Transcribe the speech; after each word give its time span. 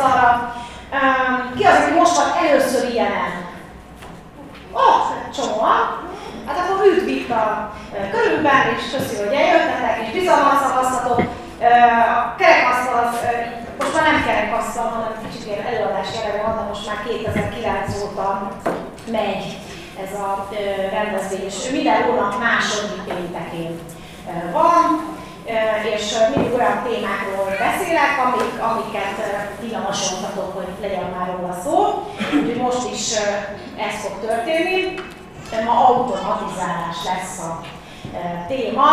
Uh, 0.00 1.56
ki 1.56 1.64
az, 1.64 1.76
aki 1.82 1.98
most 1.98 2.16
van 2.16 2.30
először 2.46 2.90
ilyenen? 2.92 3.32
Ó, 4.72 4.78
oh, 4.78 5.00
csomóan. 5.36 5.82
Hát 6.46 6.58
akkor 6.58 6.86
üdv 6.86 7.08
itt 7.08 7.30
a 7.30 7.72
és 8.76 8.90
köszi, 8.92 9.16
hogy 9.16 9.32
eljöttetek, 9.32 9.96
és 10.02 10.12
bizalmat 10.12 10.62
szavaztatok. 10.62 11.20
A 12.18 12.34
kerekasztal 12.38 12.96
az 13.04 13.16
most 13.78 13.94
már 13.94 14.12
nem 14.12 14.24
kerekasztal, 14.24 14.84
hanem 14.84 15.12
kicsit 15.24 15.46
ilyen 15.46 15.66
előadás 15.66 16.08
jellegű 16.14 16.42
van, 16.42 16.66
most 16.68 16.86
már 16.86 17.02
2009 17.04 18.02
óta 18.02 18.50
megy 19.10 19.58
ez 20.04 20.12
a 20.20 20.48
rendezvény, 20.90 21.44
és 21.44 21.70
minden 21.70 22.02
hónap 22.02 22.38
második 22.38 23.02
péntekén 23.08 23.78
van, 24.52 25.13
és 25.94 26.04
mindig 26.34 26.52
olyan 26.52 26.82
témákról 26.88 27.48
beszélek, 27.64 28.12
amik, 28.24 28.54
amiket 28.70 29.16
ti 29.60 29.70
javasoltatok, 29.70 30.54
hogy 30.54 30.68
legyen 30.80 31.08
már 31.16 31.28
róla 31.34 31.56
szó. 31.64 31.76
Úgyhogy 32.34 32.56
most 32.56 32.90
is 32.92 33.12
ez 33.86 33.94
fog 34.02 34.14
történni. 34.26 34.94
Ma 35.64 35.86
automatizálás 35.86 36.98
lesz 37.04 37.38
a 37.38 37.60
téma. 38.48 38.86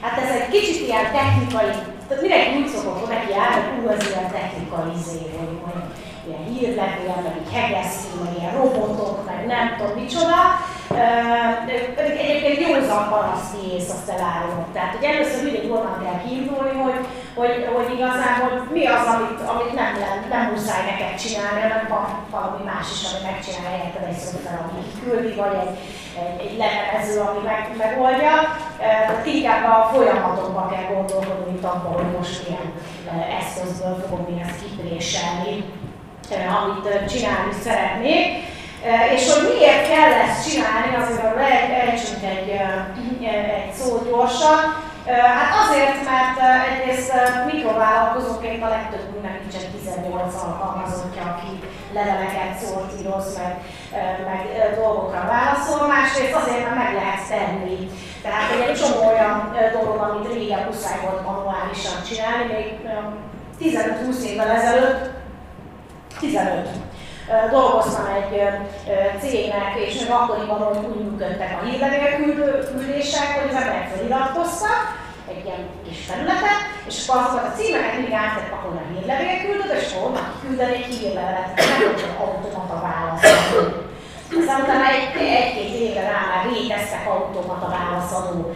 Hát 0.00 0.18
ez 0.22 0.30
egy 0.40 0.48
kicsit 0.48 0.86
ilyen 0.86 1.12
technikai, 1.12 1.70
tehát 2.08 2.20
mindenki 2.20 2.62
úgy 2.62 2.68
szokott 2.68 3.08
neki 3.08 3.30
jár, 3.30 3.52
hogy 3.52 3.84
ú, 3.84 3.88
ez 3.88 4.06
ilyen 4.08 4.30
technikai 4.30 4.90
izé, 5.00 5.20
hogy, 5.38 5.82
ilyen 6.28 6.44
hírlevél, 6.44 7.16
meg 7.22 7.36
így 7.40 7.52
hegesztő, 7.54 8.08
meg 8.24 8.32
ilyen 8.38 8.54
robotok, 8.54 9.26
meg 9.26 9.46
nem 9.46 9.76
tudom 9.76 10.02
micsoda. 10.02 10.38
Pedig 11.98 12.14
egyébként 12.24 12.60
józan 12.66 13.04
paraszti 13.12 13.60
ész 13.76 13.90
azt 13.96 14.08
elárulok. 14.16 14.68
Tehát, 14.72 14.94
hogy 14.96 15.06
először 15.12 15.40
mindig 15.44 15.70
onnan 15.76 15.98
kell 16.04 16.18
kiindulni, 16.24 16.74
hogy, 16.84 16.98
hogy, 17.40 17.54
hogy 17.74 17.88
igazából 17.96 18.50
mi 18.76 18.82
az, 18.96 19.06
amit, 19.14 19.40
amit 19.52 19.74
nem, 19.80 19.92
nem, 20.04 20.16
nem 20.34 20.44
muszáj 20.52 20.82
neked 20.90 21.12
csinálni, 21.22 21.60
hanem 21.66 21.82
van 21.94 22.06
valami 22.34 22.60
más 22.70 22.86
is, 22.94 23.02
ami 23.08 23.22
megcsinálja 23.30 23.70
helyetted 23.76 24.04
egy 24.10 24.20
szoftver, 24.24 24.56
ami 24.62 24.80
küldi, 25.02 25.32
vagy 25.42 25.54
egy, 25.64 25.74
egy, 26.22 26.36
egy 26.44 26.54
levelező, 26.62 27.16
ami 27.28 27.40
meg, 27.50 27.62
megoldja. 27.84 28.34
Tehát 29.06 29.26
inkább 29.34 29.64
a 29.74 29.88
folyamatokba 29.92 30.62
kell 30.72 30.86
gondolkodni, 30.94 31.44
mint 31.50 31.64
abban, 31.72 31.92
hogy 31.98 32.10
most 32.18 32.34
milyen 32.44 32.68
eszközből 33.38 33.94
fogom 34.02 34.24
én 34.32 34.44
ezt 34.46 34.60
kipréselni 34.62 35.54
amit 36.32 37.10
csinálni 37.12 37.52
szeretnék. 37.62 38.52
És 39.14 39.32
hogy 39.32 39.42
miért 39.52 39.88
kell 39.88 40.12
ezt 40.12 40.48
csinálni, 40.48 40.90
azért 40.96 41.38
ejtsünk 41.84 42.22
egy, 42.34 42.50
egy 43.58 43.72
szót 43.72 44.08
gyorsan. 44.10 44.58
Hát 45.38 45.52
azért, 45.62 45.98
mert 46.10 46.38
egyrészt 46.70 47.12
mikrovállalkozóként 47.52 48.62
a 48.62 48.68
legtöbbünknek 48.68 49.40
nincsen 49.40 49.70
18 49.70 50.34
alkalmazottja, 50.46 51.22
aki 51.32 51.52
leveleket 51.92 52.58
szortíroz, 52.64 53.38
meg, 53.38 53.54
meg 54.30 54.74
dolgokra 54.76 55.24
válaszol. 55.34 55.86
Másrészt 55.86 56.34
azért, 56.34 56.64
mert 56.64 56.80
meg 56.82 56.94
lehet 56.94 57.28
tenni. 57.28 57.90
Tehát 58.22 58.50
egy 58.68 58.76
csomó 58.80 59.06
olyan 59.12 59.56
dolog, 59.72 59.96
amit 60.00 60.32
régen 60.32 60.62
muszáj 60.66 60.98
volt 61.02 61.22
manuálisan 61.26 61.96
csinálni, 62.08 62.44
még 62.52 62.70
15-20 63.60 64.22
évvel 64.22 64.50
ezelőtt 64.50 65.10
15. 66.20 66.68
Dolgoztam 67.50 68.06
egy 68.06 68.34
cégnek, 69.20 69.72
és 69.86 70.00
még 70.00 70.10
akkoriban 70.10 70.60
úgy 70.96 71.04
működtek 71.04 71.58
a 71.60 71.64
hírlevél 71.64 72.10
küldések, 72.70 73.28
hogy 73.38 73.50
az 73.50 73.60
emberek 73.60 73.88
feliratkoztak 73.88 74.80
egy 75.28 75.44
ilyen 75.44 75.64
kis 75.86 75.98
felületet, 76.08 76.60
és 76.88 76.96
akkor 77.08 77.20
azokat 77.22 77.46
a 77.50 77.56
címeket 77.56 77.94
mindig 77.94 78.14
át 78.14 78.34
lehet 78.34 78.50
pakolni 78.50 78.80
a 78.82 78.90
hírlevél 78.92 79.36
küldőt, 79.44 79.80
és 79.80 79.92
akkor 79.92 80.08
onnan 80.08 80.28
küldeni 80.42 80.74
egy 80.74 80.94
hírlevelet, 80.94 81.48
nem 81.56 81.78
tudod 81.78 82.16
automata 82.24 82.76
válaszolni. 82.88 83.74
Aztán 84.40 84.60
utána 84.62 84.86
egy, 84.94 85.06
egy-két 85.40 85.72
évre 85.80 86.02
rá 86.10 86.20
már 86.30 86.42
léteztek 86.52 87.04
automata 87.14 87.68
válaszadó 87.78 88.54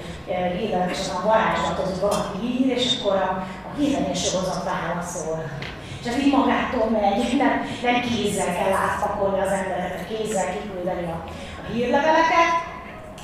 hírlevelek, 0.57 0.97
és 0.97 1.09
a 1.17 1.27
varázslatot, 1.27 1.89
hogy 1.91 2.01
valaki 2.01 2.37
ír, 2.51 2.69
és 2.77 2.87
akkor 2.97 3.17
a, 3.17 3.31
a 3.69 3.71
hírlevél 3.77 4.15
sorozat 4.15 4.65
válaszol 4.65 5.37
ez 6.07 6.19
így 6.19 6.33
magától 6.33 6.87
megy, 6.91 7.21
nem, 7.43 7.55
nem 7.83 8.01
kézzel 8.09 8.53
kell 8.59 8.75
átpakolni 8.85 9.41
az 9.41 9.53
embereket, 9.61 10.09
kézzel 10.09 10.49
kiküldeni 10.53 11.05
a, 11.05 11.19
a 11.63 11.73
hírleveleket. 11.73 12.51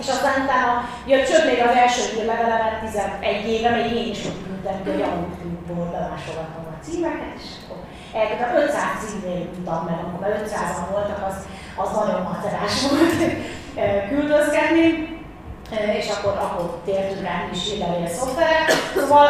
És 0.00 0.08
aztán 0.08 0.42
utána 0.42 0.72
jött 1.06 1.28
csönd 1.28 1.46
még 1.50 1.60
az 1.68 1.76
első 1.84 2.02
hírlevelemet 2.14 2.80
11 2.80 3.48
éve, 3.54 3.70
még 3.70 3.90
én 4.00 4.10
is 4.14 4.24
úgy 4.28 4.40
küldtem, 4.46 4.76
hogy 4.84 5.02
a 5.08 5.14
YouTube-ból 5.20 5.86
bemásolgatom 5.94 6.64
a 6.72 6.84
címeket, 6.84 7.34
és 7.42 7.50
akkor 7.62 7.78
elkezdtem 8.20 8.56
500 8.56 8.84
címnél 9.02 9.50
tudtam 9.52 9.80
meg, 9.88 9.98
amikor 10.04 10.26
500-an 10.42 10.86
voltak, 10.92 11.20
az, 11.28 11.36
az 11.82 11.90
nagyon 11.98 12.22
macerás 12.28 12.74
volt 12.88 13.20
küldözgetni 14.10 15.14
és 15.70 16.08
akkor, 16.08 16.32
akkor 16.32 16.80
tértünk 16.84 17.22
rá 17.22 17.48
is 17.52 17.72
a 18.04 18.08
szoftverek. 18.08 18.70
Szóval 18.96 19.28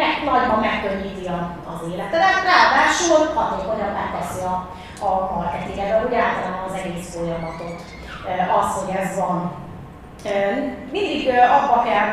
meg, 0.00 0.14
nagyban 0.24 0.58
megkönnyíti 0.68 1.26
az 1.72 1.80
életedet, 1.92 2.38
ráadásul 2.50 3.20
hatékonyabbá 3.34 4.04
teszi 4.14 4.40
a, 4.52 4.54
a 5.06 5.10
marketinget, 5.34 6.04
úgy 6.06 6.14
általában 6.14 6.64
az 6.68 6.74
egész 6.80 7.08
folyamatot, 7.14 7.78
az, 8.60 8.68
hogy 8.78 8.94
ez 9.02 9.10
van. 9.22 9.38
Mindig 10.90 11.28
abba 11.56 11.82
kell 11.88 12.08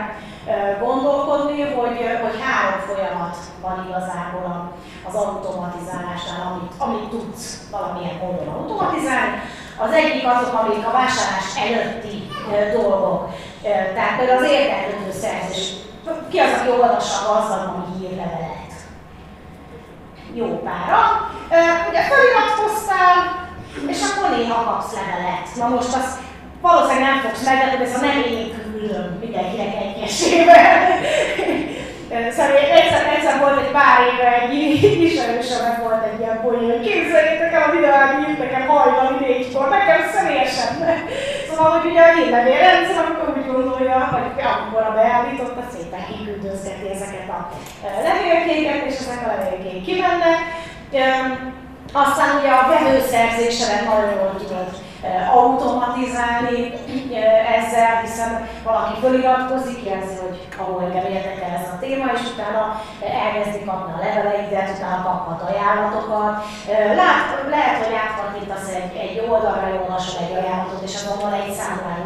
gondolkodni, 0.85 1.61
hogy, 1.61 1.97
hogy 2.23 2.37
három 2.45 2.79
folyamat 2.87 3.37
van 3.61 3.85
igazából 3.87 4.71
az 5.07 5.15
automatizálásnál, 5.15 6.41
amit, 6.51 6.73
amit 6.77 7.09
tudsz 7.09 7.67
valamilyen 7.71 8.17
módon 8.21 8.53
automatizálni. 8.53 9.37
Az 9.77 9.91
egyik 9.91 10.25
azok, 10.27 10.53
amik 10.53 10.87
a 10.87 10.91
vásárlás 10.91 11.49
előtti 11.65 12.17
dolgok. 12.73 13.29
Tehát 13.95 14.17
például 14.17 14.43
az 14.43 14.51
érdeklődő 14.51 15.11
szerzés. 15.11 15.73
Ki 16.29 16.39
az, 16.39 16.51
aki 16.59 16.69
olvassa 16.69 17.29
a 17.29 17.33
gazdagban 17.33 17.97
hírlevelet? 17.99 18.71
Jó 20.33 20.45
pára. 20.63 20.99
Ugye 21.89 22.01
feliratkoztál, 22.11 23.15
és 23.87 23.99
akkor 24.07 24.37
néha 24.37 24.63
kapsz 24.63 24.93
levelet. 24.93 25.47
Na 25.55 25.67
most 25.67 25.95
azt 25.95 26.17
valószínűleg 26.61 27.09
nem 27.09 27.19
fogsz 27.19 27.45
meglepni, 27.45 27.85
ez 27.85 27.95
a 27.95 27.99
nem 28.05 28.17
én 28.17 28.53
küldöm 28.63 29.17
mindenkinek 29.21 29.73
egyesével. 29.85 30.69
Szóval 32.35 32.55
egyszer, 32.77 33.01
egyszer 33.15 33.39
volt 33.39 33.59
egy 33.59 33.71
pár 33.71 33.97
éve 34.09 34.31
egy 34.41 34.53
ismerősömnek 35.07 35.77
volt 35.83 36.03
egy 36.03 36.19
ilyen 36.19 36.41
poén, 36.41 36.81
képzeljétek 36.81 37.53
el 37.53 37.63
a 37.67 37.71
videót, 37.71 38.29
írt 38.29 38.39
nekem 38.39 38.67
hajnali 38.67 39.17
négykor, 39.25 39.69
nekem 39.69 40.01
személyesen. 40.13 40.71
Szóval, 41.55 41.79
hogy 41.79 41.91
ugye 41.91 42.01
a 42.01 42.13
hírlevél 42.15 42.57
rendszer, 42.57 43.05
amikor 43.05 43.27
úgy 43.37 43.47
gondolja, 43.51 43.99
hogy 44.13 44.43
amikor 44.55 44.81
a 44.89 44.93
beállította, 44.99 45.63
szépen 45.73 46.05
kiküldözgeti 46.07 46.87
ezeket 46.95 47.29
a 47.37 47.39
levélkéket, 48.07 48.85
és 48.89 48.97
ezek 48.99 49.21
a 49.25 49.31
levélkék 49.33 49.83
kimennek. 49.85 50.39
Aztán 51.93 52.29
ugye 52.39 52.51
a 52.51 52.67
vevőszerzésedet 52.71 53.85
nagyon 53.85 54.11
jól 54.19 54.33
tudod 54.37 54.69
automatizálni 55.33 56.73
ezzel, 57.57 58.01
hiszen 58.01 58.47
valaki 58.63 58.99
föliratkozik, 58.99 59.85
jelzi, 59.85 60.15
hogy 60.23 60.37
ahol 60.57 60.81
engem 60.81 61.11
érdekel 61.11 61.51
ez 61.59 61.67
a 61.73 61.79
téma, 61.79 62.05
és 62.15 62.21
utána 62.33 62.63
elkezdi 63.23 63.65
kapni 63.65 63.91
a 63.93 64.03
leveleidet, 64.05 64.69
utána 64.75 65.03
kaphat 65.07 65.49
ajánlatokat. 65.49 66.33
Lát, 67.01 67.27
lehet, 67.55 67.77
hogy 67.83 67.95
átkatintasz 68.03 68.69
egy, 68.79 68.93
egy 69.05 69.17
oldalra, 69.29 69.67
olvasol 69.81 70.21
egy 70.25 70.35
ajánlatot, 70.39 70.83
és 70.87 70.95
azonban 70.95 71.33
egy 71.33 71.53
számláló 71.59 72.05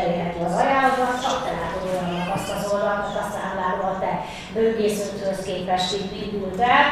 elérhető 0.00 0.40
az 0.48 0.56
ajánlatot, 0.62 1.22
csak 1.24 1.36
te 1.44 1.52
látod 1.58 1.82
olyannak 1.90 2.34
azt 2.36 2.50
az 2.56 2.72
oldalt, 2.72 3.02
mert 3.04 3.24
a 3.24 3.32
számláló 3.36 3.82
a 3.94 3.98
te 4.02 4.12
bőkészülthöz 4.54 5.40
képest 5.48 5.90
indult 6.24 6.60
el. 6.60 6.86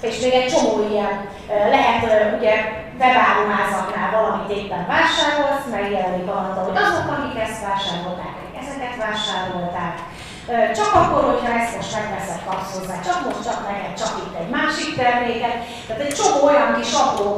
És 0.00 0.20
még 0.20 0.32
egy 0.32 0.52
csomó 0.52 0.88
ilyen 0.90 1.28
lehet, 1.48 2.02
ugye 2.38 2.54
webáruházaknál 3.00 4.10
valamit 4.10 4.56
éppen 4.58 4.86
vásárolsz, 4.86 5.66
megjelenik 5.70 6.28
alatta, 6.28 6.60
hogy 6.66 6.76
azok, 6.84 7.06
akik 7.14 7.40
ezt 7.42 7.62
vásárolták, 7.66 8.34
ezeket 8.60 8.94
vásárolták, 9.04 9.94
csak 10.78 10.90
akkor, 11.00 11.22
hogyha 11.30 11.50
ezt 11.60 11.76
most 11.76 11.92
megveszed, 11.96 12.40
kapsz 12.46 12.72
hozzá, 12.76 12.96
csak 13.08 13.18
most, 13.24 13.42
csak 13.48 13.58
neked, 13.68 13.92
csak 14.00 14.12
itt 14.22 14.34
egy 14.40 14.50
másik 14.58 14.90
terméket. 15.00 15.54
Tehát 15.86 16.02
egy 16.02 16.16
csomó 16.18 16.38
olyan 16.50 16.70
kis 16.78 16.92
apró 17.02 17.28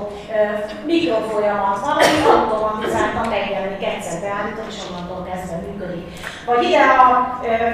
mikrofolyamat 0.92 1.78
van, 1.84 1.96
ami 2.02 2.18
automatizáltan 2.32 3.26
megjelenik 3.34 3.84
egyszer 3.92 4.16
beállított, 4.24 4.70
és 4.72 4.78
onnantól 4.86 5.22
kezdve 5.28 5.56
működik. 5.66 6.04
Vagy 6.48 6.62
ide 6.68 6.82
a 7.04 7.06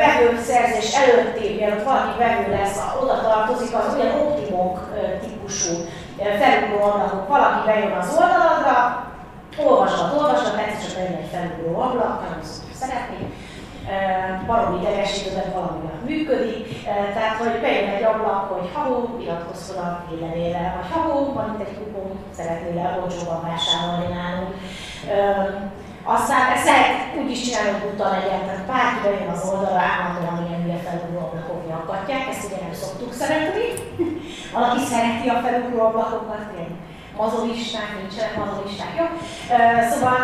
vevőszerzés 0.03 0.89
előtti, 1.03 1.47
mielőtt 1.59 1.89
valaki 1.91 2.15
vevő 2.19 2.47
lesz, 2.57 2.77
oda 3.03 3.17
tartozik 3.21 3.73
az 3.75 3.95
olyan 3.95 4.19
optimok 4.27 4.77
típusú 5.23 5.75
felugró 6.41 6.79
ablakok. 6.89 7.29
Valaki 7.29 7.61
bejön 7.67 7.97
az 8.01 8.09
oldaladra, 8.21 8.77
olvasgat, 9.67 10.13
olvasgat, 10.19 10.57
egyszer 10.65 10.89
csak 10.91 10.99
egy 10.99 11.31
felugró 11.33 11.81
ablak, 11.81 12.15
nagyon 12.23 12.43
szeretni, 13.89 14.47
valami 14.47 14.81
idegesítőben 14.81 15.53
valami 15.53 15.89
működik, 16.07 16.85
tehát 17.15 17.37
hogy 17.37 17.61
bejön 17.61 17.89
egy 17.89 18.03
ablak, 18.03 18.53
hogy 18.53 18.71
ha 18.75 19.09
iratkozz 19.21 19.71
fel 19.71 19.83
a 19.83 20.11
hírlevélre, 20.11 20.75
vagy 20.77 20.91
ha 20.93 21.33
van 21.35 21.55
itt 21.55 21.67
egy 21.67 21.75
kupon, 21.79 22.11
szeretnél 22.37 23.01
olcsóban 23.03 23.43
vásárolni 23.43 24.09
nálunk. 24.15 24.55
Aztán 26.17 26.53
ezt 26.53 26.69
úgy 27.19 27.31
is 27.31 27.41
csinálni, 27.43 27.71
hogy 27.71 27.91
buta 27.91 28.09
legyen, 28.17 28.43
tehát 28.47 28.67
bárki 28.71 28.99
bejön 29.03 29.35
az 29.35 29.49
oldalra, 29.51 29.83
állandóan 29.93 30.47
ilyen 30.47 30.63
hülye 30.63 30.81
felugró 30.87 31.19
ablakok 31.27 31.69
nyakatják, 31.69 32.29
ezt 32.29 32.45
ugye 32.47 32.61
nem 32.65 32.75
szoktuk 32.83 33.13
szeretni. 33.13 33.67
Valaki 34.55 34.81
szereti 34.91 35.29
a 35.29 35.43
felugró 35.45 35.79
ablakokat, 35.89 36.45
ilyen 37.19 37.31
mazolisták, 37.31 37.89
nincsenek 38.01 38.35
mazolisták, 38.45 38.93
jó? 38.99 39.07
Szóval, 39.91 40.19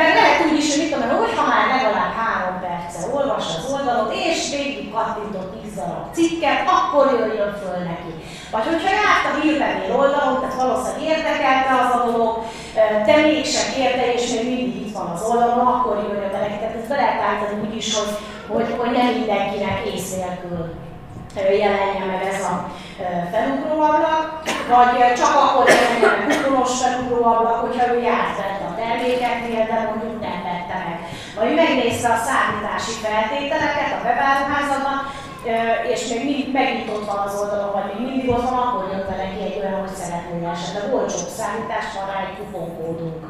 meg 0.00 0.10
lehet 0.18 0.40
úgy 0.46 0.58
is, 0.58 0.66
hogy 0.70 0.82
mit 0.82 0.92
tudom, 0.92 1.18
hogy 1.24 1.34
ha 1.38 1.46
már 1.52 1.64
legalább 1.74 2.12
három 2.20 2.56
perce 2.64 3.00
olvas 3.16 3.46
az 3.58 3.72
oldalot, 3.72 4.14
és 4.26 4.38
végig 4.54 4.92
kattintott 4.94 5.52
x 5.62 5.66
darab 5.78 6.04
cikket, 6.16 6.60
akkor 6.76 7.04
jöjjön 7.18 7.54
föl 7.62 7.78
neki. 7.90 8.12
Vagy 8.54 8.66
hogyha 8.70 8.96
járt 9.00 9.26
a 9.30 9.40
hírlevél 9.40 9.92
oldalon, 10.00 10.36
tehát 10.40 10.60
valószínűleg 10.62 11.08
érdekelte 11.12 11.72
az 11.82 11.90
a 11.96 12.00
dolog, 12.06 12.32
de 13.06 13.14
mégsem 13.26 13.68
érte, 13.84 14.04
és 14.14 14.24
még 14.32 14.44
mindig 14.44 14.76
itt 14.82 14.96
van 14.98 15.08
az 15.14 15.22
oldalon, 15.30 15.66
akkor 15.74 15.94
jöjjön 15.96 16.34
neki. 16.40 16.58
Tehát 16.60 16.78
ezt 16.78 16.90
be 16.92 16.96
lehet 17.00 17.22
állítani 17.26 17.60
úgy 17.64 17.76
is, 17.82 17.88
hogy, 17.98 18.12
hogy, 18.52 18.68
hogy 18.78 18.92
nem 18.98 19.08
mindenkinek 19.18 19.78
ész 19.92 20.10
nélkül 20.16 20.62
jelenjen 21.36 22.06
meg 22.06 22.22
ez 22.32 22.42
a 22.42 22.54
felugróablak, 23.32 24.42
vagy 24.68 25.14
csak 25.14 25.34
akkor 25.34 25.68
jelenjen 25.68 26.19
felugróablak, 26.82 27.60
hogyha 27.66 27.94
ő 27.94 28.00
járt 28.00 28.36
vett 28.36 28.62
a 28.68 28.74
termékeknél, 28.80 29.64
de 29.66 29.76
mondjuk 29.88 30.20
nem 30.20 30.38
vette 30.48 30.76
meg. 30.84 30.98
Vagy 31.38 31.54
megnézte 31.54 32.08
a 32.12 32.24
szállítási 32.26 32.94
feltételeket 33.04 33.90
a 33.96 34.04
webáruházatban, 34.04 34.98
és 35.92 36.00
még 36.08 36.24
mindig 36.24 36.52
megnyitott 36.52 37.06
van 37.10 37.18
az 37.26 37.38
oldalon, 37.40 37.72
vagy 37.72 37.88
még 37.90 38.00
mindig 38.06 38.30
ott 38.30 38.48
van, 38.50 38.58
akkor 38.58 38.84
jön 38.92 39.06
vele 39.10 39.26
ki 39.32 39.40
egy 39.48 39.58
olyan, 39.60 39.80
hogy 39.80 39.96
szeretnél 40.02 40.48
esetleg 40.48 40.94
olcsóbb 40.94 41.32
szállítást, 41.38 41.94
van 41.94 42.06
rá 42.10 42.18
egy 42.26 42.36
kuponkódunk. 42.38 43.22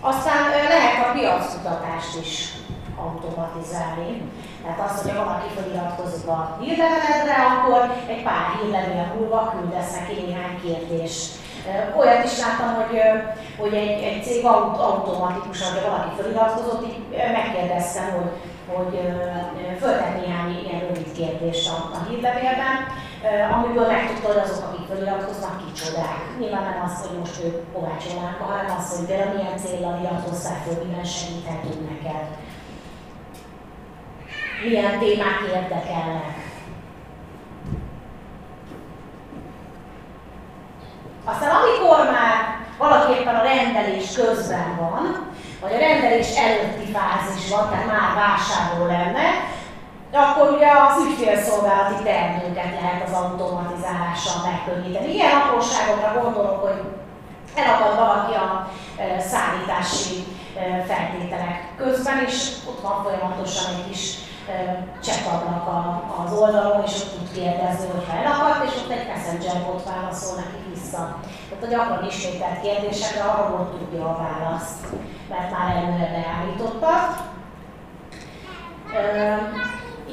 Aztán 0.00 0.40
lehet 0.74 1.06
a 1.06 1.12
piackutatást 1.12 2.14
is 2.24 2.52
automatizálni. 3.06 4.10
Tehát 4.62 4.80
azt, 4.86 5.02
hogy 5.02 5.14
valaki 5.22 5.48
feliratkozik 5.56 6.26
a 6.28 6.56
hírleveledre, 6.60 7.36
akkor 7.52 7.80
egy 8.12 8.22
pár 8.22 8.44
hírlevél 8.54 9.06
múlva 9.16 9.40
küldesz 9.52 9.92
neki 9.98 10.14
néhány 10.20 10.56
kérdést. 10.64 11.40
Olyat 11.98 12.24
is 12.24 12.38
láttam, 12.42 12.70
hogy, 12.80 12.96
hogy 13.60 13.74
egy, 13.82 14.02
egy 14.08 14.22
cég 14.24 14.44
automatikusan, 14.90 15.72
hogy 15.72 15.86
valaki 15.90 16.12
feliratkozott, 16.20 16.82
megkérdeztem, 17.38 18.08
hogy, 18.16 18.30
hogy 18.74 18.94
föltett 19.80 20.16
néhány 20.20 20.50
ilyen 20.64 20.80
rövid 20.80 21.12
kérdést 21.18 21.70
a, 21.74 21.76
a 21.96 21.98
hírlevélben, 22.08 22.76
amiből 23.54 23.86
megtudta, 23.86 24.42
azok, 24.42 24.64
akik 24.68 24.86
feliratkoznak, 24.90 25.56
kicsodák. 25.62 26.18
Nyilván 26.38 26.62
nem 26.62 26.82
az, 26.86 26.94
hogy 27.04 27.18
most 27.18 27.36
ők 27.44 27.56
Kovács 27.72 28.04
hanem 28.38 28.76
az, 28.78 28.96
hogy 28.96 29.06
például 29.06 29.34
milyen 29.34 29.58
célra 29.62 29.98
iratkoztál 30.02 30.58
föl, 30.64 30.76
miben 30.84 31.04
segíthetünk 31.04 31.80
neked 31.90 32.26
milyen 34.64 34.98
témák 34.98 35.40
érdekelnek. 35.54 36.40
Aztán 41.24 41.50
amikor 41.50 42.10
már 42.12 42.60
valaképpen 42.78 43.34
a 43.34 43.42
rendelés 43.42 44.12
közben 44.12 44.76
van, 44.76 45.30
vagy 45.60 45.72
a 45.72 45.78
rendelés 45.78 46.36
előtti 46.36 46.92
fázisban, 46.92 47.70
tehát 47.70 47.86
már 47.86 48.14
vásárló 48.14 48.86
lenne, 48.86 49.26
akkor 50.12 50.50
ugye 50.50 50.66
az 50.66 51.04
ügyfélszolgálati 51.06 52.02
termőket 52.02 52.80
lehet 52.80 53.08
az 53.08 53.12
automatizálással 53.12 54.50
megkönnyíteni. 54.50 55.12
Ilyen 55.12 55.40
apróságokra 55.40 56.20
gondolok, 56.22 56.62
hogy 56.66 56.80
elakad 57.54 57.96
valaki 57.96 58.34
a 58.34 58.70
e, 58.96 59.20
szállítási 59.20 60.24
e, 60.56 60.84
feltételek 60.84 61.72
közben, 61.76 62.24
és 62.26 62.50
ott 62.68 62.80
van 62.80 63.02
folyamatosan 63.02 63.74
egy 63.74 63.88
kis 63.88 64.14
csettablak 65.02 65.66
az 66.24 66.32
oldalon, 66.32 66.82
és 66.86 67.00
ott 67.00 67.16
tud 67.16 67.32
kérdezni, 67.32 67.86
hogyha 67.94 68.16
elakadt, 68.16 68.64
és 68.64 68.80
ott 68.80 68.90
egy 68.90 69.06
messenger 69.08 69.66
bot 69.66 69.84
válaszol 69.84 70.36
neki 70.36 70.58
vissza. 70.74 71.18
Tehát 71.48 71.64
a 71.64 71.70
gyakran 71.72 72.08
ismételt 72.08 72.60
kérdésekre 72.60 73.22
arra 73.22 73.50
volt 73.50 73.70
tudja 73.76 74.04
a 74.08 74.18
választ, 74.22 74.86
mert 75.30 75.50
már 75.50 75.76
előre 75.76 76.08
beállította. 76.16 76.92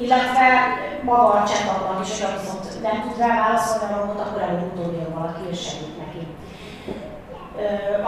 illetve 0.00 0.46
maga 1.02 1.32
a 1.32 1.48
csettablak 1.48 2.06
is, 2.06 2.10
hogyha 2.10 2.38
viszont 2.38 2.82
nem 2.82 3.02
tud 3.02 3.18
rá 3.18 3.40
válaszolni 3.40 3.94
a 3.94 3.98
robot, 4.00 4.20
akkor 4.20 4.42
előbb-utóbb 4.42 5.14
valaki, 5.14 5.42
és 5.50 5.60
segít 5.68 5.98
neki 5.98 6.09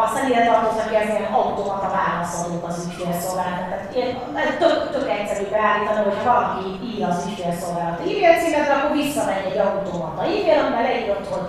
aztán 0.04 0.30
ide 0.30 0.44
tartoznak 0.46 0.86
az 0.86 0.92
ilyen 0.92 1.32
automata 1.32 1.88
válaszolók 2.00 2.66
az 2.68 2.86
ügyfélszolgálatot. 2.86 3.68
Tehát 3.68 3.94
ilyen, 3.94 4.10
tök, 4.58 4.90
tök 4.94 5.08
egyszerű 5.10 5.46
beállítani, 5.50 6.02
hogy 6.04 6.24
valaki 6.24 6.64
ír 6.90 7.04
az 7.04 7.24
ügyfélszolgálat 7.26 8.00
e-mail 8.00 8.38
címedre, 8.40 8.74
akkor 8.74 8.96
visszamegy 9.02 9.44
egy 9.50 9.58
automata 9.58 10.22
e-mail, 10.22 10.58
amiben 10.60 10.82
leírott, 10.82 11.26
hogy, 11.32 11.46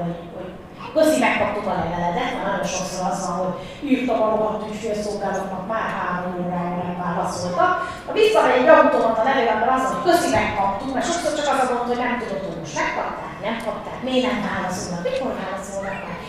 hogy, 0.00 0.16
hogy 0.36 0.50
Köszi, 0.94 1.18
megkaptuk 1.26 1.66
a 1.66 1.78
leveledet, 1.78 2.30
mert 2.34 2.46
nagyon 2.46 2.70
sokszor 2.76 3.02
az 3.10 3.18
van, 3.26 3.36
hogy 3.42 3.54
írtam 3.90 4.22
a 4.22 4.28
rohadt 4.32 4.68
ügyfélszolgálatnak, 4.70 5.66
már 5.72 5.88
három 5.96 6.32
órája 6.40 6.74
nem 6.82 6.96
válaszoltak. 7.04 7.72
Ha 8.06 8.12
visszamegy 8.12 8.58
egy 8.60 8.72
automata 8.76 9.22
levélemben 9.28 9.72
az, 9.76 9.84
hogy 9.90 10.02
köszi, 10.06 10.30
megkaptuk, 10.38 10.94
mert 10.94 11.08
sokszor 11.10 11.32
csak 11.38 11.48
az 11.52 11.62
a 11.62 11.66
gond, 11.70 11.88
hogy 11.90 12.02
nem 12.04 12.14
tudod, 12.18 12.42
hogy 12.46 12.60
most 12.62 12.78
megkapták, 12.80 13.34
nem 13.46 13.56
kapták, 13.66 13.98
miért 14.06 14.26
nem 14.26 14.40
válaszolnak, 14.48 15.02
mikor 15.08 15.32
válaszolnak 15.42 16.19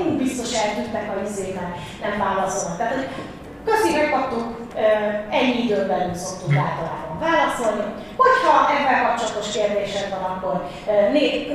ú, 0.00 0.16
biztos 0.24 0.50
eltűntek 0.62 1.06
a 1.10 1.28
izével, 1.28 1.70
nem 2.04 2.18
válaszolnak. 2.18 2.78
Tehát, 2.78 2.94
hogy 2.94 3.08
köszi, 3.64 3.90
megkaptuk, 3.96 4.46
ennyi 5.30 5.56
időn 5.64 5.86
belül 5.86 6.14
szoktunk 6.14 6.56
általában 6.66 7.16
válaszolni. 7.28 7.86
Hogyha 8.22 8.52
ebben 8.76 9.04
kapcsolatos 9.04 9.48
kérdésed 9.56 10.08
van, 10.14 10.24
akkor 10.30 10.54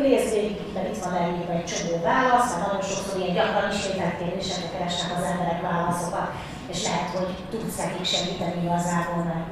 nézd 0.05 0.33
végig, 0.33 0.59
mert 0.74 0.89
itt 0.91 1.03
van 1.03 1.15
elég 1.21 1.48
egy 1.55 1.69
csomó 1.71 1.95
válasz, 2.09 2.50
mert 2.51 2.65
nagyon 2.65 2.86
sokszor 2.91 3.15
ilyen 3.19 3.36
gyakran 3.38 3.71
ismételt 3.71 4.17
kérdésekre 4.19 4.69
keresnek 4.74 5.12
az 5.17 5.25
emberek 5.31 5.62
válaszokat, 5.69 6.29
és 6.71 6.79
lehet, 6.88 7.09
hogy 7.17 7.31
tudsz 7.51 7.77
nekik 7.83 8.05
segíteni 8.13 8.59
igazából, 8.65 9.21
mert 9.29 9.48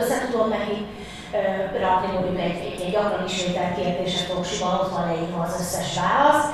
össze 0.00 0.16
tudod 0.24 0.48
neki 0.48 0.76
rakni, 1.84 2.10
hogy 2.16 2.38
egy, 2.46 2.58
egy, 2.68 2.80
egy 2.84 2.92
gyakran 2.92 3.24
ismételt 3.30 3.74
proxiban 4.28 4.74
ott 4.80 4.94
van 4.96 5.06
leírva 5.06 5.40
az 5.42 5.56
összes 5.60 5.90
válasz. 6.00 6.46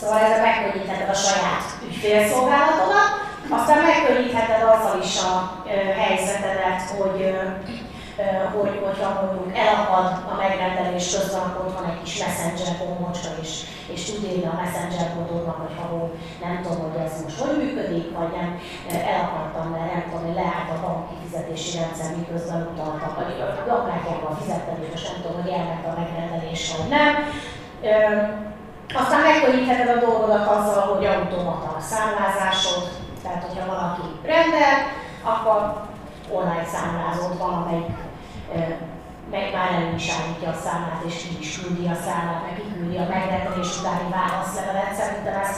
Szóval 0.00 0.18
ezzel 0.18 0.42
megkönnyítheted 0.42 1.08
a 1.08 1.14
saját 1.26 1.64
ügyfélszolgálatodat, 1.86 3.10
aztán 3.50 3.82
megkönnyítheted 3.82 4.62
azzal 4.74 5.00
is 5.02 5.14
a 5.30 5.34
helyzetedet, 6.02 6.80
hogy 6.98 7.20
hogy, 8.54 8.80
hogyha 8.86 9.08
mondjuk 9.18 9.58
elakad 9.64 10.06
a 10.32 10.34
megrendelés 10.42 11.06
közben, 11.14 11.42
akkor 11.42 11.64
ott 11.66 11.78
van 11.78 11.90
egy 11.90 12.02
kis 12.02 12.14
messenger 12.22 12.70
bombocska 12.78 13.30
is, 13.44 13.52
és 13.94 14.00
tud 14.04 14.24
írni 14.28 14.46
a 14.52 14.60
messenger 14.62 15.08
kodódnak, 15.14 15.58
hogy 15.62 15.74
ha 15.78 15.86
nem 16.44 16.54
tudom, 16.62 16.78
hogy 16.84 16.96
ez 17.04 17.22
most 17.22 17.40
hogy 17.40 17.56
működik, 17.62 18.06
vagy 18.18 18.32
nem 18.38 18.48
elakadtam, 19.12 19.66
mert 19.72 19.92
nem 19.92 20.02
tudom, 20.04 20.24
hogy 20.26 20.38
leállt 20.40 20.70
a 20.74 20.82
banki 20.84 21.14
fizetési 21.22 21.70
rendszer, 21.78 22.08
miközben 22.20 22.60
utaltak, 22.70 23.12
vagy 23.16 23.40
a 24.30 24.38
fizettem, 24.40 24.76
és 24.82 24.88
most 24.94 25.06
nem 25.08 25.18
tudom, 25.22 25.36
hogy 25.40 25.52
elment 25.58 25.84
a 25.90 25.98
megrendelés, 26.00 26.62
vagy 26.76 26.88
nem 26.96 27.10
aztán 28.94 29.20
megkönnyítheted 29.20 29.96
a 29.96 30.04
dolgodat 30.06 30.46
azzal, 30.46 30.94
hogy 30.94 31.04
automata 31.04 31.76
a 31.76 31.80
számlázásod, 31.80 32.88
tehát 33.22 33.44
hogyha 33.44 33.66
valaki 33.66 34.02
rendel, 34.24 34.76
akkor 35.22 35.86
online 36.30 36.66
számlázód 36.74 37.38
van, 37.38 37.52
amelyik 37.52 37.96
meg 39.30 39.52
már 39.54 39.70
el 39.72 39.94
is 39.94 40.10
állítja 40.16 40.48
a 40.50 40.60
számlát, 40.64 41.02
és 41.06 41.16
ki 41.22 41.36
is 41.40 41.60
küldi 41.60 41.86
a 41.86 41.96
számlát, 42.04 42.42
meg 42.46 42.54
kiküldi 42.54 42.96
a 42.96 43.08
megrendelés 43.14 43.78
utáni 43.78 44.08
válaszlevelet. 44.10 44.94
Szerintem 44.94 45.34
ez 45.44 45.56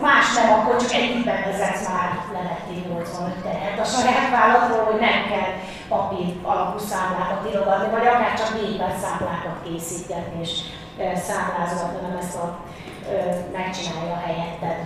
más 0.00 0.34
nem, 0.34 0.52
akkor 0.52 0.76
csak 0.76 0.92
egyikben 0.92 1.42
vezetsz 1.44 1.88
már 1.88 2.08
levettél 2.32 2.92
85 2.92 3.34
tehet 3.42 3.78
a 3.80 3.84
saját 3.84 4.30
vállalatról, 4.30 4.84
hogy 4.84 5.00
nem 5.00 5.18
kell 5.30 5.52
papír 5.88 6.34
alapú 6.42 6.78
számlákat 6.78 7.48
írogatni, 7.50 7.90
vagy 7.90 8.06
akár 8.06 8.34
csak 8.38 8.60
gépen 8.60 8.94
számlákat 9.02 9.56
készíteni, 9.64 10.40
és 10.40 10.52
számlázóak, 11.26 12.00
hanem 12.00 12.16
ezt 12.20 12.36
a, 12.36 12.58
megcsinálja 13.52 14.22
helyetted 14.26 14.78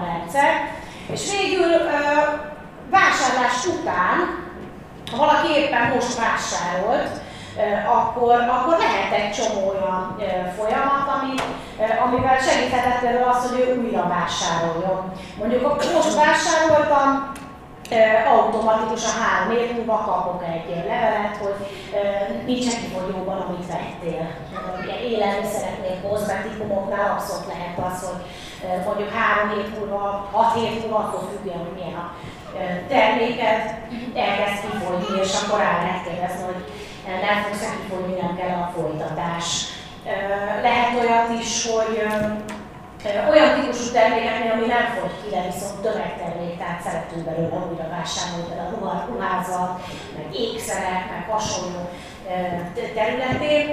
a 0.00 0.04
rendszer. 0.04 0.52
És 1.12 1.22
végül 1.30 1.70
vásárlás 2.90 3.66
után, 3.66 4.16
ha 5.10 5.16
valaki 5.16 5.48
éppen 5.60 5.88
most 5.94 6.18
vásárolt, 6.18 7.20
akkor, 7.96 8.32
akkor 8.32 8.76
lehet 8.78 9.12
egy 9.12 9.30
csomó 9.30 9.68
olyan 9.68 10.16
folyamat, 10.56 11.06
ami, 11.14 11.34
amivel 12.04 12.38
segíthetett 12.38 13.00
például 13.00 13.30
azt, 13.30 13.48
hogy 13.48 13.60
ő 13.60 13.82
újra 13.84 14.08
vásároljon. 14.08 15.12
Mondjuk 15.38 15.62
most 15.94 16.14
vásároltam, 16.14 17.32
automatikusan 18.36 19.22
három 19.22 19.56
év 19.56 19.76
múlva 19.76 19.96
kapok 19.96 20.42
egy 20.52 20.84
levelet, 20.88 21.36
hogy 21.42 21.56
nincsen 22.46 22.80
kifogyóban, 22.80 23.38
amit 23.40 23.66
vettél. 23.66 24.26
Élelmiszereknél, 25.10 25.96
kozmetikumoknál 26.08 27.10
abszolút 27.10 27.46
lehet 27.52 27.78
az, 27.86 28.08
hogy 28.08 28.22
mondjuk 28.86 29.10
három 29.18 29.58
év 29.58 29.78
múlva, 29.78 30.28
hat 30.32 30.56
év 30.56 30.80
múlva, 30.80 30.98
attól 30.98 31.28
függően, 31.30 31.58
hogy 31.58 31.74
milyen 31.74 31.98
a 32.04 32.06
terméket, 32.88 33.64
elkezd 34.14 34.60
kifogyni, 34.62 35.20
és 35.22 35.32
akkor 35.40 35.58
rá 35.58 35.72
lehet 35.82 36.04
kérdezni, 36.06 36.42
hogy 36.50 36.62
nem 37.06 37.42
fogsz 37.42 37.70
kifogyni, 37.76 38.20
nem 38.20 38.36
kell 38.36 38.56
a 38.62 38.72
folytatás. 38.74 39.64
Lehet 40.62 40.98
olyat 41.00 41.40
is, 41.40 41.66
hogy 41.66 41.94
olyan 43.30 43.60
típusú 43.60 43.92
termékeknél, 43.92 44.52
ami 44.52 44.66
nem 44.66 44.86
fogy 44.94 45.14
ki, 45.22 45.28
de 45.34 45.42
viszont 45.50 45.80
tömegtermék, 45.80 46.58
tehát 46.58 46.82
szeretünk 46.82 47.24
belőle 47.24 47.56
újra 47.70 47.88
vásárolni, 47.88 48.44
például 48.48 48.86
a 48.88 49.04
ruházat, 49.08 49.80
meg 50.16 50.26
ékszerek, 50.34 51.02
meg 51.12 51.24
hasonló 51.30 51.82
területén, 52.94 53.66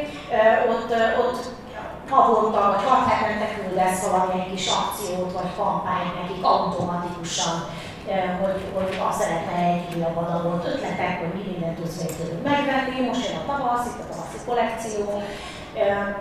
ott, 0.70 0.92
ott 1.24 1.42
havonta 2.10 2.72
vagy 2.72 2.84
hat 2.90 3.08
hetente 3.10 3.48
küldesz 3.56 4.08
valamilyen 4.08 4.50
kis 4.56 4.68
akciót 4.68 5.32
vagy 5.32 5.56
kampányt 5.58 6.22
nekik 6.22 6.44
automatikusan, 6.46 7.66
hogy, 8.42 8.60
hogy 8.76 9.02
azt 9.08 9.22
szeretne 9.22 9.56
egy 9.72 9.96
újabb 9.96 10.18
adagot, 10.18 10.66
ötletek, 10.66 11.20
hogy 11.20 11.34
mi 11.34 11.44
mindent 11.52 11.76
tudsz 11.76 12.02
még 12.02 12.16
tőlük 12.16 12.44
megvenni, 12.44 13.08
most 13.08 13.28
jön 13.28 13.40
a 13.42 13.46
tavasz, 13.50 13.86
itt 13.86 14.04
a 14.04 14.10
tavaszi 14.10 14.40
kollekció, 14.46 15.22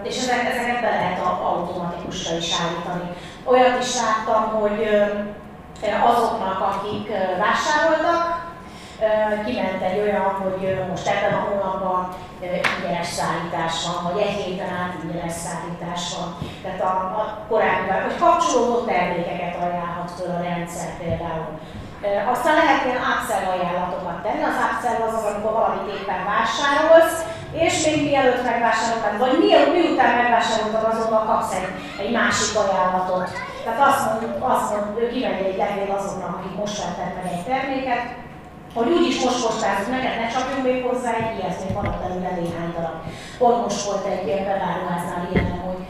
és 0.03 0.17
ezek, 0.23 0.45
ezeket 0.53 0.81
be 0.81 0.91
lehet 0.91 1.21
automatikusra 1.51 2.37
is 2.37 2.51
állítani. 2.63 3.09
Olyat 3.45 3.83
is 3.83 3.95
láttam, 4.03 4.43
hogy 4.61 4.81
azoknak, 6.11 6.61
akik 6.61 7.09
vásároltak, 7.45 8.47
kiment 9.45 9.83
egy 9.83 9.99
olyan, 9.99 10.31
hogy 10.43 10.87
most 10.89 11.07
ebben 11.07 11.33
a 11.33 11.47
hónapban 11.49 12.09
ingyenes 12.41 13.07
szállítás 13.07 13.87
van, 13.87 14.13
vagy 14.13 14.23
egy 14.23 14.41
héten 14.43 14.69
át 14.69 14.95
ingyenes 15.03 15.33
szállítás 15.33 16.17
van. 16.17 16.39
Tehát 16.63 16.81
a, 16.81 16.93
a 17.21 17.45
korábbi, 17.49 17.89
hogy 18.05 18.19
kapcsolódó 18.19 18.85
termékeket 18.85 19.57
ajánlhat 19.63 20.11
föl 20.11 20.31
a 20.31 20.43
rendszer 20.43 20.99
például. 20.99 21.59
Aztán 22.33 22.55
lehet 22.61 22.85
ilyen 22.85 23.05
upsell 23.13 23.45
ajánlatokat 23.55 24.19
tenni. 24.25 24.43
Az 24.51 24.59
upsell 24.67 24.99
az 25.07 25.15
az, 25.19 25.29
amikor 25.31 25.53
valamit 25.59 25.93
éppen 25.97 26.23
vásárolsz, 26.33 27.19
és 27.63 27.75
még 27.85 27.99
mielőtt 28.09 28.49
megvásároltad, 28.51 29.15
vagy 29.25 29.35
miután 29.75 30.13
megvásároltad, 30.21 30.85
azonnal 30.91 31.25
kapsz 31.31 31.55
egy, 31.59 31.69
egy 32.03 32.13
másik 32.19 32.53
ajánlatot. 32.63 33.29
Tehát 33.65 33.81
azt 33.89 34.03
mond, 34.05 34.23
azt 34.53 34.71
mond, 34.71 34.99
ő 35.01 35.05
kimegy 35.13 35.47
egy 35.49 35.61
levél 35.63 35.91
azoknak, 35.99 36.33
akik 36.37 36.55
most 36.61 36.79
vettek 36.81 37.11
meg 37.17 37.27
egy 37.33 37.45
terméket, 37.51 38.05
hogy 38.77 38.89
úgyis 38.97 39.19
most 39.25 39.43
postázunk 39.45 39.91
neked, 39.97 40.15
ne 40.21 40.29
csapjunk 40.35 40.65
még 40.67 40.79
hozzá 40.89 41.13
egy 41.21 41.37
ilyet, 41.37 41.61
még 41.63 41.73
van 41.75 41.89
belőle 42.03 42.31
néhány 42.41 42.73
darab. 42.75 42.99
Pont 43.39 43.63
most 43.65 43.85
volt 43.87 44.05
egy 44.13 44.45
beváruháznál 44.49 45.23
ilyen, 45.31 45.51
hogy 45.67 45.81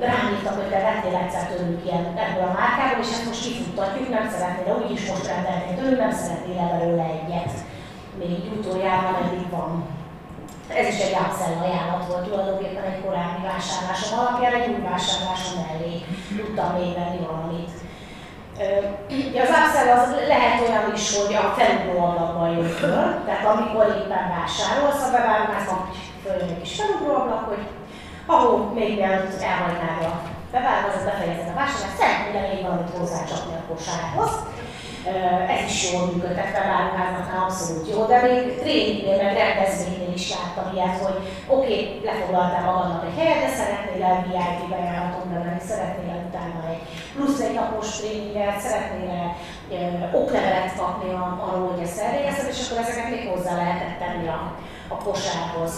rám 0.00 0.24
írtak, 0.32 0.56
hogy 0.60 0.70
te 0.70 0.80
vettél 0.86 1.16
egyszer 1.22 1.44
tőlük 1.46 1.84
ilyen 1.84 2.04
ebből 2.24 2.44
a 2.48 2.56
márkából, 2.58 3.04
és 3.04 3.10
ezt 3.14 3.26
most 3.26 3.42
kifuttatjuk, 3.44 4.08
nem 4.08 4.26
szeretnél, 4.34 4.80
úgyis 4.82 5.08
most 5.10 5.26
rendelnél 5.32 5.74
tőlük, 5.76 5.98
nem 5.98 6.14
szeretnél 6.22 6.68
belőle 6.74 7.06
egyet. 7.18 7.52
Még 8.20 8.52
utoljára 8.58 9.18
eddig 9.22 9.50
van. 9.50 9.70
Ez 10.80 10.88
is 10.92 11.00
egy 11.00 11.16
upsell 11.24 11.56
ajánlat 11.64 12.06
volt 12.06 12.24
tulajdonképpen 12.26 12.84
egy 12.90 13.00
korábbi 13.04 13.42
vásárlásom 13.50 14.18
alapján, 14.18 14.54
egy 14.54 14.68
új 14.72 14.82
vásárlásom 14.90 15.58
mellé 15.64 15.94
tudtam 16.36 16.70
még 16.78 16.90
venni 16.98 17.20
valamit. 17.26 17.72
Ugye 19.30 19.42
az 19.42 19.54
upsell 19.58 19.88
az 19.98 20.08
lehet 20.32 20.60
olyan 20.64 20.86
is, 20.94 21.04
hogy 21.16 21.34
a 21.34 21.54
felugró 21.56 22.04
ablakban 22.04 22.48
jön 22.56 22.70
föl, 22.80 23.04
tehát 23.26 23.46
amikor 23.52 23.84
éppen 23.98 24.24
vásárolsz 24.36 25.04
a 25.06 25.12
beváromásban, 25.14 25.80
följön 26.22 26.48
egy 26.48 26.62
kis 26.62 26.74
felugró 26.80 27.14
ablak, 27.20 27.44
hogy 27.50 27.62
ahol 28.28 28.58
még 28.74 28.90
mielőtt 28.98 29.42
elhagynád 29.42 30.02
a 30.10 30.12
beváromásban, 30.52 31.04
befejezed 31.04 31.50
a 31.52 31.58
vásárlást, 31.60 31.98
szeretnél 31.98 32.42
még 32.52 32.62
valamit 32.62 32.96
hozzácsapni 32.98 33.54
a 33.54 33.68
kosárhoz 33.72 34.32
ez 35.54 35.70
is 35.70 35.92
jól 35.92 36.06
működhet, 36.06 36.54
felváruházaknál 36.54 37.44
abszolút 37.44 37.88
jó, 37.90 37.98
de 38.06 38.18
még 38.26 38.58
tréningnél, 38.60 39.16
meg 39.22 39.36
rendezvénynél 39.36 40.14
is 40.14 40.26
láttam 40.34 40.66
ilyet, 40.74 40.98
hogy 41.04 41.18
oké, 41.46 41.72
okay, 41.72 42.00
lefoglaltál 42.04 42.64
magadnak 42.64 43.04
egy 43.06 43.18
helyet, 43.18 43.40
de 43.44 43.50
szeretnél 43.58 44.02
el 44.10 44.24
VIP 44.26 44.68
bejáratot 44.70 45.26
bevenni, 45.32 45.62
szeretnél 45.70 46.10
el 46.14 46.24
utána 46.28 46.58
egy 46.72 46.82
plusz 47.14 47.40
egy 47.40 47.54
napos 47.54 47.88
tréninget, 47.96 48.60
szeretnél 48.60 49.10
el 49.20 50.10
oklevelet 50.20 50.76
kapni 50.76 51.10
arról, 51.46 51.68
hogy 51.70 51.82
ezt 51.82 52.00
elvégezted, 52.00 52.48
és 52.48 52.60
akkor 52.64 52.82
ezeket 52.82 53.10
még 53.10 53.28
hozzá 53.32 53.52
lehetett 53.56 53.98
tenni 53.98 54.28
a, 54.28 54.40
a 54.88 54.96
kosárhoz. 55.06 55.72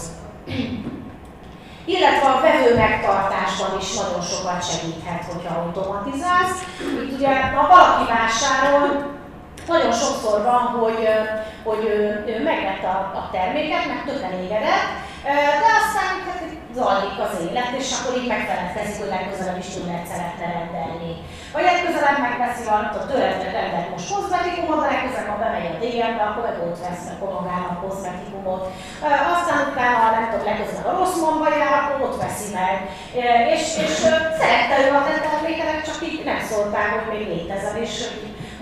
Illetve 1.95 2.27
a 2.29 2.41
vevő 2.41 2.75
megtartásban 2.75 3.71
is 3.81 3.93
nagyon 3.93 4.21
sokat 4.21 4.61
segíthet, 4.71 5.23
hogyha 5.31 5.59
automatizálsz. 5.59 6.57
Itt 7.03 7.13
ugye, 7.17 7.41
ha 7.55 7.67
valaki 7.67 8.11
vásárol, 8.11 8.85
nagyon 9.67 9.91
sokszor 9.91 10.43
van, 10.43 10.63
hogy, 10.79 11.07
hogy 11.63 11.83
ő, 11.85 12.23
ő 12.27 12.43
megvette 12.43 12.87
a, 12.87 12.99
a 13.21 13.29
terméket, 13.31 13.87
meg 13.87 14.03
tök 14.05 14.21
elégedett, 14.23 14.87
de 15.63 15.69
aztán 15.79 16.11
hát, 16.25 16.41
zajlik 16.77 17.17
az 17.25 17.33
élet, 17.45 17.73
és 17.81 17.89
akkor 17.95 18.13
így 18.19 18.31
megfelelkezik, 18.33 18.99
hogy 19.01 19.13
legközelebb 19.15 19.61
is 19.63 19.69
egy 19.77 20.07
szeretne 20.11 20.47
rendelni. 20.57 21.11
Vagy 21.53 21.65
legközelebb 21.69 22.19
megveszi 22.27 22.63
a 22.99 23.05
tőled 23.09 23.41
rendelt 23.57 23.89
most 23.93 24.09
kozmetikumot, 24.11 24.79
de 24.81 24.87
legközelebb, 24.91 25.31
ha 25.31 25.41
bemegy 25.43 25.69
a 25.71 25.79
DM-be, 25.81 26.23
akkor 26.27 26.43
meg 26.47 26.57
ott 26.65 26.83
vesz 26.83 27.05
meg 27.09 27.19
magának 27.37 27.81
kozmetikumot. 27.83 28.63
Aztán 29.35 29.59
utána, 29.69 30.15
nem 30.15 30.25
tudom, 30.29 30.45
legközelebb 30.49 30.89
a 30.91 30.97
rossz 30.99 31.19
momba 31.23 31.47
jár, 31.57 31.73
akkor 31.77 31.97
ott 32.07 32.21
veszi 32.21 32.49
meg. 32.59 32.75
És, 33.53 33.63
és 33.83 33.93
szerette 34.39 34.75
ő 34.83 34.87
a 34.99 35.01
te 35.05 35.13
termékenek, 35.27 35.79
csak 35.87 35.99
így 36.07 36.21
nem 36.29 36.41
szóltál, 36.49 36.89
hogy 36.93 37.07
még 37.11 37.23
létezel, 37.31 37.75
és 37.85 37.93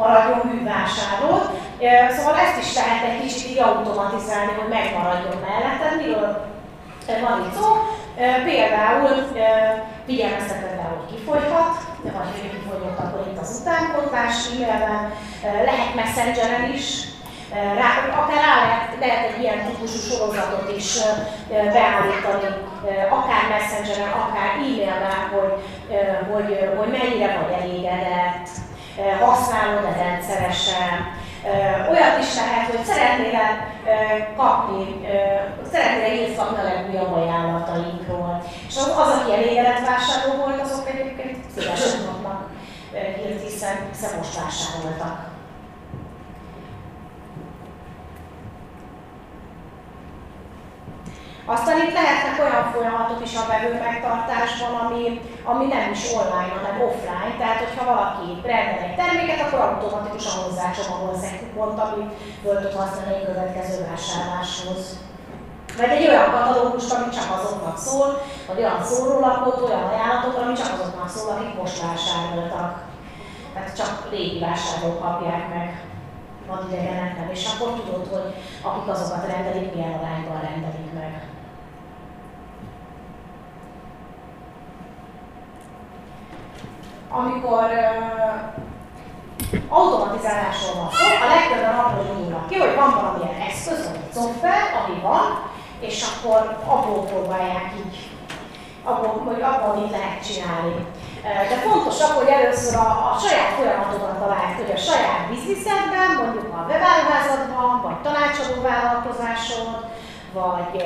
maradjon 0.02 0.42
művásárló. 0.52 1.32
Szóval 2.16 2.36
ezt 2.46 2.60
is 2.64 2.70
lehet 2.80 3.04
egy 3.10 3.22
kicsit 3.22 3.50
így 3.52 3.60
automatizálni, 3.68 4.52
hogy 4.60 4.70
megmaradjon 4.78 5.38
melletted, 5.48 5.94
miről 6.02 6.32
van 7.26 7.38
itt 7.46 7.56
szó. 7.60 7.68
Például 8.50 9.10
figyelmezteted 10.06 10.76
rá, 10.80 10.88
hogy 10.94 11.06
kifogyhat, 11.12 11.74
vagy 12.04 12.30
hogy 12.32 12.52
kifogyott, 12.54 13.00
akkor 13.00 13.24
itt 13.32 13.42
az 13.42 13.58
utánpótlás 13.62 14.38
e-mailben, 14.48 15.12
lehet 15.70 15.96
messengeren 15.96 16.74
is, 16.74 16.86
rá, 17.82 17.90
akár 18.22 18.42
rá 18.46 18.54
lehet, 18.66 18.90
lehet 19.00 19.24
egy 19.30 19.42
ilyen 19.42 19.60
típusú 19.66 20.00
sorozatot 20.10 20.74
is 20.78 20.90
beállítani, 21.50 22.50
akár 23.18 23.44
messengeren, 23.54 24.12
akár 24.24 24.50
e-mailben, 24.56 25.20
hogy, 25.34 25.54
hogy, 26.32 26.50
hogy 26.78 26.92
mennyire 26.98 27.40
vagy 27.40 27.52
elégedett, 27.60 28.48
használod-e 29.20 30.04
rendszeresen. 30.04 31.18
Olyat 31.90 32.20
is 32.20 32.36
lehet, 32.36 32.70
hogy 32.70 32.86
szeretnél 32.86 33.48
kapni, 34.38 35.08
szeretnél 35.72 36.10
hírt 36.10 36.38
kapni 36.38 36.58
a 36.58 36.64
legújabb 36.74 37.14
ajánlatainkról. 37.14 38.44
És 38.68 38.76
az, 38.78 38.88
az 38.88 39.20
aki 39.20 39.34
elégedett 39.34 39.86
vásárló 39.86 40.44
volt, 40.44 40.62
azok 40.62 40.90
egyébként 40.90 41.38
szívesen 41.56 42.06
kapnak 42.06 42.50
hírt, 42.94 43.44
hiszen, 43.44 43.76
hiszen 43.92 44.18
most 44.18 44.40
vásároltak. 44.42 45.29
Aztán 51.56 51.78
itt 51.86 51.98
lehetnek 52.00 52.36
olyan 52.46 52.66
folyamatok 52.74 53.20
is 53.28 53.34
a 53.36 53.48
vevő 53.52 53.72
megtartásban, 53.86 54.74
ami, 54.84 55.04
ami 55.52 55.66
nem 55.76 55.86
is 55.96 56.04
online, 56.20 56.54
hanem 56.58 56.82
offline. 56.88 57.34
Tehát, 57.40 57.60
hogyha 57.64 57.90
valaki 57.94 58.28
rendel 58.52 58.84
egy 58.88 58.96
terméket, 59.02 59.42
akkor 59.42 59.60
automatikusan 59.60 60.44
hozzácsomagolsz 60.44 61.28
egy 61.30 61.40
kupont, 61.42 61.78
amit 61.86 62.12
föl 62.42 62.58
tud 62.62 62.76
használni 62.80 63.14
egy 63.16 63.26
következő 63.30 63.78
vásárláshoz. 63.90 64.82
Vagy 65.78 65.94
egy 65.96 66.08
olyan 66.08 66.32
katalógust, 66.32 66.94
ami 66.94 67.10
csak 67.18 67.30
azoknak 67.38 67.78
szól, 67.88 68.10
vagy 68.48 68.60
olyan 68.62 68.84
szórólapot, 68.84 69.62
olyan 69.66 69.86
ajánlatokat, 69.92 70.42
ami 70.44 70.54
csak 70.62 70.72
azoknak 70.74 71.10
szól, 71.10 71.30
akik 71.32 71.54
most 71.60 71.82
vásároltak. 71.86 72.72
Tehát 73.54 73.76
csak 73.80 73.92
régi 74.12 74.40
vásárlók 74.40 75.00
kapják 75.06 75.44
meg 75.56 75.68
van 76.50 76.68
idegenek 76.68 77.18
nem, 77.18 77.30
és 77.32 77.44
akkor 77.52 77.70
tudod, 77.74 78.08
hogy 78.14 78.34
akik 78.68 78.88
azokat 78.94 79.28
rendelik, 79.32 79.74
milyen 79.74 79.94
arányban 80.00 80.42
rendelik 80.42 80.94
meg. 80.94 81.30
Amikor 87.10 87.66
automatizálásról 89.70 90.76
van 90.76 90.90
szó, 90.92 91.06
a 91.26 91.28
legtöbben 91.36 91.80
abból 91.80 92.06
indulnak 92.16 92.48
ki, 92.50 92.56
hogy 92.56 92.76
van 92.76 92.92
valamilyen 92.96 93.42
eszköz, 93.50 93.86
vagy 93.86 94.00
egy 94.04 94.14
szoftver, 94.14 94.62
ami 94.80 95.02
van, 95.02 95.28
és 95.80 96.06
akkor 96.10 96.58
abból 96.66 97.04
próbálják 97.06 97.68
így, 97.84 97.98
abból, 98.84 99.10
hogy 99.26 99.42
abból 99.42 99.74
mit 99.82 99.92
lehet 99.92 100.26
csinálni. 100.28 100.76
De 101.50 101.56
fontosabb, 101.68 102.16
hogy 102.20 102.28
először 102.28 102.76
a, 102.76 102.90
a 103.14 103.18
saját 103.24 103.52
folyamatokat 103.58 104.20
talált, 104.20 104.58
hogy 104.62 104.74
a 104.76 104.86
saját 104.90 105.22
bizniszedben, 105.30 106.10
mondjuk 106.18 106.54
a 106.58 106.66
webáruházadban, 106.70 107.82
vagy 107.86 108.02
tanácsadó 108.02 108.62
vállalkozásod, 108.62 109.72
vagy 110.34 110.84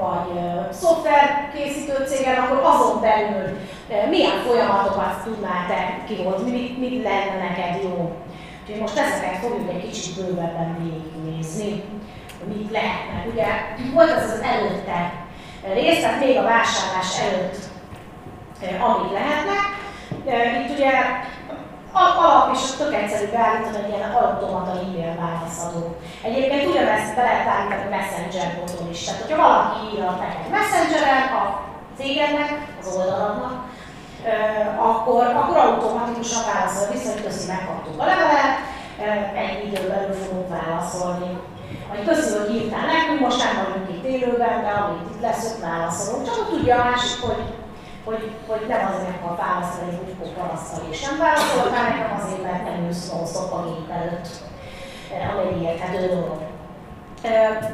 vagy 0.00 0.40
szoftverkészítő 0.72 2.06
cégen, 2.06 2.36
akkor 2.36 2.60
azon 2.64 3.00
belül 3.00 3.58
milyen 4.10 4.38
folyamatokat 4.46 5.22
tudnál 5.24 5.66
te 5.68 6.04
kihozni, 6.06 6.50
mit, 6.50 6.78
mit 6.78 7.02
lenne 7.02 7.36
neked 7.48 7.82
jó. 7.82 8.16
Úgyhogy 8.62 8.80
most 8.80 8.98
ezeket 8.98 9.36
fogjuk 9.36 9.70
egy 9.70 9.90
kicsit 9.90 10.14
bővebben 10.16 10.76
végignézni, 10.78 11.84
mit 12.54 12.70
lehetne. 12.70 13.24
Ugye 13.32 13.46
volt 13.94 14.10
az 14.10 14.30
az 14.30 14.40
előtte 14.40 15.12
rész, 15.74 16.00
tehát 16.00 16.20
még 16.24 16.36
a 16.36 16.42
vásárlás 16.42 17.20
előtt, 17.20 17.58
amik 18.80 19.12
lehetnek. 19.12 19.62
Itt 20.62 20.76
ugye 20.76 20.92
alap 21.92 22.54
és 22.54 22.70
tök 22.78 22.94
egyszerű 22.94 23.30
beállítani 23.30 23.84
egy 23.84 23.88
ilyen 23.88 24.10
automata 24.10 24.70
e-mail 24.70 25.14
válaszadó. 25.24 25.96
Egyébként 26.22 26.66
ugyanezt 26.70 27.14
be 27.16 27.22
lehet 27.22 27.46
állítani 27.46 27.88
Messenger 27.96 28.48
boton 28.60 28.88
is. 28.90 29.04
Tehát, 29.04 29.20
hogyha 29.20 29.42
valaki 29.46 29.76
írja 29.86 30.10
neked 30.10 30.50
Messengeren 30.50 31.22
a 31.40 31.60
cégednek, 31.98 32.50
az 32.80 32.96
oldaladnak, 32.96 33.54
akkor, 34.78 35.24
akkor 35.26 35.56
automatikusan 35.56 36.42
válaszol 36.52 36.88
vissza, 36.92 37.12
hogy 37.12 37.22
köszi, 37.22 37.46
megkaptuk 37.46 38.00
a 38.00 38.04
levelet, 38.04 38.56
egy 39.34 39.66
időben 39.66 39.88
belül 39.88 40.14
fogunk 40.14 40.48
válaszolni. 40.48 41.38
Vagy 41.88 42.04
köszi, 42.04 42.38
hogy 42.38 42.54
írtál 42.54 42.86
nekünk, 42.86 43.20
most 43.20 43.44
nem 43.44 43.64
vagyunk 43.64 43.88
itt 43.90 44.04
élőben, 44.14 44.62
de 44.62 44.70
amit 44.70 45.10
itt 45.10 45.20
lesz, 45.20 45.44
ott 45.50 45.64
válaszolunk. 45.70 46.26
Csak 46.26 46.48
tudja 46.48 46.74
a 46.80 46.84
másik, 46.84 47.20
hogy 47.20 47.42
hogy, 48.08 48.30
hogy 48.46 48.64
nem 48.68 48.82
azért 48.90 49.16
akar 49.16 49.36
válaszolni 49.46 49.90
egy 49.90 50.00
butkó 50.04 50.26
parasztal 50.38 50.82
és 50.90 51.00
nem 51.06 51.18
válaszol, 51.18 51.62
hanem 51.62 51.84
nekem 51.88 52.10
azért, 52.18 52.42
mert 52.42 52.64
nem 52.64 52.84
ülsz 52.86 53.10
non 53.10 53.24
a 53.58 53.64
gép 53.66 53.90
előtt, 53.98 54.28
ami 55.30 55.62
érthető 55.68 56.06
dolog. 56.14 56.38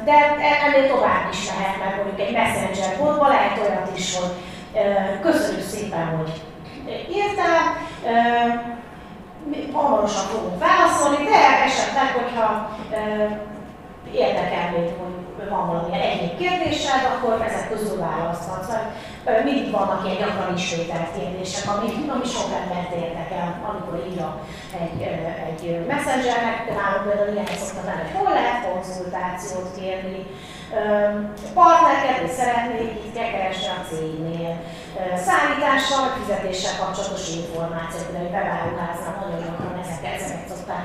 De 0.07 0.17
e- 0.49 0.61
ennél 0.65 0.87
tovább 0.93 1.25
is 1.31 1.41
lehet, 1.51 1.77
mert 1.79 1.95
mondjuk 1.95 2.19
egy 2.19 2.33
messenger 2.33 2.97
botban 2.97 3.29
lehet 3.29 3.57
olyat 3.57 3.89
is, 3.97 4.17
hogy 4.17 4.31
köszönjük 5.21 5.63
szépen, 5.63 6.17
hogy 6.17 6.41
írtál, 7.09 7.61
hamarosan 9.73 10.25
fogunk 10.25 10.59
válaszolni, 10.59 11.25
de 11.25 11.63
esetleg, 11.63 12.07
hogyha 12.13 12.69
érdekel 14.13 14.71
még, 14.71 14.89
hogy 15.37 15.49
van 15.49 15.67
valamilyen 15.67 16.01
egyéb 16.01 16.37
kérdésed, 16.37 17.01
akkor 17.13 17.45
ezek 17.47 17.69
közül 17.69 17.97
választhatsz. 17.99 18.73
Mert 19.25 19.43
mindig 19.43 19.71
vannak 19.71 20.05
ilyen 20.05 20.17
gyakran 20.17 20.55
ismételt 20.55 21.09
kérdések, 21.17 21.65
ami, 21.73 21.87
ami 22.13 22.25
sok 22.25 22.49
embert 22.61 22.91
érdekel, 23.03 23.47
amikor 23.69 24.05
írja 24.09 24.41
egy, 24.83 25.01
egy 25.49 25.85
messengernek, 25.87 26.57
nálunk 26.75 27.03
például 27.07 27.33
ilyen 27.33 27.45
szoktam 27.45 27.85
lenni, 27.85 28.09
hol 28.17 28.31
lehet 28.33 28.65
konzultációt 28.67 29.69
kérni, 29.79 30.25
partnerkedni 31.53 32.29
szeretnék, 32.39 32.91
itt 33.05 33.15
kell 33.15 33.31
keresni 33.31 33.67
a 33.67 33.85
cégnél, 33.89 34.53
szállítással, 35.25 35.99
vagy 36.03 36.17
fizetéssel 36.21 36.75
kapcsolatos 36.79 37.25
információk, 37.39 38.05
például 38.05 38.25
egy 38.25 38.35
beváruháznál 38.37 39.15
nagyon 39.21 39.41
gyakran 39.45 39.81
ezeket, 39.83 40.13
ezeket 40.21 40.49
szokták 40.51 40.83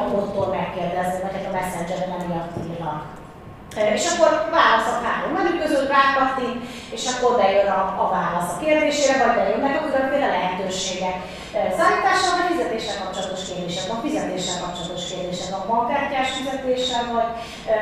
a 0.00 0.02
motor 0.12 0.48
megkérdezni, 0.56 1.18
mert 1.22 1.46
a 1.48 1.56
messengeren 1.58 2.08
nem 2.08 2.26
miatt 2.28 2.54
írnak 2.68 3.19
és 3.76 4.04
akkor 4.10 4.30
válasz 4.50 4.92
a 4.94 5.00
három 5.04 5.32
menü 5.32 5.52
között 5.62 5.92
rákattint, 5.96 6.60
és 6.96 7.02
akkor 7.12 7.36
bejön 7.36 7.70
a, 7.80 7.82
a 8.04 8.06
válasz 8.16 8.52
a 8.54 8.60
kérdésére, 8.64 9.24
vagy 9.24 9.34
bejönnek 9.34 9.76
a 9.80 9.84
különféle 9.84 10.26
lehetőségek. 10.26 11.16
Szállítással 11.78 12.32
vagy 12.36 12.50
fizetéssel 12.52 12.96
kapcsolatos 13.02 13.42
kérdések, 13.48 13.86
van 13.92 14.00
fizetéssel 14.06 14.58
kapcsolatos 14.64 15.04
kérdések, 15.10 15.50
van 15.50 15.64
bankkártyás 15.70 16.28
fizetéssel, 16.38 17.04
vagy 17.14 17.30
e, 17.74 17.76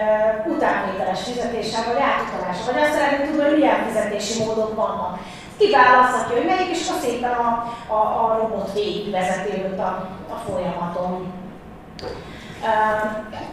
utánvételes 0.52 1.20
fizetéssel, 1.28 1.82
vagy 1.88 2.00
átutalással, 2.10 2.72
vagy 2.72 2.82
azt 2.82 2.94
szeretnék 2.94 3.26
tudni, 3.26 3.44
hogy 3.44 3.58
milyen 3.58 3.84
fizetési 3.88 4.34
módok 4.44 4.72
vannak. 4.82 5.12
Kiválaszthatja, 5.58 6.36
hogy 6.36 6.50
melyik, 6.50 6.70
és 6.74 6.88
akkor 6.88 7.00
szépen 7.02 7.34
a, 7.46 7.50
a, 7.98 8.00
a 8.22 8.24
robot 8.40 8.72
végigvezeti 8.72 9.50
őt 9.66 9.78
a, 9.78 9.92
a 10.34 10.36
folyamaton. 10.46 11.12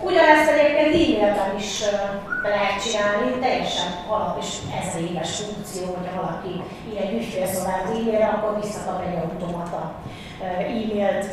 Ugyanezt 0.01 0.49
egyébként 0.49 0.93
e-mailben 0.93 1.57
is 1.57 1.81
lehet 2.43 2.83
csinálni, 2.83 3.39
teljesen 3.41 3.87
alap 4.07 4.37
és 4.41 4.49
ezer 4.79 5.01
éves 5.01 5.39
funkció, 5.39 5.95
hogyha 5.95 6.21
valaki 6.21 6.63
ír 6.89 7.01
egy 7.01 7.13
ügyfélszolgálat 7.13 7.85
e-mailre, 7.85 8.25
akkor 8.25 8.59
visszakap 8.61 9.01
egy 9.07 9.15
automata 9.15 9.93
e-mailt 10.41 11.25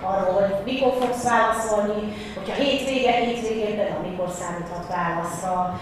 arról, 0.00 0.32
hogy 0.40 0.54
mikor 0.64 0.92
fogsz 1.00 1.28
válaszolni, 1.28 2.12
hogyha 2.34 2.62
hétvége, 2.62 3.12
hétvégén 3.12 3.76
például 3.76 4.06
mikor 4.10 4.28
számíthat 4.40 4.86
válaszra, 4.96 5.80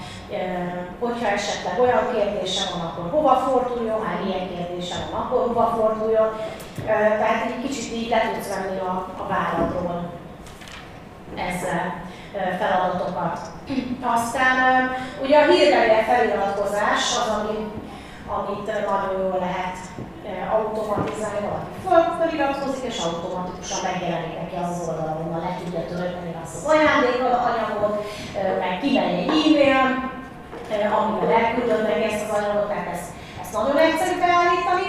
hogyha 1.01 1.29
esetleg 1.29 1.81
olyan 1.81 2.05
kérdése 2.15 2.65
van, 2.73 2.87
akkor 2.87 3.11
hova 3.11 3.35
forduljon, 3.35 4.01
már 4.01 4.21
ilyen 4.27 4.49
kérdése 4.49 4.95
van, 5.11 5.21
akkor 5.21 5.47
hova 5.47 5.67
forduljon. 5.77 6.29
Tehát 7.21 7.45
egy 7.47 7.63
kicsit 7.67 7.93
így 7.93 8.09
le 8.09 8.21
tudsz 8.33 8.55
venni 8.55 8.79
a, 8.79 8.93
a 9.23 9.27
vállalatról 9.29 10.12
ezzel 11.37 12.03
feladatokat. 12.59 13.39
Aztán 14.03 14.91
ugye 15.23 15.39
a 15.39 15.51
hírlevél 15.51 16.03
feliratkozás 16.03 17.03
az, 17.21 17.29
ami, 17.39 17.57
amit 18.37 18.67
nagyon 18.67 19.21
jól 19.21 19.39
lehet 19.39 19.77
automatizálni, 20.57 21.49
valaki 21.85 22.11
feliratkozik, 22.19 22.85
és 22.85 22.99
automatikusan 22.99 23.79
megjelenik 23.83 24.35
neki 24.41 24.57
az 24.63 24.89
oldalon, 24.89 25.41
le 25.45 25.57
tudja 25.59 25.81
tölteni 25.91 26.37
azt 26.43 26.57
az 26.57 26.65
ajándékanyagot, 26.73 27.95
meg 28.63 28.79
kimegy 28.81 29.19
egy 29.19 29.29
e-mail, 29.29 29.81
amivel 30.99 31.37
elküldöd 31.41 31.83
meg 31.83 32.03
ezt 32.03 32.25
az 32.25 32.37
anyagot, 32.39 32.69
tehát 32.69 32.89
ezt, 32.95 33.09
ezt 33.41 33.53
nagyon 33.53 33.79
egyszerű 33.79 34.15
beállítani. 34.25 34.89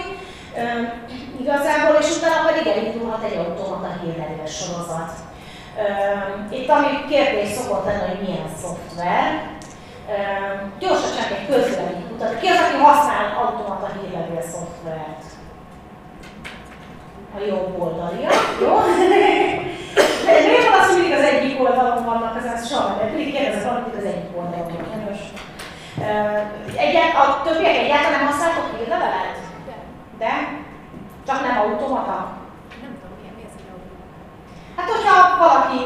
Igazából, 1.40 1.96
és 2.00 2.16
utána 2.16 2.48
pedig 2.48 2.66
elindulhat 2.66 3.22
egy 3.24 3.36
automata 3.36 3.90
hírlevél 4.00 4.46
sorozat 4.46 5.12
itt 6.50 6.68
ami 6.68 7.04
kérdés 7.08 7.48
szokott 7.48 7.84
lenni, 7.84 8.08
hogy 8.08 8.26
milyen 8.26 8.48
szoftver. 8.60 9.52
Gyorsan 10.78 11.10
csak 11.16 11.30
egy 11.38 11.46
közlemény 11.46 12.06
mutat. 12.10 12.38
Ki 12.40 12.46
az, 12.46 12.58
aki 12.58 12.82
használ 12.82 13.26
automata 13.42 13.90
hírlevél 14.00 14.42
szoftvert? 14.42 15.24
A 17.36 17.44
jobb 17.46 17.80
oldalia, 17.80 18.30
jó? 18.60 18.72
Miért 20.24 20.68
van 20.68 20.80
az, 20.80 20.86
hogy 20.86 21.00
mindig 21.00 21.18
az 21.18 21.24
egyik 21.24 21.60
oldalon 21.60 22.04
vannak, 22.04 22.36
az 22.36 22.50
az 22.54 22.68
soha 22.68 22.96
nem, 22.96 23.08
mindig 23.08 23.34
kérdezek 23.34 23.64
valamit, 23.64 23.96
az 23.96 24.04
egyik 24.04 24.36
oldalon 24.36 24.66
van. 24.66 24.94
Egyet, 26.76 27.14
a 27.14 27.42
többiek 27.44 27.76
egyáltalán 27.76 28.18
nem 28.18 28.26
használtok 28.26 28.78
hírlevelet? 28.78 29.36
De? 30.18 30.32
Csak 31.26 31.40
nem 31.40 31.58
automata? 31.58 32.43
Hát, 34.76 34.90
hogyha 34.90 35.38
valaki 35.38 35.80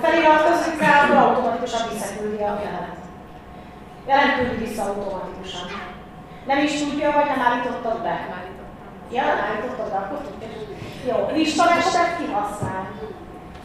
feliratkozik 0.00 0.80
rá, 0.80 1.02
akkor 1.02 1.16
automatikusan 1.16 1.88
visszaküldi 1.92 2.42
a 2.42 2.58
jelenet. 2.64 2.96
Jelen 4.06 4.36
küldi 4.36 4.64
vissza 4.64 4.82
automatikusan. 4.82 5.66
Nem 6.46 6.58
is 6.58 6.82
tudja, 6.82 7.12
vagy 7.12 7.26
nem 7.26 7.40
állítottad 7.46 8.02
be? 8.02 8.26
Nem 8.28 8.56
Ja, 9.10 9.22
nem 9.22 9.44
állítottad 9.48 9.90
be, 9.90 9.96
akkor 9.96 10.18
tudja. 10.18 10.48
Jó, 11.08 11.28
listamester 11.32 12.16
ki 12.16 12.32
használ? 12.32 12.90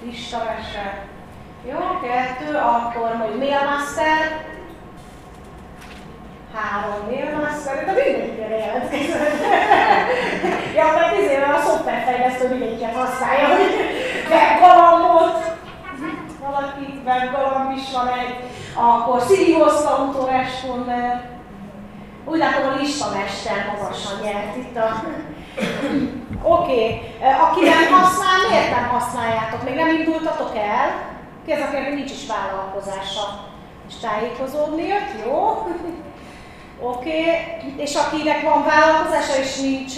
Listamester. 0.04 1.02
Jó, 1.70 1.80
kettő, 2.02 2.56
akkor 2.56 3.16
mondjuk 3.18 3.38
mailmaster, 3.38 4.46
három 6.56 7.06
mailmaster, 7.06 7.86
de 7.86 7.92
mindegyikre 7.92 8.58
jelentkezett. 8.58 9.42
ja, 10.78 10.86
mert 10.96 11.18
izével 11.18 11.56
a 11.56 11.62
szoftverfejlesztő 11.62 12.48
mindegyiket 12.48 12.96
használja, 12.96 13.48
hogy 13.48 13.72
webgalambot, 14.34 15.38
valaki 16.40 17.02
webgalamb 17.06 17.78
is 17.78 17.92
van 17.94 18.08
egy, 18.08 18.36
akkor 18.76 19.22
Siri 19.22 19.54
hozta 19.54 19.98
autoresponder, 19.98 21.30
úgy 22.26 22.38
látom 22.38 22.68
a 22.74 22.76
listamester 22.80 23.76
magasan 23.78 24.20
nyert 24.24 24.56
itt 24.56 24.78
a... 24.78 25.04
Oké, 26.42 26.72
okay. 26.74 27.32
aki 27.42 27.64
nem 27.64 28.00
használ, 28.00 28.50
miért 28.50 28.76
nem 28.76 28.88
használjátok? 28.88 29.64
Még 29.64 29.76
nem 29.76 29.96
indultatok 29.96 30.56
el? 30.56 31.12
Ki 31.46 31.52
az, 31.52 31.60
akinek 31.62 31.94
nincs 31.94 32.12
is 32.12 32.26
vállalkozása? 32.28 33.48
És 33.88 33.94
tájékozódni 33.96 34.88
jött, 34.88 35.26
jó? 35.26 35.68
Oké, 36.80 37.10
okay. 37.10 37.74
és 37.78 37.96
akinek 37.96 38.42
van 38.42 38.64
vállalkozása 38.64 39.40
és 39.40 39.60
nincs 39.60 39.98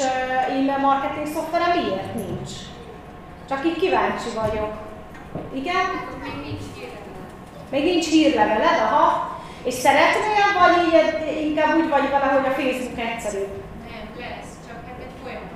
e-mail 0.49 0.77
marketing 0.81 1.27
szoftvere, 1.27 1.73
miért 1.73 2.13
nincs? 2.13 2.51
Csak 3.49 3.65
így 3.65 3.77
kíváncsi 3.77 4.29
vagyok. 4.35 4.73
Igen? 5.53 5.85
Még 6.23 6.35
nincs 6.45 6.63
hírleveled. 6.75 7.31
Még 7.69 7.83
nincs 7.83 8.09
hírleveled, 8.09 8.79
aha. 8.79 9.37
És 9.63 9.73
szeretnél, 9.73 10.47
vagy 10.59 10.75
így 10.83 11.47
inkább 11.47 11.75
úgy 11.75 11.89
vagy 11.89 12.09
vele, 12.09 12.25
hogy 12.25 12.45
a 12.45 12.55
Facebook 12.61 12.99
egyszerű? 12.99 13.43
Nem, 13.89 14.05
lesz, 14.19 14.51
csak 14.67 14.77
hát 14.87 14.99
egy 14.99 15.15
folyamat. 15.23 15.49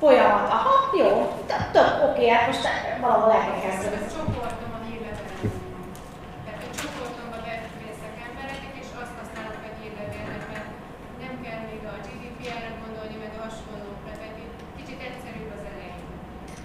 Folyamat, 0.00 0.48
aha, 0.50 0.96
jó, 0.98 1.32
tök 1.72 2.10
oké, 2.10 2.28
hát 2.28 2.46
most 2.46 2.68
valahol 3.00 3.32
el 3.32 3.40
kell 3.40 3.70
kezdeni. 3.70 3.96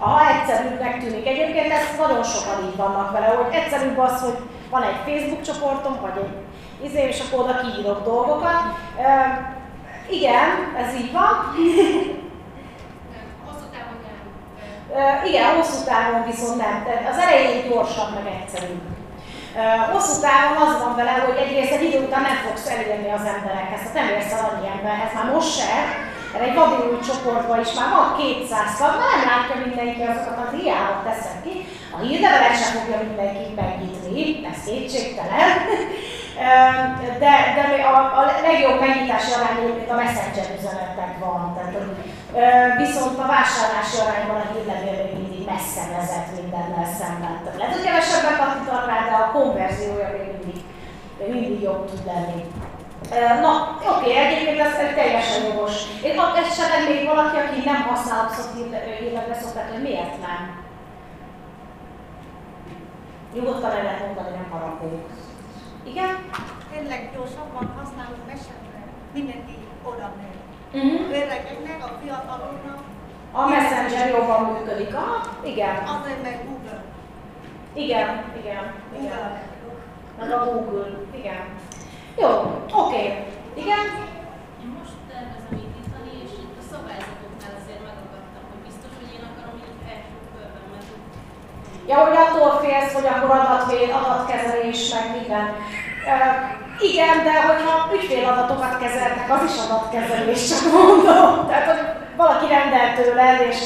Aha, 0.04 0.22
egyszerűbbnek 0.36 1.00
tűnik. 1.00 1.28
Egyébként 1.28 1.72
ez 1.72 1.86
nagyon 1.98 2.24
sokan 2.24 2.64
így 2.64 2.76
vannak 2.76 3.12
vele, 3.12 3.26
hogy 3.26 3.54
egyszerűbb 3.54 3.98
az, 3.98 4.22
hogy 4.22 4.38
van 4.70 4.84
egy 4.84 5.00
Facebook 5.06 5.42
csoportom, 5.42 5.98
vagy 6.02 6.18
egy 6.24 6.34
izé, 6.88 7.02
és 7.08 7.20
akkor 7.20 7.40
oda 7.44 7.60
kiírok 7.62 8.04
dolgokat. 8.04 8.62
E, 8.98 9.10
igen, 10.10 10.50
ez 10.82 10.94
így 11.02 11.12
van. 11.12 11.34
Nem, 13.14 13.28
hosszú 13.46 13.66
távon 13.74 13.98
nem. 14.08 14.20
E, 15.00 15.28
igen, 15.30 15.56
hosszú 15.56 15.84
távon 15.84 16.24
viszont 16.32 16.58
nem. 16.58 16.76
Tehát 16.86 17.10
az 17.12 17.18
elején 17.24 17.70
gyorsabb, 17.70 18.14
meg 18.14 18.26
egyszerűbb. 18.42 18.82
Hosszú 19.92 20.22
távon 20.22 20.58
az 20.68 20.74
van 20.84 20.96
vele, 20.96 21.14
hogy 21.26 21.38
egyrészt 21.44 21.72
egy 21.72 21.84
idő 21.84 22.00
után 22.06 22.22
nem 22.22 22.38
fogsz 22.46 22.70
elérni 22.76 23.12
az 23.12 23.26
emberekhez, 23.36 23.82
tehát 23.82 23.98
nem 23.98 24.08
érsz 24.16 24.34
el 24.34 24.50
annyi 24.50 24.68
emberhez, 24.76 25.14
már 25.14 25.28
most 25.34 25.52
se, 25.60 25.74
egy 26.40 26.56
vaduló 26.56 27.00
csoportban 27.08 27.60
is 27.60 27.74
már 27.78 27.90
van 27.98 28.10
200 28.18 28.78
tag, 28.78 28.94
már 29.00 29.12
nem 29.14 29.28
látja 29.30 29.56
mindenki 29.66 30.02
azokat 30.02 30.38
az 30.44 30.54
hiába 30.58 30.96
teszem 31.06 31.38
ki. 31.44 31.54
A 31.96 31.98
hírlevelet 32.06 32.60
sem 32.62 32.72
fogja 32.78 32.98
mindenki 33.08 33.46
megnyitni, 33.60 34.48
ez 34.52 34.60
kétségtelen. 34.66 35.50
De, 37.24 37.34
de 37.56 37.64
a, 37.96 37.98
a 38.20 38.22
legjobb 38.48 38.80
megnyitási 38.80 39.32
arány 39.38 39.58
egyébként 39.62 39.92
a 39.92 39.96
messenger 40.02 40.48
üzenetek 40.58 41.14
van. 41.20 41.42
Tehát, 41.56 41.74
viszont 42.84 43.18
a 43.20 43.32
vásárlási 43.36 43.98
arányban 44.04 44.42
a 44.42 44.50
hírlevél 44.52 44.96
még 45.04 45.14
mindig 45.22 45.44
messze 45.52 45.84
vezet 45.94 46.28
mindennel 46.38 46.88
szemben. 47.00 47.36
Tehát 47.44 47.58
lehet, 47.60 47.74
hogy 47.76 47.86
kevesebbet 47.86 48.40
kattintanak 48.40 48.88
rá, 48.90 48.98
de 49.08 49.16
a 49.24 49.32
konverziója 49.36 50.10
még 50.16 50.28
mindig, 50.32 50.60
mindig 51.34 51.62
jobb 51.68 51.82
tud 51.90 52.04
lenni. 52.12 52.40
Na, 53.20 53.78
oké, 53.92 54.16
egyébként 54.16 54.60
ez, 54.60 54.74
ez 54.76 54.94
teljesen 54.96 55.44
jogos. 55.46 55.76
Én 56.04 56.20
esetleg 56.36 56.90
még 56.90 57.06
valaki, 57.06 57.38
aki 57.38 57.62
nem 57.66 57.82
használ 57.82 58.26
abszolút 58.26 58.76
hírlevre 59.00 59.36
szokták, 59.42 59.72
hogy 59.72 59.82
miért 59.82 60.20
nem? 60.28 60.64
Nyugodtan 63.34 63.72
el 63.72 63.84
lehet 63.84 64.06
mondani, 64.06 64.30
nem 64.36 64.50
haragudjuk. 64.52 65.10
Igen? 65.84 66.18
Tényleg 66.72 67.10
gyorsabban 67.14 67.74
használunk 67.80 68.26
messenger. 68.28 68.84
Mindenki 69.14 69.56
oda 69.84 70.10
megy. 70.20 70.40
Uh-huh. 70.74 71.10
Öregeknek, 71.10 71.84
a 71.84 72.00
fiataloknak. 72.04 72.80
A 73.32 73.48
Messenger 73.48 74.10
jobban 74.10 74.44
működik. 74.44 74.96
Aha, 74.96 75.22
igen. 75.44 75.76
Azért 75.76 76.24
meg 76.24 76.40
Google. 76.48 76.84
Igen, 77.74 78.24
igen, 78.40 78.74
igen. 79.00 79.14
Google. 79.22 79.42
Meg 80.20 80.32
a 80.32 80.46
Google, 80.46 80.90
igen. 81.16 81.46
Jó, 82.20 82.30
oké. 82.30 82.80
Okay. 82.82 83.06
Igen? 83.62 83.84
Én 84.64 84.70
most 84.80 84.96
tervezem 85.10 85.56
indítani, 85.64 86.12
és 86.26 86.32
itt 86.44 86.56
a 86.62 86.64
szabályzatoknál 86.72 87.54
azért 87.60 87.84
megadtam, 87.88 88.44
hogy 88.52 88.62
biztos, 88.70 88.92
hogy 89.00 89.10
én 89.16 89.24
akarom 89.30 89.56
így 89.68 89.80
első 89.94 90.16
körben, 90.34 90.84
Ja, 91.90 91.98
hogy 92.06 92.18
attól 92.24 92.52
félsz, 92.64 92.94
hogy 92.98 93.10
akkor 93.12 93.32
adatvéd, 93.40 93.90
adatkezelés, 94.02 94.80
meg 94.96 95.06
minden. 95.16 95.48
Uh, 96.12 96.36
igen, 96.90 97.16
de 97.28 97.34
hogyha 97.48 97.74
ügyféladatokat 97.96 98.74
kezeltek, 98.82 99.28
az 99.36 99.44
is 99.50 99.58
adatkezelés, 99.66 100.42
csak 100.50 100.64
mondom. 100.78 101.32
Tehát, 101.48 101.68
hogy 101.72 101.82
valaki 102.22 102.46
rendel 102.56 102.90
tőled, 102.98 103.40
és 103.52 103.60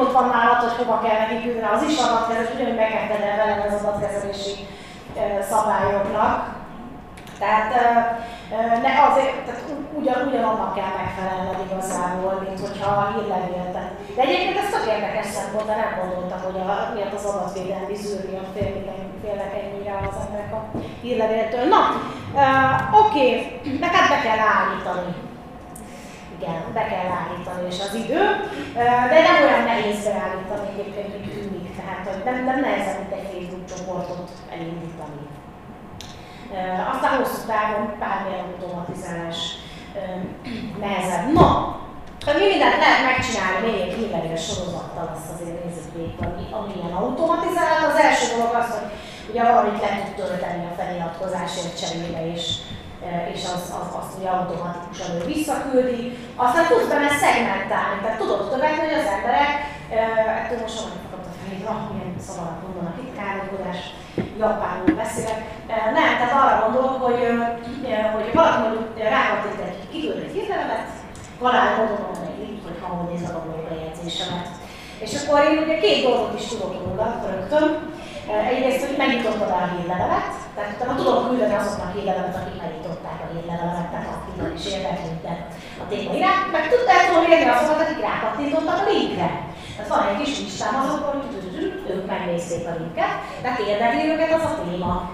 ott 0.00 0.12
van 0.12 0.26
nálad, 0.34 0.60
hogy 0.64 0.76
hova 0.80 0.96
kell 1.04 1.18
neki 1.22 1.36
küldeni, 1.42 1.74
az 1.74 1.84
is 1.90 1.96
adatkezelés, 2.06 2.50
ugyanúgy 2.54 2.80
meg 2.80 2.90
kell 2.92 3.06
veled 3.12 3.60
az 3.66 3.80
adatkezelési 3.82 4.54
szabályoknak. 5.50 6.57
Tehát 7.38 7.70
ne 8.86 8.92
azért, 9.08 9.34
tehát 9.46 9.62
ugyan, 9.98 10.26
ugyanannak 10.28 10.74
kell 10.74 10.92
megfelelned 11.02 11.58
igazából, 11.66 12.34
mint 12.46 12.60
hogyha 12.66 12.90
a 13.02 13.08
hírlevélten. 13.12 13.88
De 14.16 14.22
egyébként 14.22 14.58
ez 14.58 14.70
tök 14.72 14.86
érdekes 14.94 15.26
szempont, 15.26 15.66
de 15.66 15.76
nem 15.82 15.92
gondoltam, 16.00 16.40
hogy 16.46 16.58
a, 16.60 16.90
miért 16.94 17.14
az 17.18 17.24
adatvédelmi 17.24 17.96
zűri 18.04 18.34
a 18.42 18.46
félnek 19.22 19.52
ennyire 19.60 19.94
az 20.10 20.16
emberek 20.24 20.52
a 20.58 20.60
hírlevéltől. 21.02 21.64
Na, 21.74 21.82
uh, 22.34 23.00
oké, 23.02 23.28
okay. 23.28 23.78
de 23.82 23.86
hát 23.86 24.08
be 24.12 24.18
kell 24.26 24.40
állítani. 24.56 25.12
Igen, 26.36 26.60
be 26.78 26.84
kell 26.92 27.08
állítani, 27.20 27.62
és 27.72 27.78
az 27.86 27.94
idő. 28.02 28.22
Uh, 28.80 29.02
de 29.10 29.18
nem 29.26 29.36
olyan 29.46 29.64
nehéz 29.70 30.04
beállítani 30.04 30.66
egyébként, 30.72 31.10
hogy 31.14 31.26
tűnik. 31.32 31.66
Tehát, 31.78 32.02
hogy 32.08 32.22
nem, 32.24 32.44
nem 32.44 32.60
nehezebb, 32.60 32.98
mint 33.00 33.12
egy 33.18 33.28
Facebook 33.32 33.64
csoportot 33.72 34.28
elindítani. 34.52 35.27
Aztán 36.92 37.16
hosszú 37.16 37.40
távon 37.46 37.84
bármilyen 38.02 38.44
automatizálás 38.46 39.38
nehezebb. 40.82 41.26
No, 41.38 41.48
mi 42.38 42.46
mindent 42.52 42.82
lehet 42.84 43.06
megcsinálni 43.08 43.58
még 43.66 43.80
egy 43.80 43.94
hírlevél 43.98 44.40
sorozattal, 44.48 45.06
azt 45.14 45.32
azért 45.34 45.58
nézzük 45.64 45.92
végig, 45.96 46.20
ami, 46.26 46.44
ami 46.58 46.72
ilyen 46.78 46.98
automatizált. 47.02 47.86
Az 47.90 47.98
első 48.06 48.26
dolog 48.34 48.52
az, 48.60 48.70
hogy 48.76 48.88
ugye 49.30 49.42
valamit 49.48 49.82
le 49.82 49.90
tud 49.96 50.14
tölteni 50.18 50.64
a 50.66 50.76
feliratkozásért 50.78 51.78
cserébe, 51.80 52.20
és, 52.34 52.44
és 53.34 53.42
az, 53.54 53.64
az, 53.80 53.90
azt 54.00 54.14
ugye 54.18 54.28
automatikusan 54.36 55.10
ő 55.16 55.20
visszaküldi. 55.32 56.02
Aztán 56.44 56.66
tudsz 56.66 56.90
benne 56.92 57.12
szegmentálni, 57.22 57.98
tehát 58.00 58.20
tudod 58.22 58.42
követni, 58.52 58.82
hogy 58.84 58.98
az 59.00 59.12
emberek, 59.16 59.52
ettől 60.40 60.60
most 60.62 60.76
sokan 60.78 61.00
kapott 61.02 61.28
a 61.30 61.34
fejét, 61.40 61.92
milyen 61.92 62.12
szavakat 62.28 62.62
mondanak 62.62 62.96
itt, 63.02 63.16
káromkodás, 63.18 63.80
japánul 64.38 64.94
beszélek. 65.02 65.40
Nem, 65.98 66.10
tehát 66.18 66.38
arra 66.42 66.62
gondolok, 66.64 66.96
hogy, 67.04 67.20
hogy 68.14 68.28
valaki 68.34 68.58
mondjuk 68.62 68.86
rákattint 69.14 69.60
egy 69.66 69.78
kiküld 69.90 70.22
egy 70.22 70.34
hírlevelet, 70.36 70.88
egy 72.30 72.38
link, 72.40 72.60
hogy 72.66 72.78
hogy 72.80 73.10
nézek 73.12 73.36
a 73.36 73.44
blogbejegyzésemet. 73.44 74.48
És 75.04 75.12
akkor 75.18 75.36
én 75.48 75.58
ugye 75.64 75.76
két 75.84 76.04
dolgot 76.06 76.38
is 76.40 76.46
tudok 76.48 76.72
róla 76.84 77.06
rögtön. 77.30 77.66
Egyrészt, 78.52 78.84
hogy 78.86 78.96
megnyitottad 79.02 79.50
a 79.58 79.70
hírlevelet, 79.72 80.32
tehát 80.54 80.72
utána 80.74 80.94
tudom 81.00 81.28
küldeni 81.28 81.54
azoknak 81.54 81.94
hírlevelet, 81.94 82.38
akik 82.40 82.60
megnyitották 82.62 83.18
a 83.24 83.28
hírlevelet, 83.32 83.88
tehát 83.92 84.08
akiknek 84.14 84.52
is 84.58 84.64
érdeklődtek 84.74 85.38
a 85.82 85.84
téma 85.90 86.10
iránt, 86.18 86.52
meg 86.56 86.64
tudták 86.72 87.02
tudom 87.08 87.24
érni 87.32 87.50
azokat, 87.50 87.82
akik 87.84 88.00
rákattintottak 88.08 88.78
a 88.82 88.88
linkre. 88.90 89.28
Tehát 89.78 89.94
van 89.94 90.08
egy 90.10 90.22
kis 90.22 90.38
listám 90.38 90.74
hogy 91.10 91.94
ők 91.94 92.06
megnézték 92.06 92.66
a 92.66 92.76
linket, 92.78 93.14
tehát 93.42 93.58
érdekli 93.58 94.10
őket 94.12 94.32
az 94.34 94.44
a 94.50 94.58
téma. 94.62 95.10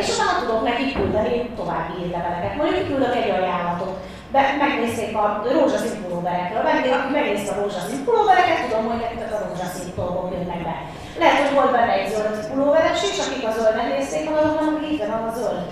És 0.00 0.06
utána 0.12 0.38
tudok 0.40 0.62
nekik 0.64 0.94
küldeni 0.98 1.36
további 1.56 1.92
hírleveleket. 1.98 2.56
Mondjuk 2.56 2.86
küldök 2.86 3.14
egy 3.16 3.30
ajánlatot, 3.30 3.94
be, 4.32 4.42
megnézték 4.64 5.16
a 5.16 5.24
rózsaszín 5.52 6.02
pulóverekről, 6.02 6.66
aki 6.66 7.12
megnézte 7.12 7.52
a 7.54 7.60
rózsaszín 7.60 8.04
pulóvereket, 8.04 8.60
tudom, 8.62 8.84
hogy 8.90 9.00
nektek 9.00 9.32
a 9.36 9.42
rózsaszín 9.44 9.92
dolgok 9.96 10.32
jönnek 10.34 10.62
be. 10.68 10.76
Lehet, 11.18 11.40
hogy 11.42 11.54
volt 11.56 11.72
benne 11.76 11.92
egy 11.92 12.10
zöld 12.12 12.46
pulóveres 12.50 13.02
is, 13.10 13.18
akik 13.24 13.44
a 13.48 13.52
zöldet 13.56 13.88
nézték, 13.92 14.24
azoknak 14.30 14.90
itt 14.90 15.06
van 15.12 15.28
a 15.28 15.36
zöld 15.38 15.62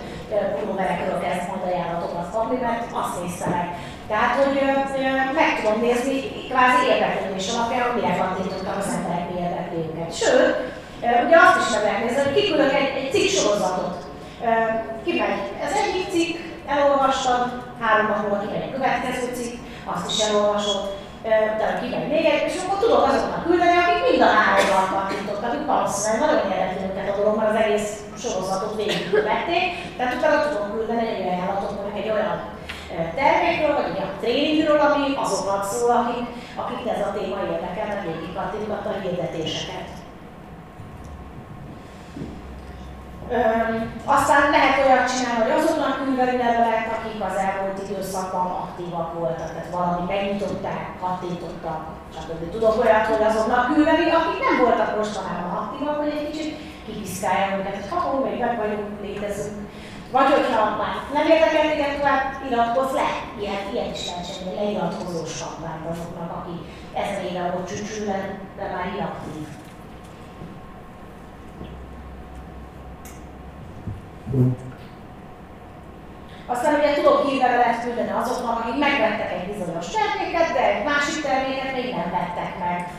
pulóverekről 0.57 1.19
kezd 1.25 1.49
majd 1.49 1.65
ajánlatokat 1.69 2.29
kapni, 2.35 2.59
mert 2.67 2.83
azt 3.01 3.21
nézte 3.21 3.47
meg. 3.55 3.67
Tehát, 4.09 4.35
hogy 4.41 4.55
meg 5.41 5.51
tudom 5.57 5.81
nézni 5.87 6.17
kvázi 6.51 6.85
érdeklődés 6.93 7.49
alapján, 7.55 7.83
hogy 7.87 7.97
mire 7.99 8.17
kattintottak 8.17 8.77
az 8.83 8.95
emberek, 8.97 9.25
mi 9.31 9.37
érdekli 9.45 9.79
őket. 9.89 10.11
Sőt, 10.21 10.55
ugye 11.27 11.39
azt 11.47 11.61
is 11.63 11.69
meg 11.75 11.83
lehet 11.85 12.03
nézni, 12.03 12.23
hogy 12.23 12.37
kiküldök 12.37 12.73
egy, 12.81 12.91
egy 13.01 13.11
cikk 13.15 13.31
sorozatot. 13.39 13.97
Kimegy, 15.05 15.41
ez 15.65 15.73
egyik 15.83 16.07
cikk, 16.15 16.33
elolvastad, 16.73 17.43
három 17.83 18.07
nap 18.07 18.21
múlva 18.21 18.39
kimegy 18.43 18.67
egy 18.67 18.77
következő 18.79 19.27
cikk, 19.39 19.55
azt 19.93 20.11
is 20.11 20.19
elolvasod, 20.27 20.81
utána 21.55 21.81
kimegy 21.81 22.09
még 22.15 22.25
egy, 22.33 22.45
és 22.49 22.57
akkor 22.61 22.79
tudok 22.79 23.03
azoknak 23.09 23.45
küldeni, 23.47 23.77
akik 23.81 24.01
mind 24.07 24.23
a 24.29 24.31
háromban 24.39 24.87
kattintottak, 24.93 25.53
akik 25.53 25.67
valószínűleg 25.73 26.21
nagyon 26.23 26.43
érdekli 26.53 26.85
őket 26.89 27.11
a 27.13 27.17
dolog, 27.19 27.35
mert 27.37 27.53
az 27.53 27.63
egész 27.65 27.89
sorozatot 28.23 28.77
végigkövették, 28.81 29.65
tehát 29.97 30.15
utána 30.17 30.39
tudom 30.45 30.67
küldeni 30.75 31.07
egy 31.09 31.27
ajánlatot, 31.27 31.73
egy 32.01 32.11
olyan 32.17 32.37
termékről, 33.15 33.75
vagy 33.75 33.97
egy 33.97 34.19
tréningről, 34.21 34.81
ami 34.81 35.15
azoknak 35.17 35.65
szól, 35.65 35.91
akik, 35.91 36.27
akik 36.63 36.93
ez 36.93 37.07
a 37.07 37.13
téma 37.17 37.39
érdekel, 37.53 37.87
mert 37.87 38.05
végig 38.05 38.37
a 38.37 39.01
hirdetéseket. 39.03 39.89
Öm, 43.31 44.03
aztán 44.05 44.51
lehet 44.51 44.79
olyat 44.85 45.11
csinálni, 45.13 45.43
hogy 45.43 45.61
azoknak 45.61 46.05
küldeni 46.05 46.37
levelek, 46.37 46.87
akik 46.97 47.19
az 47.29 47.37
elmúlt 47.47 47.79
időszakban 47.85 48.47
aktívak 48.63 49.09
voltak, 49.19 49.51
tehát 49.53 49.75
valami 49.77 50.03
megnyitották, 50.13 50.85
kattintottak, 51.01 51.81
stb. 52.15 52.51
Tudok 52.51 52.77
olyat, 52.83 53.07
hogy 53.07 53.23
azoknak 53.27 53.73
küldeni, 53.73 54.11
akik 54.11 54.41
nem 54.47 54.57
voltak 54.65 54.97
mostanában 54.97 55.57
aktívak, 55.63 55.97
hogy 56.03 56.13
egy 56.17 56.31
kicsit 56.31 56.57
kipiszkálják 56.87 57.59
őket, 57.59 57.75
hogy 57.77 57.89
ha, 57.91 58.21
még 58.25 58.39
meg 58.41 58.57
vagyunk, 58.57 59.01
létezünk, 59.03 59.68
Vagy 60.11 60.31
hogyha 60.33 60.77
már 60.77 60.95
nem 61.13 61.27
érdekel 61.27 61.71
téged 61.71 61.97
tovább, 61.97 62.23
iratkozz 62.51 62.93
le. 62.93 63.09
Ilyen, 63.41 63.73
ilyen 63.73 63.91
is 63.93 64.07
lehet 64.07 64.39
csinálni, 64.39 64.61
leiratkozós 64.61 65.43
kampányt 65.43 65.87
azoknak, 65.91 66.31
aki 66.39 66.57
ezer 66.95 67.25
éve 67.25 67.55
ott 67.57 67.69
csücsülben, 67.69 68.39
de 68.57 68.63
már 68.63 68.87
inaktív. 68.95 69.47
Aztán 76.47 76.75
ugye 76.75 76.95
tudok 76.95 77.29
hírlevelet 77.29 77.83
küldeni 77.83 78.11
azoknak, 78.11 78.59
akik 78.59 78.79
megvettek 78.79 79.33
egy 79.33 79.53
bizonyos 79.53 79.87
terméket, 79.87 80.53
de 80.53 80.75
egy 80.75 80.85
másik 80.85 81.23
terméket 81.23 81.73
még 81.73 81.95
nem 81.95 82.11
vettek 82.11 82.59
meg. 82.59 82.93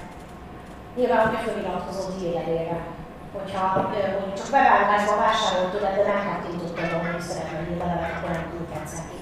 Nyilván, 0.96 1.28
hogy 1.28 1.38
feliratkozott 1.46 2.20
hírlevélre. 2.20 2.99
Hogyha 3.34 3.64
mondjuk 3.82 4.34
csak 4.38 4.50
bevállalásba 4.52 5.16
vásárolt 5.16 5.72
tőled, 5.72 5.96
de 5.96 6.04
nem 6.04 6.28
kattintottad 6.28 6.92
volna, 6.92 7.12
hogy 7.12 7.22
szeretnél 7.22 7.66
hírlevelet, 7.68 8.12
akkor 8.16 8.30
nem 8.30 8.50
küldhetsz 8.52 8.96
neki. 8.98 9.20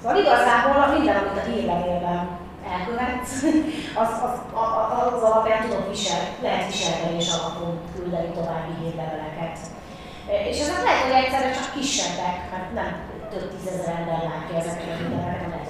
Szóval 0.00 0.18
igazából 0.22 0.94
minden, 0.94 1.16
amit 1.16 1.38
a 1.42 1.48
hírlevélben 1.50 2.22
elkövetsz, 2.72 3.34
az, 4.02 4.10
az, 4.26 4.36
az, 4.62 5.12
az 5.12 5.22
alapján 5.22 5.62
tudod 5.62 5.88
visel, 5.88 6.24
lehet 6.42 6.66
viselkedés 6.66 7.28
alapon 7.36 7.80
küldeni 7.94 8.30
további 8.32 8.74
hírleveleket. 8.80 9.58
És 10.50 10.60
ezek 10.60 10.82
lehet, 10.82 11.02
hogy 11.02 11.24
egyszerre 11.24 11.50
csak 11.52 11.72
kisebbek, 11.74 12.36
mert 12.50 12.72
nem 12.74 12.90
több 13.30 13.50
tízezer 13.50 13.94
ember 13.98 14.20
látja 14.30 14.56
ezeket 14.58 14.88
a 14.92 14.96
hírleveleket, 15.00 15.63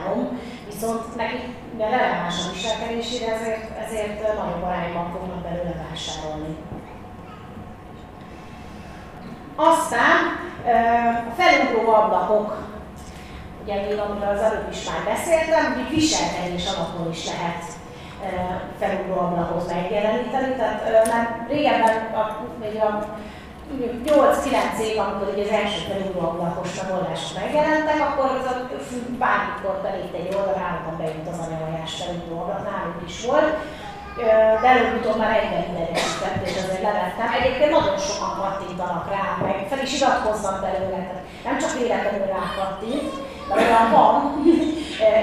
három, 0.00 0.38
viszont 0.72 1.16
nekik 1.16 1.44
mivel 1.72 1.90
releváns 1.90 2.34
a 2.46 2.52
viselkedésére, 2.52 3.34
ezért, 3.34 3.78
ezért 3.86 4.22
nagyobb 4.22 4.62
arányban 4.62 5.10
fognak 5.10 5.42
belőle 5.42 5.86
vásárolni. 5.88 6.56
Aztán 9.56 10.18
a 11.28 11.34
felugró 11.36 11.92
ablakok 11.92 12.68
ugye 13.62 13.74
még 13.74 13.98
amiről 13.98 14.28
az 14.28 14.42
előbb 14.42 14.70
is 14.70 14.84
már 14.88 15.14
beszéltem, 15.14 15.72
hogy 15.72 15.88
viselkedés 15.94 16.66
alapon 16.66 17.10
is 17.10 17.26
lehet 17.26 17.64
felugró 18.78 19.18
ablakot 19.18 19.68
megjeleníteni. 19.68 20.54
Tehát 20.54 21.06
már 21.12 21.46
régebben, 21.48 22.14
a, 22.14 22.46
még 22.60 22.80
a 22.80 23.18
8-9 23.78 24.78
év, 24.88 24.98
amikor 24.98 25.28
ugye 25.32 25.42
az 25.42 25.56
első 25.60 25.80
felugró 25.88 26.20
ablakos 26.28 26.70
megoldások 26.80 27.38
megjelentek, 27.40 28.00
akkor 28.08 28.26
az 28.38 28.46
a 28.52 28.54
bármikor 29.22 29.74
belét 29.82 30.14
egy 30.20 30.34
oldal, 30.38 30.62
állandóan 30.66 30.96
bejött 30.98 31.28
az 31.32 31.40
anyavajás 31.46 31.92
felugró 32.00 32.36
ablak, 32.40 32.62
nálunk 32.70 33.02
is 33.06 33.16
volt 33.26 33.52
de 34.60 34.68
előbb-utóbb 34.68 35.18
már 35.18 35.36
egyben 35.36 35.64
idegesített, 35.70 36.46
és 36.46 36.56
azért 36.56 36.82
levettem. 36.82 37.28
Egyébként 37.40 37.70
nagyon 37.70 37.98
sokan 37.98 38.34
kattintanak 38.40 39.10
rá, 39.10 39.24
meg 39.42 39.66
fel 39.70 39.82
is 39.82 39.92
iratkoznak 39.98 40.60
belőle, 40.60 40.98
tehát 41.06 41.24
nem 41.44 41.58
csak 41.58 41.78
véletlenül 41.78 42.26
rá 42.26 42.42
kattint, 42.56 43.10
de 43.48 43.54
olyan 43.54 43.90
van, 43.90 44.14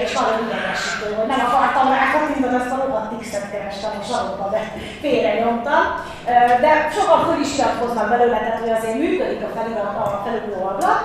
és 0.04 0.12
nagyon 0.18 0.38
idegesítő, 0.46 1.06
hogy 1.18 1.30
nem 1.32 1.42
akartam 1.46 1.86
rá 1.94 2.02
kattintani, 2.12 2.56
azt 2.56 2.74
a 2.74 2.80
rohadt 2.82 3.12
X-et 3.22 3.50
kerestem, 3.52 3.92
és 4.02 4.08
azóta 4.16 4.48
de 4.54 4.60
félre 5.02 5.32
nyomtam. 5.40 5.84
De 6.64 6.70
sokan 6.94 7.20
föl 7.26 7.40
is 7.44 7.52
iratkoznak 7.58 8.08
belőle, 8.08 8.38
tehát 8.38 8.60
hogy 8.62 8.76
azért 8.76 8.98
működik 9.04 9.42
a, 9.48 9.50
felirat, 9.56 9.96
a 10.04 10.22
felugró 10.24 10.58
ablak, 10.70 11.00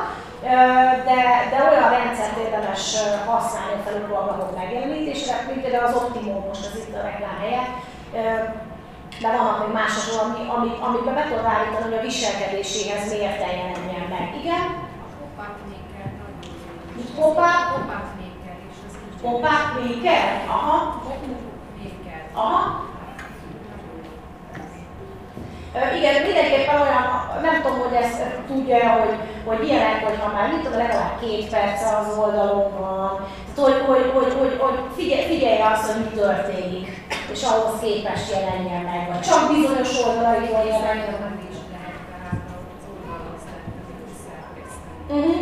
de, 1.07 1.19
de 1.51 1.57
olyan 1.69 1.89
rendszert 1.95 2.37
érdemes 2.45 2.83
használni 3.29 3.73
a 3.75 3.83
felugró 3.85 4.15
ablakok 4.15 4.51
megjelenítésre, 4.59 5.33
mint 5.47 5.61
például 5.61 5.85
az 5.85 5.99
Optimum, 6.01 6.45
most 6.47 6.65
az 6.67 6.79
itt 6.79 6.95
a 6.99 7.05
reklám 7.07 7.37
helye, 7.43 7.63
de 9.21 9.27
vannak 9.35 9.59
még 9.61 9.73
más 9.79 9.93
ami, 10.23 10.41
ami, 10.55 10.71
amiben 10.87 11.15
be 11.15 11.23
tudod 11.27 11.51
állítani, 11.53 11.83
hogy 11.83 11.99
a 11.99 12.05
viselkedéséhez 12.07 13.03
miért 13.11 13.39
jelenjen 13.39 14.05
meg. 14.15 14.27
Igen? 14.41 14.63
Maker 15.37 16.11
Mit 16.95 17.11
pop-up? 17.15 17.63
Pop-up 17.71 18.12
Pop-up 19.23 19.63
maker? 19.79 20.25
Aha. 20.47 21.01
Aha. 22.33 22.81
Igen, 25.97 26.21
mindenképpen 26.21 26.81
olyan, 26.81 27.05
nem 27.41 27.61
tudom, 27.61 27.79
hogy 27.79 27.93
ezt 27.93 28.21
tudja, 28.47 28.89
hogy, 28.91 29.15
hogy 29.45 29.67
ilyenek, 29.67 30.03
hogyha 30.05 30.33
már 30.33 30.47
mit 30.51 30.61
tudom, 30.61 30.77
legalább 30.77 31.19
két 31.19 31.49
perc 31.49 31.81
az 31.81 32.17
oldalon 32.17 32.71
van, 32.79 33.27
tehát 33.55 33.69
hogy, 33.69 33.83
hogy, 33.85 34.11
hogy, 34.13 34.33
hogy, 34.39 34.57
hogy 34.59 34.79
figyelj, 34.95 35.25
figyelj 35.25 35.59
azt, 35.61 35.91
hogy 35.91 36.03
mi 36.03 36.09
történik, 36.19 36.85
és 37.33 37.43
ahhoz 37.43 37.79
képest 37.81 38.31
jelenjen 38.35 38.83
meg, 38.91 39.07
vagy 39.09 39.21
csak 39.29 39.51
bizonyos 39.51 39.91
oldalairól 40.05 40.63
jelenjen 40.73 41.17
meg. 41.23 41.31
Uh-huh. 45.13 45.41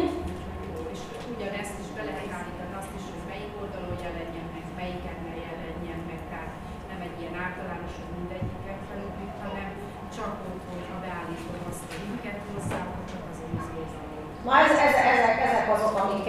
És 0.94 1.00
ugyanezt 1.34 1.76
is 1.84 1.89
be 1.96 2.02
lehet 2.10 2.30
állítani, 2.38 2.74
azt 2.82 2.94
is, 2.98 3.06
hogy 3.12 3.24
melyik 3.32 3.54
oldalon 3.62 3.98
jelenjen 4.06 4.48
meg, 4.54 4.65
melyiken 4.80 5.17
ne 5.26 5.34
jelenjen 5.48 6.02
meg, 6.10 6.22
tehát 6.32 6.54
nem 6.89 7.00
egy 7.08 7.17
ilyen 7.20 7.36
általános, 7.46 7.94
hogy 8.00 8.12
mindegyiket 8.17 8.80
felugrik, 8.88 9.34
hanem 9.44 9.70
csak 10.15 10.34
ott, 10.50 10.63
hogyha 10.72 10.96
beállítom 11.04 11.62
azt 11.72 11.86
a 11.91 11.96
linket 12.04 12.39
hozzá, 12.48 12.80
akkor 12.86 13.04
csak 13.12 13.24
az 13.32 13.39
oldalon. 13.48 14.26
Na 14.48 14.54
ez, 14.65 14.76
ez, 14.88 14.96
ezek, 15.13 15.38
ezek 15.48 15.67
azok, 15.76 15.96
amik 16.04 16.28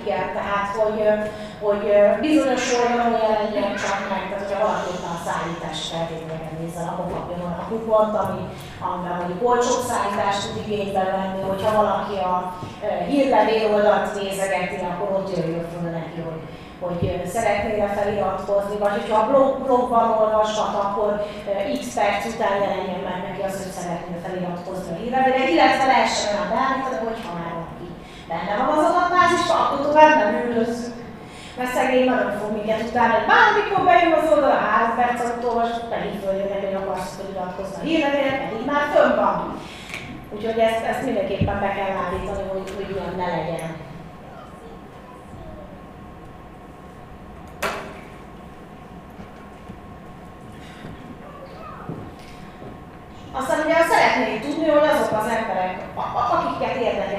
igen, 0.00 0.26
tehát 0.38 0.68
hogy, 0.80 1.00
hogy 1.66 1.84
bizonyos 2.26 2.64
oldalon 2.78 3.14
jelenjen 3.24 3.70
csak 3.82 3.98
meg, 4.10 4.22
tehát 4.28 4.42
hogyha 4.44 4.64
valaki 4.66 4.92
a 5.12 5.14
szállítás 5.26 5.78
feltételeket 5.92 6.54
nézzel, 6.60 6.88
akkor 6.90 7.06
kapjon 7.14 7.40
olyan 7.46 7.66
kupont, 7.72 8.14
ami, 8.22 8.40
amiben 8.86 9.16
mondjuk 9.18 9.46
olcsóbb 9.50 9.82
szállítást 9.90 10.42
tud 10.44 10.56
igénybe 10.64 11.04
venni, 11.14 11.40
hogyha 11.50 11.78
valaki 11.82 12.16
a 12.32 12.36
hírlevél 13.10 13.64
oldalt 13.74 14.08
nézegeti, 14.18 14.76
akkor 14.90 15.08
ott 15.16 15.30
jöjjön 15.36 15.66
föl 15.72 15.90
neki, 15.98 16.18
hogy 16.26 16.40
hogy 16.80 17.26
szeretnél 17.26 17.88
feliratkozni, 17.98 18.76
vagy 18.78 18.94
hogyha 18.98 19.18
a 19.20 19.26
blog, 19.28 19.62
blogban 19.64 20.10
olvashat, 20.20 20.74
akkor 20.84 21.10
x 21.80 21.94
perc 21.94 22.22
után 22.34 22.56
jelenjen 22.62 23.02
meg 23.08 23.18
neki 23.26 23.42
az, 23.48 23.56
hogy 23.62 23.74
szeretnél 23.80 24.20
feliratkozni 24.26 24.90
a 24.92 25.00
hírlevélre, 25.00 25.50
illetve 25.50 25.84
lehessen 25.86 26.32
olyan 26.32 26.50
beállítani, 26.54 26.98
hogy 27.08 27.20
ha 27.26 27.32
már 27.38 27.52
valaki 27.58 27.86
benne 28.28 28.54
van 28.58 28.78
az 28.78 28.90
adatbázisban, 28.90 29.60
akkor 29.60 29.80
tovább 29.86 30.14
nem 30.18 30.34
üldözzük. 30.46 30.96
Mert 31.56 31.74
szegény 31.74 32.08
nagyon 32.08 32.32
fog 32.38 32.50
minket 32.52 32.82
utána, 32.88 33.14
hogy 33.14 33.30
bármikor 33.32 33.84
bejön 33.84 34.12
az 34.12 34.30
oldal, 34.32 34.50
a 34.50 34.64
három 34.68 34.96
perc 34.96 35.20
alatt 35.20 35.46
olvas, 35.48 35.72
pedig 35.92 36.12
följön, 36.22 36.52
hogy 36.64 36.80
akarsz 36.80 37.16
feliratkozni 37.16 37.76
a 37.80 37.84
hírlevélre, 37.86 38.32
pedig 38.42 38.66
már 38.66 38.84
fönn 38.94 39.14
van. 39.22 39.36
Úgyhogy 40.34 40.58
ezt, 40.58 40.84
ezt 40.90 41.04
mindenképpen 41.04 41.60
be 41.60 41.70
kell 41.76 41.92
állítani, 42.02 42.44
hogy, 42.52 42.68
hogy 42.76 42.90
ilyen 42.90 43.14
ne 43.16 43.26
legyen. 43.36 43.70
Aztán 53.38 53.58
ugye 53.64 53.74
szeretnék 53.90 54.40
tudni, 54.42 54.68
hogy 54.68 54.88
azok 54.92 55.12
az 55.20 55.28
emberek, 55.38 55.76
akiket 56.34 56.76
az 57.06 57.12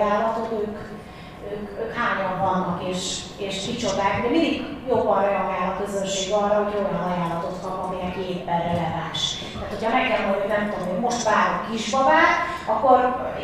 ajánlatot, 0.00 0.52
ők, 0.52 0.78
ők, 1.52 1.78
ők 1.80 1.92
hányan 1.94 2.38
vannak 2.38 2.82
és, 2.90 3.20
és 3.36 3.54
kicsodák. 3.66 4.22
De 4.22 4.28
mindig 4.28 4.54
jobban 4.88 5.20
reagál 5.20 5.66
a 5.72 5.82
közönség 5.82 6.32
arra, 6.32 6.54
hogy 6.62 6.74
olyan 6.74 7.02
ajánlatot 7.10 7.60
kap, 7.62 7.84
aminek 7.84 8.16
éppen 8.16 8.58
releváns. 8.58 9.22
Tehát, 9.52 9.72
hogyha 9.72 9.92
meg 9.96 10.04
kell 10.08 10.26
mondani, 10.26 10.52
nem 10.52 10.70
tudom, 10.70 10.88
hogy 10.88 11.00
most 11.06 11.22
várok 11.22 11.70
kisbabát, 11.70 12.36
akkor 12.72 12.98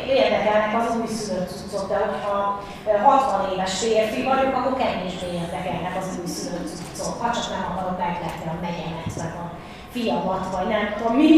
érdekelnek 0.07 0.73
az 0.79 0.95
újszülött 0.99 1.49
cuccok, 1.49 1.89
de 1.89 1.97
hogyha 2.05 2.61
60 3.03 3.51
éves 3.53 3.73
férfi 3.79 4.23
vagyok, 4.23 4.53
akkor 4.55 4.73
kevésbé 4.77 5.27
érdekelnek 5.41 5.95
az 5.99 6.19
újszülött 6.21 6.69
cuccok, 6.75 7.21
ha 7.21 7.31
csak 7.35 7.49
nem 7.49 7.65
akarok 7.71 7.97
meglepni 7.97 8.47
a 8.49 8.61
megyemet, 8.61 9.13
meg 9.17 9.33
a 9.43 9.45
fiamat, 9.91 10.45
vagy 10.55 10.67
nem 10.67 10.93
tudom 10.97 11.15
mi. 11.15 11.31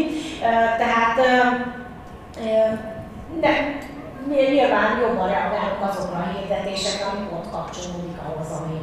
Tehát 0.82 1.16
de 3.40 3.78
nyilván 4.28 5.00
jobban 5.00 5.28
reagálunk 5.28 5.84
azokra 5.90 6.18
a 6.18 6.32
hirdetésekre, 6.34 7.06
ami 7.06 7.28
pont 7.30 7.52
kapcsolódik 7.52 8.18
ahhoz, 8.28 8.50
ami, 8.60 8.80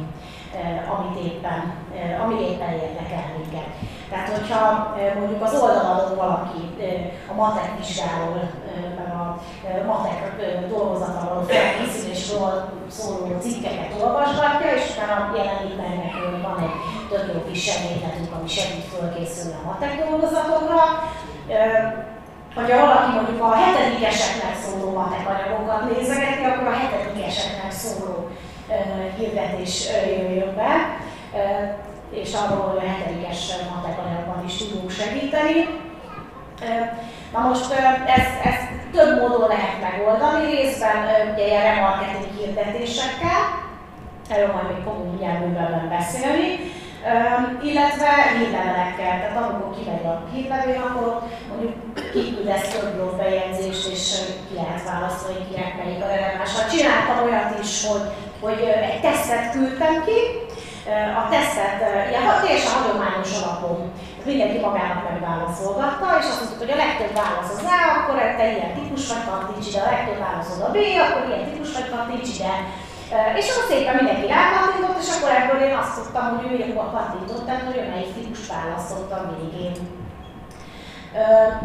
amit 0.95 1.25
éppen, 1.25 1.73
ami 2.23 2.35
éppen 2.49 2.73
érdekel 2.73 3.25
minket. 3.37 3.67
Tehát, 4.09 4.29
hogyha 4.29 4.95
mondjuk 5.19 5.43
az 5.43 5.61
oldalon 5.61 6.15
valaki 6.15 6.61
a 7.31 7.33
matek 7.33 7.77
vizsgáról, 7.77 8.49
meg 8.97 9.09
a 9.21 9.39
matek 9.85 10.19
dolgozatáról 10.69 11.43
felkészülésről 11.43 12.69
szóló 12.87 13.37
cikkeket 13.39 14.01
olvasgatja, 14.03 14.73
és 14.75 14.83
utána 14.91 15.35
jelenik 15.37 15.77
meg 15.77 16.13
hogy 16.13 16.41
van 16.41 16.59
egy 16.59 16.77
tök 17.09 17.33
jó 17.33 17.41
kis 17.47 17.63
segédletünk, 17.63 18.35
ami 18.39 18.47
segít 18.47 18.83
fölkészülni 18.83 19.57
a 19.63 19.67
matek 19.67 20.07
dolgozatokra. 20.09 20.81
Hogyha 22.57 22.85
valaki 22.85 23.11
mondjuk 23.15 23.41
a 23.41 23.55
hetedikeseknek 23.55 24.55
szóló 24.63 24.93
matek 24.93 25.29
anyagokat 25.29 25.81
nézegeti, 25.89 26.43
akkor 26.43 26.67
a 26.67 26.79
hetedikeseknek 26.79 27.71
szóló 27.71 28.29
hirdetés 29.17 29.87
jöjjön 30.05 30.55
be. 30.55 30.71
És 32.11 32.33
arról, 32.33 32.67
hogy 32.67 32.85
a 32.85 32.89
hetedikes 32.89 33.51
matekanyagban 33.75 34.43
is 34.45 34.57
tudunk 34.57 34.89
segíteni. 34.91 35.65
Na 37.33 37.39
most 37.39 37.71
ez, 38.17 38.25
ez 38.43 38.57
több 38.93 39.19
módon 39.19 39.47
lehet 39.47 39.81
megoldani, 39.81 40.55
részben 40.55 41.31
ugye 41.33 41.45
ilyen 41.45 41.63
remarketing 41.63 42.39
hirdetésekkel, 42.39 43.41
erről 44.29 44.53
majd 44.53 44.67
még 44.73 44.83
fogunk 44.83 45.09
mindjárt 45.09 45.39
bővebben 45.39 45.89
beszélni, 45.89 46.71
illetve 47.69 48.09
hírlevelekkel, 48.37 49.15
tehát 49.19 49.37
amikor 49.37 49.69
kimegy 49.77 50.05
a 50.05 50.15
hírlevél, 50.33 50.81
akkor 50.89 51.21
mondjuk 51.49 51.73
kiküldesz 52.13 52.67
több 52.67 53.17
bejegyzést, 53.17 53.87
és 53.95 54.03
ki 54.47 54.55
lehet 54.55 54.83
választani, 54.89 55.33
hogy 55.33 55.47
kinek 55.49 55.77
melyik 55.77 56.03
a 56.03 56.07
releváns. 56.07 56.51
Csináltam 56.71 57.23
olyat 57.25 57.51
is, 57.63 57.87
hogy, 57.87 58.05
hogy 58.43 58.59
egy 58.89 58.99
tesztet 59.01 59.51
küldtem 59.51 59.95
ki, 60.05 60.19
a 61.21 61.23
tesztet 61.33 61.79
ilyen 62.09 62.25
teljesen 62.41 62.77
hagyományos 62.77 63.31
alapon 63.41 63.77
mindenki 64.29 64.59
magának 64.67 65.01
megválaszolgatta, 65.09 66.05
és 66.19 66.25
azt 66.29 66.39
mondtuk, 66.39 66.61
hogy 66.63 66.75
a 66.75 66.83
legtöbb 66.83 67.13
válasz 67.21 67.51
az 67.53 67.63
A, 67.77 67.79
akkor 67.97 68.15
te 68.37 68.45
ilyen 68.55 68.73
típus 68.77 69.03
vagy, 69.11 69.23
kattints 69.27 69.67
ide, 69.69 69.79
a 69.81 69.91
legtöbb 69.93 70.19
válasz 70.25 70.51
az 70.55 70.61
a 70.67 70.69
B, 70.75 70.77
akkor 71.03 71.21
ilyen 71.27 71.45
típus 71.47 71.69
vagy, 71.75 71.89
kattints 71.93 72.29
ide. 72.35 72.53
És 73.39 73.49
akkor 73.49 73.65
szépen 73.69 73.95
mindenki 73.95 74.27
rákattintott, 74.27 75.01
és 75.03 75.09
akkor 75.15 75.31
ebből 75.39 75.59
én 75.67 75.75
azt 75.81 75.95
tudtam, 75.95 76.25
hogy 76.35 76.51
ő 76.51 76.55
ilyenkor 76.55 76.87
kattintott, 76.91 77.45
tehát 77.45 77.65
hogy 77.65 77.89
melyik 77.93 78.13
típus 78.13 78.41
választott 78.55 79.11
a 79.11 79.29
végén. 79.33 79.75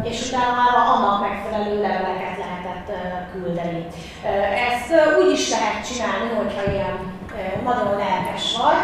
És 0.09 0.17
utána 0.27 0.53
már 0.61 0.75
annak 0.93 1.21
megfelelő 1.27 1.81
leveleket 1.81 2.37
lehetett 2.43 2.89
küldeni. 3.31 3.87
Ezt 4.69 4.89
úgy 5.19 5.31
is 5.31 5.49
lehet 5.49 5.87
csinálni, 5.87 6.29
hogyha 6.41 6.71
ilyen 6.71 6.97
nagyon 7.63 7.97
lelkes 8.03 8.45
vagy, 8.61 8.83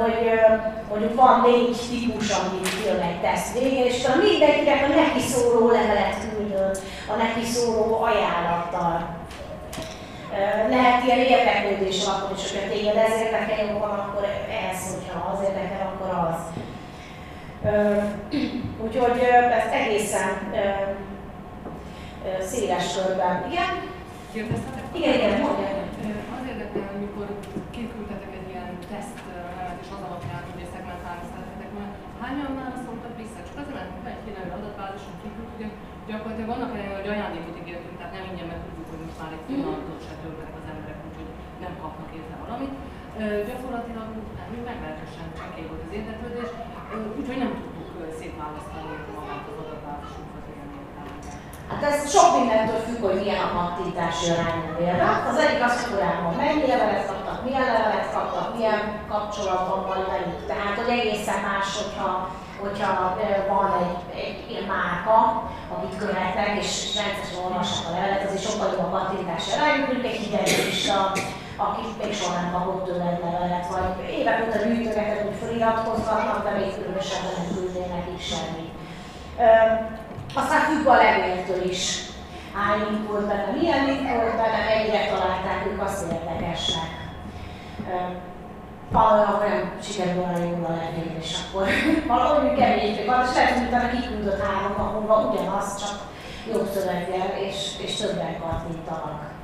hogy 0.00 0.40
mondjuk 0.88 1.14
van 1.14 1.40
négy 1.40 1.76
típus, 1.90 2.30
amit 2.30 2.84
jön 2.86 3.00
egy 3.00 3.20
teszt 3.20 3.58
vége, 3.58 3.84
és 3.84 4.06
mindenkinek 4.28 4.82
a 4.84 4.94
neki 4.94 5.20
szóló 5.20 5.70
levelet 5.70 6.16
küldöd, 6.20 6.82
a 7.12 7.14
neki 7.16 7.44
szóló 7.44 8.02
ajánlattal. 8.02 9.16
Lehet 10.68 11.04
ilyen 11.04 11.18
érdeklődés 11.18 12.06
alapon 12.06 12.36
is, 12.36 12.52
hogyha 12.52 12.68
téged 12.68 12.96
ez 12.96 13.20
érdekel 13.20 13.64
jobban, 13.64 13.98
akkor 13.98 14.24
ez, 14.70 14.80
hogyha 14.94 15.18
az 15.32 15.40
érdekel, 15.48 15.92
akkor 15.92 16.10
az. 16.28 16.40
Úgyhogy 18.84 19.18
ez 19.60 19.68
egészen 19.80 20.32
széles 22.50 22.86
körben. 22.96 23.34
Igen? 23.50 23.70
Igen, 24.98 25.14
igen, 25.18 25.40
mondja. 25.40 25.68
Az 26.36 26.44
érdekel, 26.50 26.86
amikor 26.96 27.26
kiküldtetek 27.74 28.32
egy 28.38 28.48
ilyen 28.52 28.70
teszt 28.92 29.18
és 29.82 29.88
az 29.94 30.02
alapján, 30.06 30.42
hogy 30.48 30.62
egy 30.64 30.72
szegmentálni 30.74 31.24
szeretnétek 31.30 31.70
volna, 31.76 31.92
hányan 32.22 32.52
válaszoltak 32.60 33.14
vissza? 33.22 33.40
Csak 33.48 33.58
azért, 33.62 33.78
mert 34.04 34.16
egy 34.16 34.22
hírnevű 34.24 34.52
adatbázison 34.58 35.14
kiküldt, 35.22 35.52
ugye 35.56 35.68
gyakorlatilag 36.10 36.50
vannak 36.54 36.70
olyan, 36.74 36.98
hogy 37.00 37.12
ajándékot 37.14 37.56
ígértünk, 37.60 37.96
tehát 37.98 38.14
nem 38.16 38.24
ingyen, 38.30 38.48
mert 38.50 38.62
tudjuk, 38.66 38.88
hogy 38.92 39.02
most 39.06 39.18
már 39.20 39.32
egy 39.36 39.46
pillanatot 39.48 40.00
se 40.06 40.14
töltenek 40.22 40.54
az 40.60 40.66
emberek, 40.72 40.98
úgyhogy 41.06 41.30
érte 42.18 42.36
valamit. 42.42 42.74
Gyakorlatilag 43.48 44.08
nem, 44.50 44.62
meglehetősen 44.70 45.26
csekély 45.38 45.66
volt 45.70 45.82
az 45.86 45.92
érdeklődés, 45.98 46.50
úgyhogy 47.18 47.40
nem 47.44 47.52
tudtuk 47.58 47.88
szétválasztani 48.18 48.92
magát 49.16 49.44
az 49.50 49.58
adatbázisunkat 49.62 50.44
ilyen. 50.50 50.68
Hát 51.70 51.82
ez 51.90 51.96
sok 52.14 52.28
mindentől 52.36 52.80
függ, 52.86 53.00
hogy 53.08 53.20
milyen 53.22 53.42
a 53.46 53.50
kattintási 53.56 54.26
arány 54.34 54.62
például. 54.78 55.28
Az 55.30 55.38
egyik 55.44 55.62
az, 55.66 55.74
hogy 55.78 55.90
korábban 55.92 56.34
mennyi 56.42 56.66
levelet 56.72 57.06
kaptak, 57.10 57.38
milyen 57.46 57.66
levelet 57.76 58.12
kaptak, 58.16 58.46
milyen 58.56 58.80
kapcsolatban 59.12 59.80
van 59.90 60.02
velük. 60.12 60.40
Tehát, 60.50 60.74
hogy 60.80 60.90
egészen 60.98 61.40
más, 61.48 61.68
hogyha, 61.80 62.10
hogyha 62.64 62.90
van 63.52 63.68
egy, 63.82 63.98
egy 64.24 64.38
ilyen 64.50 64.66
márka, 64.74 65.16
akit 65.74 65.98
követnek, 66.02 66.50
és 66.62 66.70
rendszeresen 66.98 67.44
olvasnak 67.44 67.84
a 67.88 67.94
levelet, 67.96 68.26
azért 68.26 68.46
sokkal 68.48 68.68
jobb 68.70 68.86
a 68.86 68.94
kattintási 68.96 69.50
arány, 69.54 69.78
mondjuk 69.80 70.04
egy 70.10 70.20
hidegista, 70.22 70.96
aki 71.58 71.82
még 72.02 72.14
soha 72.14 72.40
nem 72.40 72.52
kapott 72.52 72.84
tőled 72.84 73.20
levelet, 73.22 73.66
vagy 73.66 74.10
évek 74.18 74.46
óta 74.46 74.58
gyűjtögeted, 74.64 75.22
hogy 75.22 75.38
feliratkozgatnak, 75.40 76.44
de 76.44 76.50
még 76.58 76.74
különösebben 76.74 77.32
nem 77.36 77.54
küldnél 77.54 77.86
nekik 77.96 78.20
semmit. 78.20 78.72
Aztán 80.34 80.60
függ 80.60 80.86
a 80.86 80.94
levéltől 80.94 81.62
is. 81.70 82.06
Hány 82.54 82.80
link 82.90 83.08
volt 83.08 83.26
benne, 83.26 83.50
milyen 83.58 83.84
link 83.84 84.08
volt 84.14 84.36
benne, 84.36 84.60
mennyire 84.68 85.06
találták 85.06 85.66
ők 85.66 85.82
azt 85.82 86.12
érdekesnek. 86.12 86.90
Valahogy 88.90 89.48
nem 89.48 89.78
sikerül 89.82 90.22
volna 90.22 90.38
jól 90.38 90.64
a 90.64 90.78
levél, 90.82 91.16
és 91.20 91.36
akkor 91.42 91.66
valahogy 92.14 92.58
kemény 92.58 93.06
van, 93.06 93.24
és 93.24 93.34
lehet, 93.34 93.58
hogy 93.58 93.66
utána 93.66 93.90
kiküldött 93.90 94.42
három 94.42 94.74
napon 94.76 95.26
ugyanaz, 95.26 95.76
csak 95.80 95.98
jobb 96.52 96.68
szöveggel, 96.74 97.28
és, 97.48 97.72
és 97.84 97.94
többen 97.94 98.38
kattintanak. 98.40 99.37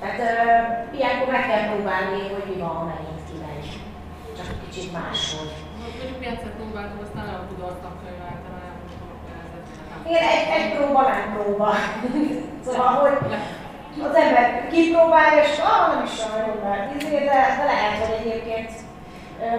Tehát 0.00 0.20
uh, 0.28 0.96
ilyenkor 0.96 1.28
meg 1.32 1.46
kell 1.48 1.64
próbálni, 1.70 2.20
hogy 2.34 2.46
mi 2.50 2.56
van, 2.62 2.74
ha 2.78 2.84
megint 2.92 3.22
kimegy. 3.28 3.68
Csak 4.36 4.48
kicsit 4.64 4.92
máshogy. 4.92 5.52
Mondjuk 5.80 6.24
egyszer 6.30 6.52
próbáltuk, 6.58 7.02
aztán 7.02 7.26
nem 7.26 7.48
kudarcnak 7.48 7.96
könyveltem, 8.02 8.58
igen, 10.08 10.22
egy, 10.22 10.48
egy 10.56 10.76
próba 10.76 11.02
nem 11.02 11.32
próba. 11.34 11.74
szóval, 12.64 12.92
hogy 12.94 13.16
az 14.08 14.14
ember 14.14 14.68
kipróbálja, 14.70 15.42
és 15.42 15.58
ah, 15.58 15.94
nem 15.94 16.04
is 16.04 16.10
mert 16.62 17.02
izé, 17.02 17.18
de, 17.18 17.56
de 17.58 17.64
lehet, 17.64 18.06
hogy 18.06 18.26
egyébként 18.26 18.70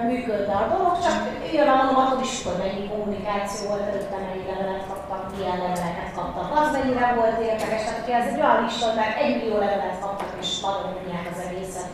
működne 0.10 0.56
a 0.64 0.68
dolog, 0.74 0.96
csak 1.06 1.18
jön 1.54 1.68
a 1.68 1.76
mondom, 1.76 1.98
attól 2.04 2.22
is, 2.28 2.44
hogy 2.46 2.62
mennyi 2.64 2.84
kommunikáció 2.92 3.68
volt 3.70 3.88
előtte, 3.90 4.18
mennyi 4.26 4.46
levelet 4.52 4.84
kaptak, 4.90 5.22
milyen 5.36 5.58
leveleket 5.64 6.12
kaptak, 6.18 6.48
az 6.60 6.72
mennyire 6.76 7.08
volt 7.20 7.40
érdekes, 7.50 7.82
tehát 7.84 8.00
hogyha 8.00 8.20
ez 8.20 8.28
egy 8.32 8.40
olyan 8.42 8.64
lista, 8.64 8.88
mert 9.00 9.20
egy 9.24 9.36
millió 9.36 9.58
levelet 9.66 10.00
kaptak, 10.04 10.32
és 10.42 10.50
nagyon 10.66 10.88
unják 11.00 11.26
az 11.32 11.44
egészet. 11.48 11.90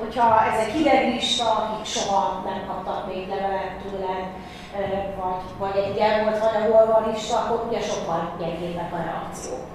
Hogyha 0.00 0.26
ez 0.48 0.56
egy 0.64 0.72
hideg 0.76 1.02
lista, 1.12 1.46
akik 1.60 1.86
soha 1.94 2.22
nem 2.48 2.60
kaptak 2.68 3.06
még 3.10 3.28
levelet 3.28 3.74
tőled, 3.82 4.24
vagy, 5.18 5.42
vagy 5.58 5.76
egy 5.84 5.96
ilyen 5.96 6.24
volt 6.70 6.90
van 6.94 7.14
is, 7.14 7.30
akkor 7.30 7.58
ugye 7.68 7.80
sokkal 7.80 8.20
gyengébbek 8.38 8.92
a 8.92 9.04
reakciók. 9.06 9.66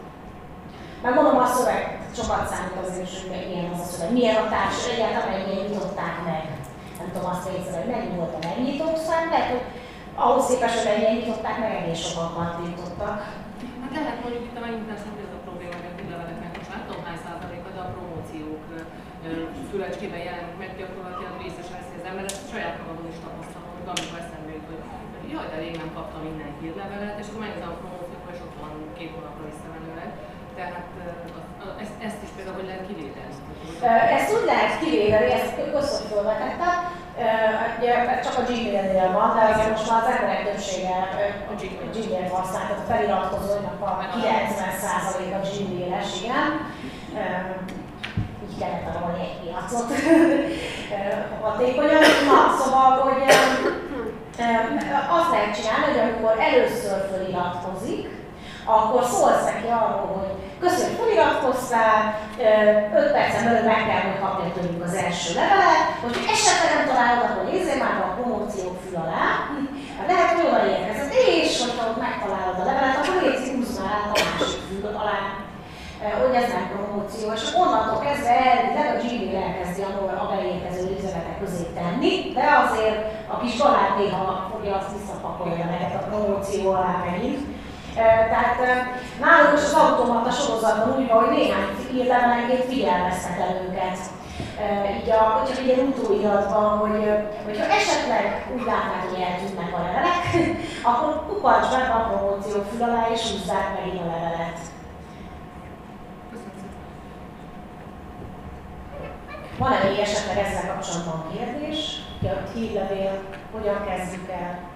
Meg 1.04 1.14
mondom, 1.14 1.38
a 1.38 1.46
szöveg 1.46 2.00
sokat 2.16 2.48
számít 2.48 2.88
azért, 2.88 3.10
hogy 3.10 3.48
milyen 3.50 3.72
az 3.74 3.80
a 3.80 3.84
szöveg. 3.84 4.12
Milyen 4.12 4.36
a 4.36 4.50
társ, 4.50 4.88
egyáltalán 4.94 5.30
mennyien 5.32 5.66
nyitották 5.66 6.16
meg. 6.26 6.44
Tudom 7.14 7.32
azt 7.34 7.48
nézni, 7.50 7.76
hogy 7.80 7.92
mennyi 7.94 8.16
volt 8.20 8.36
a 8.38 8.46
megnyitók 8.48 8.98
szám, 9.08 9.26
lehet, 9.34 9.50
hogy 9.54 9.66
ahhoz 10.26 10.46
képest, 10.50 10.78
hogy 10.78 10.88
mennyien 10.90 11.16
nyitották 11.18 11.58
meg, 11.60 11.72
egész 11.80 12.04
sokan 12.08 12.30
kattintottak. 12.38 13.18
Hát 13.82 13.94
lehet 13.98 14.22
mondjuk 14.24 14.46
itt 14.48 14.60
a 14.60 14.66
megnyitás 14.66 15.02
nem 15.06 15.16
ez 15.26 15.38
a 15.40 15.46
probléma, 15.48 15.76
hogy 15.80 15.90
a 15.92 15.96
hírleveleknek 15.98 16.52
most 16.58 16.72
már 16.72 16.82
tudom 16.86 17.02
hány 17.06 17.20
százaléka, 17.26 17.70
de 17.76 17.82
a 17.84 17.92
promóciók 17.94 18.64
fülecskében 19.70 20.22
jelenik 20.28 20.58
meg 20.62 20.72
gyakorlatilag 20.80 21.34
részes 21.44 21.68
veszi 21.74 21.96
az 22.00 22.08
ember, 22.10 22.24
ezt 22.30 22.52
saját 22.52 22.76
magamon 22.80 23.08
is 23.14 23.20
tapasztalom, 23.24 23.70
amikor 23.94 24.20
eszembe 24.24 24.52
jut, 24.56 24.68
hogy 24.70 24.82
jaj, 25.34 25.48
de 25.52 25.58
rég 25.64 25.74
nem 25.84 25.92
kaptam 25.98 26.22
minden 26.30 26.52
hírlevelet, 26.60 27.16
és 27.22 27.28
akkor 27.28 27.42
megnézem 27.44 27.74
a 27.76 27.80
promóciókra, 27.82 28.32
és 28.36 28.42
ott 28.46 28.56
van 28.62 28.74
két 28.98 29.12
hónapra 29.16 29.44
visszamenőleg. 29.52 30.10
Tehát 30.58 30.88
ezt, 31.84 31.96
ezt 32.08 32.22
is 32.26 32.32
például 32.36 32.58
hogy 32.60 32.70
lehet 32.70 32.86
kivételni? 32.90 33.36
Ezt 34.18 34.30
úgy 34.36 34.46
lehet 34.52 34.74
kivédeni, 34.82 35.30
ezt 35.40 35.56
köszönöm 35.78 36.28
felvetettem, 37.18 38.22
csak 38.24 38.38
a 38.38 38.48
Gmail-nél 38.52 39.12
van, 39.12 39.36
de 39.36 39.42
azért 39.54 39.70
most 39.70 39.90
már 39.90 40.02
az 40.04 40.10
emberek 40.16 40.44
többsége 40.44 40.96
a 41.50 41.54
Gmail-t 41.94 42.32
használ, 42.32 42.62
tehát 42.68 42.84
a 42.84 42.92
feliratkozóinak 42.92 43.82
a 43.82 43.92
90% 44.16 45.34
a 45.40 45.48
Gmail-es, 45.48 46.22
igen. 46.22 46.50
Így 48.46 48.58
kellett 48.60 48.94
tanulni 48.94 49.22
egy 49.28 49.40
piacot 49.42 49.90
hatékonyan. 51.42 52.04
Na, 52.30 52.40
szóval, 52.60 52.90
hogy 53.00 53.22
azt 55.18 55.32
lehet 55.32 55.56
csinálni, 55.56 55.86
hogy 55.92 56.04
amikor 56.10 56.34
először 56.50 56.98
feliratkozik, 57.12 58.04
akkor 58.66 59.04
szólsz 59.04 59.46
neki 59.46 59.68
arról, 59.68 60.08
hogy 60.20 60.34
köszönjük, 60.66 61.00
feliratkoztál, 61.02 62.00
5 62.38 63.12
percen 63.16 63.44
belül 63.46 63.66
meg 63.72 63.82
kell, 63.88 64.04
hogy 64.08 64.20
kapja 64.24 64.54
tőlünk 64.56 64.84
az 64.88 64.96
első 65.06 65.30
levelet, 65.42 65.84
hogy 66.04 66.16
esetleg 66.34 66.70
nem 66.74 66.86
találod, 66.90 67.24
akkor 67.26 67.44
nézzél 67.52 67.80
már 67.84 67.96
a 68.02 68.14
promóciók 68.16 68.76
fül 68.84 68.98
alá, 69.06 69.28
lehet, 70.10 70.32
hogy 70.34 70.48
oda 70.48 70.62
érkezett, 70.76 71.14
és 71.40 71.52
hogyha 71.64 71.84
ott 71.90 72.04
megtalálod 72.06 72.58
a 72.60 72.68
levelet, 72.70 72.98
akkor 72.98 73.16
légy 73.22 73.48
húzz 73.52 73.74
már 73.80 73.92
át 73.96 74.12
a 74.14 74.24
másik 74.26 74.64
fül 74.70 74.86
alá, 75.02 75.20
hogy 76.22 76.36
ez 76.42 76.50
nem 76.54 76.66
promóció, 76.74 77.26
és 77.38 77.44
onnantól 77.62 78.00
kezdve 78.06 78.34
elvileg 78.52 78.88
a 78.94 79.00
Gmail 79.02 79.38
elkezdi 79.46 79.82
a, 80.24 80.26
beérkező 80.32 80.84
üzenetek 80.98 81.38
közé 81.44 81.66
tenni, 81.80 82.14
de 82.38 82.46
azért 82.64 83.00
a 83.34 83.36
kis 83.42 83.54
barát 83.60 83.98
néha 83.98 84.50
fogja 84.52 84.74
azt 84.78 84.94
visszapakolni 84.98 85.64
neked 85.74 85.94
a 86.00 86.06
promóció 86.10 86.72
alá 86.72 86.94
megint. 87.06 87.42
Tehát 87.96 88.58
nálunk 89.22 89.58
is 89.58 89.64
az 89.64 89.74
automata 89.74 90.32
sorozatban 90.32 90.98
úgy 90.98 91.08
van, 91.08 91.24
hogy 91.24 91.36
néhány 91.36 91.70
hírlevelenként 91.92 92.64
figyelmeztet 92.64 93.40
el 93.40 93.62
őket. 93.68 93.98
így 95.02 95.10
a, 95.10 95.22
hogyha 95.24 95.62
egy 95.62 95.80
utóiratban, 95.80 96.78
hogy 96.78 97.10
hogyha 97.46 97.66
esetleg 97.66 98.48
úgy 98.54 98.66
látnád, 98.66 99.10
hogy 99.10 99.22
eltűnnek 99.22 99.74
a 99.74 99.82
levelek, 99.82 100.24
akkor 100.90 101.26
kupacs 101.28 101.70
be 101.70 101.94
a 101.94 102.08
promóció 102.08 102.64
fül 102.72 102.84
alá, 102.84 103.08
és 103.14 103.32
húzzák 103.32 103.70
meg 103.74 104.02
a 104.02 104.06
levelet. 104.06 104.60
Van-e 109.58 109.84
még 109.84 110.00
esetleg 110.00 110.38
ezzel 110.46 110.68
kapcsolatban 110.68 111.26
kérdés? 111.36 112.02
A 112.24 112.50
hírlevél, 112.54 113.20
hogyan 113.52 113.86
kezdjük 113.86 114.30
el? 114.30 114.73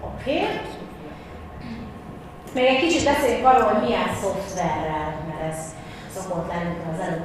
Oké. 0.00 0.32
Okay. 0.32 0.60
Még 2.54 2.64
egy 2.64 2.80
kicsit 2.80 3.04
beszéljünk 3.04 3.46
arról, 3.46 3.68
hogy 3.72 3.82
milyen 3.82 4.14
szoftverrel, 4.20 5.14
mert 5.28 5.52
ez 5.52 5.58
szokott 6.14 6.48
lenni, 6.52 6.76
az 6.92 7.00
előbb. 7.00 7.24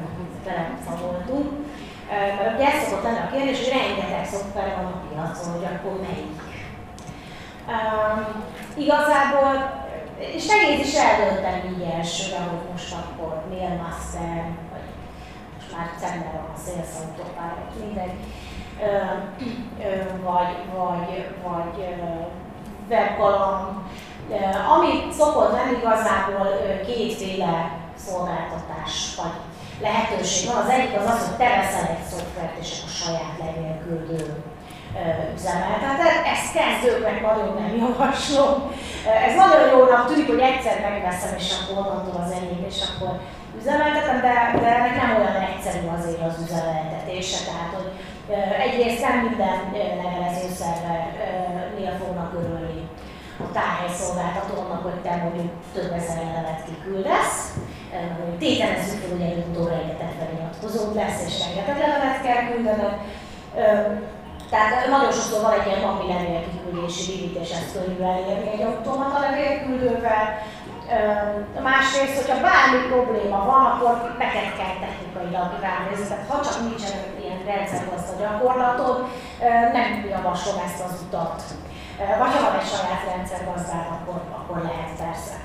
Mert 2.06 2.56
ugye 2.56 2.68
ez 2.68 2.84
szokott 2.84 3.04
lenni 3.04 3.18
a 3.18 3.32
kérdés, 3.32 3.58
hogy 3.64 3.74
rengeteg 3.78 4.26
szoftver 4.26 4.76
van 4.76 4.86
a 4.86 5.02
piacon, 5.08 5.54
hogy 5.54 5.66
akkor 5.66 6.00
melyik. 6.02 6.38
Um, 7.74 8.44
igazából, 8.84 9.52
és 10.18 10.46
nehéz 10.46 10.88
is 10.88 10.96
eldönteni 10.96 11.70
így 11.70 11.90
elsőre, 11.98 12.40
hogy 12.50 12.64
most 12.72 12.94
akkor 12.94 13.44
Mailmaster, 13.50 14.44
vagy 14.72 14.88
most 15.56 15.72
már 15.76 15.88
szemben 16.00 16.32
van 16.32 16.54
a 16.56 16.60
Autopilot, 17.00 17.72
mindegy, 17.80 18.18
vagy, 20.24 20.56
vagy, 20.76 21.10
vagy 21.44 21.78
webgalam, 22.90 23.90
ami 24.76 24.92
szokott 25.18 25.52
lenni 25.52 25.78
igazából 25.78 26.48
kétféle 26.86 27.72
szolgáltatás 28.06 28.94
vagy 29.18 29.38
lehetőség 29.82 30.48
van. 30.50 30.64
Az 30.64 30.70
egyik 30.70 30.98
az 31.00 31.08
az, 31.14 31.22
hogy 31.28 31.38
te 31.38 31.50
veszel 31.56 31.88
egy 31.96 32.06
szoftvert 32.12 32.58
és 32.64 32.72
a 32.88 32.90
saját 33.00 33.36
levélküldő 33.44 34.24
üzemelteted. 35.36 36.16
Ezt 36.34 36.54
kezdőknek 36.58 37.18
nagyon 37.28 37.50
nem 37.60 37.72
javaslom. 37.84 38.54
Ez 39.28 39.36
nagyon 39.44 39.64
jónak 39.74 40.08
tűnik, 40.08 40.30
hogy 40.34 40.46
egyszer 40.50 40.76
megveszem, 40.88 41.34
és 41.42 41.48
akkor 41.58 41.76
onnantól 41.82 42.18
az 42.26 42.32
enyém, 42.38 42.64
és 42.72 42.80
akkor 42.88 43.12
üzemeltetem, 43.60 44.18
de, 44.26 44.34
de 44.62 44.70
ennek 44.78 44.96
nem 45.02 45.12
olyan 45.20 45.38
egyszerű 45.50 45.82
azért 45.98 46.22
az 46.28 46.36
üzemeltetése. 46.46 47.40
Tehát, 47.50 47.72
hogy 47.78 47.90
egyrészt 48.66 49.02
nem 49.08 49.18
minden 49.28 49.58
levelező 50.04 50.48
szervernél 50.62 51.94
fognak 52.02 52.32
örülni 52.40 52.65
a 53.44 53.52
tárhelyszolgáltatónak, 53.58 54.84
hogy 54.84 55.00
te 55.06 55.16
mondjuk 55.24 55.52
több 55.74 55.92
ezer 56.00 56.18
levelet 56.26 56.62
kiküldesz, 56.68 57.54
tételezzük 58.40 59.02
hogy 59.12 59.22
előbb-utóbb 59.22 59.70
rengeteg 59.70 60.12
feliratkozód 60.20 60.96
lesz, 60.96 61.20
és 61.28 61.36
rengeteg 61.46 61.78
levelet 61.84 62.22
kell 62.26 62.42
küldened. 62.50 62.96
Tehát 64.50 64.88
nagyon 64.90 65.12
sokszor 65.12 65.42
van 65.42 65.54
egy 65.58 65.68
ilyen 65.68 65.82
napi 65.86 66.08
levélkiküldési 66.14 67.12
limit, 67.12 67.40
és 67.44 67.52
ezt 67.52 67.74
könnyű 67.74 68.02
elérni 68.12 68.50
egy 68.56 68.62
automata 68.70 69.20
levélküldővel. 69.20 70.24
Másrészt, 71.70 72.18
hogyha 72.20 72.46
bármi 72.48 72.80
probléma 72.92 73.40
van, 73.52 73.64
akkor 73.72 74.16
neked 74.24 74.50
kell 74.60 74.76
technikailag 74.84 75.52
ránézni, 75.68 76.08
tehát 76.08 76.30
ha 76.30 76.44
csak 76.46 76.58
nincsen 76.68 76.98
ilyen 77.22 77.42
rendszergazda 77.52 78.14
gyakorlatod, 78.20 78.98
nem 79.78 79.88
javaslom 80.10 80.58
ezt 80.68 80.84
az 80.88 80.94
utat. 81.06 81.42
Vagy 81.98 82.34
ha 82.34 82.42
van 82.46 82.60
egy 82.60 82.72
saját 82.74 83.04
rendszergazdád, 83.12 83.86
akkor, 83.96 84.18
akkor 84.38 84.58
lehet 84.68 84.92
persze. 85.04 85.36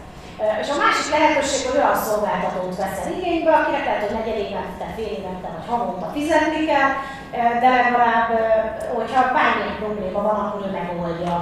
És 0.62 0.68
a 0.70 0.80
másik 0.84 1.09
lehetőség, 1.14 1.61
hogy 1.66 1.80
olyan 1.80 2.05
szolgáltatót 2.07 2.76
veszel 2.76 3.12
igénybe, 3.18 3.51
akinek 3.57 3.84
lehet, 3.84 4.05
hogy 4.05 4.16
negyed 4.16 4.38
évente, 4.46 4.86
fél 4.96 5.11
évente 5.18 5.48
vagy 5.55 5.66
havonta 5.72 6.07
fizetni 6.16 6.61
kell, 6.70 6.90
de 7.62 7.68
legalább, 7.78 8.28
hogyha 8.96 9.32
bármilyen 9.36 9.80
probléma 9.82 10.20
van, 10.22 10.36
akkor 10.40 10.61
ő 10.66 10.70
megoldja. 10.70 11.34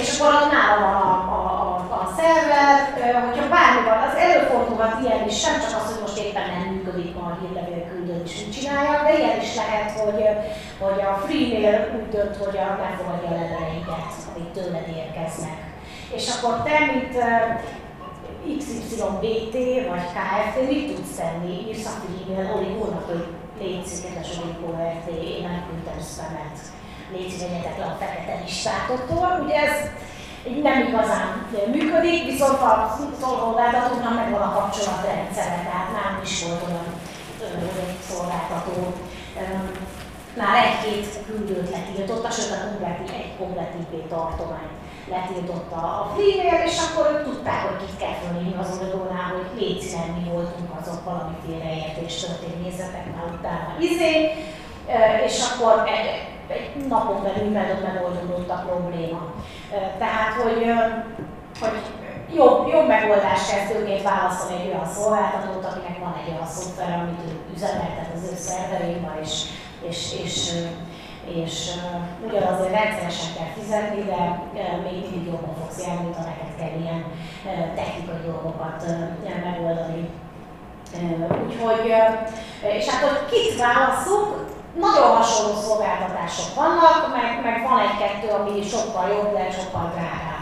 És 0.00 0.08
akkor 0.20 0.34
ott 0.34 0.52
nála 0.52 0.76
van 0.84 0.94
a, 1.08 1.10
a, 1.36 1.40
a, 1.94 2.02
a 2.02 2.04
szerver, 2.18 2.74
hogyha 3.26 3.48
bármi 3.54 3.82
van, 3.88 4.00
az 4.08 4.16
előfordulhat 4.24 5.00
ilyen 5.02 5.22
is, 5.28 5.44
nem 5.44 5.60
csak 5.60 5.74
az, 5.78 5.86
hogy 5.90 6.04
most 6.04 6.18
éppen 6.24 6.46
nem 6.50 6.62
működik 6.72 7.16
a 7.16 7.26
hírlevél 7.40 7.82
küldő 7.90 8.22
és 8.24 8.34
csinálja, 8.54 9.02
de 9.04 9.18
ilyen 9.18 9.40
is 9.46 9.54
lehet, 9.62 9.90
hogy, 10.00 10.20
hogy 10.84 11.00
a 11.10 11.12
freemail 11.24 11.78
úgy 11.96 12.08
dönt, 12.14 12.36
hogy 12.36 12.56
a, 12.56 12.66
nem 12.82 12.94
fogadja 12.98 13.28
a 13.28 13.38
leveleiket, 13.40 14.10
amik 14.28 14.50
tőled 14.52 14.88
érkeznek 15.02 15.72
és 16.16 16.28
akkor 16.34 16.62
te, 16.62 16.76
mint 16.92 17.14
XYBT 18.58 19.54
vagy 19.90 20.06
KFT 20.16 20.56
mit 20.68 20.94
tudsz 20.94 21.16
tenni? 21.16 21.66
Írsz 21.68 21.86
a 21.86 21.92
e-mail 22.20 22.52
Oligónak, 22.56 23.06
hogy 23.10 23.24
légy 23.58 23.88
kedves 24.02 24.30
Oligó 24.42 24.68
RT, 24.92 25.08
én 25.08 25.42
megküldtem 25.48 26.00
spamet, 26.12 26.56
légy 27.12 27.38
vegyetek 27.38 27.78
le 27.78 27.84
a 27.84 27.96
fekete 28.00 28.40
listátoktól. 28.42 29.28
Ugye 29.44 29.56
ez 29.66 29.76
nem 30.62 30.86
igazán 30.88 31.46
működik, 31.72 32.24
viszont 32.24 32.60
a 32.60 32.98
szolgáltatóknak 33.20 34.14
megvan 34.14 34.42
a 34.42 34.54
kapcsolatrendszere, 34.58 35.58
tehát 35.66 35.88
nem 35.98 36.20
is 36.22 36.44
volt 36.44 36.62
olyan 36.68 36.88
szolgáltató. 38.08 38.94
Már 40.36 40.56
egy-két 40.66 41.06
küldőt 41.26 41.70
letiltotta, 41.70 42.30
sőt 42.30 42.52
a 42.56 42.64
komplet, 42.64 42.98
egy 43.20 43.36
komplet 43.38 43.74
IP 43.80 44.08
tartományt 44.08 44.74
letiltotta 45.10 45.76
a 45.76 46.10
freeware, 46.14 46.64
és 46.64 46.76
akkor 46.86 47.04
ők 47.12 47.24
tudták, 47.24 47.60
hogy 47.66 47.86
kit 47.86 47.96
kell 47.96 48.16
fölhívni 48.22 48.56
az 48.60 48.80
oldalnál, 48.82 49.30
hogy 49.36 49.60
légy 49.60 49.96
mi 50.16 50.28
voltunk 50.30 50.70
azok 50.80 51.04
valamiféle 51.04 51.68
értés 51.82 52.14
történt, 52.20 52.62
nézzetek 52.62 53.06
már 53.14 53.28
utána 53.38 53.70
izé, 53.78 54.12
és 55.26 55.36
akkor 55.48 55.74
egy, 55.96 56.08
egy 56.56 56.86
napon 56.88 57.22
belül 57.22 57.50
megoldódott 57.88 58.50
a 58.50 58.64
probléma. 58.66 59.22
Tehát, 59.98 60.32
hogy, 60.42 60.62
hogy 61.60 61.78
jobb, 62.34 62.68
jobb 62.72 62.86
megoldás 62.86 63.42
kezdőként 63.50 64.02
válaszolni 64.02 64.54
egy 64.60 64.68
olyan 64.68 64.88
szolgáltatót, 64.96 65.64
akinek 65.64 65.98
van 65.98 66.14
egy 66.20 66.32
olyan 66.32 66.46
szoftver, 66.46 66.90
amit 66.98 67.20
ő 67.28 67.30
üzemeltet 67.54 68.10
az 68.14 68.30
ő 68.32 68.34
szerverén, 68.36 69.10
és, 69.22 69.42
és, 69.88 70.14
és 70.24 70.52
és 71.26 71.70
ugyanazért 72.26 72.70
rendszeresen 72.70 73.34
kell 73.36 73.52
fizetni, 73.58 74.02
de 74.02 74.80
még 74.84 75.00
mindig 75.00 75.26
jobban 75.26 75.54
fogsz 75.60 75.86
járni, 75.86 76.12
ha 76.12 76.22
neked 76.22 76.52
kell 76.58 76.80
ilyen 76.80 77.04
technikai 77.74 78.20
dolgokat 78.26 78.84
megoldani. 79.44 80.08
Úgyhogy, 81.44 81.92
és 82.76 82.88
hát 82.88 83.02
hogy 83.08 83.30
kit 83.30 83.58
válaszunk, 83.58 84.52
nagyon 84.80 85.16
hasonló 85.16 85.54
szolgáltatások 85.60 86.54
vannak, 86.54 86.98
meg, 87.16 87.30
meg 87.42 87.56
van 87.68 87.78
egy-kettő, 87.86 88.28
ami 88.28 88.62
sokkal 88.62 89.08
jobb, 89.08 89.32
de 89.32 89.50
sokkal 89.50 89.92
drágább. 89.94 90.32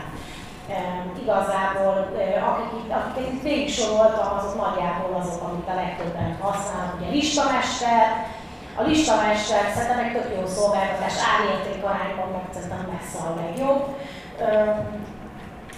Uh, 0.68 1.22
igazából, 1.22 1.95
uh, 2.14 2.49
akik 2.49 2.70
itt, 2.78 2.93
akiket 2.93 3.32
itt 3.32 3.43
végig 3.43 3.70
soroltam, 3.72 4.36
azok 4.36 4.55
nagyjából 4.64 5.20
azok, 5.20 5.43
amit 5.43 5.68
a 5.68 5.74
legtöbben 5.74 6.38
használnak. 6.40 6.97
Ugye 6.99 7.11
listamester, 7.11 8.26
a 8.75 8.83
listamester 8.83 9.73
szerintem 9.75 9.99
egy 10.05 10.12
tök 10.12 10.29
jó 10.37 10.47
szolgáltatás, 10.47 11.14
árérték 11.33 11.85
arányban 11.85 12.29
meg 12.33 12.47
szerintem 12.53 12.89
messze 12.93 13.18
a 13.29 13.35
legjobb. 13.41 13.83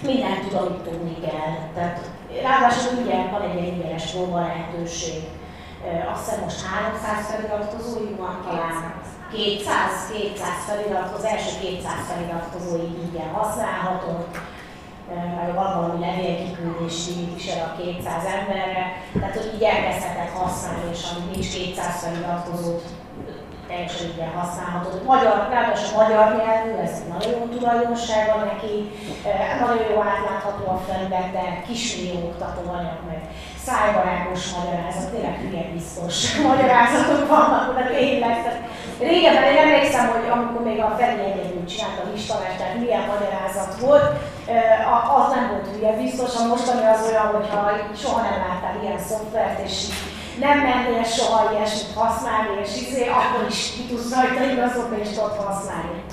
Mindent 0.01 0.41
tud, 0.41 0.53
amit 0.53 0.83
tudni 0.87 1.15
kell. 1.25 1.53
Tehát, 1.73 1.99
ráadásul 2.43 2.93
ugye 3.03 3.17
van 3.31 3.41
egy 3.41 3.63
ingyenes 3.67 4.11
próba 4.11 4.39
lehetőség. 4.39 5.23
Azt 6.11 6.23
hiszem 6.23 6.43
most 6.43 6.65
300 6.65 7.25
feliratkozóig 7.31 8.17
van 8.17 8.41
talán. 8.47 8.93
200, 9.31 10.11
200 10.11 10.47
feliratkozó, 10.67 11.25
első 11.25 11.59
200 11.61 11.93
feliratkozóig 12.09 12.93
ingyen 13.03 13.31
használható 13.33 14.25
meg 15.13 15.53
van 15.53 15.73
valami 15.75 16.05
levélkiküldési 16.05 17.13
is 17.37 17.47
a 17.47 17.75
200 17.77 18.23
emberre, 18.25 18.83
tehát 19.19 19.35
hogy 19.35 19.51
így 19.55 19.63
elkezdheted 19.63 20.29
használni, 20.37 20.89
és 20.91 21.03
amíg 21.11 21.29
nincs 21.31 21.49
200 21.53 22.03
feliratkozót, 22.03 22.83
teljesen 23.67 24.09
ingyen 24.09 24.33
használható. 24.39 24.89
Magyar, 25.05 25.47
ráadásul 25.51 25.97
magyar 26.01 26.25
nyelvű, 26.37 26.71
ez 26.85 27.03
nagyon 27.13 27.31
jó 27.39 27.45
tulajdonsága 27.45 28.35
neki, 28.51 28.73
nagyon 29.59 29.85
jó 29.91 29.97
átlátható 30.13 30.63
a 30.71 30.83
felület, 30.87 31.31
de 31.31 31.45
kismély 31.67 32.21
oktató 32.29 32.61
anyag, 32.77 32.99
meg 33.07 33.21
szájbarágos 33.65 34.43
magyarázat, 34.57 35.11
tényleg 35.11 35.37
hülye 35.41 35.63
biztos 35.73 36.15
magyarázatok 36.49 37.27
vannak, 37.27 37.75
de 37.77 37.83
tényleg. 37.95 38.35
Régebben 38.99 39.43
én 39.43 39.57
emlékszem, 39.57 40.07
hogy 40.07 40.29
amikor 40.29 40.63
még 40.63 40.79
a 40.79 40.95
Feri 40.97 41.21
egyedül 41.21 41.65
csinált 41.65 41.99
a 42.03 42.09
listalást, 42.13 42.57
tehát 42.57 42.79
milyen 42.79 43.05
magyarázat 43.13 43.79
volt, 43.79 44.07
az 45.17 45.33
nem 45.33 45.49
volt 45.49 45.67
hülye 45.73 45.91
biztos, 45.91 46.35
a 46.35 46.47
mostani 46.47 46.85
az 46.85 47.07
olyan, 47.09 47.25
hogyha 47.25 47.71
soha 48.01 48.21
nem 48.21 48.37
láttál 48.45 48.79
ilyen 48.81 48.99
szoftvert, 48.99 49.59
és 49.67 49.73
nem 50.39 50.57
mennél 50.59 51.03
soha 51.03 51.51
ilyesmit 51.53 51.95
használni, 51.95 52.59
és 52.63 52.81
izé, 52.81 53.07
akkor 53.07 53.45
is 53.49 53.71
ki 53.75 53.83
tudsz 53.89 54.13
rajta 54.15 54.43
igazolni, 54.51 54.99
és 54.99 55.09
tudod 55.09 55.37
használni. 55.45 56.03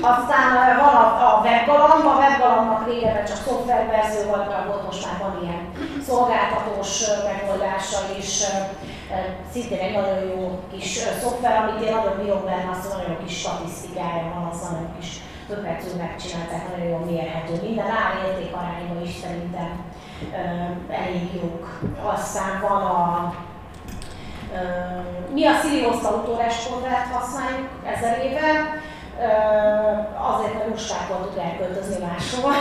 Aztán 0.00 0.76
van 0.76 0.94
a, 0.94 1.02
a 1.28 1.40
webgalamb, 1.44 2.06
a 2.06 2.18
webgalambnak 2.18 2.86
régebben 2.86 3.24
csak 3.24 3.36
szoftververzió 3.36 4.22
volt, 4.28 4.48
mert 4.48 4.66
volt 4.66 4.84
most 4.84 5.06
már 5.06 5.16
van 5.22 5.42
ilyen 5.42 5.62
szolgáltatós 6.06 6.90
megoldása 7.30 7.98
is, 8.18 8.42
szintén 9.52 9.78
egy 9.78 9.94
nagyon 9.94 10.20
jó 10.32 10.60
kis 10.72 10.98
szoftver, 11.20 11.56
amit 11.56 11.84
én 11.84 11.94
nagyon 11.94 12.16
bírok 12.22 12.44
benne, 12.44 12.70
az 12.70 12.88
nagyon 12.88 13.10
jó 13.10 13.16
kis 13.24 13.38
statisztikája 13.38 14.32
van, 14.34 14.44
az 14.52 14.60
nagyon 14.60 14.88
kis 14.98 15.10
többetül 15.48 15.94
megcsinálták, 15.96 16.68
nagyon 16.68 16.88
jól 16.88 17.04
mérhető. 17.10 17.52
Minden 17.62 17.90
árérték 18.02 18.52
arányban 18.56 19.02
is 19.02 19.14
szerintem 19.22 19.70
elég 20.88 21.34
jók. 21.42 21.80
Aztán 22.14 22.60
van 22.60 22.82
a 22.82 23.34
mi 25.32 25.46
a 25.46 25.54
Sirius 25.62 26.02
autórespondet 26.02 27.06
használjuk 27.12 27.68
ezer 27.84 28.24
éve, 28.24 28.80
azért, 30.30 30.54
mert 30.54 30.68
lusták 30.68 31.08
voltunk 31.08 31.38
elköltözni 31.38 31.96
máshova, 32.06 32.52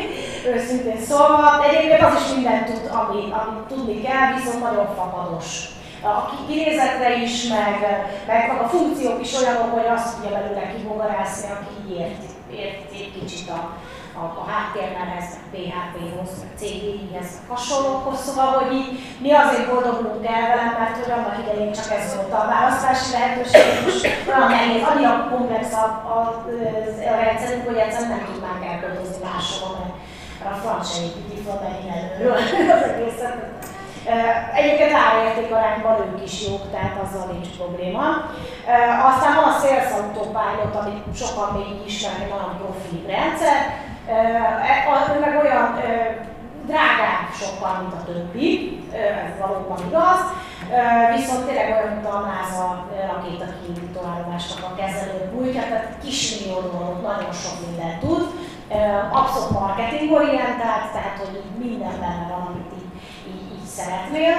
őszintén 0.54 1.00
szólva. 1.00 1.64
Egyébként 1.68 2.02
az 2.02 2.22
is 2.22 2.34
mindent 2.34 2.64
tud, 2.66 2.90
amit, 2.92 3.32
amit 3.32 3.66
tudni 3.68 4.00
kell, 4.02 4.32
viszont 4.36 4.62
nagyon 4.62 4.86
fapados. 4.94 5.68
A 6.02 6.46
kinézetre 6.46 7.22
is, 7.22 7.48
meg, 7.48 7.76
meg 8.26 8.60
a 8.60 8.68
funkciók 8.68 9.20
is 9.20 9.34
olyanok, 9.40 9.72
hogy 9.72 9.86
azt 9.86 10.14
tudja 10.14 10.38
belőle 10.38 10.72
kibogarászni, 10.76 11.48
aki 11.50 11.66
így 11.80 11.98
ért, 11.98 12.22
ért 12.52 12.92
egy 12.92 13.12
kicsit 13.20 13.50
a, 13.50 13.76
a, 14.22 14.24
a 14.42 14.44
háttérnemhez, 14.52 15.28
PHP-hoz, 15.52 16.32
CGI-hez, 16.58 17.30
hasonlókhoz, 17.48 18.18
szóval, 18.24 18.50
hogy 18.58 18.72
így 18.80 18.90
mi 19.24 19.30
azért 19.32 19.70
boldogulunk 19.70 20.26
el 20.36 20.46
velem, 20.50 20.72
mert 20.78 20.96
hogy 21.00 21.12
annak 21.16 21.36
idején 21.42 21.72
csak 21.72 21.88
ez 21.98 22.14
volt 22.16 22.32
a 22.32 22.50
választási 22.54 23.08
lehetőség, 23.16 23.64
most 23.84 24.04
olyan 24.28 24.50
nehéz, 24.50 24.82
annyira 24.90 25.28
komplex 25.32 25.64
a, 25.82 25.84
a, 26.16 26.18
a 27.12 27.14
rendszerünk, 27.24 27.66
hogy 27.68 27.80
egyszerűen 27.84 28.12
nem 28.14 28.24
tudnánk 28.28 28.62
elköltözni 28.70 29.18
máshova, 29.26 29.70
mert 30.40 30.54
a 30.54 30.60
francia 30.62 31.02
építi 31.08 31.36
fel 31.44 31.60
előről 31.96 32.38
az 32.76 32.82
egészet. 32.90 33.36
Egyébként 34.54 34.92
árérték 34.92 35.50
arányban 35.52 35.96
ők 36.06 36.22
is 36.24 36.46
jók, 36.46 36.70
tehát 36.70 36.96
azzal 37.04 37.26
nincs 37.32 37.48
probléma. 37.58 38.04
Aztán 39.10 39.34
van 39.34 39.48
a 39.52 39.58
Sales 39.60 39.90
Autopilot, 39.92 40.74
amit 40.80 41.04
sokan 41.20 41.48
még 41.58 41.86
ismerni, 41.86 42.24
nagyon 42.24 42.56
profi 42.60 43.04
rendszer, 43.06 43.56
E, 44.08 45.14
ő 45.16 45.20
meg 45.20 45.34
olyan 45.44 45.66
drágább 46.66 47.26
sokkal, 47.40 47.72
mint 47.80 47.94
a 47.98 48.04
többi, 48.08 48.48
ez 49.24 49.32
valóban 49.40 49.78
igaz, 49.88 50.20
viszont 51.16 51.46
tényleg 51.46 51.68
olyan, 51.72 51.92
mint 51.94 52.06
a 52.06 52.18
NASA 52.28 52.66
rakéta 53.10 53.46
kiindító 53.58 54.00
állomásnak 54.12 54.62
a 54.70 54.76
kezelő 54.80 55.18
pultja, 55.32 55.62
tehát 55.62 55.98
kismillió 56.04 56.60
dolog, 56.60 56.94
nagyon 57.10 57.34
sok 57.42 57.56
mindent 57.64 57.98
tud, 58.00 58.24
abszolút 59.20 59.50
marketingorientált, 59.60 60.92
tehát 60.94 61.16
hogy 61.22 61.34
minden 61.64 61.94
benne 62.02 62.26
van, 62.32 62.42
amit 62.48 62.70
így, 62.78 62.92
így, 63.32 63.46
így 63.56 63.68
szeretnél. 63.78 64.36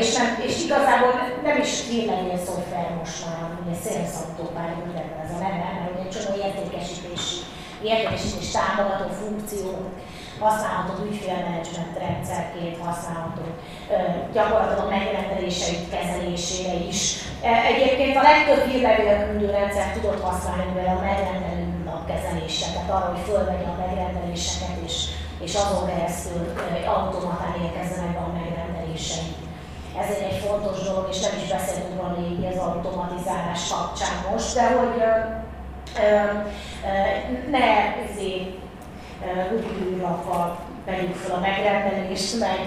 És, 0.00 0.16
nem, 0.16 0.28
és 0.46 0.64
igazából 0.64 1.12
nem 1.42 1.56
is 1.64 1.72
hírlevél 1.88 2.38
szoftver 2.46 2.88
most 2.98 3.18
már, 3.26 3.50
ugye 3.62 3.74
Autopilot, 4.18 4.84
mindenben 4.84 5.20
ez 5.24 5.32
a 5.36 5.38
neve, 5.42 5.68
mert 5.76 5.90
ugye 5.92 6.02
egy 6.04 6.14
csomó 6.14 6.36
értékesítési 6.46 7.36
értékesítés 7.84 8.50
támogató 8.50 9.06
funkció, 9.22 9.70
használható 10.38 11.04
ügyfélmenedzsment 11.04 11.98
rendszerként, 11.98 12.76
használható 12.84 13.44
gyakorlatilag 14.32 14.84
a 14.86 14.88
megrendeléseit 14.88 15.90
kezelésére 15.94 16.74
is. 16.90 16.98
Egyébként 17.72 18.16
a 18.16 18.22
legtöbb 18.22 18.62
hírlevélküldő 18.68 19.50
rendszer 19.50 19.92
tudott 19.92 20.22
használni 20.22 20.64
mivel 20.64 20.96
a 20.96 21.04
megrendelő 21.04 21.70
kezelésre, 22.10 22.66
tehát 22.72 22.90
arra, 22.90 23.12
hogy 23.12 23.24
fölvegye 23.28 23.68
a 23.74 23.80
megrendeléseket, 23.86 24.76
és, 24.86 24.96
és 25.44 25.54
azon 25.54 25.86
keresztül 25.86 26.42
automatán 26.96 27.54
érkezzenek 27.64 28.16
a 28.16 28.32
megrendelései. 28.38 29.32
Ez 30.00 30.08
egy, 30.16 30.38
fontos 30.46 30.78
dolog, 30.86 31.06
és 31.10 31.20
nem 31.20 31.34
is 31.42 31.48
beszéltünk 31.54 32.00
volna 32.00 32.18
így 32.30 32.44
az 32.44 32.58
automatizálás 32.68 33.62
kapcsán 33.72 34.16
most, 34.30 34.54
de 34.54 34.66
hogy 34.78 34.96
ne 37.50 37.94
izé, 38.10 38.54
Google-lappal 39.50 40.58
vegyük 40.86 41.14
fel 41.14 41.36
a 41.36 41.40
megrendelést, 41.40 42.38
meg, 42.38 42.58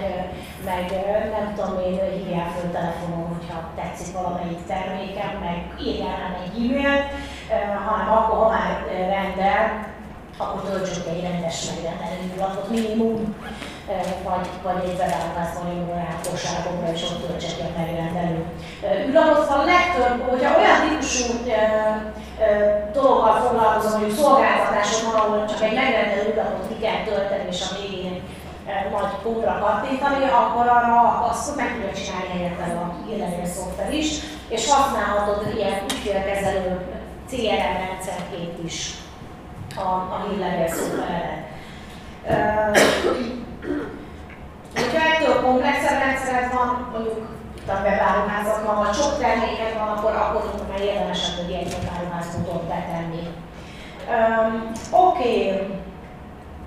meg 0.64 0.90
nem 1.30 1.54
tudom 1.54 1.80
én, 1.80 2.00
hívjál 2.16 2.50
föl 2.60 2.70
telefonon, 2.70 3.26
hogyha 3.26 3.70
tetszik 3.76 4.14
valamelyik 4.14 4.66
termékem, 4.66 5.38
meg 5.40 5.86
írjál 5.86 6.16
rám 6.16 6.36
egy 6.44 6.70
e-mailt, 6.70 7.06
hanem 7.86 8.12
akkor, 8.12 8.38
ha 8.38 8.48
már 8.48 8.84
rendel, 8.88 9.86
akkor 10.36 10.62
töltsünk 10.62 11.06
egy 11.06 11.22
rendes 11.22 11.70
megrendelőlapot 11.70 12.70
minimum, 12.70 13.34
vagy, 14.26 14.48
vagy 14.62 14.88
egy 14.88 14.96
beválasztani 14.96 15.76
a 15.80 16.28
kosárokra, 16.28 16.92
és 16.92 17.02
ott 17.02 17.26
töltsek 17.26 17.60
egy 17.60 17.76
megrendelő 17.76 18.44
ülapot. 19.08 19.48
A 19.48 19.64
legtöbb, 19.72 20.28
hogyha 20.30 20.58
olyan 20.58 20.80
típusú 20.88 21.24
dologgal 22.92 23.34
foglalkozom, 23.44 24.00
hogy 24.00 24.10
szolgáltatásokon, 24.10 25.14
ahol 25.14 25.44
csak 25.44 25.62
egy 25.62 25.74
megrendelő 25.74 26.32
ülapot 26.32 26.68
ki 26.68 26.76
kell 26.84 27.00
tölteni, 27.04 27.46
és 27.50 27.60
a 27.70 27.74
végén 27.80 28.22
majd 28.92 29.12
kódra 29.22 29.58
kattintani, 29.58 30.24
akkor 30.24 30.66
arra 30.66 31.26
azt 31.30 31.56
meg 31.56 31.72
tudja 31.72 31.92
csinálni 31.92 32.28
helyette 32.32 32.64
a 32.64 32.94
hírlevél 33.06 33.46
szoftver 33.46 33.92
is, 33.94 34.08
és 34.48 34.72
használhatod 34.72 35.54
ilyen 35.56 35.82
ügyfélkezelő 35.84 36.80
CRM 37.28 37.76
rendszerként 37.86 38.64
is 38.64 38.94
a, 39.76 39.88
a 39.88 40.26
hírlevél 40.28 40.68
szoftveredet. 40.68 41.42
Hogyha 44.74 45.08
ettől 45.10 45.42
komplexebb 45.42 45.98
rendszered 45.98 46.52
van, 46.52 46.88
mondjuk 46.92 47.28
a 47.66 47.72
webáruházakban, 47.72 48.76
vagy 48.84 48.94
sok 48.94 49.18
terméked 49.18 49.74
van, 49.78 49.88
akkor 49.88 50.10
akkor 50.10 50.66
már 50.70 50.80
érdemes 50.80 51.34
hogy 51.36 51.52
egy 51.52 51.74
webáruházmódot 51.74 52.62
betenni. 52.62 53.28
Um, 54.08 54.72
Oké, 54.90 55.52
okay. 55.52 55.66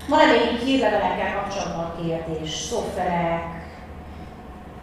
van-e 0.08 0.26
még 0.26 0.58
hírlevelekkel 0.58 1.34
kapcsolatban 1.34 1.94
kérdés? 2.02 2.50
Szoftverek, 2.50 3.42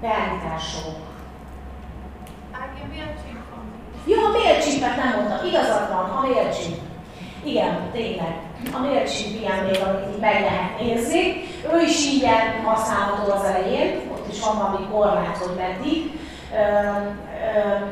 beállítások? 0.02 0.98
Ági, 2.52 2.82
a 2.84 2.88
MailChimp 2.88 3.44
Jó, 4.06 4.24
a 4.24 4.30
MailChimp-et 4.30 4.96
nem 4.96 5.16
mondtam, 5.16 5.48
igazad 5.48 5.90
van, 5.90 6.10
a 6.10 6.22
MailChimp. 6.22 6.80
Igen, 7.44 7.90
tényleg. 7.92 8.36
A 8.74 8.80
ilyen 9.42 9.64
még, 9.64 9.82
amit 9.84 10.14
így 10.14 10.20
meg 10.20 10.42
lehet 10.42 10.80
nézni. 10.80 11.44
Ő 11.74 11.82
is 11.82 12.06
ingyen 12.06 12.64
használható 12.64 13.32
az 13.32 13.44
elején, 13.44 14.02
ott 14.12 14.32
is 14.32 14.40
van 14.40 14.58
valami 14.58 14.86
korlát, 14.92 15.38
hogy 15.38 15.56
meddig. 15.58 16.12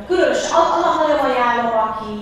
Különös, 0.08 0.42
annak 0.52 0.96
nagyon 1.02 1.20
ajánlom, 1.30 1.78
aki, 1.88 2.16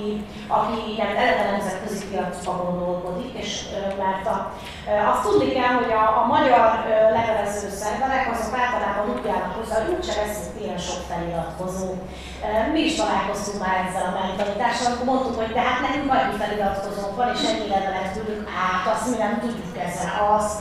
aki 0.48 0.80
nem 0.98 1.12
eleve 1.22 1.52
nemzetközi 1.52 2.06
piacban 2.08 2.58
gondolkodik, 2.66 3.34
és 3.42 3.52
mert 4.04 4.26
a, 4.28 4.38
azt 5.12 5.24
tudni 5.26 5.48
kell, 5.52 5.74
hogy 5.82 5.92
a, 6.02 6.04
a 6.22 6.24
magyar 6.34 6.68
levelező 7.18 7.70
szerverek 7.82 8.32
azok 8.34 8.60
általában 8.64 9.06
úgy 9.14 9.28
állnak 9.34 9.56
hozzá, 9.58 9.76
hogy 9.80 9.94
úgyse 9.96 10.14
veszünk 10.22 10.56
ilyen 10.62 10.82
sok 10.88 11.02
feliratkozó. 11.10 11.90
Mi 12.74 12.82
is 12.90 12.96
találkoztunk 12.96 13.60
már 13.64 13.78
ezzel 13.86 14.06
a 14.10 14.18
mentalitással, 14.22 14.86
amikor 14.88 15.10
mondtuk, 15.12 15.36
hogy 15.42 15.52
de 15.54 15.62
hát 15.68 15.82
nekünk 15.82 16.12
annyi 16.14 16.36
feliratkozónk 16.44 17.16
van, 17.16 17.30
és 17.36 17.42
ennyi 17.50 17.68
levelet 17.76 18.14
küldünk 18.14 18.48
át, 18.68 18.84
azt 18.94 19.08
mi 19.10 19.18
nem 19.24 19.34
tudjuk 19.44 19.78
ezzel, 19.88 20.12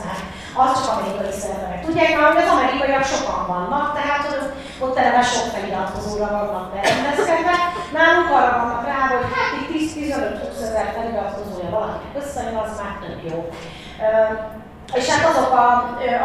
nem. 0.07 0.19
Az 0.53 0.85
csak 0.85 0.97
amerikai 0.97 1.33
szerverek. 1.41 1.85
Tudják 1.85 2.17
már, 2.17 2.33
hogy 2.33 2.43
az 2.43 2.53
amerikaiak 2.55 3.05
sokan 3.13 3.41
vannak, 3.53 3.87
tehát 3.97 4.23
hogy 4.25 4.37
ott 4.85 4.97
eleve 4.97 5.21
sok 5.21 5.47
feliratkozóra 5.53 6.27
vannak 6.37 6.71
berendezkedve. 6.73 7.55
Nálunk 7.97 8.29
arra 8.37 8.51
vannak 8.61 8.85
rá, 8.85 8.99
hogy 9.11 9.25
hát 9.35 9.51
itt 9.59 9.71
10-15-20 9.73 10.61
ezer 10.67 10.87
feliratkozója 10.95 11.69
valakinek 11.69 12.15
összejön, 12.21 12.55
az 12.55 12.71
már 12.79 12.93
tök 13.01 13.19
jó. 13.29 13.37
És 14.93 15.09
hát 15.09 15.29
azok 15.29 15.51
a, 15.63 15.67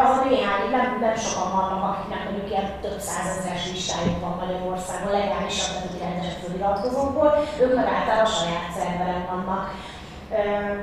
az 0.03 0.17
a 0.17 0.23
néhány, 0.29 0.65
nem, 0.71 0.87
nem 1.05 1.15
sokan 1.15 1.51
vannak, 1.57 1.83
akiknek 1.89 2.23
mondjuk 2.23 2.49
ilyen 2.49 2.69
több 2.81 2.99
százezeres 2.99 3.65
listájuk 3.71 4.19
van 4.21 4.39
Magyarországon, 4.41 5.11
legálisan, 5.11 5.73
tehát 5.75 5.99
rendes 6.01 6.33
feliratkozókból, 6.41 7.29
ők 7.61 7.75
meg 7.75 7.87
általában 7.95 8.31
a 8.31 8.35
saját 8.39 8.69
szerveren 8.77 9.23
vannak, 9.31 9.63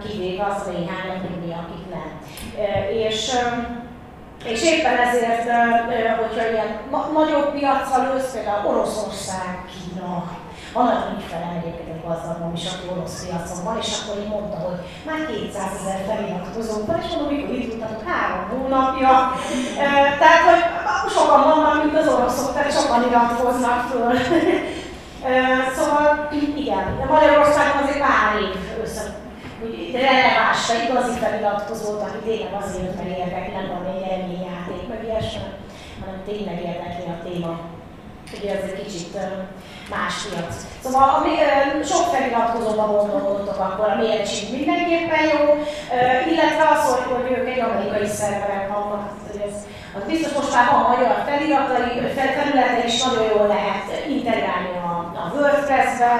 kivéve 0.02 0.44
az 0.44 0.66
néhány, 0.66 1.10
akik 1.52 1.90
nem. 1.90 2.20
És 2.90 3.36
és 4.44 4.62
éppen 4.62 4.96
ezért, 4.96 5.50
hogyha 6.20 6.50
ilyen 6.50 6.78
nagyobb 7.14 7.52
piacra 7.52 8.12
lősz, 8.12 8.32
például 8.32 8.66
Oroszország, 8.66 9.64
Kína, 9.72 10.24
van 10.72 10.86
olyan 10.86 11.16
ügyfelem 11.16 11.52
egyébként 11.58 11.88
egy 11.94 12.04
gazdagom 12.06 12.52
is, 12.58 12.64
aki 12.72 12.86
orosz 12.92 13.16
piacon 13.22 13.64
van, 13.64 13.76
és 13.82 13.90
akkor 13.98 14.16
így 14.22 14.32
mondta, 14.34 14.56
hogy 14.66 14.78
már 15.08 15.20
200 15.26 15.70
ezer 15.78 16.00
feliratkozónk 16.08 16.86
van, 16.86 17.00
és 17.02 17.08
mondom, 17.10 17.32
mikor 17.34 17.54
itt 17.54 17.72
mutatok, 17.72 18.02
három 18.08 18.42
hónapja. 18.50 19.12
Tehát, 20.20 20.42
hogy 20.48 20.62
sokan 21.16 21.42
vannak, 21.50 21.76
mint 21.82 21.98
az 21.98 22.12
oroszok, 22.14 22.52
tehát 22.52 22.78
sokan 22.80 23.02
iratkoznak 23.08 23.80
föl. 23.90 24.12
Szóval 25.76 26.28
igen, 26.56 26.96
de 26.98 27.04
Magyarországon 27.04 27.82
azért 27.82 27.98
pár 27.98 28.40
év 28.40 28.56
először 28.74 29.06
úgy 29.94 30.00
releváns, 30.00 30.60
vagy 30.68 30.82
igazi 30.88 31.16
feliratkozót, 31.24 32.02
aki 32.06 32.18
tényleg 32.26 32.54
azért, 32.62 32.94
mert 32.96 33.18
érdekli, 33.18 33.52
nem 33.54 33.68
egy 34.14 34.46
játék, 34.50 34.82
meg 34.88 35.00
ilyesmi, 35.04 35.48
hanem 36.00 36.18
tényleg 36.28 36.58
érdekli 36.70 37.06
a 37.14 37.22
téma. 37.24 37.52
Ugye 38.36 38.50
ez 38.56 38.64
egy 38.70 38.82
kicsit 38.84 39.12
más 39.94 40.14
piac. 40.26 40.54
Szóval 40.82 41.08
ami, 41.16 41.32
sok 41.92 42.04
feliratkozóba 42.14 42.84
gondolkodtok, 42.96 43.58
akkor 43.66 43.86
a 43.88 44.00
mércsik 44.02 44.46
mindenképpen 44.56 45.22
jó, 45.32 45.42
illetve 46.32 46.64
az, 46.74 46.82
hogy, 46.90 47.04
hogy 47.12 47.28
ők 47.36 47.48
egy 47.52 47.64
amerikai 47.66 48.08
szerveren 48.20 48.66
vannak, 48.74 49.04
ez, 49.46 49.56
az 49.96 50.04
biztos 50.10 50.32
most 50.38 50.54
már 50.54 50.66
van 50.70 50.84
magyar 50.92 51.14
feliratai, 51.28 51.90
felülete 52.38 52.84
is 52.86 52.96
nagyon 53.02 53.26
jól 53.34 53.46
lehet 53.56 53.86
integrálni 54.16 54.74
a, 54.88 54.94
a 55.22 55.24
WordPress-be, 55.34 56.12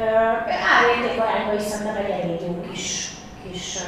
árérték 0.00 1.20
arányban 1.20 1.54
is 1.54 1.62
szerintem 1.62 1.96
egy 1.96 2.10
elég 2.10 2.40
jó 2.40 2.60
kis, 2.70 3.10
kis 3.42 3.78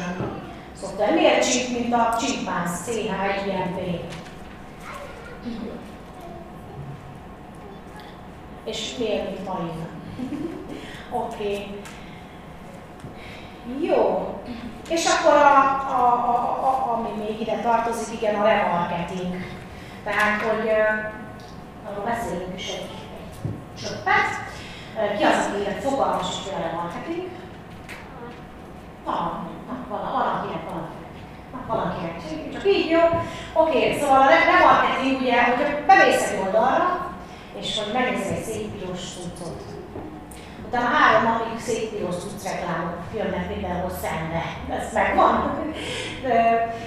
szoftver. 0.73 1.15
Miért 1.15 1.51
csíp, 1.51 1.79
mint 1.79 1.95
a 1.95 2.17
Chipmans 2.21 2.71
CH1IMP? 2.87 4.01
És 8.65 8.95
miért, 8.99 9.25
mint? 9.25 9.89
Oké. 11.11 11.45
Okay. 11.45 11.81
Jó. 13.81 14.35
És 14.89 15.05
akkor 15.07 15.37
a, 15.37 15.57
a, 15.91 16.13
a, 16.29 16.35
a, 16.67 16.93
ami 16.93 17.25
még 17.25 17.41
ide 17.41 17.57
tartozik, 17.57 18.21
igen, 18.21 18.35
a 18.35 18.45
remarketing. 18.45 19.35
Tehát, 20.05 20.41
hogy 20.41 20.71
arról 21.91 22.05
beszélünk 22.05 22.55
is 22.57 22.69
egy, 22.69 22.75
egy 22.81 23.83
csöppet. 23.83 24.51
Ki 25.19 25.25
az, 25.25 25.51
aki 25.51 25.87
fogalmasítja 25.89 26.53
a 26.57 26.75
marketing? 26.83 27.29
Van, 29.05 29.49
van, 29.89 30.13
valakinek 30.13 30.71
van. 30.71 30.89
Valakinek. 31.67 32.17
Csak 32.53 32.67
így 32.67 32.91
jó. 32.91 33.01
Oké, 33.53 33.79
okay, 33.79 33.99
szóval 34.01 34.21
a 34.21 34.29
remarketing 34.29 35.21
ugye, 35.21 35.45
hogyha 35.45 35.87
bemész 35.87 36.31
egy 36.31 36.39
oldalra, 36.39 37.15
és 37.61 37.79
hogy 37.79 37.93
megnézel 37.93 38.33
egy 38.33 38.43
szép 38.43 38.67
piros 38.67 39.01
cuccot, 39.01 39.72
utána 40.73 40.95
három 40.97 41.23
napig 41.23 41.61
cucc 42.21 42.45
reklámok 42.51 42.97
jönnek 43.17 43.49
mindenhol 43.53 43.93
szembe. 44.03 44.43
Ez 44.77 44.93
megvan. 44.93 45.35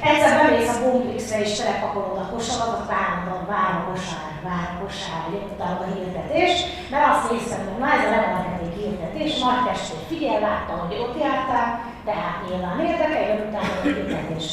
Egyszer 0.10 0.34
bemész 0.38 0.76
a 0.76 0.82
Bomblixre 0.84 1.40
és 1.42 1.54
telepakolod 1.58 2.18
a 2.18 2.30
kosaradat, 2.34 2.92
állandóan 3.00 3.46
vár 3.54 3.72
a 3.80 3.84
kosár, 3.90 4.32
vár 4.48 4.68
a 4.74 4.84
kosár, 4.84 5.24
jött 5.34 5.60
a 5.60 5.86
hirdetés, 5.96 6.54
mert 6.92 7.08
azt 7.14 7.32
néztem, 7.32 7.62
hogy 7.68 7.80
na 7.80 7.88
ez 7.96 8.06
a 8.08 8.10
lemarketing 8.16 8.76
hirdetés, 8.82 9.32
nagy 9.44 9.64
testét 9.68 10.06
figyel, 10.10 10.40
láttam, 10.40 10.80
hogy 10.80 11.00
ott 11.04 11.20
jártál, 11.24 11.70
tehát 12.08 12.38
nyilván 12.46 12.80
érdekel, 12.90 13.28
jön 13.28 13.48
utána 13.48 13.74
a 13.80 13.84
hirdetés. 13.84 14.48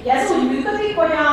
Ugye 0.00 0.12
ez 0.12 0.30
úgy 0.30 0.46
működik, 0.50 0.96
hogy 1.00 1.14
a, 1.26 1.32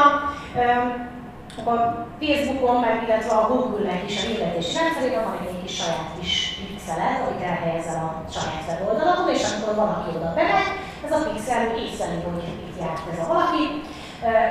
a 1.71 1.73
Facebookon, 2.19 2.79
meg 2.79 3.03
illetve 3.05 3.35
a 3.35 3.47
Google-nek 3.47 4.01
is 4.09 4.23
a 4.23 4.27
hirdetés 4.27 4.73
rendszerében 4.73 5.23
van 5.23 5.37
egy 5.41 5.61
kis 5.63 5.75
saját 5.75 6.09
kis 6.19 6.54
pixelet, 6.85 7.27
amit 7.27 7.47
elhelyezel 7.51 7.97
a 8.07 8.09
saját 8.35 8.65
weboldalon, 8.67 9.29
és 9.35 9.43
amikor 9.49 9.75
valaki 9.75 10.09
oda 10.17 10.33
bemegy, 10.37 10.69
ez 11.05 11.11
a 11.17 11.25
pixel 11.27 11.63
észrevő, 11.83 12.17
hogy 12.33 12.43
itt 12.67 12.79
járt 12.81 13.05
ez 13.11 13.19
a 13.23 13.31
valaki, 13.33 13.63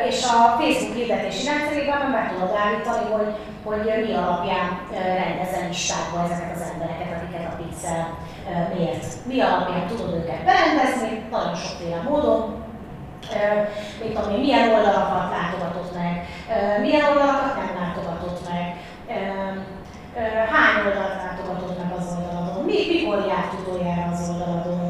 és 0.08 0.18
a 0.34 0.38
Facebook 0.58 0.96
hirdetési 0.96 1.46
rendszerében 1.50 2.00
meg 2.16 2.24
tudod 2.32 2.52
állítani, 2.62 3.06
hogy, 3.16 3.30
hogy 3.68 3.82
mi 4.06 4.12
alapján 4.22 4.68
rendezel 5.22 5.68
listákba 5.68 6.16
ezeket 6.24 6.54
az 6.56 6.66
embereket, 6.72 7.10
akiket 7.16 7.52
a 7.52 7.56
pixel 7.60 8.02
miért. 8.74 9.06
Mi 9.30 9.40
alapján 9.40 9.86
tudod 9.86 10.14
őket 10.18 10.44
berendezni, 10.48 11.10
nagyon 11.30 11.54
sokféle 11.54 12.00
módon, 12.08 12.38
mit 14.00 14.14
tudom 14.14 14.30
én, 14.34 14.40
milyen 14.44 14.68
oldalakat 14.74 15.30
látogatott 15.36 15.92
meg, 16.00 16.12
milyen 16.80 17.04
oldalakat 17.10 17.54
nem 17.56 17.70
látogatott 17.80 18.40
meg, 18.50 18.64
hány 20.52 20.76
oldalt 20.86 21.16
látogatott 21.22 21.78
meg 21.78 21.92
az 21.98 22.06
oldaladon, 22.06 22.23
mi, 22.66 22.78
mikor 22.92 23.18
járt 23.30 23.52
utoljára 23.60 24.04
az 24.12 24.30
oldaladon. 24.30 24.82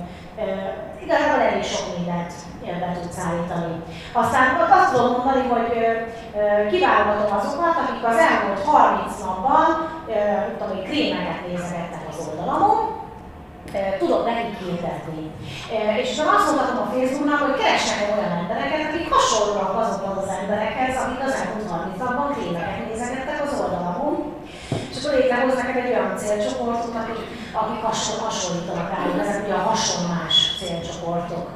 Igazából 1.05 1.41
elég 1.49 1.65
sok 1.73 1.87
mindent 1.97 2.33
be 2.81 2.89
tudsz 3.03 3.21
állítani. 3.27 3.75
Aztán 4.23 4.47
azt 4.79 4.93
tudom 4.93 5.11
mondani, 5.13 5.45
hogy 5.55 5.71
kiválogatom 6.71 7.37
azokat, 7.39 7.77
akik 7.83 8.03
az 8.11 8.19
elmúlt 8.27 8.63
30 8.65 9.21
napban 9.25 9.69
tudom, 10.59 10.79
krémeket 10.89 11.41
nézegettek 11.47 12.05
az 12.11 12.19
oldalamon, 12.29 12.79
tudok 13.99 14.23
nekik 14.31 14.55
hirdetni. 14.63 15.25
És 16.03 16.09
utána 16.13 16.37
azt 16.37 16.49
mondhatom 16.49 16.81
a 16.85 16.91
Facebooknak, 16.95 17.41
hogy 17.47 17.57
keresnek 17.61 18.01
olyan 18.15 18.35
embereket, 18.41 18.83
akik 18.89 19.07
hasonlóak 19.15 19.73
azokhoz 19.83 20.19
az 20.25 20.35
emberekhez, 20.41 20.95
akik 21.03 21.23
az 21.27 21.35
elmúlt 21.41 21.71
30 21.71 21.99
napban 22.03 22.29
krémeket 22.35 22.79
nézegettek 22.89 23.39
az 23.45 23.53
oldalamon, 23.61 24.15
és 24.91 24.97
akkor 24.99 25.13
létrehoz 25.19 25.57
neked 25.59 25.77
egy 25.81 25.93
olyan 25.93 26.13
célcsoportot, 26.23 26.95
akik, 27.01 27.21
akik 27.55 27.83
hasonl, 27.83 28.21
hasonlítanak 28.25 28.91
rájuk, 28.97 29.21
ezek 29.21 29.45
ugye 29.45 29.55
a 29.55 29.69
hasonlás 29.71 30.37
célcsoportok. 30.59 31.49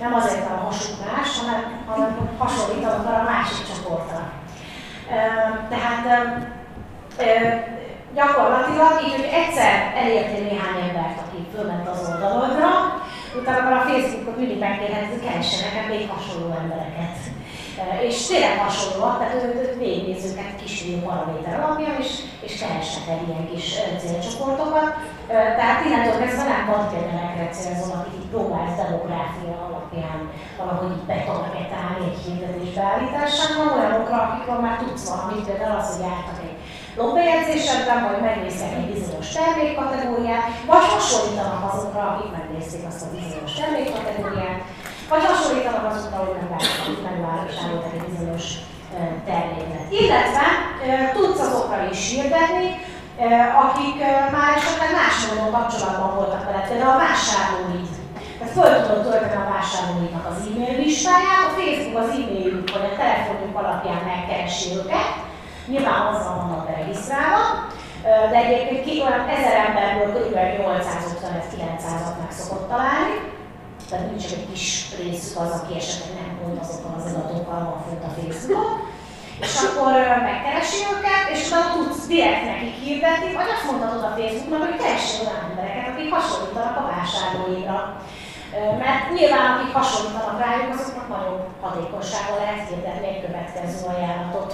Nem 0.00 0.14
azért, 0.14 0.48
mert 0.48 0.60
a 0.60 0.64
hasuk 0.64 0.96
más, 1.06 1.38
hanem, 1.40 1.60
hanem 1.86 2.36
hasonlítanak 2.38 3.06
arra 3.06 3.18
a 3.18 3.30
másik 3.32 3.66
csoportra. 3.70 4.32
Tehát 5.68 6.04
gyakorlatilag 8.14 8.92
így, 9.04 9.14
hogy 9.16 9.30
egyszer 9.40 9.92
elértél 9.96 10.42
néhány 10.44 10.88
embert, 10.88 11.18
aki 11.26 11.46
fölment 11.54 11.88
az 11.88 12.08
oldalodra, 12.08 12.68
utána 13.38 13.80
a 13.80 13.84
Facebookot 13.88 14.36
mindig 14.36 14.58
megkérheted, 14.58 15.08
hogy 15.08 15.28
keressen 15.28 15.68
nekem 15.68 15.88
még 15.88 16.10
hasonló 16.10 16.48
embereket. 16.62 17.18
És 18.08 18.26
tényleg 18.26 18.58
hasonlóak, 18.58 19.18
tehát 19.18 19.34
ők 19.44 19.78
végignézőket 19.78 20.56
kisfiú 20.62 20.98
paraméter 21.06 21.60
alapján, 21.60 21.96
és, 22.02 22.10
és 22.46 22.52
keresnek 22.60 23.06
egy 23.14 23.28
ilyen 23.28 23.46
kis 23.50 23.66
célcsoportokat. 24.02 24.88
Tehát 25.58 25.84
innentől 25.84 26.18
kezdve 26.20 26.44
nem 26.48 26.66
partnerekre 26.70 27.48
célzol, 27.58 27.94
akik 27.98 28.14
így 28.20 28.30
próbálsz 28.34 28.76
demográfia 28.82 29.56
alapján 29.66 30.20
valahogy 30.58 30.90
így 30.96 31.06
betargetálni 31.10 32.02
egy 32.10 32.20
hirdetés 32.24 32.70
beállításán, 32.78 33.50
hanem 33.56 33.72
olyanokra, 33.76 34.16
akikről 34.22 34.60
már 34.64 34.76
tudsz 34.78 35.08
valamit, 35.10 35.46
például 35.46 35.78
az, 35.78 35.88
hogy 35.92 36.04
jártak 36.06 36.38
egy 36.46 36.56
logbejegyzésedben, 37.00 38.00
vagy 38.08 38.20
megnéztek 38.26 38.72
egy 38.78 38.90
bizonyos 38.92 39.28
termékkategóriát, 39.36 40.46
vagy 40.70 40.86
hasonlítanak 40.94 41.62
azokra, 41.70 42.02
akik 42.10 42.30
megnézték 42.38 42.82
azt 42.90 43.04
a 43.04 43.12
bizonyos 43.14 43.52
termékkategóriát, 43.60 44.58
vagy 45.08 45.24
hasonlítanak 45.24 45.84
azokra, 45.92 46.16
hogy 46.18 46.98
megvásároltak 47.08 47.92
egy 47.98 48.08
bizonyos 48.10 48.46
terméket. 49.28 49.84
Illetve 50.00 50.46
tudsz 51.14 51.40
azokra 51.46 51.88
is 51.90 52.02
hirdetni, 52.10 52.68
akik 53.64 53.96
már 54.36 54.50
esetleg 54.56 54.90
más 55.00 55.16
módon 55.26 55.50
kapcsolatban 55.56 56.14
voltak 56.14 56.44
veled, 56.44 56.68
például 56.68 56.94
a 56.96 57.02
vásárlóid. 57.06 57.88
Tehát 58.38 58.54
föl 58.56 58.72
tudod 58.82 59.02
tölteni 59.04 59.42
a 59.42 59.50
vásárlóidnak 59.54 60.26
az 60.30 60.38
e-mail 60.48 60.76
listáját, 60.82 61.46
a 61.46 61.54
Facebook 61.56 61.98
az 62.02 62.10
e-mailjük 62.16 62.72
vagy 62.74 62.86
a 62.90 62.96
telefonjuk 63.02 63.56
alapján 63.60 64.02
megkeresi 64.10 64.68
őket, 64.78 65.10
nyilván 65.70 66.00
azzal 66.10 66.34
vannak 66.40 66.66
beregisztrálva, 66.66 67.42
de 68.32 68.38
egyébként 68.44 69.02
olyan 69.04 69.28
1000 69.28 69.54
emberből 69.66 70.08
kb. 70.14 70.36
850-900-at 70.62 72.16
meg 72.22 72.32
szokott 72.38 72.68
találni, 72.68 73.16
tehát 73.88 74.10
nincs 74.10 74.26
csak 74.30 74.38
egy 74.38 74.52
kis 74.52 74.66
részük 75.02 75.36
az, 75.44 75.50
aki 75.60 75.72
esetleg 75.80 76.12
nem 76.20 76.38
pont 76.40 76.60
azokkal 76.62 76.94
az 76.96 77.12
adatokkal 77.12 77.60
van 77.68 77.82
fönt 77.86 78.04
a 78.08 78.14
Facebookon, 78.16 78.74
és 79.44 79.54
akkor 79.66 79.92
megkeresi 80.28 80.78
őket, 80.92 81.24
és 81.32 81.40
utána 81.46 81.68
tudsz 81.74 82.06
direkt 82.06 82.44
nekik 82.52 82.76
hirdetni, 82.82 83.30
vagy 83.38 83.50
azt 83.54 83.68
mondhatod 83.70 84.04
a 84.04 84.14
Facebooknak, 84.18 84.62
hogy 84.66 84.80
keressél 84.82 85.26
olyan 85.26 85.44
embereket, 85.48 85.88
akik 85.88 86.12
hasonlítanak 86.14 86.76
a 86.80 86.88
vásárlóira. 86.92 87.78
Mert 88.82 89.04
nyilván 89.14 89.46
akik 89.52 89.72
hasonlítanak 89.78 90.38
rájuk, 90.44 90.72
azoknak 90.74 91.08
nagyobb 91.08 91.44
hatékonysággal 91.62 92.38
lehet 92.38 92.68
hirdetni 92.68 93.06
egy 93.08 93.24
következő 93.24 93.86
ajánlatot. 93.94 94.52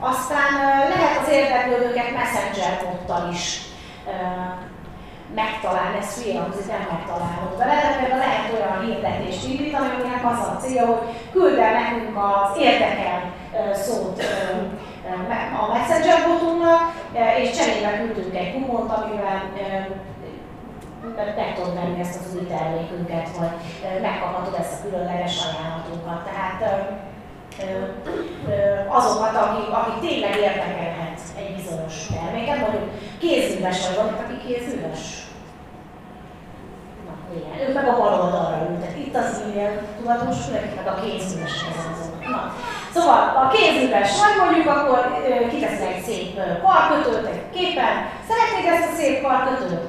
Aztán 0.00 0.52
lehet 0.88 1.20
az 1.22 1.32
érdeklődőket 1.32 2.10
messenger 2.12 2.80
bottal 2.82 3.28
is 3.32 3.60
megtalálni, 5.34 5.98
ez 5.98 6.22
hülye 6.22 6.40
hangzik, 6.40 6.66
nem 6.66 6.86
megtalálod 6.90 7.58
vele, 7.58 7.74
de 7.82 7.96
például 7.98 8.18
lehet 8.18 8.52
olyan 8.52 8.84
hirdetést 8.84 9.48
indítani, 9.48 9.88
aminek 9.94 10.24
az 10.24 10.38
a 10.46 10.56
célja, 10.60 10.86
hogy 10.86 11.02
küld 11.32 11.58
el 11.58 11.72
nekünk 11.72 12.16
az 12.16 12.58
érdekel 12.58 13.20
szót 13.74 14.22
a 15.60 15.72
Messenger 15.72 16.18
botunknak, 16.26 16.80
és 17.38 17.50
cserébe 17.56 17.98
küldünk 17.98 18.36
egy 18.36 18.52
kupont, 18.54 18.92
amivel 18.92 19.42
meg 21.36 21.54
tudod 21.54 21.74
venni 21.74 22.00
ezt 22.00 22.20
az 22.20 22.34
új 22.34 22.46
termékünket, 22.46 23.28
vagy 23.38 23.54
megkaphatod 24.02 24.56
ezt 24.60 24.72
a 24.72 24.82
különleges 24.82 25.36
ajánlatunkat. 25.46 26.20
Tehát 26.24 26.60
azokat, 28.88 29.36
akik, 29.36 29.68
akik 29.70 30.08
tényleg 30.08 30.36
érdekelhet 30.36 31.20
egy 31.38 31.54
bizonyos 31.56 31.94
terméket, 32.14 32.60
mondjuk 32.60 32.90
kézműves 33.18 33.86
vagy 33.86 33.96
van, 33.96 34.08
aki 34.24 34.36
kézműves. 34.46 35.02
Na, 37.06 37.12
igen, 37.36 37.68
ők 37.68 37.74
meg 37.74 37.88
a 37.88 37.96
bal 37.96 38.20
oldalra 38.22 38.66
ültek. 38.70 38.98
Itt 38.98 39.16
az 39.16 39.42
e-mail 39.44 39.70
tulajdonos, 39.98 40.40
meg 40.52 40.86
a 40.86 41.00
kézművesek 41.00 41.74
azok. 41.92 42.28
Na, 42.28 42.54
Szóval 42.94 43.22
a 43.42 43.48
kézműves 43.54 44.10
vagy 44.22 44.36
mondjuk, 44.42 44.68
akkor 44.74 44.98
kiteszel 45.50 45.92
egy 45.94 46.02
szép 46.08 46.40
karkötőt 46.64 47.26
egy 47.32 47.42
képen, 47.56 47.94
szeretnéd 48.28 48.66
ezt 48.72 48.90
a 48.90 48.96
szép 48.96 49.22
karkötőt, 49.26 49.84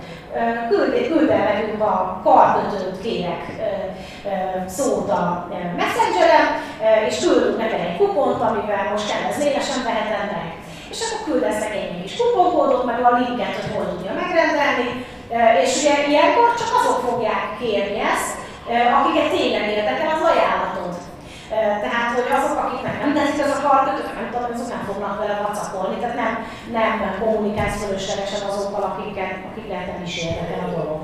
küld, 0.69 1.07
küld 1.07 1.29
el 1.29 1.53
nekünk 1.53 1.81
a 1.81 2.21
karkötőt, 2.23 3.01
kérek 3.01 3.43
szót 4.65 5.09
a 5.09 5.47
messengeren, 5.75 6.45
és 7.07 7.19
küldünk 7.19 7.57
neked 7.57 7.79
egy 7.79 7.97
kupont, 7.97 8.41
amivel 8.41 8.89
most 8.91 9.11
kedvezményesen 9.11 9.83
veheted 9.83 10.31
meg. 10.31 10.49
És 10.89 10.99
akkor 11.01 11.33
küldesz 11.33 11.59
neki 11.59 11.77
egy 11.77 12.01
kis 12.01 12.17
kuponkódot, 12.17 12.85
meg 12.85 12.99
a 13.03 13.17
linket, 13.17 13.55
hogy 13.55 13.75
hol 13.75 13.85
tudja 13.89 14.11
megrendelni, 14.21 15.05
és 15.63 15.71
ugye 15.79 16.07
ilyenkor 16.07 16.47
csak 16.59 16.71
azok 16.79 16.99
fogják 17.07 17.45
kérni 17.59 17.99
ezt, 18.13 18.35
akiket 18.97 19.29
tényleg 19.31 19.69
érdekel 19.69 20.09
az 20.15 20.23
ajánlatod. 20.31 20.95
Tehát, 21.83 22.09
hogy 22.15 22.29
azok, 22.37 22.57
akiknek 22.63 22.99
nem 22.99 23.13
tetszik 23.13 23.43
az 23.45 23.59
a 23.59 23.67
karkötő, 23.67 24.01
nem 24.15 24.29
tudom, 24.31 24.51
azok 24.53 24.69
nem 24.69 24.83
fognak 24.89 25.19
vele 25.19 25.45
vacakolni, 25.47 25.97
tehát 25.99 26.15
nem, 26.15 26.33
nem 26.79 27.19
kommunikálsz 27.19 27.83
fölöslegesen 27.83 28.47
azokkal, 28.49 28.83
akiket, 28.89 29.33
akiknek 29.49 29.85
nem 29.91 30.03
is 30.03 30.15
érdekel 30.23 30.63
a 30.67 30.71
dolog. 30.75 30.99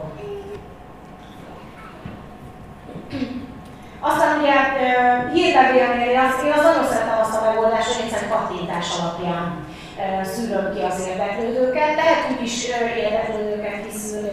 Aztán 4.00 4.40
ugye 4.40 4.56
hírlevélnél, 5.34 6.20
az, 6.20 6.44
én 6.46 6.52
az 6.52 6.64
nagyon 6.64 6.88
szeretem 6.88 7.20
azt 7.22 7.38
a 7.38 7.46
megoldást, 7.46 7.94
hogy 7.94 8.06
egyszerűen 8.06 8.32
kattintás 8.32 8.88
alapján 9.00 9.66
szűröm 10.24 10.74
ki 10.74 10.82
az 10.82 11.08
érdeklődőket. 11.08 11.96
Lehet 11.96 12.32
úgy 12.32 12.44
is 12.44 12.68
érdeklődőket 12.98 13.86
kiszűrni, 13.86 14.30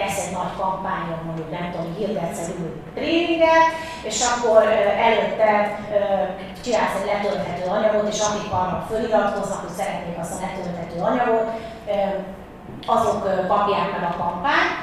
lesz 0.00 0.18
egy 0.24 0.32
nagy 0.38 0.52
kampányom, 0.60 1.20
mondjuk 1.26 1.50
nem 1.50 1.66
tudom, 1.70 1.94
hirdetsz 1.96 2.42
egy 2.48 2.54
új 2.62 2.72
tréninget, 2.94 3.66
és 4.02 4.18
akkor 4.30 4.62
előtte 5.08 5.50
csinálsz 6.64 6.96
egy 7.00 7.10
letölthető 7.12 7.64
anyagot, 7.76 8.12
és 8.12 8.20
akik 8.20 8.52
arra 8.52 8.86
föliratkoznak, 8.88 9.60
hogy 9.64 9.76
szeretnék 9.78 10.18
azt 10.18 10.34
a 10.36 10.42
letölthető 10.44 10.98
anyagot, 11.10 11.46
azok 12.86 13.20
kapják 13.48 13.88
meg 13.94 14.04
a 14.10 14.18
kampányt, 14.22 14.74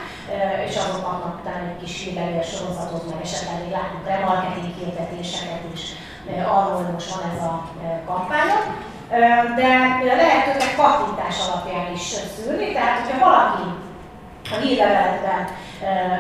és 0.67 0.76
azok 0.78 1.03
kapnak 1.03 1.39
utána 1.39 1.65
egy 1.70 1.82
kis 1.84 1.93
hírlevél 2.03 2.41
sorozatot, 2.41 3.09
meg 3.09 3.20
esetleg 3.26 3.59
még 3.61 3.72
látjuk 3.78 4.07
remarketing 4.07 4.74
hirdetéseket 4.78 5.63
is. 5.74 5.84
Arról, 6.55 6.76
hogy 6.80 6.93
most 6.93 7.11
van 7.13 7.24
ez 7.32 7.41
a 7.51 7.53
kampányok 8.05 8.63
de 9.55 10.15
lehet 10.15 10.47
őket 10.47 10.76
kattintás 10.76 11.36
alapján 11.47 11.91
is 11.93 12.15
szűrni, 12.36 12.72
tehát 12.72 12.99
hogyha 12.99 13.30
valaki 13.30 13.63
a 14.51 14.55
hírleveletben 14.63 15.41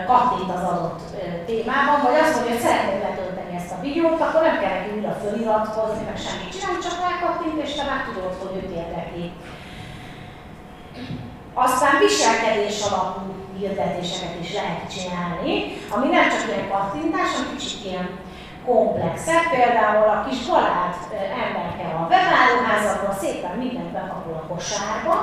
kattint 0.09 0.51
az 0.57 0.63
adott 0.71 1.01
témában, 1.45 1.97
vagy 2.03 2.17
azt 2.21 2.35
mondja, 2.35 2.53
hogy 2.53 2.65
szeretném 2.65 3.01
letölteni 3.07 3.55
ezt 3.55 3.73
a 3.75 3.81
videót, 3.85 4.21
akkor 4.21 4.41
nem 4.41 4.59
kell 4.59 4.73
neki 4.75 4.89
újra 4.95 5.13
föliratkozni, 5.21 6.03
meg 6.09 6.17
semmit 6.25 6.51
csinálni, 6.53 6.85
csak 6.85 6.97
rákattint, 7.05 7.63
és 7.65 7.71
te 7.75 7.83
már 7.89 8.01
tudod, 8.07 8.33
hogy 8.41 8.55
őt 8.59 8.75
érdekli. 8.81 9.25
Aztán 11.53 11.93
viselkedés 11.99 12.77
alapú 12.87 13.21
hirdetéseket 13.57 14.35
is 14.41 14.53
lehet 14.53 14.83
csinálni, 14.95 15.55
ami 15.95 16.07
nem 16.07 16.29
csak 16.29 16.43
ilyen 16.47 16.69
kattintás, 16.73 17.29
hanem 17.35 17.55
kicsit 17.57 17.85
ilyen 17.85 18.09
komplexek, 18.65 19.43
például 19.55 20.07
a 20.09 20.25
kis 20.27 20.39
galád 20.47 20.93
emberke 21.43 21.85
a 21.99 22.07
webáruházakban 22.11 23.15
szépen 23.21 23.55
mindent 23.57 23.91
bekapol 23.91 24.33
a 24.33 24.53
kosárba. 24.53 25.15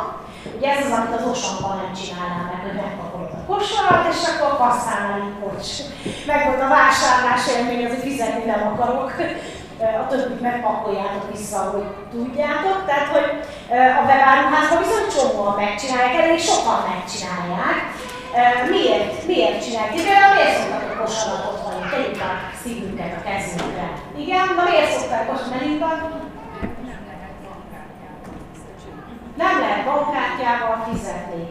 Ugye 0.57 0.68
ez 0.74 0.84
az, 0.86 0.92
amit 0.99 1.18
az 1.18 1.26
osamban 1.32 1.74
nem 1.80 1.92
csinálnál 2.01 2.44
meg, 2.51 2.61
hogy 2.66 2.78
megkapolod 2.82 3.32
a 3.38 3.47
kosarat, 3.53 4.05
és 4.12 4.20
akkor 4.28 4.53
kasszánál 4.62 5.18
így 5.26 5.38
bocs. 5.42 5.70
Meg 6.30 6.40
volt 6.47 6.62
a 6.66 6.74
vásárlás 6.78 7.42
élmény, 7.55 7.84
azért 7.84 8.07
fizetni 8.09 8.44
nem 8.44 8.62
akarok. 8.72 9.12
A 10.03 10.07
többit 10.11 10.40
megpakoljátok 10.40 11.24
vissza, 11.34 11.59
hogy 11.72 11.86
tudjátok. 12.14 12.78
Tehát, 12.86 13.09
hogy 13.14 13.28
a 13.99 14.03
webáruházban 14.09 14.82
viszont 14.82 15.14
csomóan 15.14 15.55
megcsinálják, 15.62 16.14
elég 16.22 16.40
sokan 16.51 16.80
megcsinálják. 16.90 17.78
Miért? 18.72 19.26
Miért 19.30 19.64
csinálják? 19.64 19.94
Például 19.94 20.34
miért 20.34 20.57
szoktak 20.59 20.84
a 20.92 21.01
kosaratot 21.03 21.59
hagyni? 21.64 21.84
Tegyük 21.92 22.20
a 22.28 22.30
szívünket 22.62 23.12
a 23.18 23.22
kezünkre. 23.28 23.86
Igen, 24.24 24.47
de 24.57 24.62
miért 24.68 24.92
szokták 24.97 25.24
kosaratot? 25.30 26.34
Nem 29.43 29.55
lehet 29.62 29.84
bankkártyával 29.84 30.76
fizetni. 30.89 31.43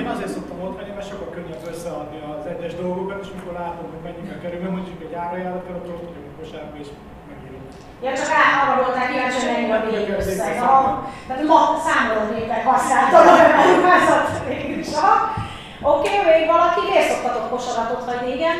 Én 0.00 0.08
azért 0.14 0.34
szoktam 0.36 0.62
ott 0.62 0.76
venni, 0.78 0.92
mert 0.94 1.08
sokkal 1.10 1.30
könnyebb 1.34 1.64
összeadni 1.72 2.18
az 2.32 2.46
egyes 2.52 2.74
dolgokat, 2.74 3.18
és 3.24 3.30
mikor 3.34 3.52
látom, 3.52 3.86
hogy 3.92 4.02
mennyibe 4.06 4.36
kerül, 4.42 4.70
mondjuk 4.70 5.02
egy 5.06 5.14
árajánlat, 5.14 5.68
akkor 5.68 5.76
ott 5.76 6.14
vagyok 6.14 6.32
a 6.32 6.38
kosárba, 6.40 6.76
és 6.82 6.88
Ja, 8.04 8.12
csak 8.18 8.28
arra 8.62 8.82
voltál 8.82 9.08
kíváncsi, 9.10 9.38
hogy 9.40 9.52
mennyi 9.52 9.72
a 9.72 9.80
végösszeg. 9.90 10.52
Tehát 11.26 11.42
ma 11.52 11.60
számológépek 11.86 12.64
használtam 12.70 13.26
a 13.32 13.34
beruházat 13.56 14.26
végül 14.48 14.78
is. 14.78 14.92
Oké, 15.94 16.18
okay, 16.18 16.30
még 16.30 16.44
valaki? 16.54 16.80
Miért 16.88 17.10
szoktatok 17.10 17.46
kosaratot 17.54 18.04
vagy 18.10 18.22
igen? 18.34 18.56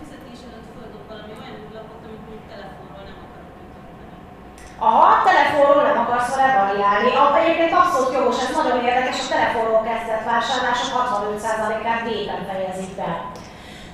Fizetés 0.00 0.40
előtt 0.46 0.68
földok 0.74 1.04
valami 1.10 1.32
olyan 1.40 1.56
lapot, 1.76 2.00
amit 2.06 2.22
mondjuk 2.26 2.44
telefonról 2.52 3.02
nem 3.10 3.18
akarok 3.24 3.52
kitölteni. 3.58 4.16
Aha, 4.88 5.08
telefonról 5.28 5.82
nem 5.82 5.98
akarsz 6.04 6.34
vele 6.34 6.52
variálni. 6.60 7.10
Egyébként 7.40 7.72
abszolút 7.80 8.14
jogos, 8.16 8.38
ez 8.44 8.56
nagyon 8.56 8.78
érdekes, 8.88 9.18
a 9.22 9.32
telefonról 9.34 9.82
kezdett 9.88 10.28
vásárlások 10.30 10.92
65%-át 11.00 12.02
gépen 12.08 12.42
fejezik 12.50 12.92
be. 12.98 13.10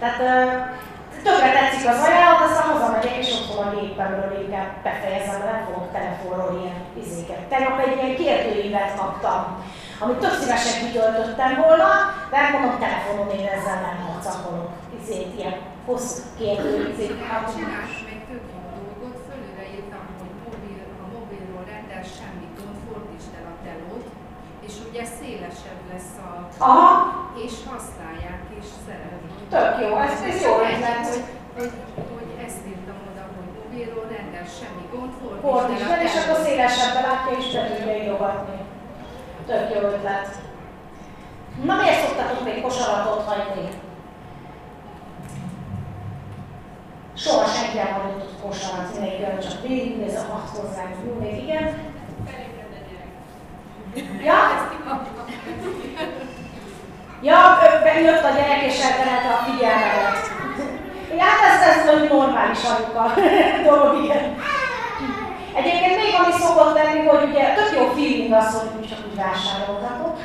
Tehát 0.00 0.20
tökre 1.26 1.50
tetszik 1.56 1.88
az 1.92 2.00
ajánlat, 2.06 2.44
aztán 2.46 2.66
hazamegyek 2.72 3.16
és 3.22 3.30
otthon 3.36 3.66
a 3.66 3.74
gépemről 3.74 4.32
inkább 4.42 4.70
befejezem, 4.86 5.40
nem 5.50 5.60
fogok 5.66 5.88
telefonról 5.96 6.52
ilyen 6.60 6.80
izéket. 7.02 7.42
Tegnap 7.52 7.78
egy 7.84 7.96
ilyen 7.96 8.16
kérdőívet 8.22 8.96
kaptam, 9.00 9.40
amit 10.02 10.20
tök 10.22 10.34
szívesen 10.40 10.76
kitöltöttem 10.82 11.52
volna, 11.64 11.90
de 12.30 12.36
hát 12.36 12.52
mondom, 12.52 12.78
telefonon 12.84 13.30
én 13.38 13.48
ezzel 13.56 13.78
nem 13.86 13.98
harcakolok. 14.06 14.70
Izét, 14.98 15.32
ilyen 15.38 15.56
hosszú 15.86 16.22
kérdőívet. 16.38 17.28
Hát 17.30 17.44
csinálsz 17.54 18.00
még 18.08 18.20
több 18.28 18.44
jó 18.52 18.60
dolgot, 18.78 19.16
fölőre 19.26 19.64
írtam, 19.76 20.04
hogy 20.20 20.34
mobil, 20.46 20.78
a 21.04 21.06
mobilról 21.16 21.64
rendel 21.72 22.04
semmi 22.16 22.46
gond, 22.56 22.78
fordítsd 22.84 23.32
el 23.38 23.46
a 23.52 23.54
telót, 23.66 24.06
és 24.66 24.74
ugye 24.86 25.02
szélesebb 25.18 25.80
lesz 25.92 26.14
a... 26.28 26.32
Aha. 26.58 26.86
És 27.44 27.54
használják, 27.70 28.40
és 28.58 28.66
szeretik. 28.86 29.32
Tök 29.54 29.72
jó, 29.82 29.96
ez, 30.06 30.14
ez 30.30 30.42
jó 30.42 30.52
ötlet. 30.70 31.06
Hogy, 31.08 31.24
hogy, 31.56 31.72
hogy 32.14 32.30
ezt 32.46 32.66
írtam 32.70 32.98
oda, 33.10 33.24
hogy 33.36 33.50
mobilról 33.58 34.06
rendel 34.14 34.46
semmi 34.58 34.84
gond, 34.92 35.12
fordítsd 35.42 36.02
és 36.06 36.14
akkor 36.20 36.38
szélesebben 36.44 37.02
látja, 37.08 37.32
és 37.38 37.46
be 37.52 37.60
tudja 37.68 38.02
írogatni. 38.02 38.58
Tök 39.46 39.64
jó 39.74 39.80
ötlet. 39.80 40.28
Na 41.64 41.74
miért 41.76 42.00
szoktatok 42.06 42.44
még 42.44 42.62
kosaratot 42.62 43.22
hagyni? 43.28 43.68
Soha 47.14 47.46
senki 47.46 47.76
nem 47.76 47.92
hagyott 47.92 48.40
kosarat, 48.42 48.92
mindenki 48.92 49.46
csak 49.46 49.62
végignéz 49.62 50.14
a 50.14 50.32
hat 50.32 50.48
hozzánk. 50.48 50.96
Jó, 51.06 51.12
még 51.20 51.42
igen? 51.42 51.96
Ja? 54.24 54.68
Ja, 57.22 57.58
bejött 57.82 58.24
a 58.24 58.28
gyerek 58.36 58.62
és 58.66 58.80
elterelte 58.82 59.28
a 59.28 59.44
figyelmedet. 59.44 60.30
Ja, 61.16 61.24
hát 61.24 61.40
ez, 61.50 61.68
ez 61.68 61.94
egy 61.94 62.08
normális 62.08 62.58
anyuka 62.64 63.14
dolog, 63.68 64.04
igen. 64.04 64.36
Egyébként 65.54 65.96
még 65.96 66.14
ami 66.22 66.32
szokott 66.32 66.74
lenni, 66.74 67.06
hogy 67.06 67.28
ugye 67.30 67.54
tök 67.54 67.78
jó 67.78 67.86
feeling 67.94 68.32
az, 68.32 68.54
hogy 68.54 68.88
csak 68.88 68.98
úgy 69.10 69.16
vásárolgatok. 69.16 70.16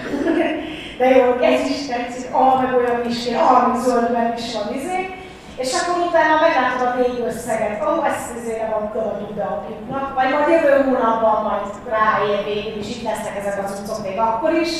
De 0.97 1.09
jó, 1.09 1.33
ez 1.41 1.69
is 1.69 1.85
tetszik, 1.87 2.33
ah, 2.33 2.61
meg 2.61 2.75
olyan 2.75 3.09
is, 3.09 3.27
ah, 3.27 3.75
zöldben 3.75 4.33
is 4.37 4.53
van 4.53 4.73
izé. 4.73 5.22
És 5.61 5.71
akkor 5.73 5.97
utána 6.07 6.35
meglátod 6.41 6.87
a 6.87 6.95
végösszeget, 7.01 7.81
ó, 7.85 7.89
oh, 7.91 8.07
ezt 8.09 8.29
azért 8.37 8.61
nem 8.61 8.73
adtam 8.73 9.07
a 9.11 9.17
tudapjuknak, 9.17 10.13
vagy 10.17 10.29
majd 10.33 10.47
jövő 10.49 10.73
hónapban 10.83 11.37
majd 11.47 11.65
ráér 11.97 12.39
végül 12.45 12.79
is, 12.83 12.89
itt 12.95 13.07
lesznek 13.09 13.35
ezek 13.37 13.63
az 13.63 13.79
utcok 13.79 14.03
még 14.05 14.17
akkor 14.19 14.53
is, 14.65 14.71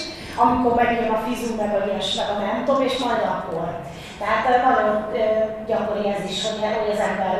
amikor 0.43 0.73
megjön 0.75 1.11
a 1.17 1.23
fizú, 1.25 1.49
meg 1.61 1.71
a 1.75 1.85
ilyes, 1.87 2.09
meg 2.19 2.29
a 2.33 2.35
nem 2.39 2.59
tudom, 2.65 2.81
és 2.81 2.97
majd 3.03 3.23
akkor. 3.35 3.67
Tehát 4.19 4.63
nagyon 4.67 4.91
gyakori 5.69 6.05
ez 6.15 6.23
is, 6.31 6.37
hogy, 6.47 6.59
hogy 6.79 6.93
az 6.95 7.05
ember 7.09 7.35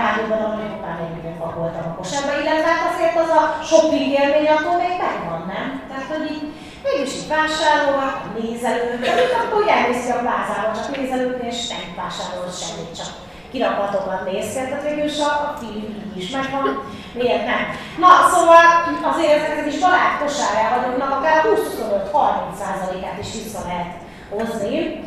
rádióban, 0.00 0.40
hogy 0.56 0.70
hoppá, 0.72 0.90
még 1.00 1.10
mindent 1.14 1.40
pakoltam 1.44 1.84
a 1.90 1.96
kosárba, 1.98 2.32
illetve 2.40 2.70
hát 2.72 2.90
azért 2.92 3.16
az 3.22 3.30
a 3.40 3.42
shopping 3.68 4.10
élmény 4.20 4.48
attól 4.54 4.76
még 4.82 4.94
megvan, 5.04 5.40
nem? 5.54 5.66
Tehát, 5.88 6.08
hogy 6.12 6.24
így 6.34 6.44
mégis 6.88 7.14
így 7.14 7.28
vásárolva, 7.28 8.06
nézelődni, 8.40 9.06
akkor 9.40 9.62
úgy 9.62 9.68
elmész 9.76 10.10
a 10.10 10.22
plázába, 10.24 10.70
csak 10.76 10.96
nézelődni, 10.96 11.46
és 11.52 11.68
nem 11.68 11.86
vásárol 11.96 12.48
semmit, 12.62 12.96
csak 12.98 13.10
kirakatokat 13.52 14.30
nézhet, 14.30 14.68
tehát 14.68 14.88
végül 14.88 15.04
is 15.04 15.18
a, 15.18 15.30
a 15.48 15.56
film 15.60 15.76
így 16.16 16.22
is 16.22 16.30
megvan, 16.30 16.82
miért 17.12 17.46
nem? 17.46 17.62
Na, 17.98 18.10
szóval 18.32 18.64
azért 19.10 19.42
ezeket 19.42 19.66
is 19.66 19.78
barát 19.78 20.18
kosárjával 20.22 20.78
akár 21.18 21.44
20-25-30%-át 21.44 23.18
is 23.20 23.32
vissza 23.32 23.60
lehet 23.66 23.94
hozni. 24.30 25.04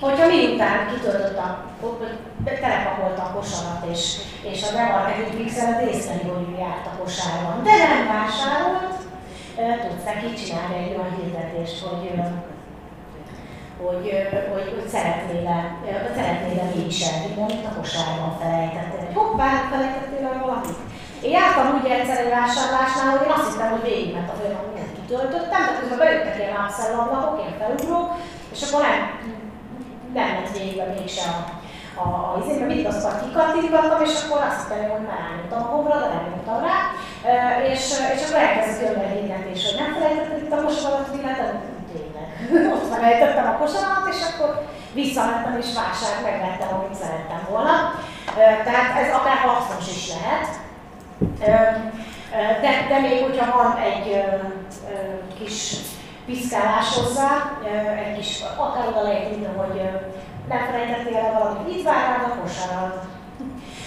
Hogyha 0.00 0.26
miután 0.26 0.88
kitöltött 0.94 1.38
a, 1.38 1.64
telepakolta 2.44 3.22
a 3.22 3.32
kosarat, 3.34 3.84
és, 3.90 4.16
és 4.42 4.62
a 4.62 4.72
demarketing 4.72 5.36
pixelet 5.36 5.80
észleli, 5.80 6.28
hogy 6.28 6.58
járt 6.58 6.86
a 6.86 7.02
kosárban, 7.02 7.62
de 7.62 7.70
nem 7.76 8.06
vásárolt, 8.06 8.94
tudsz 9.56 10.04
neki 10.10 10.28
csinálni 10.40 10.76
egy 10.82 10.94
olyan 10.96 11.16
hirdetést, 11.16 11.78
hogy, 11.86 12.04
hogy, 13.84 14.04
hogy, 14.52 14.66
hogy 14.74 14.88
szeretnél-e, 14.94 15.58
szeretnél-e 16.16 16.66
mégis 16.74 17.00
elvinni, 17.08 17.42
amit 17.42 17.68
a 17.70 17.76
kosárban 17.78 18.38
felejtettél. 18.40 19.04
Hogy 19.06 19.14
hoppá, 19.20 19.48
felejtettél 19.70 20.26
el 20.26 20.38
valamit? 20.44 20.78
Én 21.26 21.30
jártam 21.38 21.66
úgy 21.74 21.90
egyszer 21.90 22.18
egy 22.24 22.34
vásárlásnál, 22.38 23.10
hogy 23.10 23.26
én 23.26 23.34
azt 23.36 23.48
hittem, 23.48 23.70
hogy 23.70 23.88
végigment 23.90 24.30
a 24.30 24.34
folyamat, 24.38 24.66
mindent 24.66 24.96
kitöltöttem, 24.98 25.62
de 25.66 25.72
közben 25.78 25.98
bejöttek 25.98 26.36
ilyen 26.38 26.60
upsell 26.62 26.92
ablakok, 27.00 27.38
ilyen 27.40 27.58
felugró, 27.60 28.00
és 28.54 28.60
akkor 28.62 28.80
nem, 28.88 28.98
nem 30.16 30.28
ment 30.34 30.98
mégse 30.98 31.24
a, 31.30 31.61
a, 31.94 32.06
a 32.08 32.42
izébe, 32.42 32.66
mindig 32.66 32.86
azt 32.86 33.04
a 33.04 33.18
kikattingattam, 33.20 34.02
és 34.02 34.14
akkor 34.22 34.42
azt 34.48 34.60
hittem, 34.60 34.90
hogy 34.90 35.06
már 35.08 35.18
rányomtam 35.24 35.62
a 35.62 35.70
gombra, 35.70 36.00
de 36.00 36.08
nem 36.14 36.24
nyomtam 36.28 36.60
rá. 36.66 36.78
És, 37.72 37.84
és 38.14 38.22
akkor 38.24 38.42
elkezdett 38.42 38.82
jönni 38.82 39.04
egy 39.04 39.18
hirdetés, 39.18 39.60
hogy 39.66 39.80
nem 39.82 39.92
felejtettem 39.96 40.38
itt 40.42 40.52
a 40.52 40.64
mosogadat 40.66 41.10
billetet, 41.14 41.54
tényleg. 41.92 42.28
Ott 42.74 42.92
felejtettem 42.94 43.46
a 43.52 43.58
kosarat, 43.60 44.06
és 44.12 44.20
akkor 44.28 44.50
visszamentem 45.00 45.56
és 45.62 45.70
vásár, 45.80 46.14
megvettem, 46.22 46.70
amit 46.76 47.00
szerettem 47.02 47.42
volna. 47.50 47.74
Tehát 48.66 48.90
ez 49.02 49.14
akár 49.18 49.36
hasznos 49.36 49.86
is 49.96 50.04
lehet. 50.14 50.48
De, 52.62 52.70
de 52.88 52.98
még 53.00 53.22
hogyha 53.22 53.56
van 53.56 53.76
egy 53.76 54.24
kis 55.38 55.74
piszkálás 56.26 56.94
hozzá, 56.94 57.30
egy 58.04 58.16
kis, 58.16 58.42
akár 58.56 58.86
oda 58.88 59.02
lehet 59.02 59.30
írni, 59.30 59.48
hogy 59.56 59.90
nem 60.52 60.64
felejtettél 60.70 61.16
el 61.16 61.32
valamit, 61.38 61.76
itt 61.76 61.84
várnád 61.84 62.24
a 62.24 62.40
kosarad. 62.40 62.94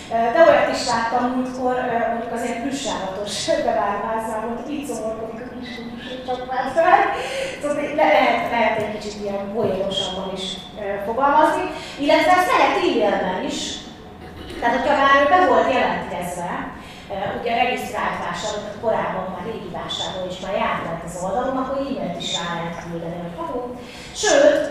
De 0.10 0.40
olyat 0.48 0.76
is 0.76 0.88
láttam 0.88 1.24
múltkor, 1.32 1.76
mondjuk 2.12 2.34
az 2.34 2.44
ilyen 2.44 2.62
külsállatos 2.62 3.46
bevárvázzal, 3.66 4.40
hogy 4.48 4.74
itt 4.74 4.88
szomorkodik 4.88 5.42
a 5.46 5.50
kis 5.60 5.70
csak 6.28 6.42
fel. 6.50 6.66
Szóval 7.62 7.96
lehet, 7.96 8.52
lehet 8.52 8.78
egy 8.82 8.98
kicsit 8.98 9.22
ilyen 9.22 9.54
bolyogosabban 9.54 10.32
is 10.34 10.46
fogalmazni. 11.06 11.66
Illetve 12.00 12.32
ezt 12.32 12.52
lehet 12.52 12.78
e-mailben 12.78 13.44
is. 13.46 13.58
Tehát, 14.60 14.76
hogyha 14.80 14.96
már 14.98 15.30
be 15.30 15.48
volt 15.48 15.74
jelentkezve, 15.74 16.72
ugye 17.40 17.64
regisztrált 17.64 18.18
vásárló, 18.26 18.60
korábban 18.82 19.26
már 19.34 19.46
régi 19.46 19.72
vásárló 19.80 20.22
is 20.32 20.40
már 20.40 20.56
járt 20.62 20.84
lehet 20.84 21.04
az 21.06 21.20
oldalon, 21.24 21.58
akkor 21.58 21.78
e-mailt 21.78 22.22
is 22.22 22.30
rá 22.38 22.48
lehet 22.54 22.84
küldeni, 22.84 23.18
hogy 23.22 23.38
haló. 23.40 23.62
Sőt, 24.24 24.64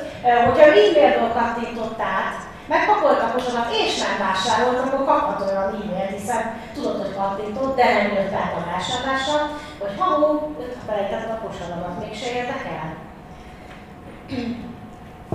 hogyha 0.47 0.67
e-mailből 0.67 1.33
kattintott 1.39 2.01
át, 2.01 2.39
megpakolta 2.75 3.25
a 3.25 3.33
kosarat 3.33 3.71
és 3.85 3.95
nem 4.03 4.17
vásárolt, 4.27 4.79
akkor 4.79 5.05
kaphat 5.05 5.51
olyan 5.51 5.63
e-mailt, 5.63 6.17
hiszen 6.19 6.43
tudod, 6.75 7.01
hogy 7.03 7.15
kattintott, 7.15 7.77
de 7.77 7.85
nem 7.95 8.13
jött 8.17 8.39
át 8.43 8.55
a 8.59 8.67
vásárlásra, 8.71 9.39
hogy 9.81 9.95
haló, 9.99 10.57
felejtetted 10.87 11.31
a 11.31 11.43
kosaramat, 11.45 11.99
mégse 12.01 12.29
érdekel. 12.39 12.87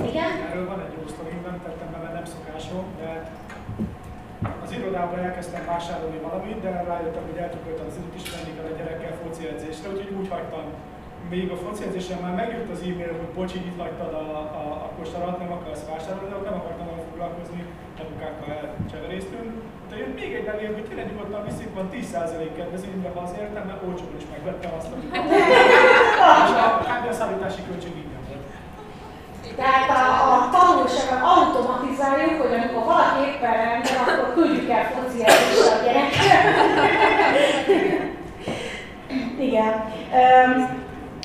Igen? 0.10 0.30
Erről 0.50 0.68
van 0.68 0.80
egy 0.86 0.94
jó 0.98 1.04
sztori, 1.08 1.36
nem 1.46 1.62
tettem 1.64 1.92
be, 1.92 1.98
mert 1.98 2.14
nem 2.14 2.26
szokásom, 2.26 2.86
de 3.00 3.10
az 4.64 4.72
irodában 4.78 5.20
elkezdtem 5.20 5.66
vásárolni 5.66 6.20
valamit, 6.28 6.62
de 6.62 6.70
rájöttem, 6.92 7.26
hogy 7.30 7.38
eltököltem 7.44 7.88
az 7.90 7.98
időt 8.00 8.16
is 8.20 8.32
menni 8.34 8.52
kell 8.56 8.70
a 8.72 8.78
gyerekkel 8.78 9.14
foci 9.22 9.48
edzésre, 9.52 9.90
úgyhogy 9.90 10.16
úgy 10.20 10.30
hagytam. 10.34 10.66
Még 11.34 11.48
a 11.52 11.58
foci 11.64 11.84
edzésen 11.88 12.20
már 12.24 12.36
megjött 12.42 12.72
az 12.72 12.82
e-mail, 12.90 13.14
hogy 13.20 13.36
bocsi, 13.38 13.58
itt 13.70 13.80
hagytad 13.82 14.14
a, 14.14 14.26
a, 14.62 14.66
a 14.88 14.90
kosarat, 14.98 15.40
nem 15.40 15.52
akarsz 15.58 15.86
vásárolni, 15.92 16.30
de 16.30 16.50
nem 16.50 16.60
akartam 16.60 16.86
vele 16.90 17.04
foglalkozni, 17.10 17.62
apukákkal 18.04 18.50
elcseveréztünk. 18.58 19.50
De 19.90 19.96
jött 19.98 20.20
még 20.20 20.34
egy 20.34 20.46
levél, 20.46 20.74
hogy 20.74 20.86
tényleg 20.86 21.08
nyugodtan 21.12 21.46
viszik, 21.50 21.74
van 21.74 21.90
10% 21.94 22.50
kedvezmény, 22.58 23.02
de 23.02 23.10
ha 23.16 23.20
az 23.26 23.34
értem, 23.42 23.66
mert 23.68 23.84
olcsóban 23.88 24.18
is 24.22 24.28
megvettem 24.34 24.72
azt, 24.78 24.92
amit 24.94 25.12
És 26.46 26.52
a 26.64 26.84
kártyaszállítási 26.88 27.62
költség 27.68 27.94
ingyen 28.04 28.09
volt. 28.09 28.09
Tehát 29.60 29.90
a, 29.90 30.04
a 30.34 30.50
tanulságot 30.52 31.24
automatizáljuk, 31.34 32.42
hogy 32.42 32.54
amikor 32.54 32.84
valaki 32.94 33.20
éppen 33.28 33.54
rendben, 33.54 33.98
akkor 34.02 34.34
küldjük 34.34 34.70
el 34.70 34.86
foci 34.94 35.22
a 35.24 35.84
gyerekkel. 35.84 36.40
Igen. 39.48 39.74
Um, 40.20 40.54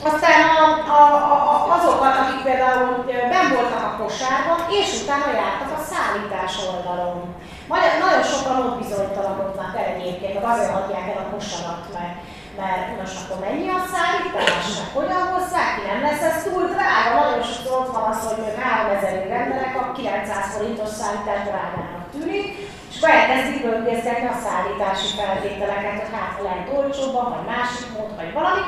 aztán 0.04 0.40
a, 0.62 0.66
a, 0.98 1.02
a, 1.32 1.76
azokat, 1.76 2.14
akik 2.18 2.42
például 2.42 3.04
ben 3.32 3.46
voltak 3.54 3.84
a 3.90 3.96
kosárban, 4.02 4.58
és 4.80 5.02
utána 5.02 5.28
jártak 5.40 5.72
a 5.78 5.84
szállítás 5.90 6.54
oldalon. 6.72 7.34
Majd 7.68 7.82
nagyon 8.04 8.22
sokan 8.22 8.56
ott 8.64 8.78
bizonytalanodnak 8.82 9.72
el 9.80 9.88
egyébként, 9.94 10.44
azért 10.44 10.74
hagyják 10.76 11.06
el 11.12 11.24
a 11.24 11.34
kosarat, 11.34 11.84
mert 11.92 12.16
mert 12.60 12.88
most 12.98 13.16
akkor 13.20 13.38
mennyi 13.46 13.68
a 13.78 13.80
szállítás, 13.92 14.66
meg 14.78 14.90
hogyan 14.98 15.24
hozzák 15.32 15.70
ki, 15.74 15.82
nem 15.90 16.00
lesz 16.06 16.24
ez 16.28 16.38
túl 16.44 16.64
drága? 16.72 17.10
Nagyon 17.14 17.44
sokszor 17.48 17.74
ott 17.80 17.94
van 17.94 18.04
az, 18.10 18.20
hogy 18.26 18.40
még 18.44 18.54
3000 18.62 19.28
rendelek, 19.34 19.74
a 19.80 19.84
900 19.92 20.52
forintos 20.52 20.92
szállítás 20.98 21.40
drágának 21.48 22.04
tűnik, 22.12 22.46
és 22.90 22.96
akkor 22.96 23.14
elkezdik 23.18 23.60
bölgészgetni 23.66 24.28
a 24.34 24.42
szállítási 24.46 25.08
feltételeket, 25.18 25.96
hogy 26.00 26.12
hát 26.16 26.34
lehet 26.46 26.72
olcsóbban, 26.78 27.26
vagy 27.32 27.46
másik 27.54 27.88
mód, 27.94 28.10
vagy 28.20 28.32
valami. 28.38 28.64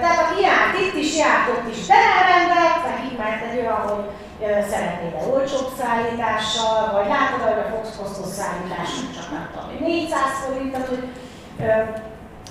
Tehát 0.00 0.20
aki 0.24 0.38
járt 0.48 0.74
itt 0.82 0.96
is, 1.02 1.10
járt 1.22 1.48
ott 1.52 1.66
is 1.74 1.80
belerendelt, 1.90 2.80
neki 2.88 3.10
mert 3.20 3.40
egy 3.46 3.58
olyan, 3.60 3.82
hogy 3.88 4.04
szeretnéd 4.70 5.14
-e 5.16 5.22
olcsóbb 5.34 5.68
szállítással, 5.80 6.80
vagy 6.96 7.08
látod, 7.14 7.40
hogy 7.48 7.62
a 7.64 7.70
Fox 7.72 7.84
Postos 7.96 8.30
szállítás 8.38 8.90
csak 9.16 9.28
nem 9.34 9.44
tudom, 9.50 9.68
400 9.80 10.20
forint, 10.42 10.70
tehát 10.72 10.88
hogy 10.92 11.04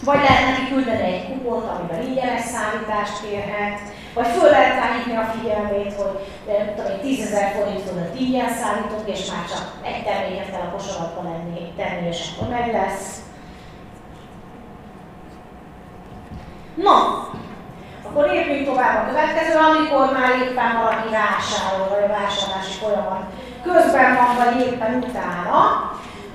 vagy 0.04 0.22
lehet 0.22 0.46
neki 0.50 0.74
küldeni 0.74 1.14
egy 1.14 1.28
kupont, 1.32 1.66
amiben 1.70 2.08
ingyenes 2.08 2.46
szállítást 2.54 3.22
kérhet, 3.22 3.80
vagy 4.14 4.28
föl 4.28 4.50
lehet 4.50 4.80
rá 4.80 5.22
a 5.22 5.32
figyelmét, 5.38 5.94
hogy 5.94 6.16
tudom, 6.76 7.00
10 7.02 7.26
ezer 7.26 7.52
forint 7.56 7.82
fölött 7.90 8.20
ingyen 8.20 8.50
szállítunk, 8.50 9.10
és 9.10 9.32
már 9.32 9.46
csak 9.54 9.66
egy 9.84 10.04
terméket 10.04 10.52
kell 10.52 10.68
a 10.68 10.76
kosaratba 10.76 11.22
lenni, 11.24 11.74
tenni, 11.78 12.08
és 12.08 12.30
akkor 12.36 12.48
meg 12.48 12.72
lesz. 12.72 13.22
No, 16.76 16.96
akkor 18.06 18.26
lépjünk 18.32 18.66
tovább 18.66 18.96
a 19.04 19.10
következő, 19.10 19.56
amikor 19.58 20.06
már 20.18 20.32
éppen 20.42 20.72
valaki 20.78 21.10
vásárol, 21.22 21.88
vagy 21.90 22.04
a 22.04 22.16
vásárlási 22.20 22.78
folyamat 22.82 23.24
közben 23.64 24.16
van, 24.16 24.32
vagy 24.42 24.62
éppen 24.66 24.94
utána. 25.08 25.60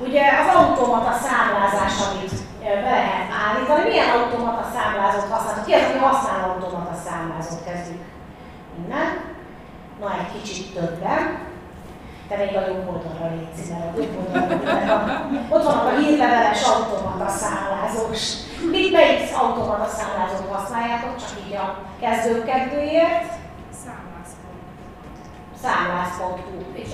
Ugye 0.07 0.23
az 0.41 0.57
automata 0.57 1.13
számlázás, 1.27 1.95
amit 2.07 2.42
be 2.63 2.81
lehet 2.81 3.29
állítani. 3.45 3.89
Milyen 3.89 4.11
automata 4.17 4.65
számlázót 4.75 5.31
használunk? 5.31 5.67
Ki 5.67 5.73
az, 5.73 5.83
aki 5.89 5.99
használ 5.99 6.51
automata 6.51 6.95
számlázót? 7.07 7.65
Kezdjük 7.65 8.03
innen. 8.79 9.11
Na, 10.01 10.09
egy 10.21 10.43
kicsit 10.43 10.75
többen. 10.75 11.51
Te 12.29 12.37
még 12.37 12.57
a 12.57 12.67
jobb 12.69 12.89
oldalra 12.93 13.35
légy 13.35 13.73
a 13.73 14.01
jobb 14.01 14.17
oldalra 14.19 15.29
Ott 15.49 15.65
vannak 15.65 15.93
a 15.93 15.99
hírleveles 15.99 16.63
automata 16.63 17.29
számlázós. 17.29 18.23
Mit 18.71 18.93
melyik 18.93 19.37
automata 19.37 19.89
számlázót 19.89 20.53
használjátok, 20.53 21.17
csak 21.17 21.33
így 21.47 21.55
a 21.55 21.79
kezdők 22.01 22.45
kedvéért? 22.45 23.33
Számlász.hu. 23.85 24.51
Számlász.hu. 25.63 26.57
És 26.75 26.89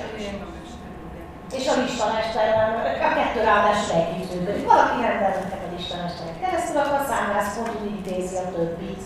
és 1.53 1.68
a 1.68 1.80
listamesterrel, 1.80 2.70
a 3.09 3.14
kettő 3.14 3.40
ráadásul 3.40 3.96
együtt. 4.01 4.66
Valaki 4.66 5.01
rendel 5.01 5.34
nektek 5.38 5.62
a 5.66 5.74
listamesteren 5.76 6.40
keresztül, 6.40 6.80
akkor 6.80 6.99
a 7.01 7.09
számlászpontú 7.12 7.84
intézi 7.94 8.36
a 8.36 8.51
többit. 8.57 9.03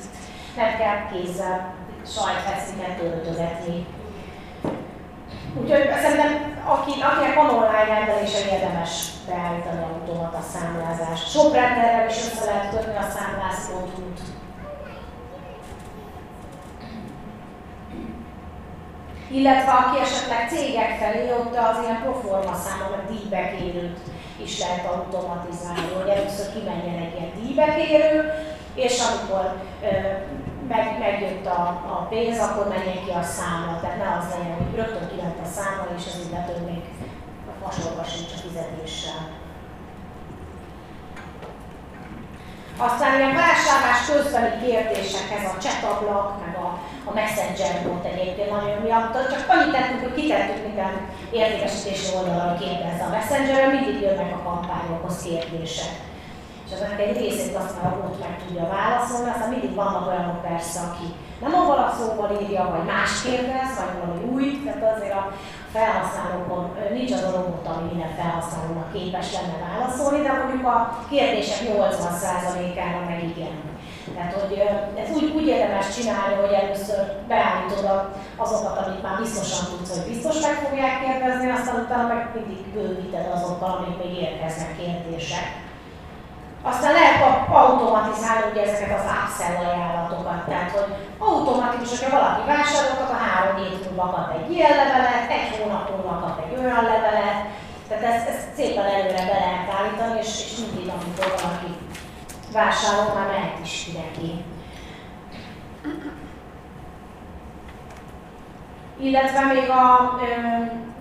Nem 0.57 0.77
kell 0.81 0.99
kézzel 1.11 1.75
sajtfesztiket 2.17 2.97
töltögetni. 2.99 3.87
Úgyhogy 5.61 5.85
szerintem, 6.03 6.33
aki, 6.65 6.93
akinek 7.11 7.35
van 7.35 7.49
online 7.49 7.85
rendelése, 7.85 8.39
érdemes 8.55 8.93
beállítani 9.29 9.83
automata 9.83 10.41
számlázást. 10.53 11.31
Sok 11.31 11.55
rendelrel 11.55 12.09
is 12.09 12.17
össze 12.17 12.45
lehet 12.45 12.71
kötni 12.71 12.97
a 12.97 13.11
számlászpontút. 13.17 14.21
Illetve 19.39 19.73
aki 19.73 19.97
esetleg 20.07 20.49
cégek 20.49 20.93
felé, 21.01 21.31
ott 21.41 21.57
az 21.57 21.79
ilyen 21.85 22.03
proforma 22.03 22.55
számon, 22.65 22.91
vagy 22.95 23.07
díjbekérőt 23.11 23.99
is 24.45 24.59
lehet 24.59 24.87
automatizálni, 24.87 25.93
hogy 25.99 26.09
először 26.17 26.47
kimenjen 26.55 26.99
egy 27.05 27.15
ilyen 27.17 27.33
díjbekérő, 27.39 28.17
és 28.75 28.95
amikor 29.07 29.45
meg, 30.69 30.99
megjött 30.99 31.47
a, 31.47 31.63
a 31.95 32.07
pénz, 32.11 32.39
akkor 32.39 32.69
menjen 32.69 33.05
ki 33.05 33.11
a 33.11 33.23
számla, 33.23 33.81
tehát 33.81 33.99
ne 33.99 34.09
az 34.19 34.27
legyen, 34.35 34.57
hogy 34.57 34.75
rögtön 34.77 35.09
kiment 35.09 35.39
a 35.45 35.49
számla, 35.57 35.87
és 35.97 36.05
az 36.07 36.27
illető 36.29 36.55
még 36.71 36.83
vasorba 37.65 38.05
sincs 38.05 38.33
a 38.37 38.39
fizetéssel. 38.45 39.23
Aztán 42.77 43.19
ilyen 43.19 43.35
vásárlás 43.35 44.01
közbeni 44.11 44.53
kérdésekhez 44.67 45.45
a 45.53 45.59
csetablak, 45.63 46.29
meg 46.45 46.55
a, 46.65 46.69
a 47.05 47.13
messenger 47.15 47.87
volt 47.87 48.05
egyébként 48.05 48.51
nagyon 48.51 48.79
miatt. 48.83 49.13
Csak 49.31 49.45
annyit 49.49 49.75
tettünk, 49.75 50.03
hogy 50.03 50.15
kitettük 50.21 50.67
minden 50.67 50.93
értékesítési 51.31 52.15
oldalra 52.17 52.55
kérdezze 52.63 53.05
a 53.05 53.15
messenger 53.17 53.63
mindig 53.75 54.01
jönnek 54.01 54.33
a 54.35 54.43
kampányokhoz 54.49 55.23
kérdések. 55.23 55.93
És 56.67 56.73
ezek 56.79 57.01
egy 57.01 57.17
részét 57.17 57.57
azt 57.57 57.83
már 57.83 57.93
bot 57.93 58.19
meg 58.21 58.35
tudja 58.43 58.67
válaszolni, 58.77 59.31
aztán 59.31 59.49
mindig 59.49 59.75
vannak 59.75 60.09
olyanok 60.09 60.43
persze, 60.43 60.81
aki 60.81 61.07
nem 61.43 61.55
a 61.55 61.95
szóval 61.99 62.39
írja, 62.43 62.69
vagy 62.71 62.87
más 62.87 63.23
kérdez, 63.23 63.71
vagy 63.79 63.95
valami 64.01 64.25
új, 64.33 64.63
tehát 64.65 64.97
azért 64.97 65.13
a 65.13 65.33
felhasználókon 65.73 66.65
nincs 66.93 67.13
az 67.13 67.23
a 67.23 67.31
robot, 67.37 67.67
ami 67.67 67.89
minden 67.89 68.15
felhasználónak 68.21 68.93
képes 68.93 69.29
lenne 69.37 69.57
válaszolni, 69.69 70.23
de 70.23 70.33
mondjuk 70.33 70.65
a 70.67 70.79
kérdések 71.11 71.61
80%-ára 71.69 73.01
meg 73.09 73.21
igen. 73.31 73.57
Tehát, 74.15 74.33
hogy 74.33 74.55
ez 75.03 75.09
úgy, 75.17 75.33
úgy 75.37 75.47
érdemes 75.47 75.95
csinálni, 75.95 76.35
hogy 76.35 76.53
először 76.53 77.01
beállítod 77.29 77.87
azokat, 78.37 78.87
amit 78.87 79.03
már 79.03 79.17
biztosan 79.21 79.65
tudsz, 79.71 79.97
hogy 79.97 80.13
biztos 80.13 80.41
meg 80.41 80.55
fogják 80.65 80.95
kérdezni, 81.05 81.51
aztán 81.51 81.81
utána 81.85 82.07
meg 82.15 82.31
mindig 82.35 82.63
bővíted 82.75 83.27
azokkal, 83.35 83.71
amik 83.71 83.97
még 84.03 84.23
érkeznek 84.23 84.77
kérdések. 84.77 85.47
Aztán 86.71 86.93
lehet 86.93 87.49
automatizálni 87.49 88.51
ugye 88.51 88.63
ezeket 88.63 88.99
az 88.99 89.11
upsell 89.21 89.55
ajánlatokat, 89.65 90.41
tehát 90.49 90.71
hogy 90.71 90.89
automatikus, 91.19 91.91
hogyha 91.91 92.17
valaki 92.19 92.43
vásárol, 92.47 92.93
a 93.13 93.25
három 93.25 93.57
hét 93.57 93.85
múlva 93.87 94.07
kap 94.15 94.29
egy 94.39 94.51
ilyen 94.53 94.77
levelet, 94.77 95.31
egy 95.37 95.51
hónap 95.57 95.91
múlva 95.91 96.15
kap 96.23 96.37
egy 96.45 96.59
olyan 96.59 96.85
levelet, 96.93 97.39
tehát 97.89 98.05
ezt, 98.15 98.29
ezt 98.29 98.47
szépen 98.57 98.85
előre 98.85 99.25
be 99.31 99.39
lehet 99.45 99.73
állítani, 99.77 100.19
és, 100.23 100.31
és 100.45 100.53
mindig, 100.61 100.93
amikor 100.97 101.27
valaki 101.43 101.73
vásárol, 102.53 103.15
már 103.15 103.27
mehet 103.27 103.59
is 103.63 103.85
ki 103.85 103.93
neki. 104.03 104.45
Illetve 109.07 109.41
még 109.53 109.69
a 109.71 110.19
ö, 110.21 110.31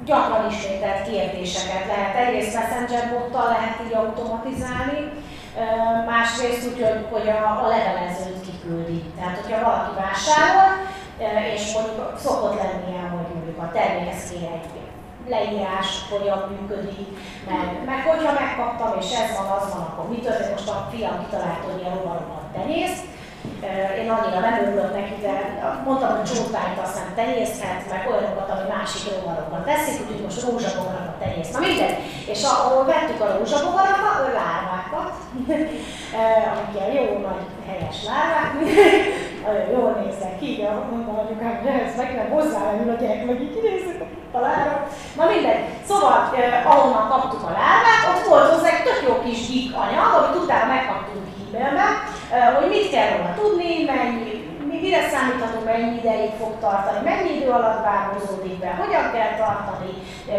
gyakran 0.05 0.49
ismételt 0.49 1.09
kérdéseket 1.09 1.85
lehet. 1.87 2.15
Egyrészt 2.15 2.53
Messenger 2.53 3.09
bottal 3.09 3.47
lehet 3.47 3.77
így 3.85 3.93
automatizálni, 3.93 5.11
másrészt 6.05 6.67
úgy, 6.67 6.81
hogy, 6.81 7.05
hogy 7.11 7.27
a, 7.29 7.63
a 7.63 7.67
levelezőt 7.67 8.41
kiküldi. 8.45 9.03
Tehát, 9.17 9.37
hogyha 9.37 9.65
valaki 9.69 9.93
vásárol, 10.03 10.71
és 11.55 11.73
mondjuk 11.73 12.19
szokott 12.25 12.55
lenni 12.61 12.91
hogy 13.15 13.35
mondjuk 13.35 13.59
a 13.65 13.71
termékhez 13.73 14.29
kéne 14.29 14.51
egy 14.57 14.69
leírás, 15.27 15.89
hogyan 16.09 16.39
működik, 16.49 17.07
meg, 17.49 17.65
meg 17.85 17.99
hogyha 18.09 18.31
megkaptam, 18.41 18.91
és 18.99 19.09
ez 19.21 19.37
van, 19.37 19.47
az 19.57 19.73
van, 19.73 19.81
akkor 19.81 20.09
mi 20.09 20.19
történik, 20.19 20.51
most 20.51 20.69
a 20.69 20.87
fiam 20.91 21.17
kitalálta, 21.23 21.65
hogy 21.71 21.81
ilyen 21.81 21.95
rovarokat 21.97 22.45
tenyészt, 22.53 23.03
én 24.01 24.09
annyira 24.09 24.39
nem 24.39 24.59
örülök 24.61 24.93
neki, 24.93 25.15
de 25.21 25.35
mondtam, 25.85 26.09
hogy 26.15 26.31
csótányt 26.31 26.79
aztán 26.85 27.09
tenyészhet, 27.15 27.81
meg 27.89 28.07
olyanokat, 28.09 28.49
ami 28.49 28.65
másik 28.75 29.03
rovarokat 29.11 29.63
teszik, 29.65 30.01
úgyhogy 30.01 30.23
most 30.27 30.41
rózsabogarakat 30.45 31.17
tenyészt. 31.23 31.53
Na 31.53 31.59
mindegy. 31.59 31.97
És 32.33 32.41
ahol 32.43 32.85
vettük 32.85 33.21
a 33.21 33.33
rózsabogarakat, 33.37 34.17
lárvákat, 34.39 35.13
amik 36.49 36.71
ilyen 36.73 36.91
jó 36.99 37.17
nagy 37.27 37.43
helyes 37.67 37.97
lárvák, 38.09 38.51
jól 39.73 39.91
néznek 39.99 40.39
ki, 40.39 40.49
de 40.61 40.69
mondtam 40.89 41.19
anyukám, 41.19 41.57
hogy 41.57 41.67
ez 41.87 41.95
meg 41.97 42.15
nem 42.15 42.29
hozzálemül 42.29 42.93
a 42.93 42.99
gyerek, 43.01 43.25
meg 43.25 43.41
így 43.41 43.61
a 44.31 44.39
lárva. 44.39 44.87
Na 45.17 45.25
mindegy. 45.31 45.63
Szóval, 45.87 46.17
ahonnan 46.65 47.09
kaptuk 47.09 47.43
a 47.43 47.51
lárvát, 47.59 48.03
ott 48.11 48.27
volt 48.27 48.49
hozzá 48.51 48.67
egy 48.67 48.83
tök 48.83 48.99
jó 49.07 49.13
kis 49.23 49.39
geek 49.47 49.81
anyag, 49.83 50.11
amit 50.17 50.43
utána 50.43 50.73
e-mailben, 50.73 50.80
hogy 52.57 52.69
mit 52.69 52.89
kell 52.93 53.09
róla 53.13 53.33
tudni, 53.39 53.83
mennyi, 53.93 54.31
mire 54.81 55.01
számíthatunk, 55.11 55.65
mennyi 55.65 55.97
ideig 55.97 56.31
fog 56.39 56.53
tartani, 56.59 56.99
mennyi 57.09 57.31
idő 57.35 57.49
alatt 57.49 57.83
vágózódik 57.89 58.57
be, 58.59 58.69
hogyan 58.81 59.11
kell 59.15 59.33
tartani, 59.43 59.91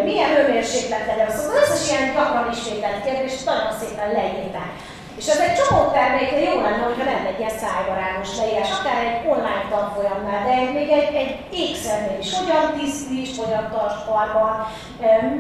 milyen 0.08 0.30
hőmérséklet 0.34 1.06
legyen. 1.06 1.30
Szóval 1.30 1.56
összes 1.62 1.88
ilyen 1.88 2.12
gyakran 2.14 2.50
ismételt 2.56 3.04
kérdést 3.04 3.44
nagyon 3.44 3.72
szépen 3.80 4.10
leírták. 4.18 4.70
És 5.16 5.26
ez 5.28 5.38
egy 5.38 5.54
csomó 5.58 5.90
termékre 5.90 6.40
jó 6.50 6.60
lenne, 6.60 6.84
hogyha 6.88 7.04
lenne 7.04 7.28
egy 7.28 7.38
ilyen 7.38 7.58
szájbarágos 7.62 8.36
leírás, 8.36 8.70
akár 8.78 8.98
egy 9.04 9.28
online 9.32 9.64
tanfolyamnál, 9.70 10.40
de 10.46 10.72
még 10.78 10.90
egy, 10.90 11.14
egy 11.22 11.32
ékszernél 11.50 12.18
is, 12.18 12.38
hogyan 12.38 12.64
tisztíts, 12.78 13.38
hogyan 13.42 13.64
tarts 13.72 13.98
karban, 14.08 14.52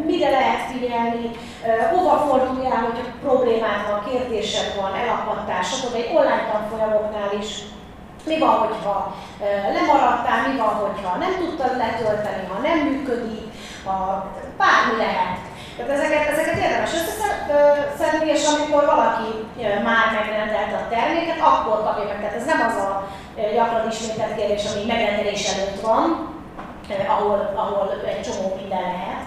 mire 0.06 0.30
lehet 0.30 0.62
figyelni, 0.70 1.30
hova 1.92 2.16
forduljál, 2.26 2.80
hogyha 2.86 3.04
problémád 3.22 3.80
van, 3.88 4.04
kérdésed 4.10 4.68
van, 4.80 4.94
elakadtásod, 4.94 5.94
egy 5.94 6.10
online 6.18 6.48
tanfolyamoknál 6.52 7.32
is. 7.40 7.50
Mi 8.26 8.38
van, 8.38 8.56
hogyha 8.64 9.14
lemaradtál, 9.76 10.48
mi 10.48 10.56
van, 10.58 10.74
hogyha 10.74 11.16
nem 11.16 11.32
tudtad 11.38 11.76
letölteni, 11.76 12.46
ha 12.52 12.58
nem 12.58 12.78
működik, 12.78 13.44
ha 13.84 14.26
bármi 14.56 14.96
lehet. 15.04 15.38
Tehát 15.76 15.92
ezeket, 15.98 16.28
ezeket 16.28 16.56
érdemes 16.64 16.92
összeszedni, 16.98 18.30
és 18.36 18.44
amikor 18.52 18.84
valaki 18.94 19.28
már 19.88 20.06
megrendelte 20.18 20.76
a 20.76 20.88
terméket, 20.94 21.40
akkor 21.40 21.76
kapja 21.84 22.04
meg. 22.08 22.18
Tehát 22.20 22.38
ez 22.40 22.50
nem 22.52 22.60
az 22.68 22.76
a 22.84 22.90
gyakran 23.56 23.90
ismételt 23.90 24.36
kérdés, 24.36 24.64
ami 24.70 24.84
megrendelés 24.92 25.44
előtt 25.52 25.80
van, 25.80 26.06
ahol, 27.08 27.52
ahol 27.54 27.86
egy 28.06 28.22
csomó 28.26 28.54
minden 28.60 28.82
lehet, 28.82 29.24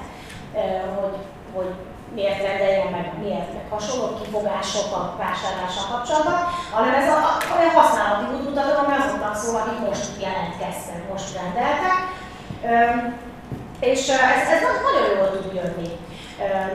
hogy, 1.00 1.16
hogy 1.56 1.72
miért 2.16 2.42
rendeljen 2.48 2.88
meg, 2.88 3.06
miért 3.24 3.54
meg 3.54 3.66
hasonló 3.70 4.08
kifogások 4.20 4.90
a 5.00 5.02
vásárlással 5.18 5.86
kapcsolatban, 5.92 6.40
hanem 6.72 6.94
ez 6.94 7.08
a, 7.10 7.18
a 7.54 7.80
használati 7.80 8.26
útmutató, 8.34 8.74
ami 8.80 8.96
azoknak 8.98 9.36
szól, 9.36 9.56
akik 9.56 9.80
most 9.88 10.10
jelentkeztek, 10.26 11.00
most 11.12 11.38
rendeltek. 11.40 11.98
És 13.80 14.02
ez, 14.10 14.48
ez 14.56 14.62
nagyon 14.88 15.08
jól 15.18 15.30
tud 15.32 15.54
jönni 15.54 15.90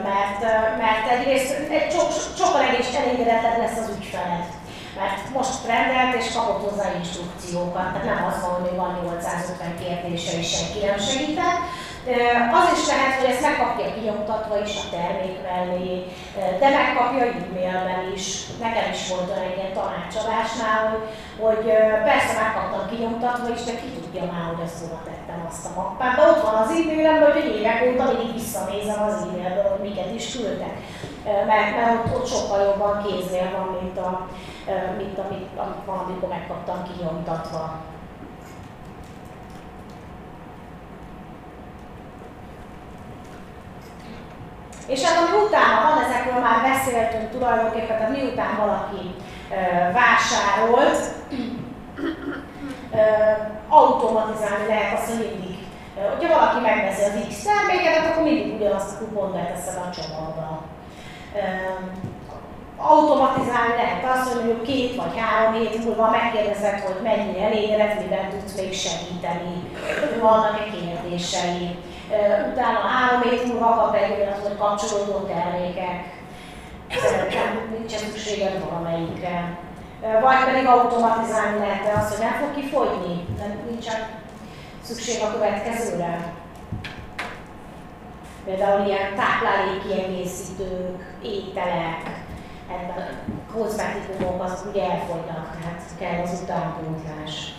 mert, 0.09 0.41
mert 0.77 1.05
egyrészt 1.11 1.51
egy 1.69 1.91
sok, 1.91 2.09
sokkal 2.37 2.61
elégedetlen 2.61 3.59
lesz 3.59 3.77
az 3.77 3.91
ügyfeled. 3.97 4.45
Mert 4.99 5.29
most 5.33 5.65
rendelt 5.67 6.15
és 6.15 6.33
kapott 6.33 6.69
hozzá 6.69 6.87
instrukciókat, 6.97 7.87
tehát 7.91 8.05
nem 8.05 8.25
az 8.25 8.41
van, 8.41 8.61
hogy 8.61 8.75
van 8.75 8.99
850 9.03 9.77
kérdése 9.79 10.37
és 10.37 10.49
senki 10.55 10.85
nem 10.85 10.99
segített, 10.99 11.59
az 12.59 12.67
is 12.77 12.87
lehet, 12.87 13.13
hogy 13.19 13.29
ezt 13.31 13.41
megkapja 13.41 13.93
kinyomtatva 13.93 14.55
is 14.65 14.73
a 14.83 14.89
termék 14.95 15.37
mellé, 15.47 15.93
de 16.59 16.69
megkapja 16.69 17.25
e-mailben 17.25 18.11
is. 18.15 18.25
Nekem 18.59 18.91
is 18.91 19.07
volt 19.09 19.29
olyan 19.29 19.53
ilyen 19.55 19.73
tanácsadásnál, 19.73 20.81
hogy, 20.89 21.05
hogy 21.45 21.63
persze 22.09 22.33
megkaptam 22.41 22.89
kinyomtatva 22.89 23.47
is, 23.55 23.63
de 23.63 23.73
ki 23.79 23.89
tudja 23.97 24.23
már, 24.31 24.45
hogy 24.51 24.63
ezt 24.65 24.79
hova 24.81 24.99
tettem 25.31 25.45
azt 25.49 25.65
a 25.65 25.79
mappába. 25.81 26.29
Ott 26.29 26.41
van 26.41 26.55
az 26.55 26.69
e-mailemben, 26.69 27.31
hogy 27.31 27.45
évek 27.45 27.83
óta 27.87 28.03
mindig 28.03 28.33
visszanézem 28.33 29.01
az 29.03 29.13
e-mailből, 29.13 29.69
hogy 29.69 29.89
miket 29.89 30.13
is 30.13 30.35
küldtek. 30.35 30.75
Mert, 31.23 31.75
mert 31.75 31.93
ott, 31.93 32.15
ott 32.15 32.27
sokkal 32.27 32.63
jobban 32.63 33.03
kéznél 33.03 33.51
van, 33.51 33.77
mint, 33.81 33.97
a, 33.97 34.27
mint 34.97 35.17
amit, 35.17 35.47
amit 35.57 35.85
valamikor 35.85 36.29
megkaptam 36.29 36.83
kinyomtatva. 36.83 37.75
És 44.87 45.03
hát 45.03 45.17
ami 45.17 45.45
utána 45.45 45.81
van, 45.81 46.03
ezekről 46.03 46.41
már 46.41 46.61
beszéltünk 46.61 47.31
tulajdonképpen, 47.31 47.97
tehát 47.97 48.11
miután 48.11 48.57
valaki 48.57 49.15
vásárolt, 49.93 51.13
automatizálni 53.69 54.67
lehet 54.67 54.97
azt, 54.97 55.07
hogy 55.09 55.17
mindig, 55.25 55.57
hogyha 56.17 56.39
valaki 56.39 56.59
megveszi 56.59 57.03
az 57.03 57.27
X 57.29 57.43
terméket, 57.43 58.05
akkor 58.05 58.23
mindig 58.23 58.53
ugyanazt 58.53 58.95
a 58.95 58.97
kupont 58.97 59.33
beteszed 59.33 59.77
a 59.85 59.89
csomagba. 59.95 60.61
Automatizálni 62.77 63.75
lehet 63.75 64.03
azt, 64.13 64.27
hogy 64.27 64.43
mondjuk 64.43 64.63
két 64.63 64.95
vagy 64.95 65.17
három 65.17 65.53
hét 65.53 65.83
múlva 65.85 66.09
megkérdezed, 66.09 66.79
hogy 66.79 66.99
mennyire 67.03 67.45
elégedett, 67.45 68.01
miben 68.01 68.29
tudsz 68.29 68.55
még 68.55 68.73
segíteni, 68.73 69.55
vannak-e 70.21 70.63
kérdései 70.63 71.79
utána 72.51 72.79
három 72.79 73.21
év 73.31 73.45
múlva 73.47 73.75
kap 73.75 73.95
egy 73.95 74.19
olyat, 74.19 74.39
hogy 74.43 74.57
kapcsolódó 74.57 75.17
termékek, 75.19 75.99
szerintem 76.89 77.75
nincsen 77.77 77.99
szükséged 77.99 78.63
valamelyikre. 78.69 79.57
Vagy 80.01 80.43
pedig 80.45 80.65
automatizálni 80.65 81.59
lehet 81.59 81.95
azt, 81.95 82.15
hogy 82.15 82.25
nem 82.25 82.39
fog 82.39 82.55
kifogyni, 82.55 83.25
nincsen 83.69 84.07
szükség 84.81 85.21
a 85.21 85.31
következőre. 85.31 86.33
Például 88.45 88.87
ilyen 88.87 89.15
táplálékkiegészítők, 89.15 91.15
ételek, 91.23 92.01
ebben 92.69 93.19
kozmetikumok 93.53 94.43
azok 94.43 94.73
ugye 94.73 94.83
elfogynak, 94.83 95.57
tehát 95.61 95.81
kell 95.99 96.23
az 96.23 96.39
utánpótlás. 96.43 97.53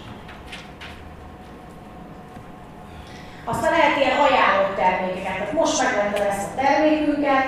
Aztán 3.45 3.71
lehet 3.71 3.97
ilyen 3.97 4.19
ajánlott 4.19 4.77
termékeket. 4.77 5.37
Tehát 5.37 5.53
most 5.53 5.83
megvetted 5.83 6.27
ezt 6.27 6.49
a 6.51 6.61
termékünket, 6.61 7.45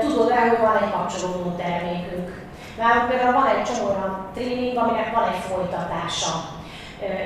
tudod 0.00 0.30
el, 0.30 0.48
hogy 0.48 0.58
van 0.58 0.82
egy 0.82 0.90
kapcsolódó 0.90 1.56
termékünk. 1.56 2.40
Nálunk 2.78 3.08
például 3.08 3.32
van 3.32 3.46
egy 3.46 3.62
csomó 3.62 3.88
tréning, 4.34 4.76
aminek 4.76 5.14
van 5.14 5.28
egy 5.32 5.42
folytatása. 5.50 6.34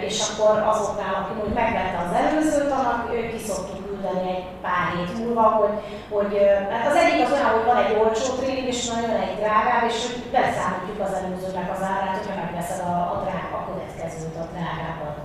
És 0.09 0.17
akkor 0.29 0.55
azoknál, 0.73 1.15
aki 1.21 1.33
úgy 1.45 1.55
megvette 1.61 1.99
az 2.05 2.13
előző 2.23 2.61
tanak, 2.69 3.01
ki 3.31 3.41
szoktuk 3.47 3.81
küldeni 3.87 4.29
egy 4.37 4.47
pár 4.65 4.87
hét 4.95 5.19
múlva, 5.19 5.45
hogy, 5.61 5.75
hogy 6.15 6.33
hát 6.73 6.87
az 6.91 6.97
egyik 7.03 7.25
az 7.25 7.33
olyan, 7.33 7.55
hogy 7.57 7.69
van 7.71 7.83
egy 7.85 7.97
olcsó 8.03 8.27
tréning, 8.35 8.69
és 8.75 8.81
nagyon 8.93 9.15
egy 9.25 9.37
drágább, 9.41 9.85
és 9.91 9.99
hogy 10.05 10.19
beszámítjuk 10.37 11.01
az 11.07 11.13
előzőnek 11.19 11.69
az 11.77 11.83
árát, 11.93 12.17
hogyha 12.17 12.41
megveszed 12.43 12.81
a, 12.91 12.95
a 13.13 13.17
drága, 13.25 13.57
a 13.61 13.67
következőt, 13.69 14.37
a 14.43 14.47
drágábbat 14.53 15.17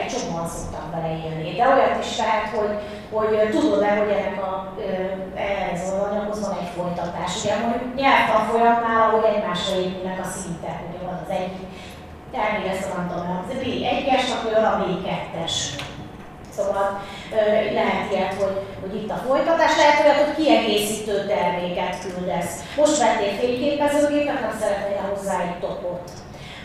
egy 0.00 0.08
csomóan 0.12 0.48
szoktam 0.48 0.86
beleélni. 0.94 1.56
De 1.56 1.68
olyat 1.68 2.04
is 2.04 2.16
lehet, 2.22 2.48
hogy, 2.56 2.72
hogy 3.12 3.48
tudod-e, 3.50 3.96
hogy 3.96 4.10
ennek 4.10 4.42
a, 4.42 4.74
ehhez 5.34 5.82
az 5.92 6.00
anyaghoz 6.08 6.40
van 6.40 6.58
egy 6.60 6.72
folytatás. 6.76 7.30
Ugye 7.40 7.56
mondjuk 7.56 7.94
nyelvtan 7.94 8.46
folyamnál, 8.50 9.00
ahogy 9.08 9.34
egymásra 9.34 9.76
épülnek 9.76 10.20
a 10.20 10.28
szintek, 10.36 10.78
ugye 10.88 11.04
van 11.06 11.20
az 11.24 11.30
egyik, 11.40 11.68
elvégezte, 12.32 12.88
nem 12.96 13.08
tudom, 13.08 13.44
az 13.44 13.54
B1-es, 13.62 14.26
akkor 14.34 14.54
a 14.64 14.78
B2-es. 14.80 15.54
Szóval 16.56 17.00
lehet 17.72 18.12
ilyet, 18.12 18.34
hogy, 18.34 18.56
hogy 18.80 18.94
itt 18.96 19.10
a 19.10 19.22
folytatás, 19.26 19.76
lehet 19.76 20.00
olyat, 20.00 20.24
hogy 20.24 20.44
kiegészítő 20.44 21.26
terméket 21.26 21.96
küldesz. 22.00 22.54
Most 22.76 22.98
vettél 22.98 23.32
fényképezőgépet, 23.40 24.40
nem 24.40 24.56
szeretnél 24.60 25.14
hozzá 25.14 25.40
egy 25.40 25.58
topot, 25.60 26.10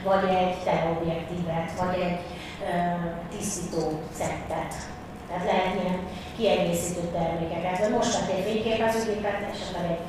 vagy 0.03 0.29
egy 0.29 0.55
teleobjektívet, 0.63 1.71
vagy 1.79 1.99
egy 2.01 2.19
tisztító 3.31 3.99
szettet. 4.17 4.73
Tehát 5.27 5.45
lehet 5.45 5.75
ilyen 5.81 5.99
kiegészítő 6.37 7.01
termékeket. 7.17 7.79
Vagy 7.79 7.89
most 7.89 8.19
vettél 8.19 8.43
fényképezőgépet, 8.43 9.39
esetleg 9.53 9.85
egy 9.91 10.03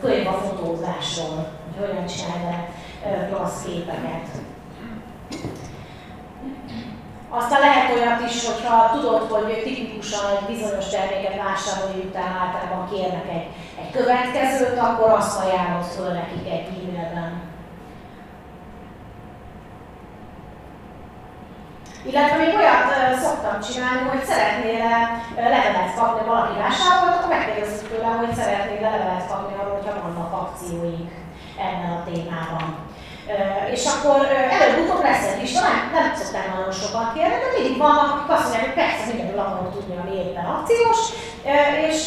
könyv 0.00 0.26
a 0.26 0.32
fotózásról, 0.32 1.38
hogy 1.64 1.86
hogyan 1.86 2.06
csinálj 2.06 2.56
klassz 3.30 3.64
képeket. 3.64 4.26
Aztán 7.28 7.60
lehet 7.60 7.94
olyat 7.94 8.30
is, 8.30 8.46
hogyha 8.46 8.90
tudod, 8.94 9.22
hogy 9.30 9.62
tipikusan 9.64 10.24
egy 10.36 10.46
bizonyos 10.54 10.88
terméket 10.88 11.36
vásárolni 11.44 12.00
után 12.08 12.32
általában 12.42 12.88
kérnek 12.90 13.28
egy, 13.36 13.46
egy 13.80 13.90
következőt, 13.90 14.78
akkor 14.78 15.10
azt 15.10 15.40
ajánlod 15.44 15.84
föl 15.84 16.12
nekik 16.12 16.46
egy 16.52 16.66
e-mailben 16.66 17.45
Illetve 22.10 22.36
még 22.36 22.54
olyat 22.60 22.86
szoktam 23.24 23.56
csinálni, 23.66 24.02
hogy 24.08 24.24
szeretnél 24.30 24.88
levelet 25.54 25.94
kapni, 25.98 26.22
valaki 26.26 26.54
vásárolt, 26.64 27.16
akkor 27.16 27.30
megkérdezzük 27.34 27.88
tőle, 27.88 28.10
hogy 28.20 28.34
szeretnél 28.34 28.80
levelet 28.86 29.28
kapni 29.30 29.54
arról, 29.58 29.76
hogyha 29.76 30.02
vannak 30.02 30.32
akcióink 30.42 31.10
ebben 31.66 31.92
a 31.98 32.04
témában. 32.08 32.66
És 33.74 33.84
akkor 33.92 34.18
előbb-utóbb 34.56 35.02
lesz 35.02 35.26
egy 35.30 35.40
lista, 35.40 35.60
nem, 35.68 35.78
nem 35.96 36.08
szoktam 36.14 36.48
nagyon 36.54 36.72
sokan 36.82 37.06
kérni, 37.14 37.36
de 37.42 37.48
mindig 37.54 37.76
vannak, 37.84 38.08
akik 38.12 38.30
azt 38.34 38.44
mondják, 38.44 38.66
hogy 38.66 38.80
persze 38.80 39.02
mindenről 39.08 39.42
akarom 39.44 39.70
tudni, 39.72 39.96
ami 39.98 40.12
éppen 40.22 40.46
akciós, 40.54 41.00
és, 41.88 42.00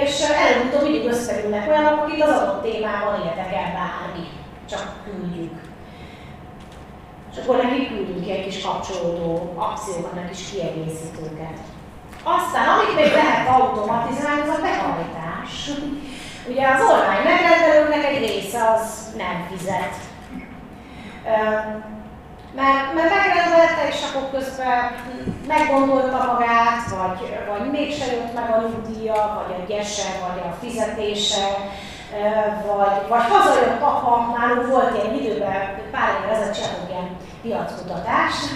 és 0.00 0.12
előbb-utóbb 0.42 0.86
mindig 0.86 1.10
összeülnek 1.12 1.68
olyanok, 1.70 1.96
akik 2.00 2.22
az 2.24 2.34
adott 2.36 2.62
témában 2.62 3.14
érdekel 3.26 3.68
bármi, 3.76 4.24
csak 4.70 4.84
küldjük 5.04 5.67
és 7.38 7.44
akkor 7.44 7.56
neki 7.56 7.88
küldünk 7.88 8.28
egy 8.28 8.44
kis 8.44 8.60
kapcsolódó 8.60 9.52
akciókat, 9.56 10.14
meg 10.14 10.28
kis 10.30 10.50
kiegészítőket. 10.50 11.58
Aztán, 12.22 12.68
amit 12.68 12.94
még 12.94 13.12
lehet 13.12 13.48
automatizálni, 13.48 14.40
az 14.40 14.56
a 14.58 14.60
behajtás. 14.60 15.70
Ugye 16.48 16.66
az 16.68 16.80
online 16.80 17.22
megrendelőknek 17.24 18.04
egy 18.04 18.18
része 18.26 18.70
az 18.74 19.14
nem 19.16 19.46
fizet. 19.50 19.94
Mert, 22.54 22.94
mert 22.94 23.14
megrendelte, 23.16 23.88
és 23.88 24.00
akkor 24.06 24.30
közben 24.30 24.94
meggondolta 25.46 26.32
magát, 26.32 26.84
vagy, 26.98 27.20
vagy 27.50 27.70
mégse 27.70 28.06
jött 28.12 28.34
meg 28.34 28.50
a 28.50 28.60
nyugdíja, 28.60 29.44
vagy 29.46 29.54
a 29.60 29.66
gyese, 29.68 30.08
vagy 30.26 30.42
a 30.48 30.56
fizetése, 30.60 31.46
vagy, 32.66 33.08
vagy 33.08 33.24
hazajött 33.28 33.82
apa, 33.82 34.36
nálunk 34.36 34.66
volt 34.66 34.94
ilyen 34.96 35.14
időben, 35.14 35.80
pár 35.90 36.08
évvel 36.16 36.34
ezelőtt 36.34 36.54
csináltunk 36.54 36.90
ilyen 36.90 37.08
piackutatást, 37.42 38.46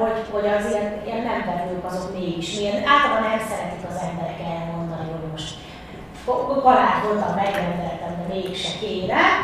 hogy, 0.00 0.18
hogy 0.32 0.46
az 0.56 0.70
ilyen, 0.70 0.88
ilyen 1.04 1.22
nem 1.22 1.44
vevők 1.46 1.84
azok 1.84 2.12
mégis 2.18 2.58
milyen, 2.58 2.82
általában 2.92 3.28
nem 3.30 3.46
szeretik 3.48 3.84
az 3.90 4.02
emberek 4.08 4.40
elmondani, 4.54 5.10
hogy 5.10 5.30
most 5.30 5.54
kalárt 6.62 7.04
voltam, 7.04 7.34
megrendeltem, 7.34 8.12
de 8.18 8.34
mégse 8.34 8.78
kérem. 8.80 9.34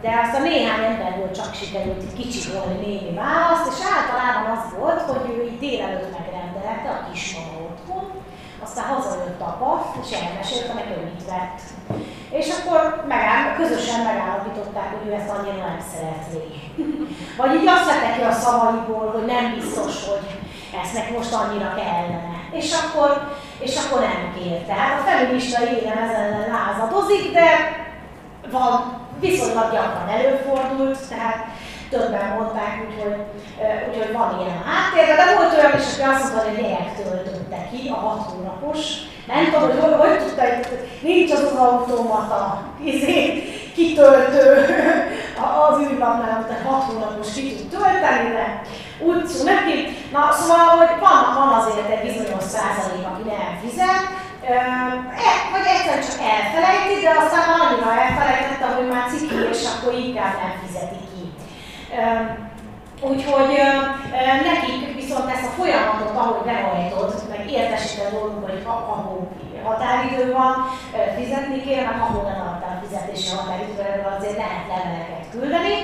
De 0.00 0.10
aztán 0.22 0.42
néhány 0.42 0.84
emberből 0.84 1.30
csak 1.30 1.54
sikerült 1.54 2.02
egy 2.02 2.18
kicsit 2.20 2.52
volni 2.52 2.86
némi 2.86 3.14
választ, 3.14 3.72
és 3.72 3.78
általában 3.96 4.56
az 4.56 4.78
volt, 4.78 5.00
hogy 5.00 5.30
ő 5.30 5.44
így 5.44 5.58
délelőtt 5.58 6.18
megrendelte 6.18 6.88
a 6.90 7.10
kismama 7.10 7.56
otthon, 7.68 8.15
aztán 8.66 8.86
hazajött 8.94 9.40
apa, 9.40 9.70
és 10.02 10.10
elmesélte 10.20 10.72
meg, 10.74 10.86
hogy 10.92 11.08
mit 11.10 11.24
vett. 11.30 11.58
És 12.38 12.46
akkor 12.56 12.80
megáll, 13.08 13.44
közösen 13.56 14.00
megállapították, 14.10 14.88
hogy 14.94 15.08
ő 15.08 15.12
ezt 15.12 15.32
annyira 15.34 15.66
nem 15.66 15.80
szeretné. 15.92 16.46
Vagy 17.40 17.54
így 17.58 17.68
azt 17.74 17.88
vette 17.90 18.10
ki 18.16 18.22
a 18.22 18.32
szavaiból, 18.32 19.06
hogy 19.14 19.26
nem 19.34 19.44
biztos, 19.54 19.94
hogy 20.08 20.26
ezt 20.82 20.94
neki 20.94 21.12
most 21.12 21.32
annyira 21.32 21.70
kellene. 21.80 22.36
És 22.60 22.68
akkor, 22.80 23.10
és 23.58 23.74
akkor 23.76 24.00
nem 24.00 24.22
kérte. 24.36 24.72
Hát 24.72 25.00
a 25.00 25.06
feminista 25.08 25.58
élem 25.74 25.98
ezen 26.06 26.30
lázadozik, 26.56 27.32
de 27.32 27.48
van, 28.50 28.72
viszonylag 29.20 29.72
gyakran 29.72 30.08
előfordult, 30.08 31.08
tehát 31.08 31.38
többen 31.90 32.26
mondták, 32.36 32.72
úgyhogy, 32.84 33.16
úgyhogy 33.88 34.12
van 34.12 34.30
ilyen 34.40 34.56
a 34.62 34.68
háttérben, 34.70 35.26
de 35.26 35.34
volt 35.36 35.56
olyan 35.56 35.78
is, 35.78 35.86
aki 35.92 36.02
azt 36.10 36.22
mondta, 36.22 36.40
hogy 36.44 36.54
a 36.54 36.60
gyerek 36.60 36.88
töltötte 36.96 37.60
ki, 37.70 37.80
a 37.88 37.98
hat 38.04 38.30
hónapos. 38.30 38.80
Nem 39.30 39.44
tudom, 39.44 39.62
hogy 39.62 39.78
hogy, 39.84 39.94
hogy 40.02 40.18
tudta, 40.18 40.42
hogy 40.42 40.66
nincs 41.08 41.32
az 41.32 41.42
az 41.50 41.58
automata, 41.66 42.62
izé, 42.90 43.18
kitöltő 43.76 44.44
az 45.68 45.78
űrlapnál, 45.80 46.46
a 46.48 46.68
hat 46.68 46.82
hónapos 46.82 47.32
ki 47.34 47.54
tud 47.54 47.68
tölteni, 47.74 48.28
de 48.36 48.62
úgy 49.08 49.26
szó 49.26 49.44
neki. 49.44 49.76
Na, 50.12 50.22
szóval, 50.38 50.66
hogy 50.80 50.92
van, 51.06 51.22
van 51.38 51.50
azért 51.58 51.90
egy 51.94 52.06
bizonyos 52.06 52.46
százalék, 52.54 53.06
aki 53.10 53.22
nem 53.30 53.52
fizet, 53.62 54.04
e, 54.50 54.56
vagy 55.52 55.66
egyszerűen 55.72 56.06
csak 56.06 56.20
elfelejti, 56.34 56.94
de 57.04 57.12
aztán 57.22 57.46
annyira 57.60 57.90
elfelejtette, 58.02 58.66
hogy 58.76 58.88
már 58.92 59.04
ciki, 59.10 59.36
és 59.52 59.62
akkor 59.72 59.92
inkább 60.04 60.34
nem 60.40 60.52
fizeti. 60.62 61.05
Úgyhogy 63.00 63.56
nekik 64.44 64.94
viszont 64.94 65.30
ezt 65.30 65.46
a 65.46 65.62
folyamatot, 65.62 66.16
ahogy 66.16 66.44
behajtod, 66.44 67.14
meg 67.28 67.50
értesíted 67.50 68.10
dolgunk, 68.10 68.50
hogy 68.50 68.62
ahol 68.66 69.28
határidő 69.68 70.24
van, 70.38 70.54
fizetni 71.18 71.58
kell, 71.64 71.84
meg 71.88 71.98
ahol 72.04 72.24
nem 72.30 72.40
adtál 72.48 72.76
fizetési 72.84 73.28
határidőre, 73.36 74.16
azért 74.16 74.40
lehet 74.42 74.66
leveleket 74.72 75.24
küldeni, 75.32 75.76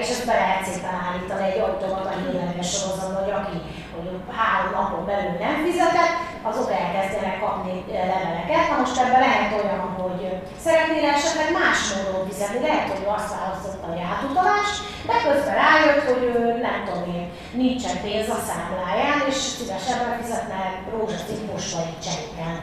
és 0.00 0.08
ezt 0.14 0.26
be 0.28 0.34
lehet 0.42 0.64
szépen 0.66 0.96
állítani 1.06 1.44
egy 1.46 1.62
automata 1.66 2.12
hírleves 2.20 2.70
sorozatban, 2.78 3.22
hogy 3.24 3.36
aki 3.40 3.56
hogy 3.94 4.08
három 4.38 4.70
napon 4.76 5.02
belül 5.10 5.36
nem 5.44 5.56
fizetett, 5.66 6.14
azok 6.48 6.70
elkezdenek 6.82 7.36
kapni 7.44 7.74
leveleket. 8.12 8.64
Na 8.70 8.76
most 8.82 9.00
ebben 9.02 9.22
lehet 9.26 9.50
olyan, 9.58 9.80
hogy 10.00 10.22
szeretnél 10.64 11.04
esetleg 11.16 11.48
más 11.60 11.78
módon 11.94 12.22
fizetni, 12.28 12.60
lehet, 12.66 12.88
hogy 12.92 13.06
azt 13.16 13.34
választotta, 13.36 13.86
hogy 13.90 14.02
átutalás, 14.10 14.70
de 15.08 15.14
közben 15.24 15.56
rájött, 15.64 16.04
hogy 16.08 16.22
nem 16.66 16.78
tudom 16.84 17.04
én, 17.16 17.26
nincsen 17.62 17.96
pénz 18.04 18.28
a 18.36 18.38
számláján, 18.48 19.18
és 19.30 19.38
szívesebben 19.56 20.14
fizetne 20.22 20.60
rózsaszín 20.92 21.42
postai 21.50 21.92
csekken. 22.06 22.54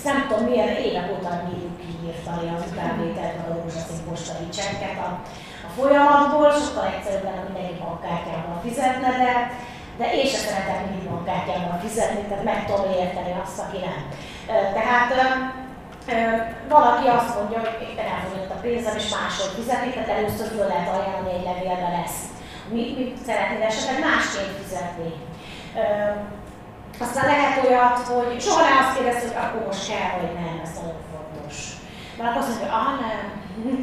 Ezt 0.00 0.12
nem 0.12 0.26
tudom 0.28 0.44
milyen 0.50 0.72
évek 0.88 1.08
óta 1.14 1.32
bírjuk 1.44 1.76
kiírtani 1.82 2.46
az 2.54 2.62
utánvételt, 2.70 3.36
a 3.42 3.52
rózsaszín 3.52 4.00
postai 4.08 4.48
csekket 4.58 4.96
a, 5.06 5.08
a 5.66 5.70
folyamatból, 5.76 6.50
sokkal 6.60 6.86
egyszerűbben, 6.94 7.36
hogy 7.38 7.48
mindenki 7.48 7.76
bankkártyával 7.82 8.58
fizetne, 8.66 9.10
de 9.22 9.32
de 10.00 10.06
én 10.18 10.26
sem 10.32 10.42
szeretem 10.46 10.78
mindig 10.84 11.08
bankkártyával 11.10 11.78
fizetni, 11.84 12.22
tehát 12.28 12.48
meg 12.50 12.58
tudom 12.66 12.86
érteni 13.02 13.32
azt, 13.44 13.58
aki 13.64 13.78
nem. 13.86 13.98
Tehát 14.76 15.10
valaki 16.74 17.06
azt 17.18 17.34
mondja, 17.36 17.58
hogy 17.64 17.76
éppen 17.88 18.08
elfogyott 18.14 18.54
a 18.56 18.62
pénzem, 18.64 18.96
és 19.00 19.08
máshogy 19.18 19.52
fizetni, 19.58 19.90
tehát 19.92 20.14
először 20.18 20.46
föl 20.54 20.66
lehet 20.72 20.92
ajánlani 20.94 21.32
egy 21.36 21.46
levélben 21.48 21.94
ezt. 22.04 22.24
Mit, 22.74 22.90
mit 22.98 23.16
szeretnéd 23.26 23.62
esetleg 23.70 23.98
másként 24.08 24.52
fizetni? 24.60 25.10
Aztán 27.00 27.26
lehet 27.26 27.64
olyat, 27.64 27.98
hogy 27.98 28.40
soha 28.40 28.60
nem 28.62 28.76
azt 28.82 28.94
kérdez, 28.96 29.22
hogy 29.22 29.36
akkor 29.42 29.66
most 29.66 29.88
kell, 29.88 30.12
vagy 30.20 30.34
nem, 30.34 30.60
ez 30.64 30.72
nagyon 30.78 31.00
fontos. 31.10 31.56
Mert 32.18 32.36
azt 32.36 32.48
mondja, 32.48 32.66
hogy 32.66 32.76
ah 32.80 32.92
nem, 33.04 33.24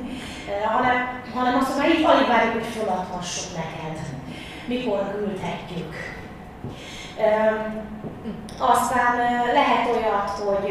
hanem, 0.76 0.98
hanem 1.36 1.56
azt 1.58 1.70
mondja, 1.70 1.88
hogy 1.88 2.00
így 2.00 2.06
alig 2.06 2.28
várjuk, 2.28 2.54
hogy 2.54 2.74
feladhassuk 2.76 3.50
neked 3.62 3.98
mikor 4.68 5.12
küldhetjük. 5.12 5.94
Aztán 8.60 9.16
lehet 9.54 9.88
olyat, 9.94 10.30
hogy 10.30 10.68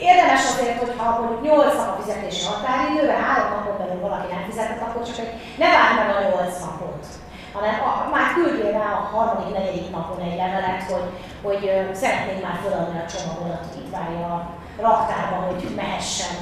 érdemes 0.00 0.44
azért, 0.52 0.78
hogyha 0.78 1.20
mondjuk 1.20 1.42
8 1.42 1.74
nap 1.76 1.98
a 1.98 2.02
fizetési 2.02 2.44
határidő, 2.46 3.08
3 3.08 3.50
napon 3.50 3.78
belül 3.78 4.00
valaki 4.00 4.32
nem 4.32 4.44
fizetett, 4.48 4.80
akkor 4.80 5.02
csak 5.06 5.18
egy, 5.18 5.32
ne 5.58 5.66
várj 5.66 5.94
meg 5.96 6.16
a 6.16 6.42
8 6.42 6.60
napot, 6.60 7.06
hanem 7.52 7.74
a, 7.88 7.92
már 8.14 8.28
küldjél 8.34 8.72
rá 8.72 8.88
a 8.92 9.08
harmadik, 9.12 9.54
negyedik 9.56 9.90
napon 9.90 10.20
egy 10.20 10.36
levelet, 10.36 10.82
hogy, 10.92 11.08
hogy 11.42 11.62
szeretnénk 12.00 12.42
már 12.42 12.58
feladni 12.62 12.98
a 12.98 13.10
csomagodat, 13.12 13.64
hogy 13.66 13.82
itt 13.82 13.92
várja 13.96 14.26
a 14.26 14.48
raktárban, 14.80 15.42
hogy 15.48 15.62
mehessen, 15.76 16.34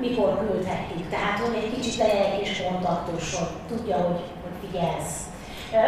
mikor 0.00 0.30
küldhetjük. 0.38 1.08
Tehát, 1.10 1.38
hogy 1.38 1.54
egy 1.62 1.74
kicsit 1.74 1.96
legyen 1.98 2.22
egy 2.22 2.38
kis 2.42 2.62
kontaktus, 2.62 3.34
hogy 3.34 3.48
tudja, 3.68 3.96
hogy, 3.96 4.20
hogy 4.42 4.56
figyelsz 4.62 5.26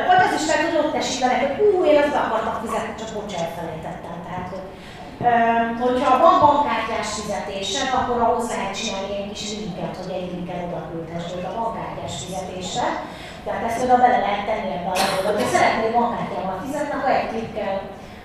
vagy 0.09 0.21
az 0.27 0.41
is 0.41 0.47
meg 0.51 0.59
tud 0.63 0.85
ott 0.85 0.95
esik 1.01 1.21
vele, 1.21 1.37
hogy 1.43 1.55
ú, 1.67 1.85
én 1.91 1.99
azt 2.03 2.21
akartam 2.25 2.57
fizetni, 2.63 2.95
csak 3.01 3.11
bocs, 3.15 3.35
elfelejtettem. 3.43 4.17
Tehát, 4.27 4.49
hogy, 4.53 4.67
hogyha 5.85 6.19
van 6.25 6.41
bankkártyás 6.45 7.09
fizetése, 7.19 7.81
akkor 7.99 8.21
ahhoz 8.23 8.49
lehet 8.49 8.77
csinálni 8.79 9.17
egy 9.17 9.33
kis 9.33 9.51
linket, 9.61 9.95
hogy 10.01 10.13
egy 10.19 10.31
linket 10.35 10.65
oda 10.67 10.81
küldhessd 10.91 11.33
a 11.51 11.57
bankkártyás 11.59 12.15
fizetésre. 12.25 12.87
Tehát 13.49 13.67
ezt 13.69 13.83
oda 13.85 13.97
bele 14.03 14.19
lehet 14.27 14.47
tenni 14.49 14.71
ebbe 14.77 14.91
a 14.93 14.97
levelbe. 15.01 15.43
Ha 15.43 15.51
szeretnél 15.55 15.91
bankkártyával 15.97 16.59
fizetni, 16.65 16.95
akkor 16.95 17.11
egy 17.11 17.31
klikkel 17.33 17.75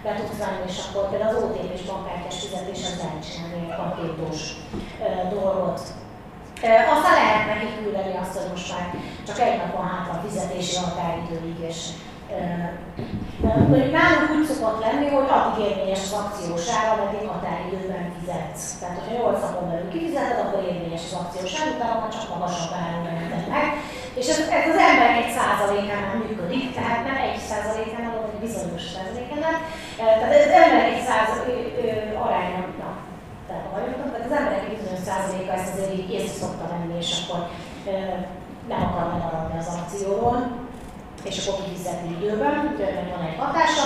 be 0.04 0.12
tudsz 0.18 0.40
venni, 0.44 0.64
és 0.72 0.78
akkor 0.84 1.04
például 1.10 1.36
az 1.36 1.44
OTP-s 1.44 1.84
bankkártyás 1.90 2.38
fizetéshez 2.44 2.98
lehet 3.02 3.24
csinálni 3.26 3.58
egy 3.64 3.76
pakétos 3.82 4.40
dolgot. 5.36 5.80
Aztán 6.94 7.16
lehet 7.20 7.46
neki 7.52 7.68
küldeni 7.78 8.14
azt, 8.22 8.36
hogy 8.38 8.52
most 8.54 8.70
már 8.74 8.86
csak 9.28 9.40
egy 9.46 9.58
napon 9.62 9.86
hátra 9.92 10.14
a 10.16 10.24
fizetési 10.26 10.76
határidőig, 10.84 11.60
és 11.70 11.80
Mondjuk 13.70 13.92
nálunk 13.98 14.32
úgy 14.36 14.48
szokott 14.50 14.80
lenni, 14.86 15.08
hogy 15.16 15.30
addig 15.38 15.66
érvényes 15.66 16.04
az 16.08 16.16
akciós 16.22 16.66
ár, 16.78 16.86
ameddig 16.94 17.28
határidőben 17.34 18.06
fizetsz. 18.18 18.64
Tehát, 18.80 18.98
hogyha 19.00 19.14
8 19.24 19.42
napon 19.42 19.70
belül 19.70 19.90
kifizeted, 19.94 20.40
akkor 20.44 20.62
érvényes 20.72 21.06
az 21.10 21.18
akciós 21.22 21.54
ár, 21.60 21.68
utána 21.76 22.08
csak 22.16 22.30
magasabb 22.34 22.74
áron 22.82 23.04
veheted 23.08 23.46
meg. 23.56 23.66
És 24.20 24.28
ez, 24.34 24.40
ez 24.58 24.66
az 24.74 24.80
emberek 24.90 25.18
egy 25.24 25.34
százalékánál 25.40 26.16
működik, 26.24 26.66
tehát 26.78 27.02
nem 27.08 27.18
egy 27.26 27.40
százalékánál, 27.50 28.12
hanem 28.14 28.32
egy 28.34 28.46
bizonyos 28.48 28.84
százalékánál. 28.96 29.58
Tehát 29.98 30.48
az 30.48 30.56
emberek 30.64 30.90
egy 30.94 31.08
százalék 31.12 31.66
aránya, 32.26 32.62
na, 32.82 32.90
tehát 33.48 34.26
az 34.30 34.38
emberek 34.40 34.64
egy 34.66 34.78
bizonyos 34.78 35.04
százaléka 35.10 35.52
ezt 35.54 35.74
azért 35.74 35.94
így 36.00 36.12
észre 36.18 36.36
szokta 36.42 36.66
venni, 36.72 36.96
és 37.04 37.12
akkor 37.22 37.42
nem 38.72 38.82
akar 38.88 39.06
lemaradni 39.12 39.58
az 39.60 39.70
akcióról, 39.78 40.38
és 41.30 41.36
akkor 41.38 41.64
kifizeti 41.64 42.08
időben, 42.16 42.54
úgyhogy 42.70 43.14
van 43.16 43.28
egy 43.28 43.40
hatása. 43.44 43.86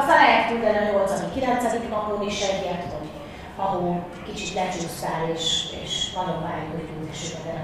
Aztán 0.00 0.18
lehet 0.22 0.48
küldeni 0.48 0.78
a 0.78 0.90
8 0.92 1.12
9 1.34 1.64
napon 1.90 2.26
is 2.30 2.40
egyet, 2.40 2.84
hogy 2.92 3.08
ahol 3.56 4.04
kicsit 4.26 4.54
lecsúsztál, 4.54 5.28
és, 5.34 5.44
és 5.82 6.12
nagyon 6.12 6.42
várjuk, 6.42 6.72
hogy 6.72 7.10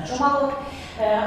a 0.02 0.06
csomagot. 0.06 0.52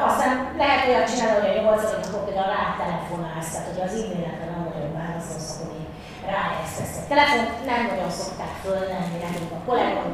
Aztán 0.09 0.31
lehet 0.61 0.87
olyat 0.87 1.09
csinálni, 1.09 1.39
hogy 1.39 1.57
a 1.57 1.61
8 1.61 1.91
napon 2.03 2.25
például 2.25 2.51
rá 2.55 2.63
telefonálsz, 2.81 3.51
tehát 3.51 3.69
hogy 3.69 3.81
az 3.85 3.93
e-mailekre 3.99 4.45
nem 4.49 4.61
nagyon 4.67 4.91
válaszolsz, 4.99 5.49
akkor 5.51 5.67
még 5.73 5.87
ráextesz. 6.33 6.95
A 7.01 7.07
telefont 7.11 7.49
nem 7.71 7.81
nagyon 7.91 8.11
szokták 8.21 8.53
fölvenni, 8.63 9.17
nekünk 9.25 9.51
a 9.57 9.65
kollégám, 9.67 10.13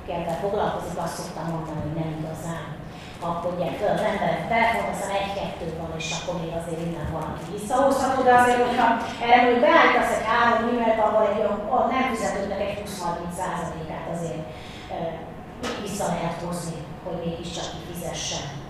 akivel 0.00 0.42
foglalkozik, 0.44 0.98
azt 1.04 1.18
szoktam 1.18 1.46
mondani, 1.52 1.80
hogy 1.84 1.96
nem 2.00 2.10
igazán 2.20 2.64
kapkodják 3.24 3.74
fel 3.80 3.94
az 3.96 4.04
emberek 4.10 4.42
telefon, 4.52 4.86
aztán 4.92 5.16
egy-kettő 5.20 5.66
van, 5.80 5.92
és 6.00 6.08
akkor 6.16 6.34
még 6.40 6.52
azért 6.60 6.84
innen 6.86 7.08
valaki 7.16 7.44
visszahozható, 7.56 8.18
de 8.28 8.34
azért, 8.40 8.64
hogyha 8.66 8.88
erre 9.28 9.44
hogy 9.48 9.60
beállítasz 9.64 10.14
egy 10.16 10.28
három 10.30 10.62
e-mailt, 10.68 11.00
akkor 11.04 11.22
egy, 11.30 11.40
a 11.76 11.78
nem 11.92 12.04
fizetődnek 12.12 12.60
egy 12.66 12.78
20-30 12.82 13.38
százalékát 13.40 14.06
azért 14.14 14.42
vissza 15.84 16.06
lehet 16.14 16.36
hozni, 16.44 16.78
hogy 17.04 17.18
mégiscsak 17.24 17.68
kifizessen. 17.74 18.61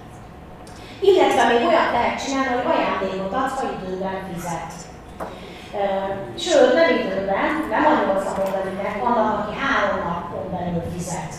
Illetve 1.11 1.43
még 1.51 1.63
olyat 1.69 1.93
lehet 1.97 2.23
csinálni, 2.25 2.53
hogy 2.55 2.73
ajándékot 2.73 3.35
adsz, 3.41 3.61
ha 3.61 3.67
időben 3.77 4.19
fizet. 4.29 4.73
Sőt, 6.45 6.75
nem 6.79 6.91
időben, 7.01 7.51
nem 7.75 7.85
a 7.91 7.93
8 8.13 8.25
napon 8.25 8.51
belülnek, 8.55 8.97
vannak, 9.05 9.29
aki 9.39 9.53
három 9.63 9.99
napon 10.09 10.47
belül 10.55 10.83
fizet. 10.95 11.35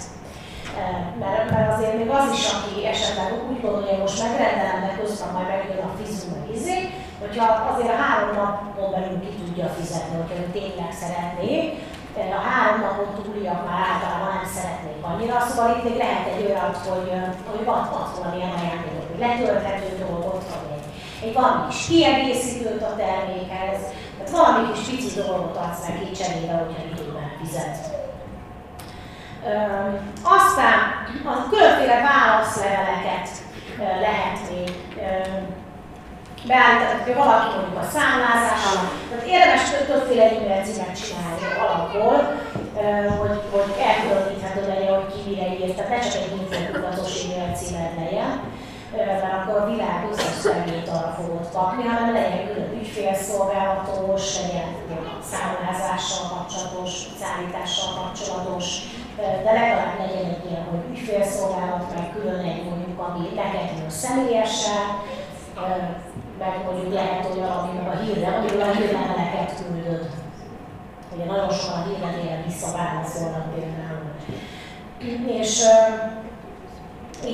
Mert, 1.21 1.49
mert 1.51 1.73
azért 1.73 1.97
még 1.97 2.09
az 2.09 2.27
is, 2.37 2.45
aki 2.55 2.73
esetleg 2.93 3.27
úgy 3.49 3.61
gondolja, 3.61 3.93
hogy 3.93 4.05
most 4.05 4.21
megrendelem, 4.23 4.79
de 4.85 4.91
közben 4.99 5.29
majd 5.33 5.47
megjön 5.47 5.87
a 5.87 5.95
fizu 5.97 6.25
meg 6.33 6.45
izé, 6.57 6.77
hogyha 7.21 7.45
azért 7.71 7.93
a 7.93 8.01
három 8.03 8.31
napon 8.39 8.91
belül 8.93 9.19
ki 9.23 9.31
tudja 9.39 9.67
fizetni, 9.77 10.15
hogyha 10.17 10.41
ő 10.43 10.45
tényleg 10.57 10.91
szeretné, 11.01 11.53
a 12.39 12.41
három 12.49 12.79
napon 12.81 13.09
túliak 13.17 13.61
már 13.67 13.79
általában 13.89 14.31
nem 14.35 14.47
szeretnék 14.55 14.99
annyira, 15.09 15.35
szóval 15.47 15.69
itt 15.75 15.83
még 15.87 15.97
lehet 16.03 16.25
egy 16.31 16.45
olyan, 16.45 16.69
hogy, 16.89 17.11
hogy 17.51 17.65
van, 17.65 17.81
van 17.91 18.05
valamilyen 18.15 18.53
ajándékot, 18.57 19.02
letölthető 19.19 20.05
dolgot, 20.05 20.43
vagy 20.49 20.77
egy, 20.77 20.87
egy 21.27 21.33
valami 21.33 21.67
kis 21.69 21.85
kiegészítőt 21.87 22.83
a 22.83 22.95
termékhez, 22.95 23.79
tehát 24.17 24.31
valami 24.31 24.71
kis 24.71 24.83
pici 24.87 25.21
dolgot 25.21 25.57
adsz 25.57 25.87
neki 25.87 26.11
cserébe, 26.11 26.53
hogyha 26.53 26.81
időben 26.91 27.29
fizet. 27.41 27.77
Aztán 30.23 30.79
a 31.25 31.49
különféle 31.49 32.01
válaszleveleket 32.01 33.29
lehet 33.79 34.39
még 34.51 34.71
beállítani, 36.47 37.01
hogy 37.05 37.15
valaki 37.23 37.47
mondjuk 37.55 37.83
a 37.83 37.91
számlázással, 37.95 38.77
tehát 39.09 39.25
érdemes 39.33 39.63
többféle 39.87 40.23
e-mail 40.23 40.63
címet 40.67 40.99
csinálni 41.01 41.45
alapból, 41.63 42.17
hogy, 43.19 43.37
hogy 43.53 43.69
elkülöníthető 43.87 44.61
legyen, 44.67 44.93
hogy 44.95 45.09
ki 45.13 45.21
mire 45.29 45.47
írt, 45.57 45.75
tehát 45.75 45.91
ne 45.91 45.99
csak 45.99 46.21
egy 46.27 46.37
infókudatos 46.41 47.11
e-mail 47.23 47.55
címed 47.59 47.93
legyen, 48.01 48.31
mert 48.95 49.33
akkor 49.33 49.61
a 49.61 49.69
világ 49.69 50.07
összes 50.11 50.45
arra 50.87 51.11
fogod 51.17 51.51
kapni, 51.53 51.83
hanem 51.83 52.13
legyen 52.13 52.47
külön 52.47 52.77
ügyfélszolgálatos, 52.79 54.41
legyen 54.41 54.69
számlázással 55.31 56.25
kapcsolatos, 56.33 56.91
szállítással 57.21 57.89
kapcsolatos, 57.99 58.65
de 59.15 59.51
legalább 59.59 59.99
legyen 59.99 60.25
egy 60.33 60.45
ilyen, 60.49 60.65
hogy 60.71 60.83
ügyfélszolgálat, 60.91 61.95
meg 61.95 62.11
külön 62.13 62.39
egy 62.51 62.63
mondjuk, 62.69 62.99
ami 62.99 63.23
jön 63.79 63.89
személyesen, 63.89 64.85
meg 66.39 66.63
mondjuk 66.65 66.93
lehet 66.93 67.25
olyan, 67.35 67.49
ami 67.49 67.71
meg 67.77 67.87
a 67.87 67.99
hírre, 67.99 68.27
amiről 68.27 68.61
a 68.61 68.71
hírleveleket 68.71 69.51
küldöd. 69.57 70.09
Ugye 71.15 71.25
nagyon 71.25 71.49
sokan 71.49 71.83
hírlevélre 71.87 72.43
visszaválaszolnak 72.45 73.53
például. 73.53 74.11
És 75.39 75.63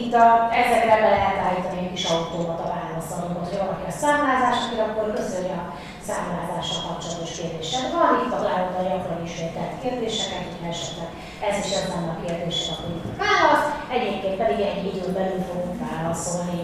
itt 0.02 0.14
a, 0.14 0.28
ezekre 0.64 0.96
be 1.04 1.10
lehet 1.18 1.38
állítani 1.46 1.80
egy 1.82 1.94
kis 1.94 2.06
automata 2.14 2.66
válaszadókat, 2.78 3.48
hogy 3.50 3.62
valaki 3.66 3.86
a 3.92 4.00
számlázás, 4.02 4.58
akkor 4.88 5.06
köszönje 5.20 5.56
a 5.64 5.66
számlázással 6.10 6.82
kapcsolatos 6.88 7.32
kérdések 7.40 7.86
van, 7.96 8.12
itt 8.24 8.34
találod 8.36 8.76
a 8.80 8.84
gyakran 8.90 9.22
ismételt 9.28 9.74
kérdéseket, 9.84 10.46
hogy 10.54 10.70
esetleg 10.74 11.10
ez 11.48 11.56
is 11.64 11.72
ez 11.78 11.86
lenne 11.92 12.12
a 12.16 12.22
kérdés, 12.26 12.58
akkor 12.72 12.90
itt 12.98 13.10
válasz, 13.24 13.66
egyébként 13.96 14.38
pedig 14.42 14.60
egy 14.70 14.86
időn 14.90 15.12
belül 15.18 15.42
fogunk 15.50 15.78
válaszolni 15.90 16.62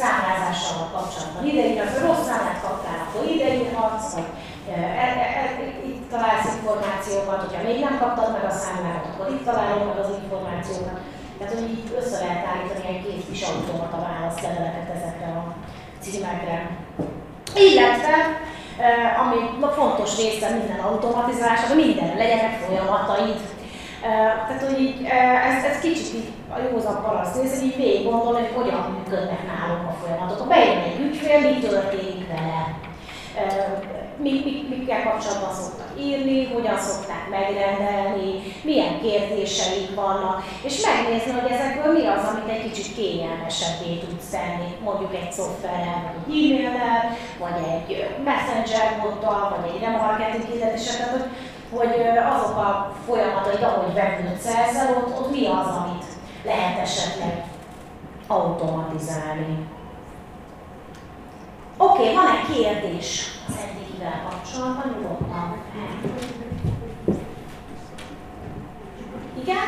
számlázással 0.00 0.84
kapcsolatban. 0.94 1.46
Ideírhatsz, 1.50 1.94
ha 1.96 2.06
rossz 2.06 2.26
számlát 2.28 2.60
kaptál, 2.66 2.98
akkor 3.04 3.22
ideírhatsz, 3.36 4.08
vagy 4.14 4.30
e, 4.72 4.78
e, 5.04 5.06
e, 5.40 5.42
itt 5.90 6.02
találsz 6.12 6.48
információkat, 6.56 7.40
hogyha 7.44 7.66
még 7.68 7.78
nem 7.86 7.96
kaptad 8.02 8.28
meg 8.36 8.44
a 8.50 8.58
számlát, 8.62 9.04
akkor 9.08 9.26
itt 9.34 9.44
találod 9.48 9.86
meg 9.88 9.98
az 10.02 10.10
információkat. 10.22 10.98
Tehát, 11.38 11.54
hogy 11.54 11.70
így 11.70 11.90
össze 11.98 12.18
lehet 12.24 12.46
állítani 12.46 12.96
egy 12.96 13.02
két 13.06 13.22
kis 13.30 13.42
automata 13.42 13.98
válaszleveleket 14.08 14.88
ezekre 14.96 15.26
a 15.26 15.54
címekre. 16.00 16.58
Illetve 17.54 18.14
ami 19.22 19.38
fontos 19.74 20.16
része 20.16 20.48
minden 20.50 20.80
automatizálásnak, 20.80 21.76
minden 21.76 22.16
legyenek 22.16 22.54
folyamataid. 22.64 23.40
Tehát, 24.46 24.62
hogy 24.66 24.80
így, 24.80 25.04
ez, 25.48 25.64
ez 25.64 25.78
kicsit 25.80 26.14
így 26.14 26.28
a 26.54 26.58
józan 26.70 27.02
paraszt 27.02 27.42
néz, 27.42 27.58
hogy 27.58 27.66
így 27.68 27.76
végig 27.76 28.06
gondolni, 28.10 28.40
hogy 28.40 28.62
hogyan 28.62 28.80
működnek 28.80 29.42
nálunk 29.46 29.88
a 29.88 29.96
folyamatok. 30.02 30.38
Ha 30.38 30.46
bejön 30.46 30.78
egy 30.78 31.00
ügyfél, 31.00 31.40
mi 31.40 31.58
történik 31.58 32.28
vele? 32.28 32.87
Mik, 34.16 34.44
mik, 34.44 34.68
mikkel 34.68 35.02
kapcsolatban 35.02 35.54
szoktak 35.54 35.90
írni, 36.00 36.52
hogyan 36.52 36.78
szokták 36.78 37.28
megrendelni, 37.30 38.30
milyen 38.62 39.00
kérdéseik 39.00 39.94
vannak, 39.94 40.44
és 40.62 40.84
megnézni, 40.86 41.32
hogy 41.40 41.50
ezekből 41.50 41.92
mi 41.92 42.06
az, 42.06 42.24
amit 42.30 42.48
egy 42.48 42.62
kicsit 42.62 42.94
kényelmesebbé 42.94 43.96
tudsz 43.96 44.30
tenni, 44.30 44.68
mondjuk 44.84 45.14
egy 45.14 45.32
szoftverrel, 45.32 46.00
vagy 46.06 46.34
egy 46.34 46.50
e-maillel, 46.50 47.02
vagy 47.38 47.58
egy 47.72 48.06
messenger 48.24 49.00
bottal, 49.02 49.56
vagy 49.56 49.70
egy 49.74 49.80
remarketing 49.80 50.44
hirdetéssel, 50.50 50.96
tehát 50.96 51.12
hogy, 51.12 51.28
hogy 51.78 52.06
azok 52.34 52.56
a 52.56 52.94
folyamatok, 53.06 53.62
ahogy 53.62 53.94
vevőt 53.94 54.40
szerzel, 54.40 54.96
ott, 54.96 55.20
ott 55.20 55.30
mi 55.30 55.46
az, 55.46 55.68
amit 55.76 56.04
lehet 56.44 56.78
esetleg 56.78 57.44
automatizálni. 58.26 59.66
Oké, 61.80 62.00
okay, 62.02 62.14
van 62.14 62.26
egy 62.26 62.54
kérdés 62.54 63.30
az 63.48 63.54
eddig 63.54 63.88
akivel 63.98 64.22
kapcsolatban 64.30 64.94
nyugodtan. 65.00 65.56
Igen? 69.42 69.66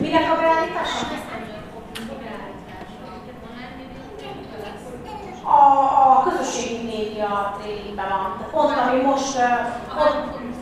Minek 0.00 0.32
a 0.32 0.36
beállítása? 0.40 1.06
A, 5.44 5.56
a 6.18 6.22
közösségi 6.22 6.84
média 6.84 7.56
tréningben 7.62 8.08
van. 8.08 8.36
Tehát 8.38 8.50
Pont 8.52 8.78
ami 8.78 9.02
most, 9.02 9.36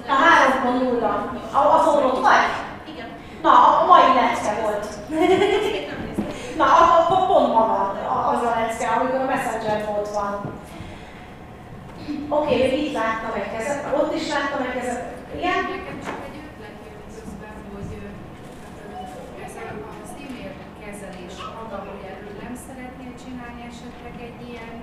a 0.07 0.15
3.0, 0.15 1.03
a- 1.53 1.75
azon 1.79 2.05
ott 2.05 2.21
vagy? 2.21 2.47
Igen. 2.95 3.07
Na, 3.43 3.51
a 3.51 3.87
mai 3.87 4.15
lecke 4.15 4.61
volt. 4.63 4.87
Na, 6.61 6.67
a, 6.81 6.85
a, 6.99 7.27
pont 7.29 7.49
ma 7.55 7.63
van 7.73 7.97
a- 8.15 8.25
az 8.33 8.43
a 8.49 8.51
lecke, 8.59 8.87
amikor 8.97 9.21
a 9.21 9.25
Messenger 9.33 9.79
volt 9.91 10.09
van. 10.19 10.33
Oké, 12.39 12.55
okay, 12.55 12.85
itt 12.85 12.93
láttam 13.01 13.33
egy 13.41 13.51
kezet, 13.57 13.81
ott 14.01 14.13
is 14.21 14.27
láttam 14.35 14.61
egy 14.67 14.75
kezet. 14.79 15.03
Igen? 15.37 15.59
Nekem 15.75 15.99
csak 16.07 16.19
egy 16.29 16.37
ötlet 16.45 16.77
jött 16.87 17.03
közben, 17.15 17.55
hogy 17.73 17.91
ez 19.47 19.55
a- 19.63 19.85
az 20.05 20.11
e-mail 20.25 20.53
kezelés 20.85 21.35
maga, 21.59 21.77
hogy 21.87 22.01
nem 22.45 22.55
szeretnél 22.67 23.13
csinálni 23.23 23.63
esetleg 23.71 24.15
egy 24.29 24.39
ilyen 24.49 24.75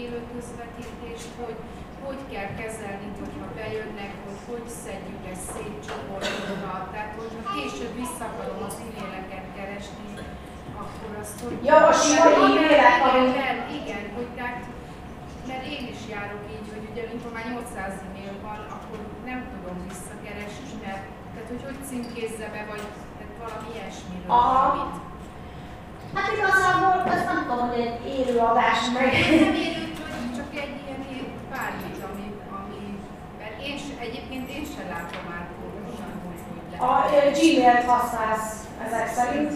élő 0.00 0.18
közvetítést, 0.32 1.30
hogy 1.40 1.56
hogy 2.04 2.22
kell 2.32 2.50
kezelni, 2.60 3.08
hogyha 3.20 3.46
bejönnek, 3.58 4.12
hogy 4.24 4.38
hogy 4.48 4.66
szedjük 4.82 5.24
ezt 5.32 5.46
szét 5.52 5.76
csoportokra, 5.86 6.74
tehát 6.92 7.12
hogyha 7.20 7.42
később 7.54 7.94
vissza 8.02 8.24
akarom 8.30 8.60
az 8.68 8.76
e-maileket 8.84 9.46
keresni, 9.56 10.06
akkor 10.82 11.10
azt 11.22 11.38
hogy... 11.44 11.58
Ja, 11.68 11.76
a 11.90 11.92
sima 12.02 12.28
Igen, 12.48 12.80
e-mailek, 12.90 13.58
igen, 13.80 14.04
hogy 14.16 14.28
tehát 14.38 14.62
mert 15.48 15.64
én 15.76 15.84
is 15.94 16.02
járok 16.14 16.42
így, 16.54 16.68
hogy 16.72 16.84
ugye 16.90 17.02
amikor 17.08 17.30
már 17.36 17.46
800 17.52 17.92
e-mail 18.06 18.34
van, 18.46 18.60
akkor 18.76 18.98
nem 19.30 19.40
tudom 19.52 19.76
visszakeresni, 19.88 20.74
mert 20.84 21.04
tehát 21.32 21.48
hogy 21.52 21.62
hogy 21.66 21.78
címkézze 21.88 22.46
be, 22.54 22.62
vagy 22.70 22.84
tehát 23.16 23.34
valami 23.42 23.68
ilyesmiről 23.74 24.30
Aha. 24.36 24.52
valamit. 24.54 24.94
Hát 26.16 26.28
igazából, 26.36 26.94
ezt 27.14 27.28
nem 27.32 27.40
tudom, 27.42 27.60
hogy 27.70 27.84
egy 27.88 28.00
élő 28.14 28.36
adás 28.50 28.80
meg. 28.96 29.10
Nem 29.32 30.18
hogy 30.22 30.32
csak 30.38 30.50
egy 30.62 30.74
ilyen 30.82 31.00
ilyen 31.10 31.28
bármit, 31.52 31.98
ami, 32.08 32.26
ami 32.58 32.82
mert 33.40 33.56
én 33.68 33.76
se, 33.84 33.92
egyébként 34.06 34.46
én 34.56 34.64
sem 34.72 34.86
látom 34.94 35.24
át 35.36 35.48
pontosan, 35.58 36.10
hogy 36.24 36.40
hogy 36.48 36.88
A 36.88 36.92
lehet. 37.10 37.36
Gmail-t 37.38 37.86
használsz 37.92 38.50
ezek 38.84 39.08
szerint. 39.18 39.54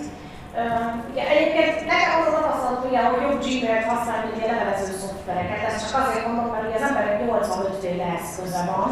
Ugye, 1.11 1.23
egyébként 1.33 1.75
nekem 1.93 2.11
az 2.19 2.27
a 2.29 2.37
tapasztalat, 2.37 2.85
ugye, 2.89 3.01
hogy 3.09 3.23
jobb 3.25 3.41
Gmail-t 3.45 3.91
használni, 3.93 4.25
mint 4.27 4.39
ilyen 4.39 4.55
levelező 4.55 4.93
szoftvereket. 5.03 5.61
Ezt 5.69 5.81
csak 5.83 6.01
azért 6.03 6.27
mondom, 6.27 6.47
mert 6.53 6.65
ugye 6.67 6.79
az 6.81 6.89
emberek 6.89 7.17
85 7.27 7.83
féle 7.83 8.07
eszköze 8.19 8.63
van. 8.71 8.89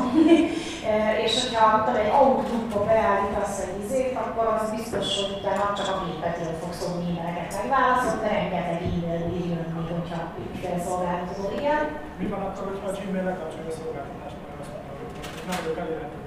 És 1.24 1.32
hogyha 1.42 1.66
tudom, 1.84 2.00
egy 2.04 2.14
Outlook-ba 2.20 2.80
beállítasz 2.90 3.58
egy 3.64 3.76
izét, 3.84 4.14
akkor 4.22 4.44
az 4.54 4.66
biztos, 4.78 5.06
hogy 5.18 5.32
utána 5.38 5.64
csak 5.78 5.88
a 5.94 6.00
gépetről 6.02 6.54
fogsz 6.62 6.80
tudni 6.82 7.08
e-maileket 7.10 7.54
megválaszolni, 7.58 8.20
de 8.24 8.30
rengeteg 8.36 8.78
e-mail 8.88 9.44
jön 9.52 9.68
még, 9.76 9.88
hogyha 9.98 10.20
ügyfélszolgáltató 10.44 11.42
ilyen. 11.60 11.82
Mi 12.20 12.26
van 12.32 12.42
akkor, 12.48 12.64
hogyha 12.72 12.88
a 12.92 12.96
Gmail 12.98 13.24
lekapcsolja 13.30 13.70
a 13.72 13.76
szolgáltatást, 13.80 14.36
mert 14.42 14.58
azt 14.62 14.72
mondja, 14.72 14.90
hogy 14.98 15.10
nem 15.48 15.56
vagyok 15.60 15.78
elérhető? 15.82 16.18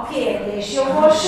A 0.00 0.02
kérdés 0.12 0.66
jogos. 0.78 1.18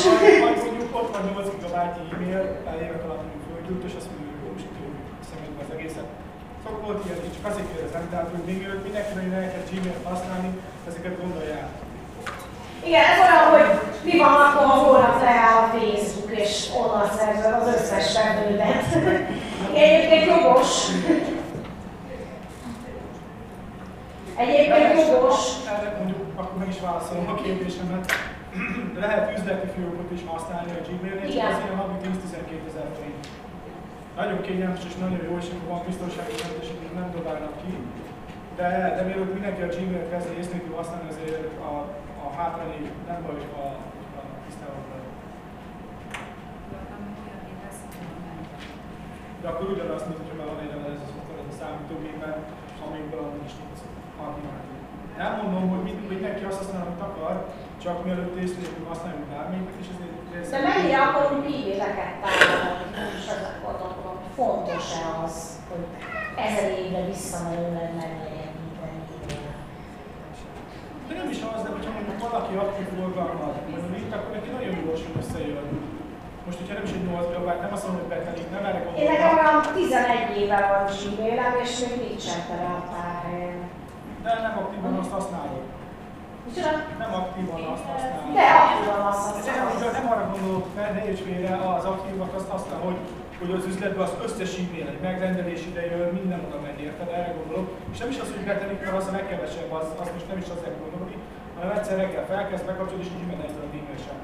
Vagy 0.96 1.08
vagy 1.12 1.24
mondjuk 1.24 1.38
ott 1.42 1.44
van 1.44 1.44
8 1.44 1.48
GB 1.62 1.76
e-mail, 2.14 2.42
évek 2.84 3.02
alatt 3.04 3.24
földgyűlt, 3.46 3.84
és 3.88 3.94
azt 3.98 4.08
mondjuk, 4.10 4.36
hogy 4.42 4.50
most 4.52 4.66
szemedbe 5.28 5.62
az 5.66 5.72
egészet. 5.76 6.08
Szóval 6.60 6.78
volt 6.86 7.00
ilyen, 7.04 7.18
és 7.26 7.32
csak 7.36 7.46
azért 7.50 7.70
kérdezem, 7.72 8.04
tehát 8.10 8.28
hogy 8.32 8.44
még 8.48 8.56
mielőtt 8.60 8.86
mindenki 8.86 9.12
nagyon 9.14 9.34
elkezd 9.42 9.68
Gmail-t 9.70 10.06
használni, 10.10 10.50
ezeket 10.88 11.14
gondolják. 11.22 11.68
Igen, 12.88 13.04
ez 13.12 13.18
olyan, 13.24 13.46
hogy 13.54 13.68
mi 14.06 14.14
van 14.22 14.34
akkor, 14.44 14.64
ha 14.70 14.76
holnap 14.84 15.18
leáll 15.26 15.58
a 15.64 15.70
Facebook, 15.74 16.30
és 16.44 16.52
onnan 16.80 17.08
szerzed 17.18 17.52
az 17.60 17.66
összes 17.74 18.06
vevődet. 18.16 18.88
Egyébként 19.82 20.24
jogos. 20.30 20.70
Egyébként 24.42 25.08
jogos. 25.12 25.40
Erre 25.72 25.88
mondjuk, 25.98 26.20
akkor 26.40 26.56
meg 26.62 26.68
is 26.74 26.80
válaszolom 26.86 27.28
a 27.34 27.34
kérdésemet. 27.42 28.04
Lehet 29.04 29.38
üzleti 29.38 29.68
fiókot 29.74 30.10
is 30.16 30.22
használni 30.32 30.72
a 30.78 30.82
Gmail-nél, 30.86 31.28
Igen. 31.30 31.52
az 31.52 31.62
ilyen 31.64 31.78
havi 31.80 31.96
10-12 32.02 32.68
ezer 32.70 32.88
forint. 32.96 33.26
Nagyon 34.20 34.40
kényelmes 34.46 34.84
és 34.88 34.94
nagyon 35.04 35.20
jó, 35.28 35.32
és 35.42 35.48
akkor 35.52 35.68
van 35.72 35.86
biztonságos 35.88 36.38
rendes, 36.44 36.68
amit 36.74 36.94
nem 37.00 37.08
dobálnak 37.16 37.54
ki. 37.62 37.72
De, 38.58 38.68
de 38.96 39.02
mielőtt 39.08 39.36
mindenki 39.36 39.62
a 39.62 39.72
Gmail-t 39.74 40.10
kezd 40.12 40.28
ész 40.38 40.52
nélkül 40.52 40.74
használni, 40.76 41.08
azért 41.10 41.46
a, 41.70 41.72
a 42.24 42.26
hátrányi 42.36 42.80
nem 43.08 43.18
baj, 43.24 43.40
ha 43.54 43.64
ha 44.14 44.20
tisztában. 44.44 44.84
De 49.42 49.48
akkor 49.48 49.66
ugyanazt, 49.74 50.06
mint 50.08 50.20
hogyha 50.20 50.38
már 50.38 50.48
van 50.52 50.64
egy 50.64 50.72
levelező 50.74 51.06
szoftver 51.12 51.38
az 51.42 51.52
a 51.52 51.58
számítógépen, 51.60 52.34
amikből 52.86 53.20
amúgy 53.24 53.46
is 53.50 53.54
tudsz. 53.58 53.84
Nem 55.22 55.32
mondom, 55.42 55.68
hogy 55.72 55.82
mind, 55.88 56.08
mindenki 56.08 56.44
azt 56.44 56.58
használ, 56.58 56.86
amit 56.86 57.00
akar, 57.08 57.34
csak 57.82 58.04
mielőtt 58.04 58.36
ész 58.42 58.54
nélkül 58.58 58.86
használjuk 58.88 59.26
bármit, 59.32 59.68
és 59.80 59.86
ezért 59.92 60.50
De 60.50 60.58
mennyire 60.68 61.00
akarunk 61.08 61.44
e-maileket 61.44 62.14
tárolni? 62.22 62.84
És 63.18 63.26
gondolkodom, 63.64 64.14
hogy 64.20 64.32
fontos-e 64.40 65.04
az, 65.24 65.36
hogy 65.68 65.84
ezer 66.46 66.68
évre 66.82 67.02
visszamenőleg 67.12 67.88
meglegyen 68.00 68.52
minden. 68.60 68.94
De 71.08 71.12
nem 71.20 71.28
is 71.34 71.40
az, 71.52 71.60
de 71.64 71.70
hogyha 71.76 71.92
mondjuk 71.96 72.18
valaki 72.26 72.54
aktív 72.64 72.86
forgalmat 72.98 73.56
bonyolít, 73.68 74.14
akkor 74.16 74.32
neki 74.36 74.50
nagyon 74.56 74.74
gyorsan 74.84 75.12
összejön. 75.22 75.68
Most, 76.46 76.58
hogyha 76.60 76.74
nem 76.78 76.86
is 76.88 76.92
egy 76.98 77.04
8 77.04 77.26
GB, 77.32 77.48
nem 77.64 77.72
azt 77.76 77.84
mondom, 77.84 78.00
hogy 78.02 78.12
betelik, 78.12 78.48
nem 78.50 78.64
erre 78.68 78.80
Én 79.02 79.10
nekem 79.12 79.30
olyan 79.38 79.58
11 79.74 80.36
éve 80.42 80.58
van 80.72 80.84
Gmailem, 80.96 81.54
és 81.64 81.72
még 81.84 81.96
nincsen 82.06 82.40
tele 82.48 82.68
a 82.80 82.82
párhelyen. 82.92 83.58
De 84.22 84.30
nem 84.46 84.54
aktívan 84.62 84.94
azt 85.02 85.14
használod. 85.16 85.65
Nem 87.04 87.12
aktívan 87.20 87.62
azt 87.74 87.84
használod. 87.90 88.34
De 88.38 88.46
aktívan 88.64 89.00
azt 89.10 89.46
Nem, 89.46 89.66
használom. 89.66 90.10
arra 90.12 90.26
gondolok, 90.34 90.66
ne, 90.76 90.84
ne 90.96 91.00
érts 91.08 91.22
félre, 91.26 91.52
az 91.76 91.84
aktívak 91.92 92.32
azt 92.38 92.50
használ, 92.54 92.80
hogy, 92.88 92.98
hogy 93.40 93.50
az 93.58 93.64
üzletben 93.70 94.04
az 94.08 94.14
összes 94.26 94.50
e-mail, 94.62 94.86
egy 94.94 95.02
megrendelés 95.08 95.62
idejön, 95.70 96.08
minden 96.18 96.40
oda 96.46 96.58
megy, 96.66 96.80
érted? 96.86 97.08
Erre 97.18 97.32
gondolok. 97.38 97.68
És 97.92 97.98
nem 98.02 98.10
is 98.14 98.18
az, 98.22 98.30
hogy 98.34 98.44
betelik, 98.50 98.80
mert 98.84 98.96
az 99.00 99.08
a 99.10 99.16
legkevesebb, 99.18 99.70
az, 99.80 99.88
az 100.02 100.08
most 100.14 100.28
nem 100.30 100.38
is 100.44 100.48
azért 100.56 100.78
gondolni, 100.82 101.16
hanem 101.56 101.76
egyszer 101.76 101.96
reggel 102.02 102.26
felkezd, 102.32 102.64
bekapcsolod, 102.68 103.04
és 103.04 103.10
így 103.14 103.26
megy 103.30 103.42
a 103.44 103.66
e-mail 103.78 104.00
sem. 104.06 104.18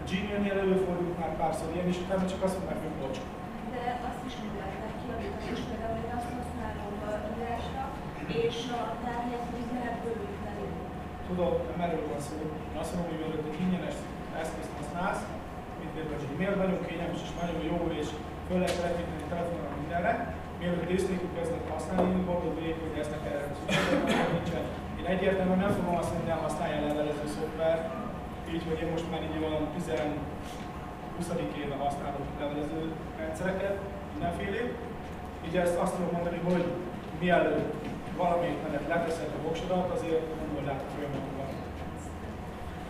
A 0.00 0.02
Gmail-nél 0.08 0.58
előfordult 0.64 1.18
már 1.20 1.32
párszor 1.40 1.68
ilyen, 1.74 1.88
és 1.92 1.98
utána 2.04 2.24
csak 2.32 2.42
azt 2.46 2.56
mondják, 2.58 2.80
hogy 2.84 2.94
bocs. 3.00 3.18
De 3.74 3.82
azt 4.08 4.22
is 4.28 4.34
meg 4.42 4.52
lehetnek 4.60 4.94
kiavítani, 5.00 5.46
és 5.54 5.60
például 5.68 5.96
én 6.04 6.12
azt 6.18 6.30
használom 6.38 6.94
a 7.08 7.12
írásra, 7.34 7.82
és 8.42 8.56
a 8.78 8.80
tárgyat. 9.04 9.49
Tudod, 11.30 11.56
nem 11.70 11.84
erről 11.86 12.06
van 12.12 12.22
szó. 12.26 12.36
Én 12.72 12.78
azt 12.82 12.92
mondom, 12.92 13.08
hogy 13.10 13.20
mielőtt 13.20 13.48
egy 13.50 13.60
ingyenes 13.64 13.96
eszközt 14.42 14.72
használsz, 14.78 15.22
mint 15.78 15.92
például 15.94 16.22
a 16.24 16.28
Gmail, 16.30 16.54
nagyon 16.62 16.80
kényelmes 16.86 17.22
és 17.26 17.32
nagyon 17.40 17.60
jó, 17.70 17.78
és 18.00 18.08
föl 18.46 18.58
lehet 18.62 18.78
telepíteni 18.78 19.24
telefonra 19.34 19.70
mindenre, 19.80 20.12
mielőtt 20.60 20.92
ész 20.94 21.06
nélkül 21.08 21.32
kezdett 21.38 21.66
használni, 21.72 22.10
gondold 22.28 22.56
végig, 22.60 22.80
hogy 22.84 23.00
ezt 23.02 23.12
neked 23.14 23.32
erre 23.34 23.46
van, 23.50 24.30
nincsen. 24.36 24.64
Én 25.00 25.06
egyértelműen 25.14 25.64
nem 25.64 25.76
fogom 25.78 25.96
azt 26.00 26.12
mondani, 26.12 26.30
hogy 26.32 26.44
használja 26.46 26.86
levelező 26.88 27.26
szoftver, 27.36 27.76
így, 28.52 28.64
hogy 28.68 28.80
én 28.82 28.90
most 28.94 29.08
már 29.10 29.22
így 29.26 29.38
olyan 29.46 29.64
10 29.74 29.86
20. 31.16 31.30
éve 31.62 31.76
használok 31.84 32.26
levelező 32.42 32.82
rendszereket, 33.20 33.76
mindenfélét. 34.12 34.70
Így 35.46 35.56
ezt 35.64 35.76
azt 35.82 35.94
tudom 35.94 36.12
mondani, 36.16 36.40
hogy 36.48 36.64
mielőtt 37.22 37.68
valamelyik 38.22 38.62
menet 38.66 38.88
leteszed 38.92 39.30
a 39.36 39.42
voksodat, 39.46 39.90
azért 39.96 40.24
gondold 40.38 40.68
át. 40.68 40.82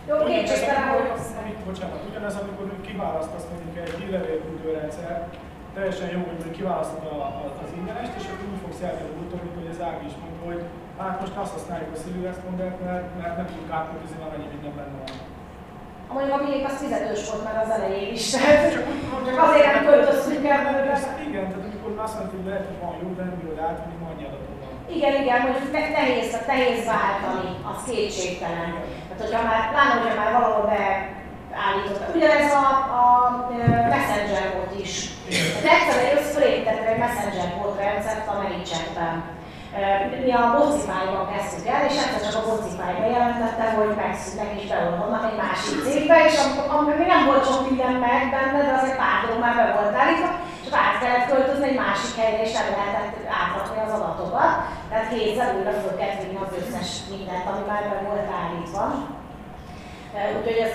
Jó, 0.09 0.15
Ugyanez, 0.25 0.63
amikor- 0.67 1.19
amit, 1.41 1.59
bocsánat, 1.69 2.01
ugyanez, 2.09 2.35
amikor 2.41 2.65
híválasztasz 2.87 3.45
mondjuk 3.51 3.75
egy 3.83 3.93
hírlevélküldő 3.99 4.67
rendszer, 4.79 5.15
teljesen 5.75 6.09
jó, 6.15 6.21
hogy 6.29 6.51
kiválasztod 6.57 7.03
a, 7.13 7.15
a, 7.39 7.43
az 7.63 7.71
ingyenest, 7.79 8.13
és 8.19 8.25
akkor 8.29 8.45
úgy 8.53 8.61
fogsz 8.65 8.81
elmenni 8.87 9.13
úton, 9.23 9.39
mint 9.43 9.55
hogy 9.59 9.69
az 9.73 9.81
Ági 9.87 10.05
is 10.11 10.15
mondta, 10.21 10.41
hogy 10.51 10.61
hát 10.99 11.15
most 11.21 11.35
azt 11.43 11.55
használjuk 11.57 11.91
a 11.95 11.99
Siri 12.01 12.21
Respondert, 12.29 12.77
mert, 12.87 13.07
mert 13.19 13.35
nem 13.39 13.47
tudunk 13.49 13.71
átkötözni, 13.77 14.17
van 14.21 14.31
annyi 14.35 14.49
minden 14.55 14.73
benne 14.79 14.97
van. 15.01 15.11
mondjuk 16.15 16.35
a 16.37 16.43
miénk 16.45 16.65
az 16.69 16.77
fizetős 16.83 17.21
volt 17.29 17.43
már 17.47 17.57
az 17.63 17.71
elején 17.75 18.11
is, 18.17 18.25
tehát 18.33 18.71
csak 18.73 18.85
azért 19.45 19.69
nem 19.73 19.85
költöztünk 19.89 20.43
el 20.53 20.61
belőle. 20.67 20.95
Igen, 21.27 21.45
tehát 21.49 21.65
amikor 21.67 21.91
azt 22.05 22.15
mondta, 22.17 22.35
hogy 22.37 22.47
lehet, 22.49 22.65
hogy 22.69 22.79
van 22.83 22.93
jó, 23.01 23.07
nem 23.21 23.29
bírod 23.37 23.59
átvenni, 23.67 23.97
annyi 24.09 24.25
van. 24.31 24.40
Igen, 24.95 25.13
igen, 25.21 25.41
mondjuk 25.41 25.71
ne- 25.71 25.93
nehéz, 25.99 26.37
nehéz 26.47 26.85
váltani, 26.85 27.49
az 27.71 27.79
kétségtelen. 27.87 28.69
Tehát, 29.07 29.21
hogyha 29.23 29.41
már, 29.49 29.61
pláne, 29.71 29.93
hogyha 29.99 30.19
már 30.21 30.31
valahol 30.37 30.65
beállított. 30.71 32.15
Ugyanez 32.15 32.51
a, 32.63 32.67
a 33.01 33.05
Messenger 33.93 34.45
volt 34.55 34.73
is. 34.83 34.93
Tehát 35.63 35.79
egyszerűen 35.79 36.11
recept 38.01 38.27
a 38.27 38.35
Mericsetben. 38.41 39.15
Mi 40.25 40.31
a 40.41 40.43
bocifájban 40.55 41.25
kezdtük 41.31 41.67
el, 41.73 41.81
és 41.89 41.95
egyszer 42.01 42.21
csak 42.25 42.41
a 42.41 42.47
bocifájban 42.49 43.11
jelentette, 43.15 43.65
hogy 43.77 43.91
megszűnnek 44.01 44.51
és 44.57 44.65
beolvadnak 44.71 45.23
egy 45.29 45.39
másik 45.45 45.77
cégbe, 45.87 46.15
és 46.27 46.35
amikor 46.73 46.95
még 46.97 47.11
nem 47.13 47.25
volt 47.29 47.45
sok 47.49 47.61
minden 47.69 47.93
meg 48.05 48.21
benne, 48.35 48.59
de 48.65 48.73
azért 48.79 49.01
pár 49.03 49.17
dolog 49.21 49.39
már 49.43 49.55
be 49.59 49.65
volt 49.77 49.95
állítva, 50.01 50.29
kellett 51.01 51.29
költözni 51.31 51.67
egy 51.69 51.81
másik 51.85 52.13
helyre, 52.19 52.41
és 52.45 52.53
nem 52.57 52.69
lehetett 52.75 53.15
átrakni 53.41 53.79
az 53.85 53.93
adatokat. 53.97 54.53
Tehát 54.89 55.09
kézzel 55.11 55.55
újra 55.57 55.73
föl 55.81 55.95
kellett 55.97 56.23
vinni 56.23 56.39
az 56.45 56.57
összes 56.59 56.89
mindent, 57.13 57.45
ami 57.51 57.63
már 57.69 57.83
be 57.89 57.97
volt 58.07 58.29
állítva. 58.39 58.83
Úgyhogy 60.37 60.61
ez 60.67 60.73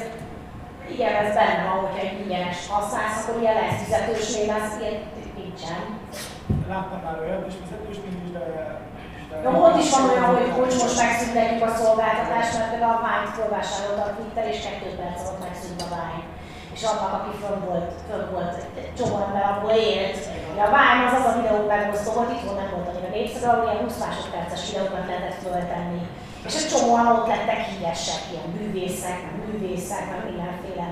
igen, 0.95 1.15
ez 1.23 1.35
benne 1.35 1.65
van, 1.69 1.79
hogyha 1.85 2.05
egy 2.07 2.21
ingyenes 2.21 2.61
használsz, 2.73 3.19
akkor 3.21 3.41
ilyen 3.41 3.59
lesz 3.61 3.83
fizetősnél, 3.83 4.51
az 4.59 4.81
ilyen 4.81 4.99
nincsen. 5.39 5.83
Láttam 6.73 7.01
már 7.05 7.19
olyan 7.25 7.43
is 7.49 7.55
fizetős, 7.63 7.99
mint 8.05 8.19
is, 8.25 8.31
de 8.37 8.45
No, 9.45 9.51
ott 9.67 9.81
is 9.85 9.91
van 9.91 10.09
olyan, 10.11 10.29
hogy, 10.35 10.51
hogy 10.59 10.73
most 10.83 10.99
megszüntetjük 11.03 11.63
a 11.69 11.77
szolgáltatást, 11.81 12.53
mert 12.57 12.71
például 12.71 12.97
a 12.97 13.03
Vine-t 13.05 13.35
fölvásárolta 13.39 14.03
a 14.03 14.15
Twitter, 14.17 14.47
és 14.53 14.59
kettő 14.65 14.89
perc 15.01 15.21
alatt 15.21 15.43
megszűnt 15.45 15.83
a 15.83 15.89
Vine. 15.93 16.25
És 16.77 16.83
annak, 16.83 17.13
aki 17.19 17.33
fönn 17.43 17.61
volt, 17.69 17.91
fönn 18.09 18.31
volt 18.35 18.55
egy 18.79 19.01
ember 19.27 19.45
abból 19.51 19.77
élt. 19.95 20.19
A 20.65 20.69
Vine 20.75 21.05
az 21.07 21.15
az 21.19 21.27
a 21.31 21.37
videó 21.41 21.67
megosztó 21.67 22.11
volt, 22.13 22.33
itthon 22.33 22.55
nem 22.55 22.71
volt 22.75 22.89
annyira 22.89 23.11
népszerű, 23.17 23.47
ahol 23.47 23.65
ilyen 23.65 23.85
20 23.85 23.99
másodperces 24.05 24.63
videókat 24.69 25.07
lehetett 25.07 25.43
föltenni. 25.47 26.01
És 26.47 26.55
egy 26.59 26.71
csomóan 26.73 27.07
ott 27.07 27.27
lettek 27.33 27.61
híresek, 27.69 28.23
ilyen 28.31 28.49
művészek, 28.57 29.17
meg 29.25 29.35
művészek, 29.45 30.05
meg 30.11 30.21
mindenféle 30.31 30.87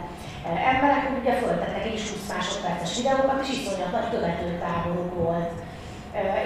emberek, 0.72 1.04
ugye 1.20 1.32
föltettek 1.42 1.84
is 1.94 2.10
20 2.10 2.32
másodperces 2.34 2.96
videókat, 2.96 3.38
és 3.42 3.48
iszonyat 3.56 3.92
nagy 3.92 4.10
követőtáboruk 4.10 5.14
volt. 5.22 5.52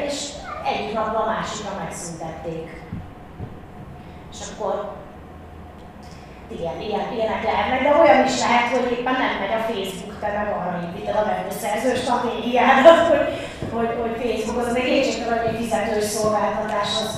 És 0.06 0.16
egyik 0.70 0.92
napra 0.94 1.18
a 1.22 1.30
másikra 1.32 1.72
megszüntették. 1.82 2.66
És 4.32 4.40
akkor 4.50 4.74
igen, 6.56 6.76
ilyen, 6.88 7.06
ilyenek 7.14 7.42
lehetnek, 7.48 7.82
de 7.82 7.90
olyan 8.02 8.24
is 8.30 8.38
lehet, 8.46 8.68
hogy 8.74 8.90
éppen 8.96 9.16
nem 9.22 9.32
megy 9.40 9.54
a 9.60 9.66
Facebook, 9.68 10.12
te 10.20 10.28
meg 10.38 10.48
arra 10.58 10.72
építed 10.86 11.16
a 11.20 11.26
webszerző 11.28 11.90
stratégiádat, 12.02 13.00
hogy, 13.10 13.26
hogy, 13.74 13.90
hogy 14.00 14.14
Facebook 14.22 14.58
az 14.60 14.76
egy 14.80 14.90
kétségtelen, 14.90 15.38
hogy 15.38 15.50
egy 15.50 15.60
fizetős 15.62 16.06
szolgáltatás, 16.16 16.90
az, 17.02 17.12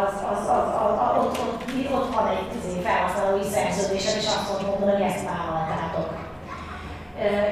az, 0.00 0.12
az, 0.32 0.42
az, 0.58 0.68
az, 0.84 0.96
az 1.04 1.12
ott, 1.22 1.36
ott, 1.44 1.62
ott, 1.96 2.14
van 2.14 2.26
egy 2.34 2.50
izé, 2.58 2.80
felhasználói 2.86 3.46
szerződésed, 3.54 4.16
és 4.20 4.28
azt 4.36 4.48
mondod, 4.50 4.90
hogy 4.92 5.08
ezt 5.10 5.24
vállaltátok. 5.30 6.08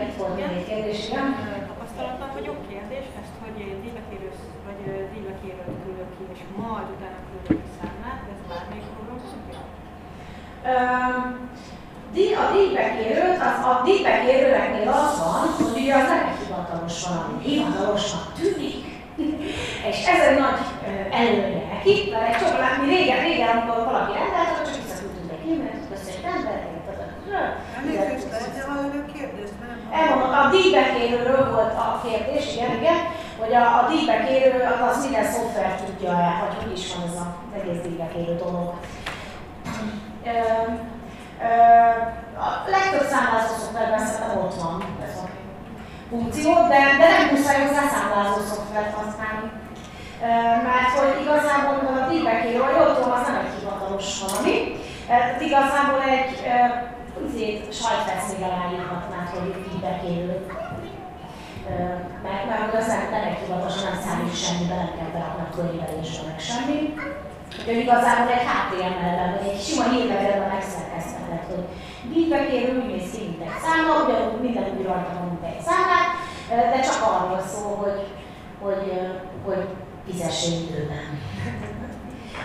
Itt 0.06 0.16
volt 0.20 0.34
még 0.36 0.50
egy 0.58 0.68
kérdés, 0.70 0.98
igen? 1.08 1.28
Tapasztalatban 1.68 2.30
vagyok 2.38 2.58
kérdés, 2.70 3.06
ezt 3.20 3.34
hogy 3.42 3.56
díjbekérőt 5.12 5.78
küldök 5.84 6.10
ki, 6.16 6.24
és 6.34 6.40
majd 6.56 6.86
utána 6.94 7.20
küldök 7.28 7.58
ki 7.64 7.70
számlát, 7.76 8.20
de 8.24 8.30
ez 8.34 8.42
bármelyik 8.50 8.88
program 8.94 9.20
szokja? 9.30 9.60
A 12.16 12.52
díjbekérőt, 12.52 13.40
az, 13.48 13.58
a 13.70 13.82
díjbekérőeknél 13.84 14.88
az 14.88 15.18
van, 15.18 15.40
hogy 15.56 15.82
ugye 15.82 15.94
az 15.94 16.08
nem 16.08 16.22
egy 16.30 16.38
hivatalos 16.42 16.96
valami, 17.06 17.34
hivatalosnak 17.42 18.32
tűnik. 18.38 18.84
és 19.90 19.98
ez 20.12 20.20
egy 20.28 20.38
nagy 20.38 20.60
előnye 21.20 21.62
neki, 21.72 21.94
mert 22.12 22.28
egy 22.28 22.38
csomó, 22.40 22.56
mi 22.80 22.88
régen, 22.94 23.20
régen, 23.24 23.48
amikor 23.48 23.84
valaki 23.84 24.12
rendelt, 24.18 24.50
akkor 24.50 24.64
csak 24.66 24.82
visszaküldtünk 24.82 25.30
egy 25.34 25.44
e-mailt, 25.50 25.88
köszönjük, 25.90 26.24
rendelték, 26.28 26.76
Elmondom, 29.98 30.32
a 30.42 30.50
díjbekérőről 30.50 31.44
volt 31.54 31.74
a 31.86 32.00
kérdés, 32.04 32.54
igen, 32.54 32.72
igen, 32.80 33.00
hogy 33.40 33.54
a, 33.54 33.62
a 33.78 33.86
díjbekérő 33.90 34.52
az 34.90 35.02
minden 35.04 35.26
szoftver 35.32 35.70
tudja 35.80 36.10
el, 36.10 36.34
vagy 36.42 36.54
hogy 36.62 36.72
is 36.78 36.94
van 36.94 37.04
ez 37.08 37.16
az 37.24 37.52
egész 37.58 37.80
díjbekérő 37.82 38.34
dolog. 38.44 38.68
A 42.46 42.48
legtöbb 42.74 43.06
számlázó 43.10 43.54
szoftverben 43.58 44.06
szerintem 44.06 44.38
ott 44.44 44.54
van 44.62 44.74
ez 45.06 45.16
a 45.24 45.26
funkció, 46.08 46.52
de, 46.52 46.80
de 47.00 47.06
nem 47.14 47.28
muszáj 47.32 47.58
hozzá 47.66 47.82
számlázó 47.94 48.40
szoftvert 48.50 48.94
használni. 48.98 49.48
Mert 50.68 50.92
hogy 50.98 51.22
igazából 51.24 51.76
a 51.94 52.08
díjbekérő, 52.08 52.58
vagy 52.58 52.78
ott 52.84 52.98
van, 53.02 53.10
az 53.10 53.26
nem 53.26 53.40
egy 53.42 53.54
hivatalos 53.58 54.06
valami. 54.22 54.56
Tehát 55.06 55.40
igazából 55.40 56.02
egy 56.16 56.32
azért 57.24 57.72
sajtfeszélyre 57.82 58.48
ráírhatnád, 58.56 59.28
hogy 59.34 59.48
feedback-élő. 59.64 60.46
Mert, 62.22 62.44
mert 62.48 62.74
az 62.74 62.86
nem, 62.86 63.20
egy 63.30 63.38
hivatalos, 63.38 63.82
nem 63.82 63.98
számít 64.04 64.36
semmibe, 64.44 64.74
nem 64.74 64.92
kell 64.96 65.10
berakni 65.12 65.42
a 65.46 65.54
könyvelésre, 65.56 66.22
meg 66.28 66.38
semmi. 66.48 66.94
Úgyhogy 67.54 67.82
igazából 67.84 68.32
egy 68.36 68.46
HTML-ben, 68.50 69.30
vagy 69.34 69.48
egy 69.52 69.62
sima 69.66 69.84
hírlevélben 69.92 70.52
megszerkesztetett, 70.54 71.46
hogy 71.52 71.64
feedback-élő 72.10 72.70
úgy 72.78 72.90
néz 72.92 73.08
ki, 73.12 73.20
mint 73.26 73.42
egy 73.46 73.58
számla, 73.64 73.92
ugyanúgy 74.02 74.44
minden 74.46 74.66
úgy 74.74 74.86
rajta 74.88 75.12
van, 75.18 75.26
mint 75.30 75.46
egy 75.50 75.62
számlát, 75.68 76.08
de 76.72 76.80
csak 76.88 77.00
arról 77.12 77.42
szól, 77.52 77.72
hogy, 77.82 78.00
hogy, 78.64 78.86
hogy 79.46 79.64
fizessél 80.06 80.56
időben. 80.64 81.06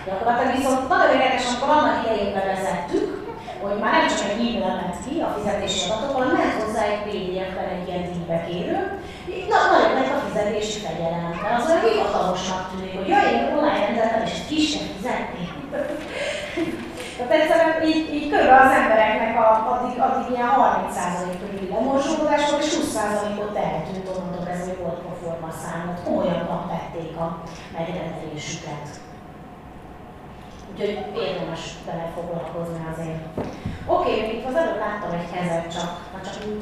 Gyakorlatilag 0.06 0.56
viszont 0.56 0.88
nagyon 0.88 1.14
érdekes, 1.14 1.46
amikor 1.46 1.70
annak 1.76 1.98
idején 2.02 2.32
bevezettük, 2.36 3.08
hogy 3.62 3.78
már 3.82 3.92
nem 3.92 4.08
csak 4.08 4.30
egy 4.32 4.44
e-mail 4.46 4.92
ki 5.04 5.14
a 5.26 5.34
fizetési 5.36 5.90
adatok, 5.90 6.16
hanem 6.16 6.36
hozzá 6.60 6.82
egy 6.92 7.02
PDF-ben 7.06 7.68
egy 7.74 7.86
ilyen 7.88 8.04
díjbekérő. 8.08 8.78
Na, 9.50 9.58
nagyon 9.72 9.92
fizetési 10.32 10.78
fegyelem, 10.86 11.38
mert 11.42 11.56
az 11.58 11.68
olyan 11.68 11.84
hivatalosnak 11.88 12.62
tűnik, 12.70 12.94
hogy 12.98 13.08
jaj, 13.08 13.32
én 13.34 13.44
online 13.56 13.80
rendeltem, 13.86 14.22
és 14.26 14.34
ki 14.48 14.58
sem 14.70 14.86
fizetni. 14.94 15.44
Tehát 17.16 17.32
egyszerűen 17.38 17.82
így, 17.92 18.06
így 18.16 18.28
körülbelül 18.30 18.66
az 18.66 18.76
embereknek 18.80 19.32
a, 19.44 19.46
addig, 19.72 19.94
addig 20.06 20.26
ilyen 20.30 20.48
30% 20.48 21.40
körüli 21.40 21.68
lemorzsolódás 21.72 22.50
volt, 22.50 22.62
és 22.64 22.72
20%-ot 22.78 23.56
eltűnt 23.56 24.08
onnantól 24.12 24.48
ez, 24.54 24.64
hogy 24.68 24.78
volt 24.82 25.00
proforma 25.04 25.50
számot. 25.62 26.02
Komolyan 26.04 26.70
vették 26.72 27.16
a 27.24 27.26
megrendelésüket. 27.76 28.86
Úgyhogy 30.70 30.94
érdemes 31.24 31.62
vele 31.86 32.06
foglalkozni 32.14 32.82
azért. 32.92 33.22
Oké, 33.86 34.12
okay, 34.14 34.36
itt 34.36 34.46
az 34.46 34.54
előbb 34.54 34.78
láttam 34.84 35.10
egy 35.18 35.30
kezet 35.32 35.66
csak, 35.76 35.90
ha 36.12 36.18
csak 36.26 36.36
úgy 36.48 36.60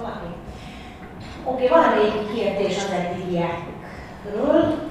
valaki. 0.00 0.30
Oké, 1.52 1.66
okay, 1.66 1.78
van 1.78 1.88
még 1.96 2.12
kérdés 2.34 2.76
az 2.76 2.90
eddigiekről. 2.90 4.86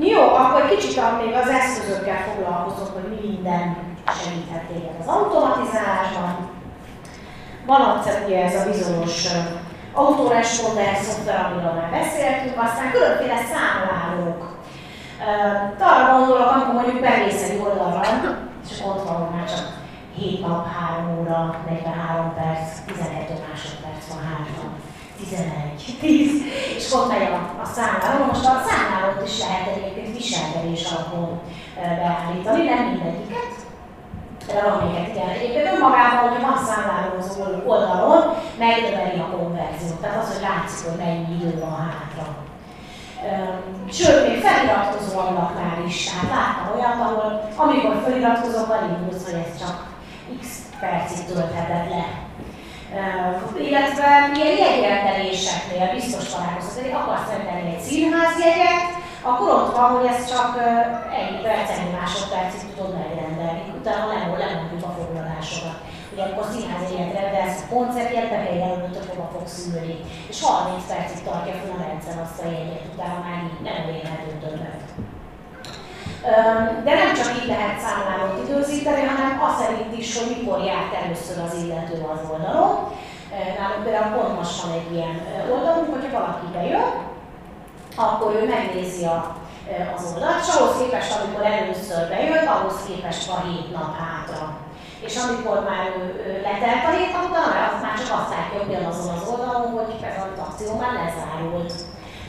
Jó, 0.00 0.22
akkor 0.34 0.68
kicsit 0.68 1.00
még 1.24 1.34
az 1.34 1.48
eszközökkel 1.48 2.22
foglalkozok, 2.22 2.92
hogy 2.94 3.08
mi 3.08 3.28
minden 3.28 3.76
segíthet 4.22 4.62
téged 4.62 4.96
az 5.00 5.06
automatizálásban. 5.06 6.48
Van 7.66 8.00
ugye 8.26 8.44
ez 8.44 8.54
a 8.54 8.68
bizonyos 8.70 9.26
autoresponder 9.92 10.94
szoftver, 10.94 11.44
amiről 11.44 11.72
már 11.72 11.90
beszéltünk, 11.90 12.62
aztán 12.62 12.90
különféle 12.90 13.36
számlálók, 13.52 14.56
arra 15.80 16.18
gondolok, 16.18 16.50
amikor 16.50 16.74
mondjuk 16.74 17.00
bemész 17.00 17.50
egy 17.50 17.60
oldalra, 17.64 18.00
és 18.70 18.82
ott 18.86 19.08
van 19.08 19.30
már 19.34 19.48
csak 19.48 19.66
7 20.16 20.46
nap, 20.46 20.66
3 20.72 21.18
óra, 21.20 21.54
43 21.68 22.34
perc, 22.34 22.80
12 22.86 23.34
másodperc 23.48 23.77
11, 25.18 25.96
10, 26.00 26.42
és 26.76 26.92
ott 26.92 27.08
megy 27.08 27.22
a, 27.22 27.60
a 27.62 27.64
számláló. 27.64 28.24
Most 28.24 28.46
a 28.46 28.62
számlálót 28.68 29.28
is 29.28 29.38
lehet 29.38 29.68
egyébként 29.76 30.16
viselkedés 30.16 30.82
alapon 30.92 31.40
beállítani, 31.74 32.62
nem 32.64 32.84
mindegyiket, 32.84 33.52
de 34.46 34.62
valamiket 34.62 35.08
igen. 35.08 35.28
Egyébként 35.28 35.72
önmagában, 35.74 36.28
hogyha 36.28 36.48
van 36.48 36.64
számláló 36.64 37.10
az 37.18 37.38
oldalon, 37.66 38.22
megnöveli 38.58 39.18
a 39.18 39.34
konverziót. 39.36 40.00
Tehát 40.00 40.22
az, 40.22 40.32
hogy 40.32 40.46
látszik, 40.48 40.88
hogy 40.88 40.98
mennyi 40.98 41.34
idő 41.36 41.58
van 41.60 41.76
hátra. 41.90 42.26
Sőt, 43.90 44.28
még 44.28 44.40
feliratkozó 44.40 45.18
ablaknál 45.18 45.84
is. 45.86 46.04
Tehát 46.04 46.30
láttam 46.36 46.74
olyat, 46.74 47.00
ahol 47.06 47.48
amikor 47.56 48.00
feliratkozok, 48.04 48.76
elindulsz, 48.76 49.24
hogy 49.24 49.40
ez 49.46 49.58
csak 49.58 49.86
x 50.40 50.46
percig 50.80 51.24
töltheted 51.26 51.88
le. 51.90 52.27
Illetve 53.68 54.08
ilyen 54.34 54.56
jegyrendeléseknél 54.62 55.86
biztos 55.94 56.24
találkozol, 56.32 56.82
hogy 56.82 56.98
akarsz 57.00 57.30
rendelni 57.32 57.74
egy 57.74 57.86
színházjegyet, 57.88 58.88
akkor 59.22 59.48
ott 59.58 59.76
van, 59.76 59.88
hogy 59.96 60.06
ez 60.12 60.30
csak 60.32 60.50
egy 61.20 61.34
perc, 61.42 61.68
egy 61.70 61.92
másodpercig 61.98 62.62
tudod 62.68 62.92
megrendelni, 62.98 63.62
utána 63.78 64.04
lemondjuk 64.42 64.82
a 64.88 64.94
foglalásokat 64.98 65.78
hogy 66.18 66.30
akkor 66.30 66.46
színházjegyet 66.52 67.20
rendelsz, 67.20 67.64
koncertjét, 67.70 68.30
be 68.30 68.38
kell 68.44 68.54
jelölnöd, 68.54 68.96
hogy 68.96 69.08
hova 69.16 69.28
fogsz 69.34 69.66
ülni. 69.72 69.96
És 70.28 70.42
30 70.42 70.86
percig 70.90 71.22
tartja 71.24 71.52
fel 71.52 71.74
a 71.76 71.82
rendszer 71.86 72.16
azt 72.24 72.40
a 72.42 72.46
jegyet, 72.54 72.88
utána 72.92 73.18
már 73.24 73.38
így 73.48 73.60
nem 73.68 73.94
érhető 73.94 74.30
többet. 74.42 74.82
De 76.84 76.92
nem 77.00 77.14
csak 77.18 77.30
így 77.40 77.48
lehet 77.54 77.78
számlálót 77.84 78.48
időzíteni, 78.48 79.02
hanem 79.06 79.42
az 79.46 79.54
szerint 79.60 79.98
is, 79.98 80.18
hogy 80.18 80.36
mikor 80.36 80.58
járt 80.64 80.92
először 81.02 81.36
az 81.46 81.54
illető 81.62 81.94
az 82.12 82.30
oldalon. 82.32 82.72
Nálunk 83.58 83.82
például 83.84 84.14
pont 84.14 84.36
most 84.38 84.62
van 84.62 84.72
egy 84.78 84.92
ilyen 84.94 85.14
oldalunk, 85.52 85.90
hogyha 85.94 86.18
valaki 86.18 86.46
bejön, 86.56 86.90
akkor 87.96 88.30
ő 88.40 88.42
megnézi 88.54 89.04
a, 89.04 89.18
az 89.96 90.02
oldalt, 90.12 90.40
és 90.42 90.54
ahhoz 90.54 90.74
képest, 90.80 91.12
amikor 91.16 91.44
először 91.44 92.08
bejött, 92.08 92.48
ahhoz 92.54 92.76
képest 92.86 93.26
van 93.30 93.42
7 93.42 93.72
nap 93.76 93.90
hátra. 94.02 94.44
És 95.06 95.14
amikor 95.24 95.56
már 95.68 95.84
ő, 95.98 96.02
ő 96.28 96.30
letelt 96.46 96.84
a 96.88 96.96
hét 96.96 97.12
nap 97.12 97.24
utána, 97.28 97.80
már 97.84 97.96
csak 97.98 98.10
azt 98.18 98.32
látja 98.34 98.66
ugyanazon 98.66 99.14
az 99.16 99.28
oldalon, 99.30 99.70
hogy 99.76 99.90
ez 100.10 100.18
az 100.24 100.38
akció 100.46 100.70
már 100.80 100.92
lezárult. 101.00 101.72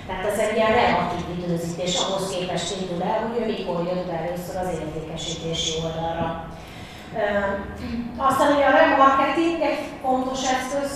Tehát 0.10 0.32
ez 0.32 0.40
egy 0.46 0.56
ilyen 0.58 0.74
relatív 0.82 1.26
időzítés 1.38 1.94
ahhoz 2.04 2.26
képest 2.34 2.70
indul 2.76 3.02
el, 3.12 3.20
hogy 3.24 3.36
ő 3.42 3.46
mikor 3.46 3.78
jött 3.88 4.08
be 4.10 4.16
először 4.24 4.56
az 4.62 4.70
értékesítési 4.80 5.74
oldalra. 5.86 6.28
Aztán 8.30 8.54
ugye 8.54 8.66
a 8.68 8.78
remarketing 8.78 9.58
egy 9.70 9.82
fontos 10.04 10.42
eszköz, 10.56 10.92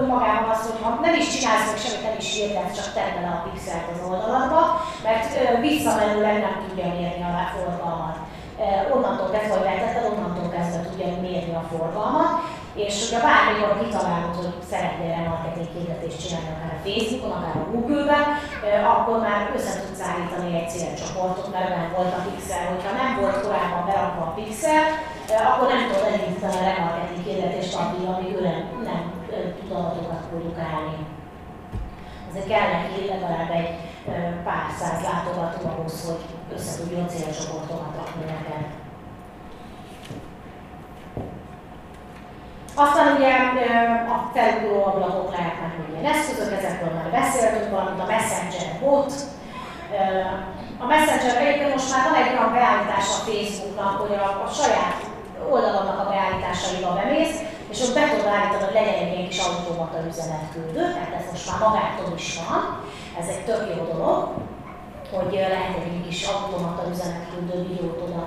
önmagában 0.00 0.50
az, 0.54 0.62
hogy 0.68 0.80
ha 0.82 0.90
nem 1.06 1.14
is 1.20 1.28
csinálsz 1.34 1.68
meg 1.70 1.78
semmit, 1.82 2.06
nem 2.06 2.16
is 2.22 2.28
hirdetsz, 2.34 2.76
csak 2.78 2.88
tedd 2.94 3.10
bele 3.14 3.30
a 3.34 3.42
pixelt 3.44 3.86
az 3.92 4.00
oldaladba, 4.08 4.62
mert 5.06 5.26
visszamenőleg 5.68 6.36
nem 6.46 6.56
tudja 6.62 6.86
mérni 6.96 7.22
a 7.24 7.50
forgalmat. 7.54 8.16
Onnantól 8.94 9.30
kezdve, 9.34 9.54
hogy 9.56 9.68
letetted, 9.70 10.04
onnantól 10.12 10.48
tudja 10.94 11.20
mérni 11.20 11.54
a 11.54 11.68
forgalmat, 11.72 12.32
és 12.84 12.94
hogyha 13.02 13.26
bármikor 13.28 13.72
kitalálod, 13.82 14.34
hogy 14.40 14.54
szeretnél 14.70 15.10
remarketing 15.16 15.70
hirdetést 15.74 16.20
csinálni, 16.22 16.50
akár 16.52 16.72
a 16.78 16.82
Facebookon, 16.86 17.36
akár 17.38 17.56
a 17.62 17.70
Google-ben, 17.72 18.26
akkor 18.94 19.16
már 19.26 19.40
össze 19.56 19.72
tudsz 19.80 20.04
állítani 20.08 20.48
egy 20.60 20.70
célcsoportot, 20.74 21.48
mert 21.54 21.70
nem 21.76 21.88
volt 21.96 22.12
a 22.18 22.24
pixel. 22.26 22.64
Hogyha 22.72 22.92
nem 23.02 23.10
volt 23.20 23.42
korábban 23.44 23.84
berakva 23.88 24.22
a 24.26 24.34
pixel, 24.38 24.84
akkor 25.50 25.66
nem 25.72 25.82
tudod 25.86 26.06
elindítani 26.08 26.58
a 26.58 26.66
remarketing 26.68 27.24
hirdetést 27.26 27.74
addig, 27.80 28.04
amíg 28.12 28.30
ő 28.38 28.40
nem, 28.50 28.60
nem 28.90 29.02
tud 29.56 29.70
adatokat 29.78 30.22
produkálni. 30.28 30.96
Ezért 32.28 32.50
kell 32.52 32.68
neki 32.74 33.00
legalább 33.14 33.50
egy 33.60 33.72
pár 34.46 34.66
száz 34.78 35.00
látogató 35.08 35.60
ahhoz, 35.68 35.96
hogy 36.06 36.22
össze 36.54 36.72
tudjon 36.78 37.08
célcsoportokat 37.12 37.92
rakni 37.98 38.24
neked. 38.34 38.64
Aztán 42.74 43.16
ugye 43.16 43.32
a 44.14 44.16
felugó 44.34 44.84
ablakok 44.84 45.30
lehetnek 45.36 45.72
ilyen 45.90 46.12
eszközök, 46.14 46.52
ezekről 46.58 46.92
már 46.94 47.10
beszéltünk, 47.20 47.70
valamint 47.70 48.02
a 48.04 48.10
Messenger 48.12 48.68
bot. 48.80 49.12
A 50.82 50.86
Messenger 50.86 51.36
egyébként 51.42 51.74
most 51.74 51.90
már 51.92 52.02
van 52.08 52.18
egy 52.20 52.32
olyan 52.32 52.52
beállítás 52.58 53.06
a 53.16 53.20
Facebooknak, 53.26 53.94
hogy 54.00 54.14
a, 54.26 54.28
a 54.46 54.48
saját 54.60 54.98
oldalonnak 55.52 55.98
a 56.00 56.10
beállításaiba 56.12 56.90
bemész, 57.00 57.38
és 57.72 57.78
ott 57.82 57.94
be 57.94 58.02
tudod 58.10 58.32
állítani, 58.34 58.64
hogy 58.64 58.78
legyen 58.80 58.98
egy 59.02 59.12
ilyen 59.12 59.28
kis 59.28 59.40
automata 59.46 59.98
üzenetküldő, 60.10 60.82
tehát 60.94 61.14
ez 61.18 61.26
most 61.32 61.46
már 61.48 61.60
magától 61.66 62.12
is 62.22 62.28
van. 62.46 62.62
Ez 63.20 63.26
egy 63.32 63.44
tök 63.48 63.62
jó 63.74 63.80
dolog, 63.92 64.22
hogy 65.14 65.32
lehet 65.54 65.74
egy 65.78 66.06
kis 66.06 66.20
automata 66.32 66.82
üzenetküldő 66.92 67.56
videót 67.68 68.00
oda 68.06 68.22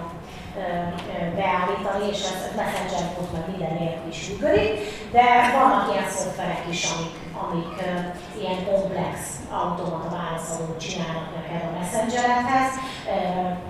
beállítani, 1.35 2.05
és 2.13 2.21
ez 2.29 2.55
Messenger 2.55 3.05
bot 3.15 3.31
meg 3.33 3.43
minden 3.49 3.73
nélkül 3.79 4.09
is 4.09 4.29
működik, 4.29 4.71
de 5.11 5.25
vannak 5.57 5.89
ilyen 5.91 6.09
szoftverek 6.09 6.63
is, 6.69 6.81
amik, 6.93 7.15
amik 7.43 7.75
ilyen 8.39 8.59
komplex 8.69 9.13
automata 9.51 10.09
válaszolót 10.19 10.79
csinálnak 10.85 11.27
neked 11.35 11.61
a 11.67 11.71
Messengeredhez. 11.77 12.71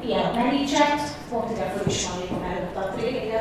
Ilyen 0.06 0.26
a 0.26 0.34
ManyChat, 0.34 1.00
pont 1.30 1.52
ide 1.52 1.66
föl 1.74 1.86
is 1.86 2.08
van 2.08 2.18
még 2.20 2.32
előtt 2.52 2.76
a 2.76 2.90
training, 2.94 3.32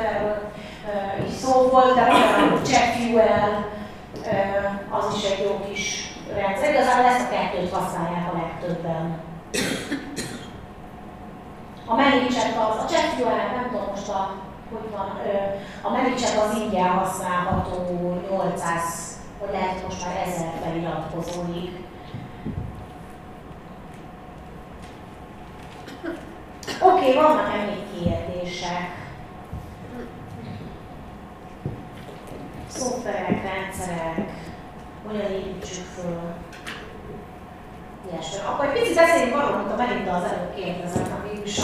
is 1.27 1.33
szó 1.33 1.51
volt, 1.69 1.95
de 1.95 2.01
a 2.01 2.61
ChatFuel, 2.69 3.65
uh, 4.25 4.97
az 4.97 5.15
is 5.15 5.23
egy 5.29 5.43
jó 5.43 5.59
kis 5.69 6.13
rendszer. 6.33 6.73
Igazából 6.73 7.05
ezt 7.05 7.25
a 7.25 7.29
kettőt 7.29 7.73
használják 7.73 8.33
a 8.33 8.37
legtöbben. 8.37 9.35
A 11.89 11.95
ManyChat 11.95 12.69
az, 12.69 12.83
a 12.83 12.85
ChatFuel, 12.85 13.55
nem 13.55 13.69
tudom 13.71 13.87
most 13.89 14.09
a, 14.09 14.33
hogy 14.69 14.91
van, 14.91 15.19
a 15.81 15.89
ManyChat 15.89 16.43
az 16.43 16.57
ingyen 16.57 16.87
használható 16.87 18.13
800, 18.29 19.19
vagy 19.39 19.51
lehet 19.51 19.83
most 19.83 20.05
már 20.05 20.27
1000 20.27 20.47
feliratkozóig. 20.63 21.85
Oké, 26.81 27.09
okay, 27.09 27.13
vannak-e 27.13 27.65
még 27.65 28.03
kérdések? 28.03 29.05
Szoftverek, 32.67 33.43
rendszerek, 33.43 34.31
hogyan 35.05 35.31
építsük 35.31 35.85
föl? 35.85 36.33
Ilyesmi. 38.11 38.39
Akkor 38.47 38.65
egy 38.65 38.79
picit 38.79 38.95
beszéljünk 38.95 39.35
arról, 39.35 39.53
amit 39.53 39.71
a 39.71 39.75
Melinda 39.75 40.15
az 40.15 40.23
előbb 40.23 40.55
kérdezett, 40.55 41.11
ami 41.11 41.41
is 41.45 41.57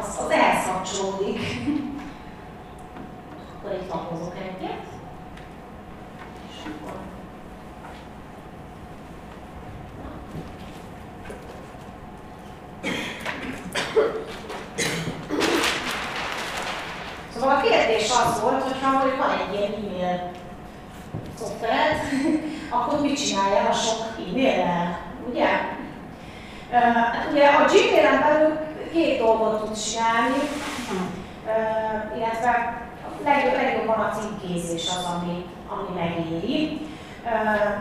az, 0.00 0.18
az 0.24 0.30
ehhez 0.30 0.66
kapcsolódik. 0.66 1.40
Akkor 3.58 3.72
itt 3.72 3.88
lapozok 3.88 4.34
egyet. 4.36 4.82
És 6.48 6.56
akkor... 6.66 6.92
Szóval 17.34 17.56
a 17.56 17.60
kérdés 17.60 18.10
az 18.10 18.40
volt, 18.40 18.62
hogy 18.62 18.82
ha 18.82 18.90
van 19.18 19.30
egy 19.30 19.58
ilyen 19.58 19.72
e-mail 19.72 20.30
szoftvered, 21.38 21.96
akkor 22.70 23.00
mit 23.00 23.26
csinálja 23.26 23.68
a 23.68 23.72
sok 23.72 24.06
e-mail-el? 24.18 25.09
Ugye? 25.30 25.48
Uh, 26.70 27.32
ugye 27.32 27.46
a 27.46 27.64
Gmail-en 27.64 28.20
belül 28.20 28.58
két 28.92 29.18
dolgot 29.18 29.64
tud 29.64 29.76
csinálni, 29.82 30.40
illetve 32.16 32.82
legjobb, 33.24 33.54
legjobban 33.54 33.98
a 34.00 34.14
címkézés 34.16 34.88
az, 34.88 35.06
ami, 35.14 35.44
ami 35.68 36.00
megéri. 36.00 36.80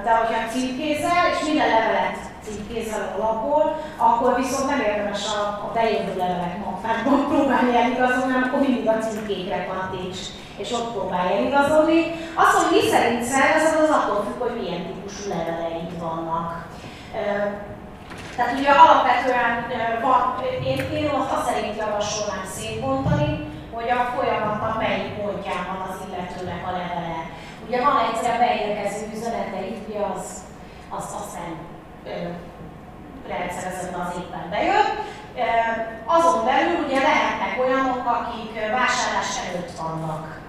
De 0.04 0.12
hogyha 0.12 0.50
címkézel, 0.52 1.24
és 1.32 1.46
minden 1.46 1.68
levelet 1.68 2.18
címkézel 2.44 3.16
alapból, 3.18 3.82
akkor 3.98 4.36
viszont 4.36 4.70
nem 4.70 4.80
érdemes 4.80 5.26
a, 5.26 5.42
a 5.42 5.72
bejövő 5.74 6.14
levelek 6.18 6.66
magfákban 6.66 7.26
próbálni 7.32 7.76
eligazolni, 7.76 8.32
hanem 8.32 8.48
akkor 8.48 8.60
mindig 8.60 8.88
a 8.88 8.98
címkékre 8.98 9.66
kattins, 9.66 10.18
és 10.58 10.72
ott 10.72 10.92
próbálja 10.92 11.38
eligazolni. 11.38 12.00
Azt, 12.36 12.58
hogy 12.58 12.82
mi 12.82 12.90
szerint 12.90 13.24
szervezed, 13.24 13.80
az 13.84 13.90
attól 13.90 14.24
függ, 14.26 14.42
hogy 14.42 14.62
milyen 14.62 14.86
típusú 14.86 15.30
leveleid 15.30 16.00
vannak. 16.00 16.69
Tehát 18.36 18.60
ugye 18.60 18.72
alapvetően 18.72 19.53
van, 20.02 20.44
én, 20.64 20.77
én 20.91 21.10
azt 21.10 21.45
szerint 21.48 21.77
javasolnám 21.77 22.45
szétbontani, 22.45 23.48
hogy 23.73 23.90
a 23.90 24.11
folyamatnak 24.15 24.77
melyik 24.77 25.14
pontján 25.22 25.65
van 25.68 25.88
az 25.90 25.98
illetőnek 26.07 26.68
a 26.68 26.72
levele. 26.72 27.22
Ugye 27.68 27.81
van 27.81 27.98
egyszer 28.10 28.38
beérkező 28.38 29.06
üzenete, 29.14 29.60
ugye 29.88 29.99
az, 30.14 30.44
azt 30.90 31.15
aztán 31.15 31.52
rendszerezett 33.27 33.95
az 33.95 34.14
éppen 34.18 34.49
bejött. 34.49 34.91
Azon 36.06 36.45
belül 36.45 36.86
ugye 36.86 37.02
lehetnek 37.02 37.60
olyanok, 37.60 38.02
akik 38.06 38.53
vásárlás 38.53 39.31
előtt 39.48 39.72
vannak. 39.77 40.40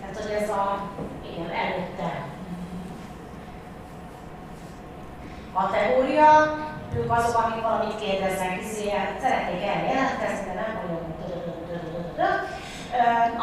Tehát, 0.00 0.16
hogy 0.16 0.42
ez 0.42 0.48
a, 0.48 0.80
igen, 1.30 1.50
előtte 1.50 2.29
kategória, 5.54 6.28
ők 6.96 7.12
azok, 7.12 7.36
akik 7.36 7.62
valamit 7.62 8.00
kérdeznek, 8.00 8.52
hiszen 8.58 8.98
hát 8.98 9.20
szeretnék 9.20 9.62
erre 9.62 9.86
jelentkezni, 9.92 10.44
de 10.46 10.54
nem 10.60 10.72
vagyok 10.80 11.10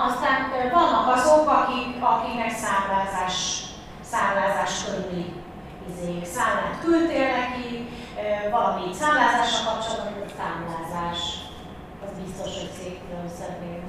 aztán 0.08 0.40
vannak 0.72 1.16
azok, 1.16 1.50
akik, 1.50 2.04
akiknek 2.04 2.52
számlázás, 2.52 3.38
számlázás 4.12 4.84
körüli 4.86 5.34
izék, 5.90 6.26
számlát 6.26 6.80
küldtél 6.84 7.28
neki, 7.38 7.90
valami 8.52 8.94
számlázással 8.94 9.64
kapcsolatban, 9.66 10.18
számlázás, 10.38 11.20
az 12.04 12.12
biztos, 12.22 12.52
hogy 12.60 12.72
szép 12.80 12.98
különböző 13.06 13.87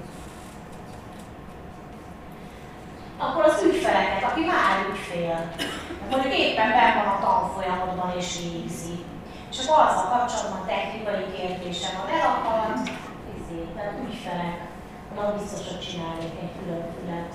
akkor 3.19 3.45
az 3.45 3.63
ügyfeleket, 3.63 4.23
aki 4.31 4.45
már 4.45 4.87
ügyfél, 4.91 5.53
mondjuk 6.11 6.35
éppen 6.35 6.71
be 6.71 6.95
van 6.97 7.15
a 7.15 7.21
tanfolyamodban 7.21 8.13
és 8.17 8.39
végzi. 8.39 9.05
És 9.51 9.59
akkor 9.59 9.85
azzal 9.85 10.09
kapcsolatban 10.09 10.67
technikai 10.67 11.25
kérdése 11.37 11.89
van, 11.97 12.09
el 12.19 12.27
akar, 12.37 12.73
ezért, 13.37 13.71
tehát 13.75 13.99
ügyfelek, 14.07 14.59
onnan 15.11 15.37
biztos, 15.39 15.67
hogy 15.69 15.81
csinálnék 15.81 16.35
egy 16.43 16.53
külön 16.59 16.85
fület. 16.95 17.35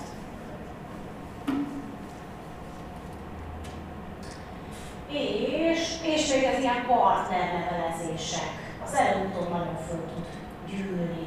És, 5.08 5.96
és 6.02 6.34
még 6.34 6.44
az 6.54 6.60
ilyen 6.60 6.86
partnerlevelezések. 6.86 8.48
Az 8.84 8.94
előutóbb 8.94 9.50
nagyon 9.50 9.78
föl 9.88 10.04
tud 10.14 10.26
gyűlni. 10.66 11.26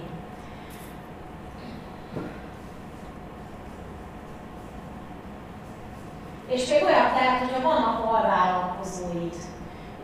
És 6.53 6.61
még 6.69 6.84
olyan 6.84 7.10
tehát, 7.15 7.40
hogyha 7.44 7.68
vannak 7.69 7.98
alvállalkozóid, 8.14 9.36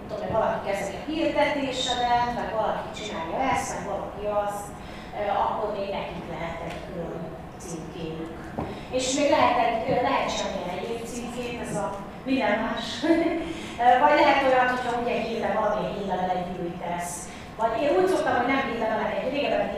tudom, 0.08 0.24
hogy 0.24 0.32
valaki 0.38 0.60
kezeli 0.68 0.98
a 1.00 1.06
hirdetésedet, 1.10 2.30
meg 2.40 2.50
valaki 2.62 2.90
csinálja 2.98 3.38
ezt, 3.54 3.70
meg 3.74 3.84
valaki 3.94 4.24
azt, 4.44 4.66
akkor 5.44 5.68
még 5.78 5.90
nekik 5.98 6.26
lehet 6.36 6.60
egy 6.68 6.80
külön 6.86 7.22
címkéjük. 7.66 8.34
És 8.98 9.06
még 9.18 9.30
lehet, 9.36 9.58
egy, 9.66 10.02
lehet 10.08 10.32
csinálni 10.32 10.64
egyéb 10.76 11.04
címkét, 11.12 11.62
ez 11.66 11.76
a 11.86 11.88
minden 12.28 12.56
más. 12.66 12.86
Vagy 14.04 14.16
lehet 14.20 14.44
olyan, 14.48 14.68
hogyha 14.74 15.00
ugye 15.02 15.16
hírle, 15.26 15.50
valamilyen 15.58 15.96
hírlevelet 15.98 16.48
gyűjtesz. 16.52 17.14
Vagy 17.60 17.74
én 17.84 17.92
úgy 17.98 18.10
szoktam, 18.12 18.36
hogy 18.38 18.50
nem 18.54 18.64
hírleveleket, 18.68 19.32
régebben 19.32 19.70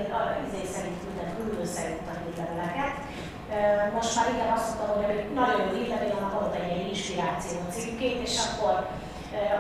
izé 0.48 0.64
szerint 0.74 1.00
küldtem, 1.02 1.30
küldő 1.38 1.66
szerint 1.66 2.05
a 2.05 2.05
hírleveleket. 2.05 2.05
Most 3.94 4.16
már 4.16 4.28
igen 4.34 4.52
azt 4.56 4.68
mondtam, 4.68 5.04
hogy 5.04 5.32
nagyon 5.34 5.60
jó 5.62 5.78
hírlevél, 5.78 6.16
annak 6.18 6.34
adott 6.34 6.56
egy 6.56 6.88
inspiráció 6.88 7.58
címkét, 7.70 8.22
és 8.28 8.36
akkor 8.46 8.88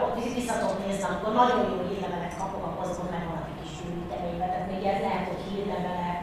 ott 0.03 0.23
vissza 0.33 0.59
tudom 0.59 0.77
nézni, 0.85 1.03
amikor 1.03 1.33
nagyon 1.33 1.59
jó 1.71 1.87
hírlevelet 1.87 2.37
kapok, 2.37 2.65
akkor 2.65 2.85
azokon 2.85 3.09
meg 3.11 3.25
valaki 3.27 3.53
kis 3.61 3.71
gyűjteménybe. 3.77 4.45
Tehát 4.45 4.71
még 4.71 4.83
ez 4.85 5.01
lehet, 5.01 5.27
hogy 5.27 5.43
hírlevelek, 5.49 6.21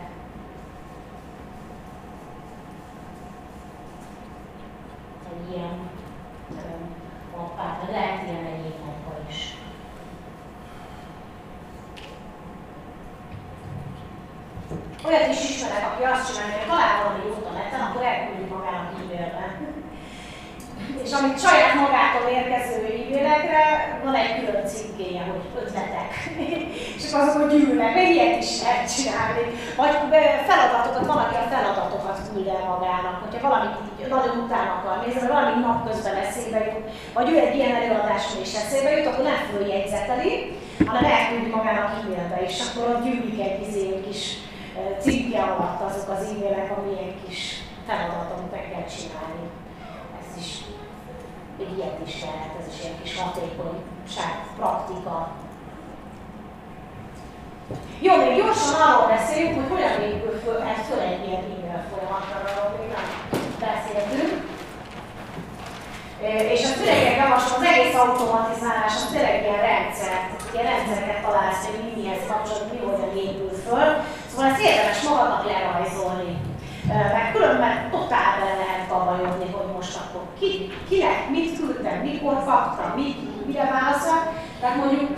egy 5.33 5.51
ilyen 5.53 5.77
mappát, 7.37 7.87
de 7.87 7.93
lehet 7.93 8.23
ilyen 8.23 8.45
egyéb 8.45 8.79
mappa 8.85 9.13
is. 9.29 9.57
Olyat 15.07 15.29
is 15.29 15.51
ismerek, 15.51 15.85
aki 15.93 16.03
azt 16.03 16.27
csinálja, 16.29 16.57
hogy 16.59 16.69
talál 16.69 17.03
valami 17.03 17.25
jót 17.27 17.47
a 17.47 17.53
neten, 17.53 17.81
akkor 17.81 18.03
elküldi 18.03 18.53
magának 18.55 18.93
e-mailbe. 19.01 19.47
És 21.13 21.19
amit 21.19 21.45
saját 21.47 21.75
magától 21.85 22.27
érkező 22.39 22.79
e-mailekre 22.91 23.65
van 24.05 24.15
egy 24.15 24.35
külön 24.39 24.67
címkéje, 24.73 25.23
hogy 25.31 25.45
ötletek. 25.61 26.11
és 26.97 27.03
akkor 27.05 27.21
azok, 27.21 27.43
hogy 27.43 27.53
gyűlnek, 27.53 27.95
még 27.95 28.09
ilyet 28.15 28.43
is 28.43 28.53
lehet 28.63 28.87
csinálni. 28.95 29.45
Vagy 29.81 29.95
feladatokat, 30.49 31.07
valaki 31.15 31.37
a 31.45 31.51
feladatokat 31.53 32.19
küld 32.29 32.49
el 32.57 32.65
magának, 32.73 33.17
hogyha 33.23 33.49
valamit 33.49 33.75
nagyon 34.15 34.37
utána 34.45 34.73
akar 34.77 34.97
nézni, 35.05 35.35
valami 35.37 35.53
napközben 35.61 36.17
eszébe 36.25 36.61
jut, 36.69 36.87
vagy 37.17 37.29
ő 37.33 37.37
egy 37.45 37.57
ilyen 37.57 37.75
előadáson 37.81 38.41
is 38.47 38.53
eszébe 38.63 38.91
jut, 38.91 39.09
akkor 39.11 39.25
nem 39.25 39.41
följegyzeteli, 39.51 40.35
hanem 40.89 41.05
elküldi 41.15 41.51
magának 41.57 41.93
e-mailbe, 41.99 42.39
és 42.49 42.57
akkor 42.65 42.85
ott 42.91 43.05
gyűlik 43.05 43.41
egy 43.47 43.61
izé, 43.67 43.87
kis 44.07 44.23
cikkje 45.05 45.41
alatt 45.43 45.81
azok 45.89 46.09
az 46.15 46.23
e-mailek, 46.31 46.69
amilyen 46.77 47.13
kis 47.23 47.41
feladatot 47.87 48.51
meg 48.55 48.65
kell 48.71 48.87
csinálni. 48.95 49.45
Ez 50.21 50.31
is, 50.43 50.51
még 51.59 51.69
ilyet 51.77 51.99
is 52.07 52.15
lehet, 52.25 52.53
ez 52.61 52.67
is 52.75 52.81
egy 52.85 52.99
kis 53.03 53.13
hatékonyság, 53.21 54.35
praktika. 54.57 55.17
Jó, 58.07 58.13
még 58.17 58.37
gyorsan 58.37 58.81
arról 58.87 59.09
beszéljünk, 59.17 59.55
hogy 59.59 59.71
hogyan 59.73 60.01
épül 60.09 60.35
föl, 60.45 60.59
ez 60.73 60.87
föl 60.89 61.01
egy 61.11 61.23
ilyen 61.27 61.45
e-mail 61.53 61.81
folyamatra, 61.91 62.63
még 62.79 62.89
nem 62.95 63.07
beszéltünk. 63.67 64.33
És 66.55 66.63
a 66.65 66.71
szövegek 66.77 67.17
javaslom, 67.23 67.61
az 67.61 67.69
egész 67.71 67.97
automatizálás, 68.03 68.95
az 68.97 69.09
tényleg 69.13 69.43
ilyen 69.43 69.63
rendszer, 69.71 70.17
ilyen 70.53 70.69
rendszereket 70.73 71.23
találsz, 71.27 71.65
hogy 71.67 71.79
mi 71.83 71.93
mihez 72.01 72.25
kapcsolatban, 72.31 72.73
mi 72.75 72.81
hogyan 72.89 73.13
épül 73.27 73.53
föl. 73.67 73.89
Szóval 74.29 74.47
ezt 74.51 74.65
érdemes 74.67 75.01
magadnak 75.09 75.47
lerajzolni. 75.51 76.33
Mert 77.15 77.33
különben 77.35 77.75
totál 77.95 78.31
bele 78.39 78.57
lehet 78.65 78.85
babajodni, 78.93 79.47
hogy 79.55 79.69
ki, 80.43 80.73
kinek, 80.89 81.31
mit 81.31 81.57
küldtem, 81.57 82.01
mikor 82.01 82.43
fakta, 82.47 82.95
mit, 82.97 83.47
mire 83.47 83.65
válaszol. 83.65 84.33
Tehát 84.61 84.77
mondjuk 84.77 85.11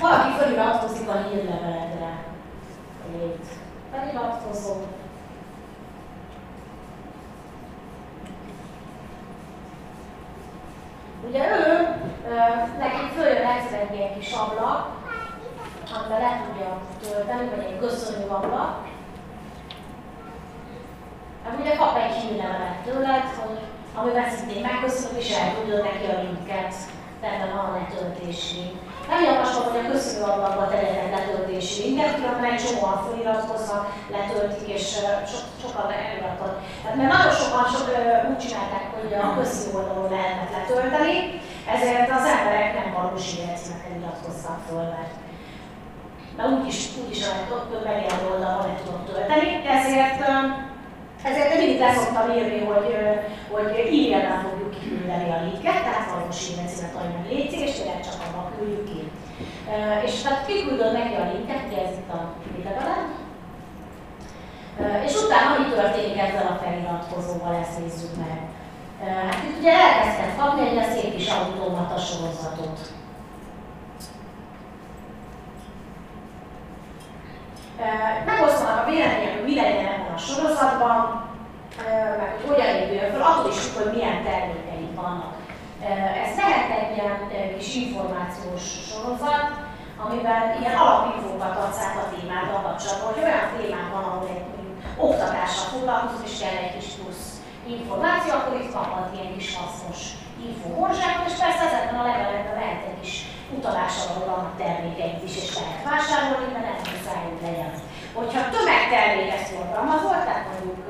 valaki 0.00 0.38
feliratkozik 0.38 1.08
a 1.08 1.12
hírleveledre. 1.12 2.24
Feliratkozom, 3.92 4.82
Ugye 11.28 11.44
ő, 11.58 11.94
neki 12.78 13.06
följön 13.14 13.46
egyszer 13.46 13.80
egy 13.80 13.94
ilyen 13.94 14.14
kis 14.18 14.32
ablak, 14.32 14.88
amiben 15.94 16.20
le 16.20 16.42
tudja 16.46 16.80
tölteni, 17.02 17.48
vagy 17.48 17.64
egy 17.64 17.78
köszönő 17.78 18.26
ablak. 18.26 18.86
Hát 21.44 21.58
ugye 21.60 21.76
kap 21.76 21.96
egy 21.96 22.14
hírlevelet 22.14 22.82
tőled, 22.84 23.22
hogy 23.22 23.58
amivel 23.98 24.30
szintén 24.30 24.62
megköszönök, 24.62 25.22
és 25.22 25.30
el 25.30 25.54
tudja 25.54 25.76
neki 25.76 26.06
a 26.14 26.20
linket, 26.24 26.74
tehát 27.20 27.52
van 27.52 27.64
a 27.70 27.76
letöltési. 27.78 28.62
Nem 29.10 29.24
javaslom, 29.24 29.64
hogy 29.68 29.84
a 29.84 29.90
köszönő 29.92 30.22
ablakba 30.22 30.68
tegyetek 30.68 31.10
letöltési 31.16 31.82
linket, 31.82 32.14
különben 32.14 32.50
egy 32.50 32.62
csomóan 32.64 32.98
feliratkoznak, 33.06 33.84
letöltik, 34.16 34.68
és 34.76 34.84
so, 35.30 35.38
sokan 35.62 35.90
eliratott. 35.90 36.56
Tehát 36.82 36.96
mert 36.96 37.12
nagyon 37.14 37.34
sokan 37.40 37.64
so, 37.72 37.80
úgy 38.30 38.40
csinálták, 38.44 38.84
hogy 38.96 39.12
a 39.14 39.36
köszönő 39.38 39.70
oldalon 39.78 40.10
lehetett 40.10 40.52
letölteni, 40.56 41.16
ezért 41.74 42.10
az 42.18 42.24
emberek 42.34 42.70
nem 42.78 42.88
valós 42.96 43.26
életcímekkel 43.38 43.96
iratkoztak 43.98 44.58
föl, 44.68 44.84
mert 44.94 45.14
de 46.36 46.46
úgyis, 46.46 46.88
úgyis 47.04 47.22
a 47.26 47.32
több 47.70 47.86
elérő 47.86 48.28
oldalon 48.32 48.66
le 48.66 48.74
tudok 48.84 49.04
tölteni, 49.06 49.48
ezért 49.76 50.20
ezért 51.22 51.56
mindig 51.56 51.78
leszoktam 51.78 52.30
írni, 52.36 52.58
hogy, 52.70 52.88
hogy 53.50 53.68
e-mailben 53.84 54.40
fogjuk 54.44 54.70
kiküldeni 54.70 55.28
a 55.30 55.42
linket, 55.46 55.82
tehát 55.84 56.10
valós 56.10 56.40
e-mail 56.48 56.68
címet 56.72 56.94
adj 56.94 57.12
meg 57.16 57.26
légy 57.30 57.52
és 57.52 57.72
tényleg 57.74 58.00
csak 58.06 58.18
abban 58.24 58.52
küldjük 58.56 58.84
ki. 58.90 59.00
És 60.04 60.22
tehát 60.22 60.46
kiküldöd 60.46 60.92
neki 60.92 61.14
a 61.14 61.30
linket, 61.32 61.62
ez 61.84 61.96
itt 62.00 62.12
a 62.18 62.20
videóban, 62.56 63.00
és 65.06 65.14
utána 65.24 65.58
mi 65.58 65.74
történik 65.74 66.18
ezzel 66.18 66.46
a 66.52 66.60
feliratkozóval, 66.62 67.54
ezt 67.62 67.78
nézzük 67.78 68.14
meg. 68.24 68.38
Hát 69.30 69.44
itt 69.44 69.58
ugye 69.58 69.72
elkezdtem 69.72 70.36
kapni 70.38 70.62
egy 70.68 70.92
szép 70.92 71.16
kis 71.16 71.28
automata 71.28 71.98
sorozatot. 71.98 72.78
megosztanak 78.26 78.86
a 78.86 78.90
vélemények, 78.90 79.34
hogy 79.34 79.48
mi 79.48 79.54
legyen 79.54 79.86
ebben 79.86 80.14
a 80.14 80.24
sorozatban, 80.28 80.98
meg 82.18 82.30
hogy 82.36 82.48
hogyan 82.50 82.74
épüljön 82.76 83.10
fel, 83.10 83.22
attól 83.22 83.50
is, 83.50 83.74
hogy 83.76 83.92
milyen 83.94 84.22
termékei 84.24 84.88
vannak. 84.94 85.34
Ez 86.24 86.36
lehet 86.40 86.70
egy 86.80 86.96
ilyen 86.96 87.16
kis 87.58 87.74
információs 87.74 88.64
sorozat, 88.90 89.48
amiben 90.04 90.42
ilyen 90.60 90.76
alapinfókat 90.84 91.56
adsz 91.56 91.82
át 91.84 91.96
a 92.02 92.10
témával 92.12 92.60
kapcsolatban, 92.62 93.12
hogy 93.12 93.22
olyan 93.22 93.48
témák 93.56 93.88
van, 93.92 94.02
ahol 94.02 94.28
egy 94.34 94.44
foglalkozunk, 95.90 96.28
és 96.28 96.34
kell 96.40 96.56
egy 96.64 96.74
kis 96.76 96.88
plusz 96.98 97.26
információ, 97.74 98.30
akkor 98.34 98.54
itt 98.60 98.74
kaphat 98.76 99.08
ilyen 99.14 99.32
kis 99.36 99.48
hasznos 99.58 100.00
infóhorzsákat, 100.48 101.28
és 101.30 101.36
persze 101.42 101.62
ezekben 101.68 102.00
a 102.00 102.08
levelekben 102.10 102.56
lehet 102.60 102.82
egy 102.88 103.00
kis 103.00 103.14
utalással 103.56 104.18
vannak 104.30 104.58
termékeit 104.62 105.20
is, 105.28 105.34
és 105.42 105.50
lehet 105.58 105.82
vásárolni, 105.90 106.48
de 106.54 106.60
nem 106.66 106.78
muszáj, 106.90 107.20
hogy 107.28 107.42
legyen. 107.46 107.72
Hogyha 108.18 108.50
tömegterméket 108.54 109.44
forgalmazol, 109.50 110.16
tehát 110.26 110.46
mondjuk 110.50 110.80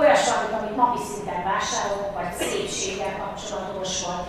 olyasmit, 0.00 0.56
amit 0.58 0.78
napi 0.80 1.00
szinten 1.08 1.42
vásárolok, 1.50 2.10
vagy 2.18 2.30
szépséggel 2.40 3.14
kapcsolatos, 3.22 3.92
vagy, 4.08 4.24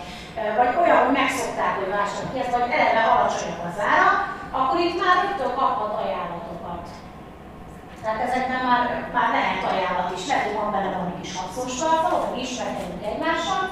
vagy 0.58 0.72
olyan, 0.82 1.00
hogy 1.02 1.16
megszokták, 1.20 1.74
hogy 1.78 1.92
vásárolni 1.96 2.40
ezt, 2.40 2.54
vagy 2.56 2.70
eleve 2.78 3.02
alacsonyabb 3.14 3.64
az 3.70 3.78
ára, 3.92 4.08
akkor 4.58 4.78
itt 4.86 5.00
már 5.02 5.14
rögtön 5.22 5.52
kaphat 5.58 5.92
ajánlatokat. 6.02 6.49
Tehát 8.02 8.28
ezekben 8.28 8.64
már, 8.64 9.08
már 9.12 9.30
lehet 9.30 9.64
ajánlat 9.72 10.18
is, 10.18 10.26
lehet, 10.26 10.44
hogy 10.44 10.54
van 10.54 10.70
benne 10.70 10.90
valami 10.92 11.14
kis 11.20 11.36
hasznos 11.36 11.74
tartalom, 11.78 12.28
hogy 12.28 12.42
ismerkedünk 12.42 13.04
egymással, 13.04 13.62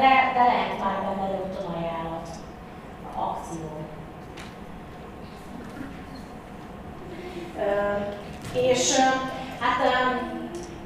de, 0.00 0.10
de 0.34 0.42
lehet 0.50 0.78
már 0.82 0.96
benne 1.04 1.26
rögtön 1.30 1.66
ajánlat 1.76 2.28
akció. 3.16 3.68
És 8.52 8.98
hát 9.60 9.80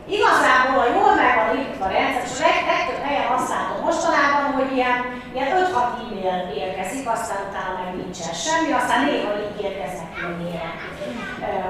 igazából 0.07 0.79
a 0.83 0.93
jól 0.95 1.15
meg 1.15 1.35
van 1.37 1.57
írva 1.57 1.85
a 1.85 1.89
rendszer, 1.89 2.23
és 2.25 2.39
leg, 2.39 2.57
legtöbb 2.67 3.03
helyen 3.05 3.33
azt 3.33 3.53
mostanában, 3.85 4.53
hogy 4.53 4.73
ilyen, 4.77 4.99
ilyen 5.35 5.49
5-6 5.49 5.77
e-mail 6.03 6.53
érkezik, 6.55 7.09
aztán 7.09 7.39
utána 7.49 7.73
meg 7.85 7.97
nincsen 7.97 8.33
semmi, 8.33 8.73
aztán 8.73 9.05
néha 9.05 9.33
így 9.45 9.63
érkeznek 9.65 10.11
e-mailek. 10.23 10.77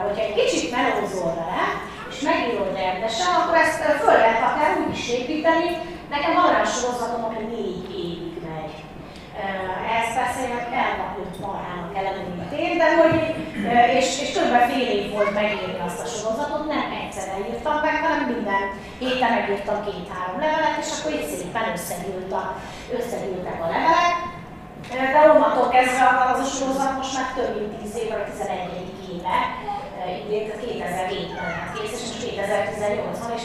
Hogyha 0.06 0.24
egy 0.24 0.36
kicsit 0.40 0.70
melózol 0.76 1.34
vele, 1.40 1.64
és 2.10 2.18
megírod 2.20 2.76
rendesen, 2.76 3.30
akkor 3.38 3.56
ezt 3.64 3.82
föl 4.02 4.16
lehet 4.22 4.42
akár 4.48 4.70
úgy 4.80 4.94
is 4.98 5.08
építeni. 5.18 5.68
Nekem 6.14 6.34
van 6.34 6.48
olyan 6.50 6.70
sorozatom, 6.76 7.24
ami 7.24 7.40
négy 7.54 7.86
évig 8.04 8.36
megy. 8.48 8.74
Ez 9.98 10.06
persze 10.18 10.40
elvakult 10.86 11.34
marhának 11.44 11.92
kellene, 11.94 12.22
mint 12.28 12.52
én, 12.64 12.78
de 12.82 12.88
hogy, 13.00 13.16
és, 13.98 14.08
és 14.22 14.30
kb. 14.36 14.54
fél 14.68 14.88
év 14.96 15.10
volt 15.12 15.32
megírni 15.34 15.80
azt 15.86 16.02
a 16.04 16.10
sorozatot, 16.14 16.64
nem 16.74 16.86
egyszerre 17.00 17.36
írtam 17.50 17.76
meg, 17.84 17.96
hanem 18.04 18.22
minden 18.34 18.64
héten 19.02 19.32
megírtam 19.36 19.78
két-három 19.86 20.38
levelet, 20.44 20.76
és 20.82 20.90
akkor 20.94 21.12
így 21.16 21.28
szépen 21.32 21.66
összegyűlt 21.76 22.32
a, 22.32 22.44
összegyűltek 22.98 23.58
a 23.64 23.68
levelek. 23.74 24.16
de 25.14 25.20
onnantól 25.32 25.68
kezdve 25.74 26.06
az 26.32 26.40
a 26.46 26.48
sorozat 26.56 26.96
most 26.96 27.14
már 27.16 27.28
több 27.36 27.52
mint 27.58 27.74
10 27.82 27.96
év, 28.02 28.08
vagy 28.12 28.24
11. 28.30 29.03
éve, 29.24 30.06
idén, 30.22 30.44
2007-ben 30.60 31.48
lett 31.56 31.72
kész, 31.74 31.94
és 31.96 32.02
most 32.06 32.22
2018 32.24 33.18
van, 33.22 33.32
és 33.38 33.44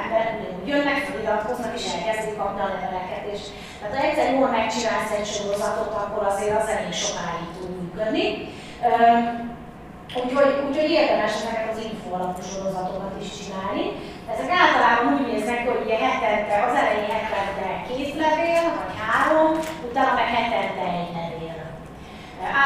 emberek 0.00 0.28
ugyanúgy 0.38 0.68
jönnek, 0.72 0.98
feliratkoznak, 1.06 1.72
és 1.78 1.84
elkezdik 1.94 2.36
kapni 2.40 2.60
a 2.62 2.72
leveleket. 2.74 3.24
És, 3.34 3.42
tehát 3.78 3.96
ha 3.96 4.04
egyszer 4.06 4.26
jól 4.34 4.50
megcsinálsz 4.56 5.12
egy 5.18 5.30
sorozatot, 5.36 5.92
akkor 6.02 6.22
azért 6.32 6.56
az 6.60 6.68
elég 6.74 6.94
sokáig 7.04 7.48
tud 7.54 7.70
működni. 7.78 8.26
Úgyhogy, 10.22 10.52
úgyhogy 10.66 10.90
érdemes 11.00 11.32
ezeket 11.38 11.66
az 11.72 11.84
info 11.88 12.08
alapú 12.16 12.42
sorozatokat 12.52 13.14
is 13.22 13.30
csinálni. 13.38 13.84
Ezek 14.32 14.50
általában 14.62 15.06
úgy 15.14 15.26
néznek 15.30 15.60
hogy 15.68 15.82
ugye 15.84 15.98
hetente, 16.06 16.54
az 16.66 16.74
elején 16.80 17.14
hetente 17.16 17.68
két 17.88 18.12
levél, 18.22 18.62
vagy 18.78 18.94
három, 19.00 19.50
utána 19.88 20.12
meg 20.18 20.28
hetente 20.36 20.84
egy 21.00 21.12
levél. 21.16 21.37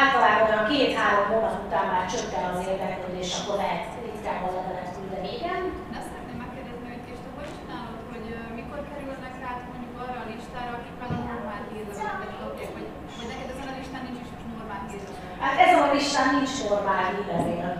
Általában 0.01 0.53
a 0.59 0.69
két-három 0.71 1.27
hónap 1.31 1.57
után 1.67 1.87
már 1.93 2.05
csökken 2.13 2.45
az 2.51 2.61
érdeklődés, 2.71 3.31
akkor 3.39 3.57
lehet 3.65 3.87
ritkább 4.07 4.43
a 4.49 4.51
levelet 4.57 4.93
küldeni, 4.97 5.31
igen. 5.39 5.63
Azt 5.97 6.09
szeretném 6.11 6.39
megkérdezni, 6.43 6.87
hogy 6.93 7.05
és 7.13 7.21
te 7.25 7.31
hogy 7.37 7.51
csinálod, 7.57 8.01
hogy 8.13 8.27
mikor 8.59 8.81
kerülnek 8.89 9.35
rá 9.43 9.51
mondjuk 9.71 9.95
arra 10.03 10.19
a 10.23 10.29
listára, 10.31 10.73
akik 10.79 10.97
már 11.01 11.11
a 11.17 11.21
normál 11.29 11.63
hírleveleket 11.71 12.39
kapják, 12.43 12.73
hogy, 12.77 12.89
hogy 13.17 13.29
neked 13.33 13.49
ezen 13.53 13.69
a 13.73 13.75
listán 13.79 14.03
nincs 14.07 14.21
is 14.25 14.31
normál 14.55 14.83
hírlevel? 14.89 15.35
Hát 15.43 15.57
ezen 15.65 15.81
a 15.87 15.93
listán 15.97 16.29
nincs 16.37 16.55
normál 16.69 17.05
hírlevél. 17.13 17.71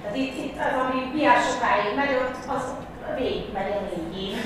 Tehát 0.00 0.16
itt, 0.22 0.34
itt 0.44 0.56
az, 0.66 0.74
ami 0.82 0.98
milyen 1.16 1.38
sokáig 1.48 1.90
megy, 2.00 2.14
ott 2.22 2.38
az 2.56 2.64
végig 3.18 3.46
megy 3.56 3.72
a 3.78 3.80
négy 3.88 4.12
év. 4.26 4.36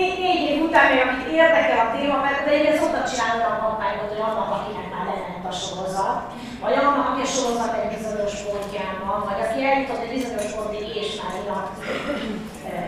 Négy, 0.00 0.18
négy 0.26 0.42
év 0.50 0.58
után 0.66 0.86
még, 0.90 1.00
akit 1.02 1.34
érdekel 1.40 1.80
a 1.84 1.92
téma, 1.94 2.16
mert 2.26 2.40
de 2.44 2.52
én 2.68 2.76
szoktam 2.80 3.04
csinálni 3.10 3.42
a 3.46 3.60
kampányot, 3.62 4.10
hogy 4.12 4.24
annak, 4.28 4.50
akinek 4.56 4.88
már 4.92 5.04
lement 5.08 5.46
a 5.52 5.54
sorozat, 5.62 6.18
vagy 6.64 6.76
annak, 6.80 7.06
aki 7.08 7.20
a 7.26 7.32
sorozat 7.34 7.72
egy 7.80 7.92
bizonyos 7.94 8.34
pontján 8.44 8.94
van, 9.06 9.20
vagy 9.28 9.40
aki 9.44 9.58
eljutott 9.68 10.04
egy 10.04 10.14
bizonyos 10.16 10.50
pontig 10.56 10.86
és 11.02 11.10
már 11.20 11.34
inaktív, 11.42 12.00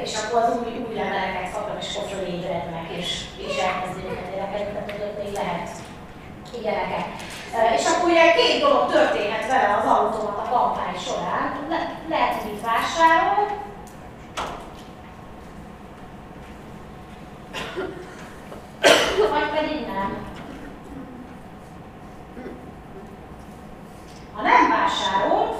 és 0.06 0.12
akkor 0.18 0.38
az 0.42 0.50
új, 0.58 0.72
új 0.84 0.94
leveleket 1.00 1.52
kapnak, 1.52 1.80
és 1.84 1.90
akkor 1.98 2.20
ébrednek, 2.32 2.86
és, 3.00 3.08
és 3.46 3.54
elkezdi 3.66 4.00
őket 4.08 4.28
érdekelni, 4.32 4.72
tehát 4.72 4.90
hogy 4.90 5.18
még 5.20 5.32
lehet 5.40 5.68
ilyeneket. 6.58 7.08
És 7.78 7.84
akkor 7.88 8.06
ugye 8.10 8.24
két 8.38 8.56
dolog 8.64 8.84
történhet 8.92 9.46
vele 9.50 9.68
az 9.78 9.86
automat 9.96 10.38
a 10.44 10.50
kampány 10.52 10.98
során. 11.06 11.46
Le, 11.70 11.78
lehet, 12.12 12.42
hogy 12.42 12.58
vásárol, 12.70 13.44
vagy 19.30 19.50
pedig 19.50 19.86
nem. 19.86 20.24
Ha 24.34 24.42
nem 24.42 24.68
vásárol, 24.68 25.56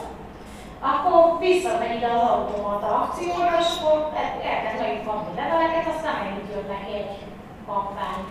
akkor 0.80 1.38
visszamegy 1.38 1.96
ide 1.96 2.06
az 2.06 2.28
automata 2.30 2.86
akcióra, 2.86 3.58
és 3.60 3.66
akkor 3.80 4.12
elkezd 4.42 4.80
megint 4.80 5.06
kapni 5.06 5.40
leveleket, 5.40 5.94
aztán 5.94 6.24
megint 6.24 6.52
jön 6.52 6.66
neki 6.68 6.94
egy 6.94 7.18
kampány. 7.66 8.24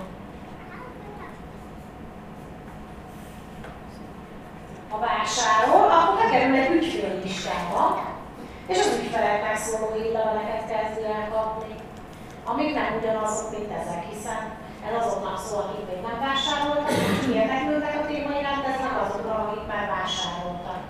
Ha 4.90 5.00
vásárol, 5.00 5.90
akkor 5.92 6.24
bekerül 6.24 6.56
egy 6.56 6.72
ügyféllistába, 6.72 8.04
és 8.68 8.80
az 8.80 9.00
ügyfeleknek 9.02 9.58
szóló 9.58 9.90
leveleket 10.14 10.70
kezdi 10.70 11.06
el 11.06 11.30
kapni 11.34 11.76
amik 12.46 12.74
nem 12.74 12.96
ugyanazok, 13.00 13.52
mint 13.52 13.72
ezek, 13.72 14.04
hiszen 14.12 14.42
ez 14.88 15.06
azoknak 15.06 15.40
szól, 15.40 15.60
akik 15.62 15.88
még 15.90 16.02
nem 16.08 16.20
vásároltak, 16.20 16.92
és 16.92 17.26
mi 17.28 17.34
érdeklődnek 17.34 17.96
a 18.02 18.06
téma 18.08 18.40
iránt, 18.40 18.66
ezek 18.66 19.02
azokra, 19.04 19.34
akik 19.34 19.68
már 19.68 19.88
vásároltak. 19.96 20.82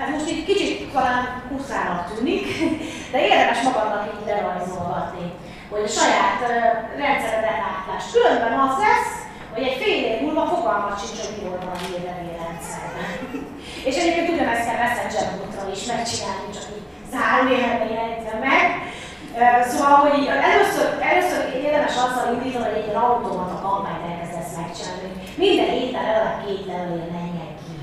Ez 0.00 0.10
most 0.12 0.28
egy 0.28 0.44
kicsit 0.44 0.92
talán 0.92 1.42
kuszának 1.48 2.14
tűnik, 2.14 2.46
de 3.12 3.26
érdemes 3.26 3.62
magadnak 3.62 4.08
így 4.14 4.26
lerajzolgatni, 4.26 5.32
hogy 5.70 5.82
a 5.82 5.86
saját 5.86 6.40
rendszeredet 6.96 7.62
átlást. 7.70 8.12
Különben 8.12 8.58
az 8.58 8.78
lesz, 8.78 9.26
hogy 9.56 9.66
egy 9.68 9.80
fél 9.82 10.00
év 10.10 10.18
múlva 10.22 10.44
fogalmat 10.54 11.00
sincs, 11.00 11.20
hogy 11.24 11.36
mi 11.36 11.48
volt 11.48 11.64
a 11.72 11.76
hírlevélrendszerben. 11.82 13.10
és 13.88 13.94
egyébként 14.00 14.28
ugyanezt 14.34 14.66
kell 14.66 14.80
Messenger 14.82 15.26
útra 15.44 15.62
is 15.76 15.82
megcsinálni, 15.92 16.48
csak 16.56 16.66
így 16.76 16.86
zárójelben 17.12 17.90
jelentve 17.94 18.34
meg. 18.48 18.66
Szóval, 19.70 19.94
hogy 20.02 20.14
így 20.18 20.28
először, 20.50 20.86
először 21.10 21.40
érdemes 21.66 21.96
azzal 22.04 22.26
indítani, 22.34 22.66
hogy 22.66 22.78
egy 22.80 22.88
ilyen 22.88 23.04
automata 23.06 23.56
kampányt 23.64 24.06
elkezdesz 24.10 24.52
megcsinálni, 24.60 25.08
minden 25.44 25.70
héten 25.76 26.04
legalább 26.08 26.38
két 26.44 26.64
levél 26.70 27.06
menjen 27.16 27.52
ki. 27.62 27.76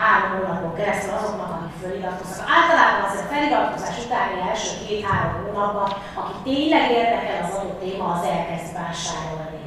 Három 0.00 0.30
hónapon 0.34 0.74
keresztül 0.78 1.12
azoknak, 1.18 1.50
akik 1.54 1.74
föliratkoznak. 1.80 2.48
Általában 2.58 3.02
az 3.06 3.20
a 3.22 3.30
feliratkozás 3.32 3.96
utáni 4.04 4.36
első 4.50 4.72
két-három 4.86 5.34
hónapban, 5.42 5.88
aki 6.20 6.34
tényleg 6.48 6.84
érdekel 7.00 7.38
az 7.42 7.54
adott 7.56 7.80
téma, 7.82 8.06
az 8.14 8.24
elkezd 8.34 8.70
vásárolni 8.80 9.64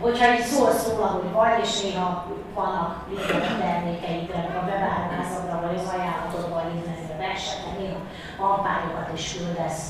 hogyha 0.00 0.32
így 0.34 0.44
szólsz 0.44 0.88
róla, 0.88 1.06
néha 1.82 2.26
vannak 2.54 2.90
a 3.28 3.58
termékeidre, 3.60 4.40
a 4.60 4.64
bevármázadra, 4.70 5.56
vagy 5.66 5.76
az 5.80 5.92
ajánlatodba, 5.94 6.54
vagy 6.54 6.74
internetbe 6.74 7.24
esetleg 7.36 7.74
néha 7.78 8.00
kampányokat 8.40 9.10
is 9.18 9.36
küldesz. 9.36 9.82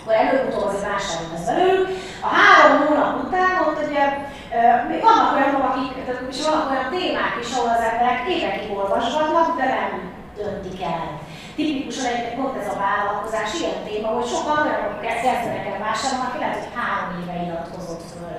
Akkor 0.00 0.14
előbb-utóbb 0.14 0.68
azért 0.68 0.88
vásárolni 0.90 1.32
lesz 1.32 1.50
belőlük. 1.50 1.88
A 2.26 2.30
három 2.36 2.72
hónap 2.86 3.12
után 3.24 3.52
ott 3.66 3.80
ugye 3.86 4.04
még 4.88 5.00
vannak 5.08 5.34
olyanok, 5.36 5.64
akik, 5.68 5.92
és 6.32 6.46
vannak 6.46 6.70
olyan 6.70 6.90
témák 6.94 7.34
is, 7.42 7.48
ahol 7.52 7.70
az 7.76 7.86
emberek 7.90 8.20
évekig 8.34 8.76
olvasgatnak, 8.78 9.48
de 9.58 9.64
nem 9.74 9.90
döntik 10.36 10.82
el. 10.82 11.06
Tipikusan 11.56 12.06
egyébként 12.06 12.40
pont 12.40 12.56
ez 12.60 12.72
a 12.74 12.80
vállalkozás 12.86 13.50
ilyen 13.60 13.80
téma, 13.86 14.08
hogy 14.16 14.28
sokan 14.32 14.58
olyanok 14.66 15.00
kezdenek 15.06 15.66
el 15.70 15.78
vásárolni, 15.86 16.26
aki 16.26 16.38
lehet, 16.38 16.58
hogy 16.62 16.74
három 16.78 17.10
éve 17.20 17.34
iratkozott 17.46 18.04
föl 18.12 18.36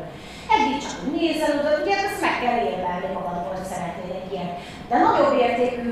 nézel 1.15 1.51
oda, 1.59 1.71
ugye 1.81 1.95
ezt 2.05 2.21
meg 2.25 2.35
kell 2.41 2.59
érvelni 2.71 3.09
magadból, 3.17 3.53
hogy 3.57 3.71
szeretnél 3.73 4.11
egy 4.19 4.31
ilyen. 4.33 4.49
De 4.89 4.95
nagyobb 5.05 5.33
értékű 5.45 5.89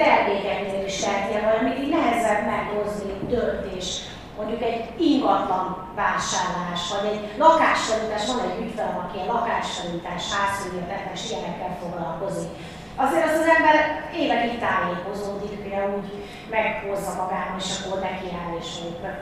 termékeknél 0.00 0.84
is 0.90 0.98
lehet 1.04 1.30
ilyen 1.30 1.46
valami, 1.48 1.70
így 1.80 1.92
nehezebb 1.96 2.42
meghozni 2.52 3.12
döntés. 3.34 3.88
Mondjuk 4.36 4.62
egy 4.70 4.80
ingatlan 5.10 5.64
vásárlás, 6.00 6.82
vagy 6.92 7.06
egy 7.12 7.22
lakásfelújítás, 7.44 8.26
van 8.26 8.40
egy 8.46 8.60
ügyfelem, 8.64 8.98
aki 9.04 9.18
a 9.20 9.32
lakásfelújítás, 9.32 10.22
házfelújítás, 10.32 11.20
ilyenekkel 11.30 11.72
foglalkozik 11.82 12.50
azért 12.96 13.24
az 13.24 13.38
az 13.38 13.52
ember 13.56 13.76
évekig 14.22 14.58
tájékozódik, 14.58 15.54
például 15.62 15.94
úgy 16.00 16.10
meghozza 16.56 17.12
magának, 17.22 17.60
és 17.62 17.70
akkor 17.78 17.98
nekiáll, 18.00 18.52
és 18.60 18.70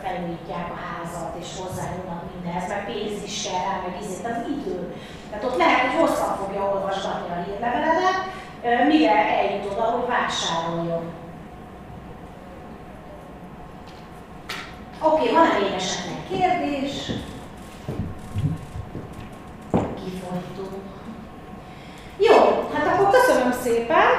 felújítják 0.03 0.69
a 0.77 0.79
házat, 0.87 1.35
és 1.43 1.49
hozzájönnek 1.61 2.23
mindenhez, 2.33 2.69
meg 2.69 2.85
pénz 2.87 3.23
is 3.29 3.37
kell 3.45 3.63
rá, 3.67 3.75
meg 3.85 3.95
izé, 4.03 4.17
tehát 4.23 4.49
idő. 4.55 4.79
Tehát 5.29 5.45
ott 5.45 5.57
lehet, 5.63 5.81
hogy 5.81 6.01
hosszan 6.01 6.33
fogja 6.41 6.63
olvasgatni 6.73 7.31
a 7.33 7.43
hírleveledet, 7.45 8.19
mire 8.91 9.17
eljut 9.39 9.71
oda, 9.73 9.85
hogy 9.95 10.09
vásároljon. 10.15 11.05
Oké, 15.05 15.21
okay, 15.21 15.35
van-e 15.35 15.59
még 15.59 15.73
esetleg 15.81 16.21
kérdés? 16.29 16.95
Kifogytunk. 20.01 20.83
Jó, 22.17 22.37
hát 22.75 22.87
akkor 22.87 23.11
köszönöm 23.11 23.53
szépen. 23.63 24.11